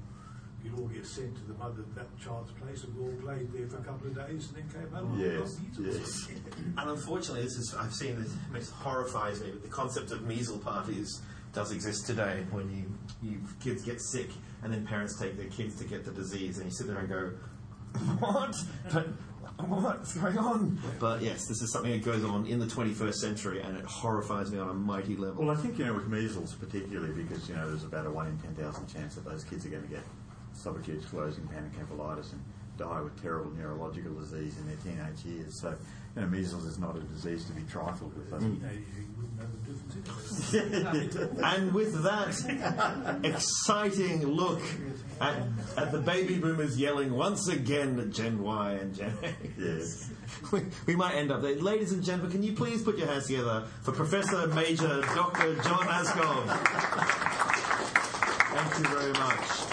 you'd 0.63 0.79
all 0.79 0.87
get 0.87 1.05
sent 1.05 1.35
to 1.35 1.43
the 1.43 1.53
mother 1.55 1.81
of 1.81 1.95
that 1.95 2.07
child's 2.19 2.51
place, 2.53 2.83
and 2.83 2.95
we 2.95 3.05
all 3.05 3.21
played 3.21 3.51
there 3.51 3.67
for 3.67 3.77
a 3.77 3.83
couple 3.83 4.07
of 4.07 4.15
days, 4.15 4.49
and 4.49 4.57
then 4.57 4.81
came 4.81 4.91
home. 4.91 5.13
and 5.13 5.21
Yes, 5.21 5.55
got 5.55 5.85
yes. 5.85 6.27
And 6.77 6.89
unfortunately, 6.89 7.43
this 7.43 7.57
is 7.57 7.75
I've 7.77 7.93
seen 7.93 8.21
this. 8.21 8.33
It 8.69 8.73
horrifies 8.73 9.41
me. 9.41 9.51
But 9.51 9.63
the 9.63 9.69
concept 9.69 10.11
of 10.11 10.23
measles 10.23 10.63
parties 10.63 11.21
does 11.53 11.71
exist 11.71 12.07
today. 12.07 12.45
When 12.51 12.69
you, 12.71 13.29
you 13.29 13.39
kids 13.63 13.83
get 13.83 14.01
sick, 14.01 14.29
and 14.63 14.73
then 14.73 14.85
parents 14.85 15.19
take 15.19 15.37
their 15.37 15.47
kids 15.49 15.75
to 15.77 15.83
get 15.85 16.05
the 16.05 16.11
disease, 16.11 16.57
and 16.57 16.67
you 16.67 16.71
sit 16.71 16.87
there 16.87 16.97
and 16.97 17.09
go, 17.09 17.31
"What? 18.19 18.55
But 18.91 19.07
what's 19.67 20.15
going 20.15 20.37
on?" 20.37 20.79
But 20.99 21.21
yes, 21.21 21.45
this 21.47 21.61
is 21.61 21.71
something 21.71 21.91
that 21.91 22.03
goes 22.03 22.23
on 22.23 22.47
in 22.47 22.59
the 22.59 22.65
21st 22.65 23.15
century, 23.15 23.61
and 23.61 23.77
it 23.77 23.85
horrifies 23.85 24.51
me 24.51 24.57
on 24.59 24.69
a 24.69 24.73
mighty 24.73 25.15
level. 25.15 25.45
Well, 25.45 25.55
I 25.55 25.61
think, 25.61 25.77
you 25.77 25.85
know, 25.85 25.93
with 25.93 26.07
measles 26.07 26.55
particularly, 26.55 27.13
because, 27.13 27.47
you 27.47 27.55
know, 27.55 27.69
there's 27.69 27.83
about 27.83 28.07
a 28.07 28.11
1 28.11 28.27
in 28.27 28.37
10,000 28.39 28.87
chance 28.87 29.15
that 29.15 29.25
those 29.25 29.43
kids 29.43 29.65
are 29.65 29.69
going 29.69 29.83
to 29.83 29.89
get 29.89 30.03
subacute 30.55 31.01
sclerosing 31.03 31.47
panencephalitis 31.47 32.31
and 32.31 32.41
die 32.77 33.01
with 33.01 33.21
terrible 33.21 33.51
neurological 33.51 34.13
disease 34.15 34.57
in 34.57 34.65
their 34.67 34.77
teenage 34.77 35.23
years. 35.25 35.61
So, 35.61 35.75
you 36.15 36.21
know, 36.21 36.27
measles 36.27 36.65
is 36.65 36.79
not 36.79 36.95
a 36.95 37.01
disease 37.01 37.45
to 37.45 37.53
be 37.53 37.61
trifled 37.63 38.15
with. 38.17 38.33
I 38.33 38.39
think. 38.39 38.61
You 38.61 38.65
know, 38.65 38.73
you 38.73 39.05
wouldn't 39.15 39.37
know 39.37 39.45
the 39.53 40.01
difference 40.01 40.53
anyway. 40.55 41.43
And 41.43 41.73
with 41.73 42.01
that 42.03 43.19
exciting 43.23 44.25
look 44.25 44.61
at, 45.21 45.35
at 45.77 45.91
the 45.91 45.99
baby 45.99 46.37
boomers 46.37 46.79
yelling 46.79 47.13
once 47.13 47.47
again 47.47 47.99
at 47.99 48.09
Gen 48.11 48.41
Y 48.41 48.71
and 48.71 48.95
Gen 48.95 49.13
X, 49.21 49.35
Yes. 49.57 50.09
we, 50.51 50.61
we 50.87 50.95
might 50.95 51.13
end 51.15 51.31
up 51.31 51.41
there. 51.43 51.55
Ladies 51.55 51.91
and 51.91 52.03
gentlemen, 52.03 52.31
can 52.31 52.41
you 52.43 52.53
please 52.53 52.81
put 52.81 52.97
your 52.97 53.07
hands 53.07 53.27
together 53.27 53.65
for 53.83 53.91
Professor 53.91 54.47
Major 54.47 55.01
Dr. 55.01 55.55
John 55.61 55.85
Aaskov? 55.87 56.47
Thank 58.55 58.79
you 58.79 58.95
very 58.95 59.13
much. 59.13 59.72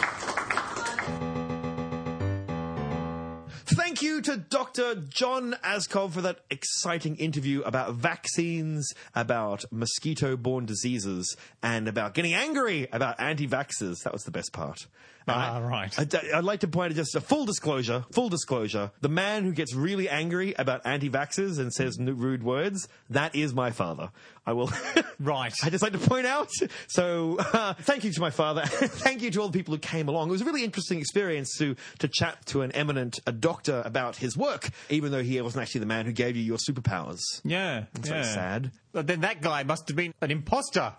You 4.02 4.22
to 4.22 4.38
Dr. 4.38 4.94
John 4.94 5.56
Aaskov 5.62 6.12
for 6.12 6.22
that 6.22 6.38
exciting 6.48 7.16
interview 7.16 7.60
about 7.62 7.94
vaccines, 7.94 8.94
about 9.14 9.64
mosquito 9.70 10.38
borne 10.38 10.64
diseases, 10.64 11.36
and 11.62 11.86
about 11.86 12.14
getting 12.14 12.32
angry 12.32 12.88
about 12.92 13.20
anti 13.20 13.46
vaxxers. 13.46 13.96
That 14.04 14.14
was 14.14 14.22
the 14.22 14.30
best 14.30 14.52
part. 14.54 14.86
Ah, 15.28 15.58
right. 15.58 15.96
I'd, 15.98 16.14
I'd 16.14 16.44
like 16.44 16.60
to 16.60 16.68
point 16.68 16.92
out 16.92 16.96
just 16.96 17.14
a 17.14 17.20
full 17.20 17.44
disclosure, 17.44 18.04
full 18.12 18.28
disclosure. 18.28 18.90
The 19.00 19.08
man 19.08 19.44
who 19.44 19.52
gets 19.52 19.74
really 19.74 20.08
angry 20.08 20.54
about 20.58 20.84
anti-vaxxers 20.84 21.58
and 21.58 21.72
says 21.72 21.98
rude 21.98 22.42
words, 22.42 22.88
that 23.10 23.34
is 23.34 23.54
my 23.54 23.70
father. 23.70 24.10
I 24.46 24.52
will. 24.52 24.70
Right. 25.20 25.52
I 25.62 25.68
just 25.68 25.82
like 25.82 25.92
to 25.92 25.98
point 25.98 26.26
out. 26.26 26.48
So, 26.88 27.36
uh, 27.38 27.74
thank 27.80 28.04
you 28.04 28.12
to 28.12 28.20
my 28.22 28.30
father. 28.30 28.62
thank 28.66 29.20
you 29.20 29.30
to 29.30 29.40
all 29.42 29.48
the 29.48 29.58
people 29.58 29.74
who 29.74 29.78
came 29.78 30.08
along. 30.08 30.28
It 30.28 30.32
was 30.32 30.40
a 30.40 30.46
really 30.46 30.64
interesting 30.64 30.98
experience 30.98 31.58
to 31.58 31.76
to 31.98 32.08
chat 32.08 32.46
to 32.46 32.62
an 32.62 32.72
eminent 32.72 33.20
a 33.26 33.32
doctor 33.32 33.82
about 33.84 34.16
his 34.16 34.38
work, 34.38 34.70
even 34.88 35.12
though 35.12 35.22
he 35.22 35.38
wasn't 35.42 35.62
actually 35.62 35.80
the 35.80 35.86
man 35.86 36.06
who 36.06 36.12
gave 36.12 36.36
you 36.36 36.42
your 36.42 36.56
superpowers. 36.56 37.20
Yeah. 37.44 37.84
It's 37.96 38.08
yeah. 38.08 38.22
sad. 38.22 38.70
But 38.92 39.08
then 39.08 39.20
that 39.20 39.42
guy 39.42 39.62
must 39.62 39.88
have 39.88 39.96
been 39.96 40.14
an 40.22 40.30
imposter. 40.30 40.94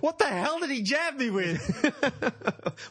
What 0.00 0.18
the 0.18 0.26
hell 0.26 0.58
did 0.60 0.70
he 0.70 0.82
jab 0.82 1.16
me 1.16 1.30
with? 1.30 1.60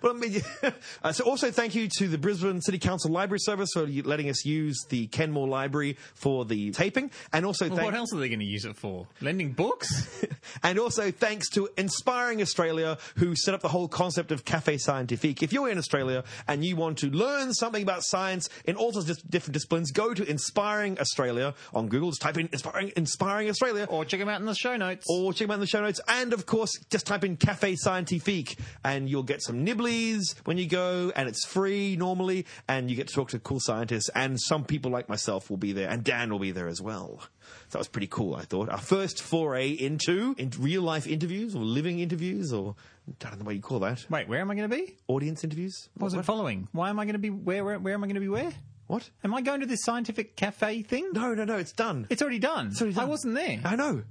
Well, 0.02 0.16
I 0.16 0.18
mean, 0.18 0.41
uh, 1.04 1.12
so 1.12 1.26
also 1.26 1.52
thank 1.52 1.76
you 1.76 1.89
to 1.98 2.08
the 2.08 2.18
Brisbane 2.18 2.62
City 2.62 2.80
Council 2.80 3.12
Library 3.12 3.39
Service 3.39 3.70
for 3.74 3.86
letting 3.86 4.30
us 4.30 4.46
use 4.46 4.78
the 4.89 5.08
Kenmore 5.08 5.48
Library 5.48 5.98
for 6.14 6.46
the 6.46 6.72
taping, 6.72 7.12
and 7.34 7.46
also 7.46 7.68
Well, 7.68 7.78
thank- 7.78 7.86
what 7.91 7.94
else 7.96 8.14
are 8.14 8.18
they 8.18 8.30
going 8.30 8.39
to 8.39 8.46
use 8.46 8.64
it 8.64 8.78
for? 8.78 9.08
Lending 9.20 9.52
books? 9.52 10.24
and 10.64 10.80
also 10.80 11.12
thanks 11.12 11.50
to 11.52 11.68
Inspiring 11.78 12.41
Australia, 12.41 12.98
who 13.18 13.36
set 13.36 13.54
up 13.54 13.62
the 13.62 13.68
whole 13.68 13.88
concept 13.89 14.32
of 14.32 14.46
Cafe 14.46 14.78
Scientifique. 14.78 15.44
If 15.44 15.52
you're 15.52 15.70
in 15.70 15.78
Australia 15.78 16.24
and 16.48 16.64
you 16.64 16.76
want 16.78 17.00
to 17.00 17.08
learn 17.10 17.54
something 17.54 17.84
about 17.84 18.04
science 18.04 18.48
in 18.66 18.76
all 18.78 18.94
sorts 18.94 19.10
of 19.10 19.30
different 19.30 19.54
disciplines, 19.54 19.91
go 19.91 20.14
to 20.14 20.24
Inspiring 20.30 20.98
Australia 21.00 21.54
on 21.74 21.88
Google. 21.88 22.12
Just 22.12 22.22
type 22.22 22.38
in 22.38 22.48
Inspiring, 22.54 22.91
Inspiring 22.96 23.50
Australia. 23.50 23.86
or 23.89 24.06
check 24.06 24.20
them 24.22 24.30
out 24.30 24.39
in 24.39 24.46
the 24.46 24.56
show 24.56 24.78
notes. 24.78 25.06
Or 25.10 25.34
check 25.34 25.48
them 25.48 25.52
out 25.52 25.56
in 25.56 25.60
the 25.62 25.68
show 25.68 25.82
notes. 25.82 26.00
And 26.08 26.32
of 26.34 26.46
course, 26.46 26.78
just 26.89 27.05
type 27.05 27.23
in 27.23 27.38
Cafe 27.38 27.75
Scientifique 27.75 28.57
and 28.84 29.09
you'll 29.09 29.23
get 29.23 29.41
some 29.41 29.65
nibblies 29.65 30.36
when 30.45 30.57
you 30.57 30.67
go, 30.67 31.11
and 31.15 31.27
it's 31.27 31.45
free 31.45 31.95
normally, 31.95 32.45
and 32.67 32.89
you 32.89 32.95
get 32.95 33.07
to 33.07 33.13
talk 33.13 33.29
to 33.29 33.39
cool 33.39 33.59
scientists, 33.59 34.09
and 34.15 34.39
some 34.39 34.65
people 34.65 34.91
like 34.91 35.09
myself 35.09 35.49
will 35.49 35.57
be 35.57 35.71
there, 35.71 35.89
and 35.89 36.03
Dan 36.03 36.31
will 36.31 36.39
be 36.39 36.51
there 36.51 36.67
as 36.67 36.81
well. 36.81 37.19
So 37.21 37.27
that 37.71 37.77
was 37.79 37.88
pretty 37.88 38.07
cool, 38.07 38.36
I 38.36 38.43
thought. 38.43 38.69
Our 38.69 38.77
first 38.77 39.21
foray 39.21 39.69
into, 39.71 40.36
into 40.38 40.61
real 40.61 40.81
life 40.81 41.07
interviews, 41.07 41.55
or 41.55 41.63
living 41.63 41.99
interviews, 41.99 42.53
or 42.53 42.75
I 43.07 43.29
don't 43.29 43.39
know 43.39 43.45
what 43.45 43.55
you 43.55 43.61
call 43.61 43.79
that. 43.79 44.05
Wait, 44.09 44.27
where 44.27 44.39
am 44.39 44.51
I 44.51 44.55
going 44.55 44.69
to 44.69 44.75
be? 44.75 44.97
Audience 45.07 45.43
interviews? 45.43 45.89
I 45.99 46.03
wasn't 46.03 46.25
following. 46.25 46.67
Why 46.71 46.89
am 46.89 46.99
I 46.99 47.05
going 47.05 47.13
to 47.13 47.19
be 47.19 47.29
where, 47.29 47.63
where? 47.63 47.79
Where 47.79 47.93
am 47.93 48.03
I 48.03 48.07
going 48.07 48.15
to 48.15 48.21
be 48.21 48.29
where? 48.29 48.51
What? 48.88 49.09
Am 49.23 49.34
I 49.34 49.41
going 49.41 49.61
to 49.61 49.65
this 49.65 49.84
scientific 49.84 50.36
cafe 50.36 50.81
thing? 50.81 51.09
No, 51.13 51.34
no, 51.34 51.45
no, 51.45 51.57
it's 51.57 51.71
done. 51.71 52.05
It's 52.09 52.21
already 52.21 52.39
done. 52.39 52.67
It's 52.67 52.81
already 52.81 52.95
done. 52.95 53.05
I 53.05 53.07
wasn't 53.07 53.36
there. 53.36 53.61
I 53.63 53.75
know. 53.75 54.03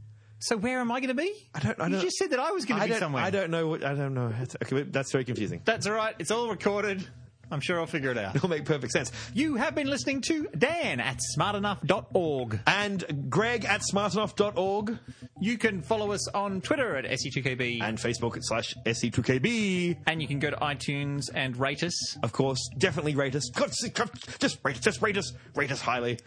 So 0.42 0.56
where 0.56 0.80
am 0.80 0.90
I 0.90 0.98
going 0.98 1.08
to 1.08 1.14
be? 1.14 1.32
I 1.54 1.60
don't, 1.60 1.80
I 1.80 1.86
you 1.86 1.92
don't, 1.92 2.00
just 2.02 2.16
said 2.16 2.30
that 2.30 2.40
I 2.40 2.50
was 2.50 2.64
going 2.64 2.80
to 2.80 2.88
be 2.88 2.94
somewhere. 2.94 3.22
I 3.22 3.30
don't 3.30 3.52
know 3.52 3.68
what, 3.68 3.84
I 3.84 3.94
don't 3.94 4.12
know. 4.12 4.26
It's- 4.42 4.56
Okay, 4.60 4.82
that's 4.82 5.12
very 5.12 5.24
confusing. 5.24 5.60
That's 5.64 5.86
all 5.86 5.92
right. 5.92 6.16
It's 6.18 6.32
all 6.32 6.48
recorded. 6.50 7.06
I'm 7.50 7.60
sure 7.60 7.78
I'll 7.78 7.86
figure 7.86 8.10
it 8.10 8.16
out. 8.16 8.34
It'll 8.34 8.48
make 8.48 8.64
perfect 8.64 8.92
sense. 8.92 9.12
You 9.34 9.56
have 9.56 9.74
been 9.74 9.86
listening 9.86 10.22
to 10.22 10.48
Dan 10.56 11.00
at 11.00 11.18
smartenough.org. 11.36 12.60
And 12.66 13.26
Greg 13.28 13.64
at 13.66 13.82
smartenough.org. 13.92 14.98
You 15.40 15.58
can 15.58 15.82
follow 15.82 16.12
us 16.12 16.26
on 16.28 16.60
Twitter 16.62 16.96
at 16.96 17.04
SE2KB. 17.04 17.82
and 17.82 17.98
Facebook 17.98 18.36
at 18.36 18.44
slash 18.44 18.74
SE2KB. 18.86 19.98
And 20.06 20.22
you 20.22 20.28
can 20.28 20.38
go 20.38 20.50
to 20.50 20.56
iTunes 20.56 21.28
and 21.34 21.56
rate 21.56 21.82
us. 21.82 22.16
Of 22.22 22.32
course, 22.32 22.58
definitely 22.78 23.14
rate 23.16 23.34
us. 23.34 23.50
God, 23.54 23.68
s- 23.68 23.88
God, 23.90 24.10
Just 24.38 24.58
rate, 24.64 24.80
just 24.80 25.02
rate 25.02 25.16
us, 25.18 25.32
rate 25.54 25.72
us 25.72 25.80
highly. 25.80 26.18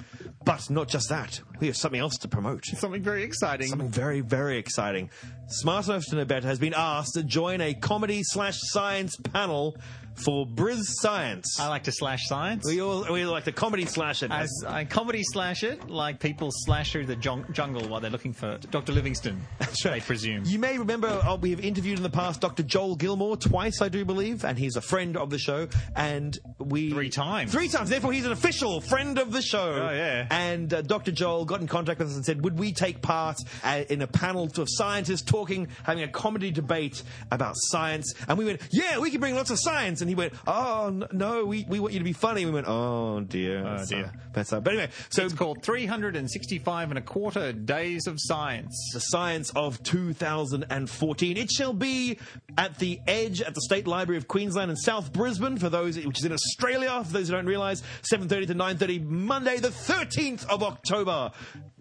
But 0.43 0.69
not 0.69 0.89
just 0.89 1.09
that. 1.09 1.41
We 1.59 1.67
have 1.67 1.77
something 1.77 1.99
else 1.99 2.17
to 2.17 2.27
promote. 2.27 2.65
Something 2.65 3.01
very 3.01 3.23
exciting. 3.23 3.67
Something 3.67 3.89
very, 3.89 4.21
very 4.21 4.57
exciting. 4.57 5.09
Smart 5.47 5.87
Enough 5.87 6.05
to 6.09 6.15
Know 6.17 6.25
Better 6.25 6.47
has 6.47 6.59
been 6.59 6.73
asked 6.75 7.13
to 7.15 7.23
join 7.23 7.61
a 7.61 7.73
comedy 7.73 8.21
slash 8.23 8.57
science 8.61 9.15
panel 9.17 9.75
for 10.15 10.45
BrisScience. 10.45 11.43
I 11.59 11.67
like 11.67 11.83
to 11.83 11.91
slash 11.91 12.27
science. 12.27 12.65
we 12.65 12.81
all 12.81 13.05
we 13.11 13.25
like 13.25 13.43
to 13.45 13.51
comedy 13.51 13.85
slash 13.85 14.23
it. 14.23 14.31
As 14.31 14.49
I 14.67 14.85
comedy 14.85 15.23
slash 15.23 15.63
it, 15.63 15.89
like 15.89 16.19
people 16.19 16.49
slash 16.51 16.91
through 16.91 17.05
the 17.05 17.15
jung- 17.15 17.45
jungle 17.51 17.87
while 17.87 17.99
they're 17.99 18.11
looking 18.11 18.33
for 18.33 18.57
Dr. 18.71 18.93
Livingstone. 18.93 19.41
That's 19.59 19.83
right. 19.85 19.95
I 19.95 19.99
presume. 19.99 20.43
You 20.45 20.59
may 20.59 20.77
remember 20.77 21.07
uh, 21.07 21.35
we 21.35 21.51
have 21.51 21.59
interviewed 21.59 21.97
in 21.97 22.03
the 22.03 22.09
past 22.09 22.41
Dr. 22.41 22.63
Joel 22.63 22.95
Gilmore 22.95 23.37
twice, 23.37 23.81
I 23.81 23.89
do 23.89 24.05
believe, 24.05 24.45
and 24.45 24.57
he's 24.57 24.75
a 24.75 24.81
friend 24.81 25.17
of 25.17 25.29
the 25.29 25.37
show. 25.39 25.67
And 25.95 26.37
we 26.59 26.91
Three 26.91 27.09
times. 27.09 27.51
three 27.51 27.67
times. 27.67 27.89
Therefore, 27.89 28.13
he's 28.13 28.25
an 28.25 28.31
official 28.31 28.81
friend 28.81 29.19
of 29.19 29.31
the 29.31 29.41
show. 29.41 29.73
Oh, 29.73 29.91
yeah. 29.91 30.27
And 30.31 30.73
uh, 30.73 30.81
Dr. 30.81 31.11
Joel 31.11 31.45
got 31.45 31.61
in 31.61 31.67
contact 31.67 31.99
with 31.99 32.09
us 32.09 32.15
and 32.15 32.25
said, 32.25 32.43
"Would 32.43 32.57
we 32.57 32.71
take 32.71 33.01
part 33.01 33.37
uh, 33.63 33.83
in 33.89 34.01
a 34.01 34.07
panel 34.07 34.45
of 34.57 34.67
scientists 34.69 35.21
talking, 35.23 35.67
having 35.83 36.03
a 36.03 36.07
comedy 36.07 36.51
debate 36.51 37.03
about 37.31 37.55
science?" 37.57 38.13
And 38.27 38.37
we 38.37 38.45
went, 38.45 38.61
"Yeah, 38.71 38.99
we 38.99 39.11
can 39.11 39.19
bring 39.19 39.35
lots 39.35 39.49
of 39.49 39.57
science." 39.59 40.01
And 40.05 40.09
he 40.11 40.13
went, 40.15 40.33
"Oh 40.45 41.07
no, 41.11 41.45
we, 41.45 41.65
we 41.67 41.79
want 41.79 41.93
you 41.93 41.99
to 41.99 42.05
be 42.05 42.13
funny." 42.13 42.45
We 42.45 42.51
went, 42.51 42.67
"Oh 42.67 43.21
dear, 43.21 43.63
that's, 43.63 43.89
dear. 43.89 44.11
that's 44.33 44.53
uh, 44.53 44.59
but 44.59 44.73
anyway." 44.73 44.89
So 45.09 45.25
It's 45.25 45.33
called 45.33 45.63
365 45.63 46.89
and 46.91 46.99
a 46.99 47.01
quarter 47.01 47.51
days 47.51 48.05
of 48.05 48.17
science. 48.19 48.75
the 48.93 48.99
science 48.99 49.49
of 49.55 49.81
2014. 49.83 51.37
It 51.37 51.49
shall 51.51 51.73
be 51.73 52.19
at 52.55 52.77
the 52.77 52.99
Edge 53.07 53.41
at 53.41 53.55
the 53.55 53.61
State 53.61 53.87
Library 53.87 54.17
of 54.17 54.27
Queensland 54.27 54.69
in 54.69 54.77
South 54.77 55.11
Brisbane 55.11 55.57
for 55.57 55.69
those 55.69 55.97
which 55.97 56.19
is 56.19 56.25
in 56.25 56.31
Australia. 56.31 57.03
For 57.03 57.13
those 57.13 57.29
who 57.29 57.33
don't 57.35 57.47
realise, 57.47 57.81
7:30 58.11 58.45
to 58.47 58.53
9:30 58.53 58.99
Monday, 59.05 59.57
the 59.57 59.69
13th 59.69 60.45
of 60.49 60.61
October. 60.61 61.31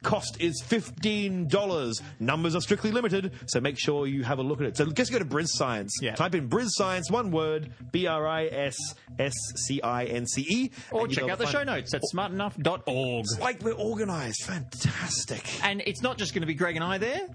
Cost 0.02 0.36
is 0.38 0.62
fifteen 0.66 1.48
dollars. 1.48 2.02
Numbers 2.20 2.54
are 2.54 2.60
strictly 2.60 2.90
limited, 2.90 3.32
so 3.46 3.58
make 3.58 3.78
sure 3.78 4.06
you 4.06 4.22
have 4.22 4.38
a 4.38 4.42
look 4.42 4.60
at 4.60 4.66
it. 4.66 4.76
So 4.76 4.84
just 4.90 5.10
go 5.10 5.18
to 5.18 5.24
BrisScience. 5.24 5.88
Yeah. 6.02 6.14
Type 6.14 6.34
in 6.34 6.46
BrisScience, 6.50 7.10
one 7.10 7.30
word, 7.30 7.72
B 7.90 8.06
R 8.06 8.13
I 8.26 8.46
S 8.46 8.76
S 9.18 9.32
C 9.66 9.80
I 9.82 10.04
N 10.04 10.26
C 10.26 10.46
E. 10.48 10.70
Or 10.90 11.08
check 11.08 11.28
out 11.28 11.38
the 11.38 11.46
show 11.46 11.64
notes 11.64 11.94
at 11.94 12.02
smartenough.org. 12.12 13.20
It's 13.24 13.38
like 13.40 13.62
we're 13.62 13.74
organised. 13.74 14.44
Fantastic. 14.44 15.64
And 15.64 15.82
it's 15.86 16.02
not 16.02 16.18
just 16.18 16.34
going 16.34 16.42
to 16.42 16.46
be 16.46 16.54
Greg 16.54 16.76
and 16.76 16.84
I 16.84 16.98
there, 16.98 17.28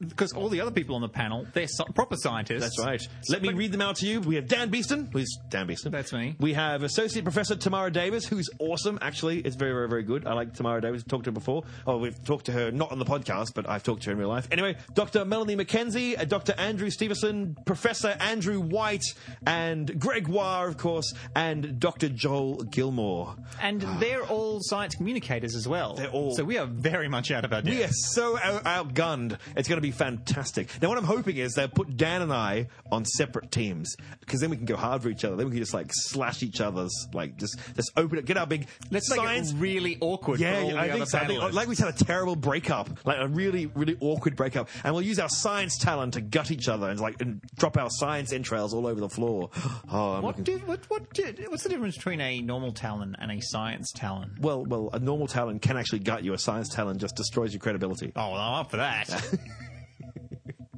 because 0.00 0.32
all 0.32 0.48
the 0.48 0.60
other 0.60 0.70
people 0.70 0.94
on 0.94 1.02
the 1.02 1.08
panel, 1.08 1.46
they're 1.52 1.68
so- 1.68 1.84
proper 1.84 2.16
scientists. 2.16 2.60
That's 2.60 2.78
right. 2.78 3.02
Let 3.28 3.42
me 3.42 3.52
read 3.52 3.72
them 3.72 3.80
out 3.80 3.96
to 3.96 4.06
you. 4.06 4.20
We 4.20 4.36
have 4.36 4.46
Dan 4.46 4.70
Beeston, 4.70 5.08
who's 5.12 5.38
Dan 5.48 5.66
Beeston. 5.66 5.92
That's 5.92 6.12
me. 6.12 6.36
We 6.38 6.52
have 6.54 6.82
Associate 6.82 7.22
Professor 7.22 7.56
Tamara 7.56 7.90
Davis, 7.90 8.26
who's 8.26 8.48
awesome. 8.58 8.98
Actually, 9.02 9.40
it's 9.40 9.56
very, 9.56 9.72
very, 9.72 9.88
very 9.88 10.02
good. 10.02 10.26
I 10.26 10.34
like 10.34 10.54
Tamara 10.54 10.80
Davis. 10.80 11.02
Talked 11.02 11.24
to 11.24 11.28
her 11.30 11.34
before. 11.34 11.64
Oh, 11.86 11.98
we've 11.98 12.22
talked 12.24 12.46
to 12.46 12.52
her 12.52 12.70
not 12.70 12.92
on 12.92 12.98
the 12.98 13.04
podcast, 13.04 13.54
but 13.54 13.68
I've 13.68 13.82
talked 13.82 14.02
to 14.02 14.10
her 14.10 14.12
in 14.12 14.18
real 14.18 14.28
life. 14.28 14.48
Anyway, 14.50 14.76
Dr. 14.94 15.24
Melanie 15.24 15.56
McKenzie, 15.56 16.18
uh, 16.18 16.24
Dr. 16.24 16.54
Andrew 16.58 16.90
Stevenson, 16.90 17.56
Professor 17.66 18.16
Andrew 18.20 18.60
White, 18.60 19.04
and 19.46 19.98
Gregoire, 20.22 20.68
of 20.68 20.76
course, 20.76 21.12
and 21.34 21.78
Dr. 21.80 22.08
Joel 22.08 22.62
Gilmore. 22.64 23.34
And 23.60 23.84
ah. 23.84 23.96
they're 24.00 24.22
all 24.24 24.60
science 24.60 24.94
communicators 24.94 25.54
as 25.54 25.66
well. 25.66 25.94
They're 25.94 26.08
all- 26.10 26.34
So 26.34 26.44
we 26.44 26.58
are 26.58 26.66
very 26.66 27.08
much 27.08 27.30
out 27.30 27.44
of 27.44 27.52
our 27.52 27.62
depth. 27.62 27.74
We 27.74 27.82
are 27.84 27.88
so 27.90 28.38
out- 28.38 28.64
outgunned. 28.64 29.38
It's 29.56 29.68
going 29.68 29.78
to 29.78 29.82
be 29.82 29.90
fantastic. 29.90 30.68
Now, 30.80 30.88
what 30.88 30.98
I'm 30.98 31.04
hoping 31.04 31.36
is 31.36 31.54
they'll 31.54 31.68
put 31.68 31.96
Dan 31.96 32.22
and 32.22 32.32
I 32.32 32.68
on 32.90 33.04
separate 33.04 33.50
teams 33.50 33.96
because 34.20 34.40
then 34.40 34.50
we 34.50 34.56
can 34.56 34.66
go 34.66 34.76
hard 34.76 35.02
for 35.02 35.08
each 35.08 35.24
other. 35.24 35.36
Then 35.36 35.46
we 35.46 35.52
can 35.52 35.60
just 35.60 35.74
like 35.74 35.88
slash 35.90 36.42
each 36.42 36.60
other's, 36.60 36.92
like 37.12 37.36
just 37.36 37.58
just 37.74 37.90
open 37.96 38.18
it, 38.18 38.24
get 38.24 38.36
our 38.36 38.46
big 38.46 38.66
Let's 38.90 39.08
science. 39.08 39.52
make 39.52 39.58
it 39.58 39.62
really 39.62 39.98
awkward 40.00 40.40
yeah, 40.40 40.60
for 40.60 40.64
all 40.64 40.78
I 40.78 40.86
the 40.86 40.92
think 40.92 41.02
other 41.02 41.06
so. 41.06 41.18
I 41.18 41.26
think- 41.26 41.40
panelists. 41.42 41.52
like 41.52 41.68
we 41.68 41.76
had 41.76 41.88
a 41.88 42.04
terrible 42.04 42.36
breakup, 42.36 42.88
like 43.06 43.18
a 43.18 43.28
really, 43.28 43.66
really 43.66 43.96
awkward 44.00 44.36
breakup, 44.36 44.68
and 44.84 44.94
we'll 44.94 45.02
use 45.02 45.18
our 45.18 45.28
science 45.28 45.78
talent 45.78 46.14
to 46.14 46.20
gut 46.20 46.50
each 46.50 46.68
other 46.68 46.88
and 46.88 47.00
like 47.00 47.20
and 47.20 47.40
drop 47.56 47.76
our 47.76 47.90
science 47.90 48.32
entrails 48.32 48.72
all 48.74 48.86
over 48.86 49.00
the 49.00 49.08
floor. 49.08 49.50
Oh, 49.94 50.11
I'm 50.14 50.22
what 50.22 50.42
do, 50.42 50.58
what, 50.66 50.80
what 50.88 51.12
do, 51.12 51.34
what's 51.48 51.62
the 51.62 51.68
difference 51.68 51.96
between 51.96 52.20
a 52.20 52.40
normal 52.40 52.72
talon 52.72 53.16
and 53.18 53.30
a 53.30 53.40
science 53.40 53.92
talon? 53.92 54.36
well, 54.40 54.64
well, 54.64 54.90
a 54.92 54.98
normal 54.98 55.26
talent 55.26 55.62
can 55.62 55.76
actually 55.76 56.00
gut 56.00 56.24
you. 56.24 56.32
A 56.32 56.38
science 56.38 56.68
talent 56.68 57.00
just 57.00 57.16
destroys 57.16 57.52
your 57.52 57.60
credibility. 57.60 58.12
Oh, 58.16 58.32
well, 58.32 58.40
I'm 58.40 58.54
up 58.60 58.70
for 58.70 58.78
that. 58.78 59.38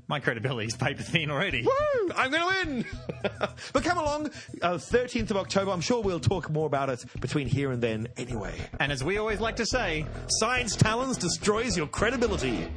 My 0.06 0.20
credibility 0.20 0.69
is 0.69 0.77
paper 0.77 1.02
thin 1.02 1.31
already. 1.31 1.62
Woo! 1.62 2.11
I'm 2.15 2.31
going 2.31 2.43
to 2.43 2.69
win! 2.69 2.85
but 3.73 3.82
come 3.82 3.97
along, 3.97 4.27
uh, 4.61 4.74
13th 4.74 5.31
of 5.31 5.39
October. 5.39 5.70
I'm 5.70 5.81
sure 5.81 6.02
we'll 6.02 6.20
talk 6.20 6.51
more 6.51 6.66
about 6.66 6.90
it 6.90 7.05
between 7.20 7.48
here 7.48 7.73
and 7.73 7.82
then 7.82 8.09
anyway. 8.19 8.55
And 8.78 8.93
as 8.93 9.02
we 9.02 9.16
always 9.16 9.40
like 9.40 9.56
to 9.56 9.66
say, 9.66 10.05
Science 10.28 10.77
Talons 10.77 11.16
destroys 11.16 11.77
your 11.77 11.86
credibility. 11.86 12.69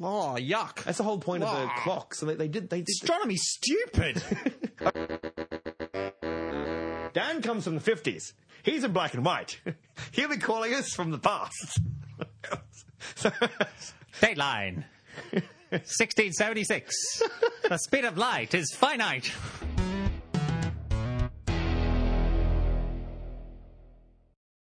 Oh, 0.00 0.36
yuck. 0.38 0.84
That's 0.84 0.98
the 0.98 1.04
whole 1.04 1.18
point 1.18 1.42
of 1.42 1.50
the 1.50 1.66
Ah. 1.66 1.80
clock. 1.82 2.14
So 2.14 2.26
they, 2.26 2.34
they 2.34 2.48
did. 2.48 2.70
They 2.70 2.80
did. 2.80 2.88
Astronomy's 3.02 3.42
stupid. 3.44 4.22
Dan 7.12 7.42
comes 7.42 7.64
from 7.64 7.74
the 7.76 7.80
50s. 7.80 8.32
He's 8.62 8.82
in 8.84 8.92
black 8.92 9.14
and 9.14 9.24
white. 9.24 9.60
He'll 10.12 10.28
be 10.30 10.36
calling 10.38 10.72
us 10.74 10.92
from 10.94 11.10
the 11.10 11.18
past. 11.18 11.78
Dateline. 14.20 14.84
1676. 15.70 16.94
the 17.68 17.78
speed 17.78 18.04
of 18.04 18.16
light 18.18 18.54
is 18.54 18.72
finite. 18.74 19.32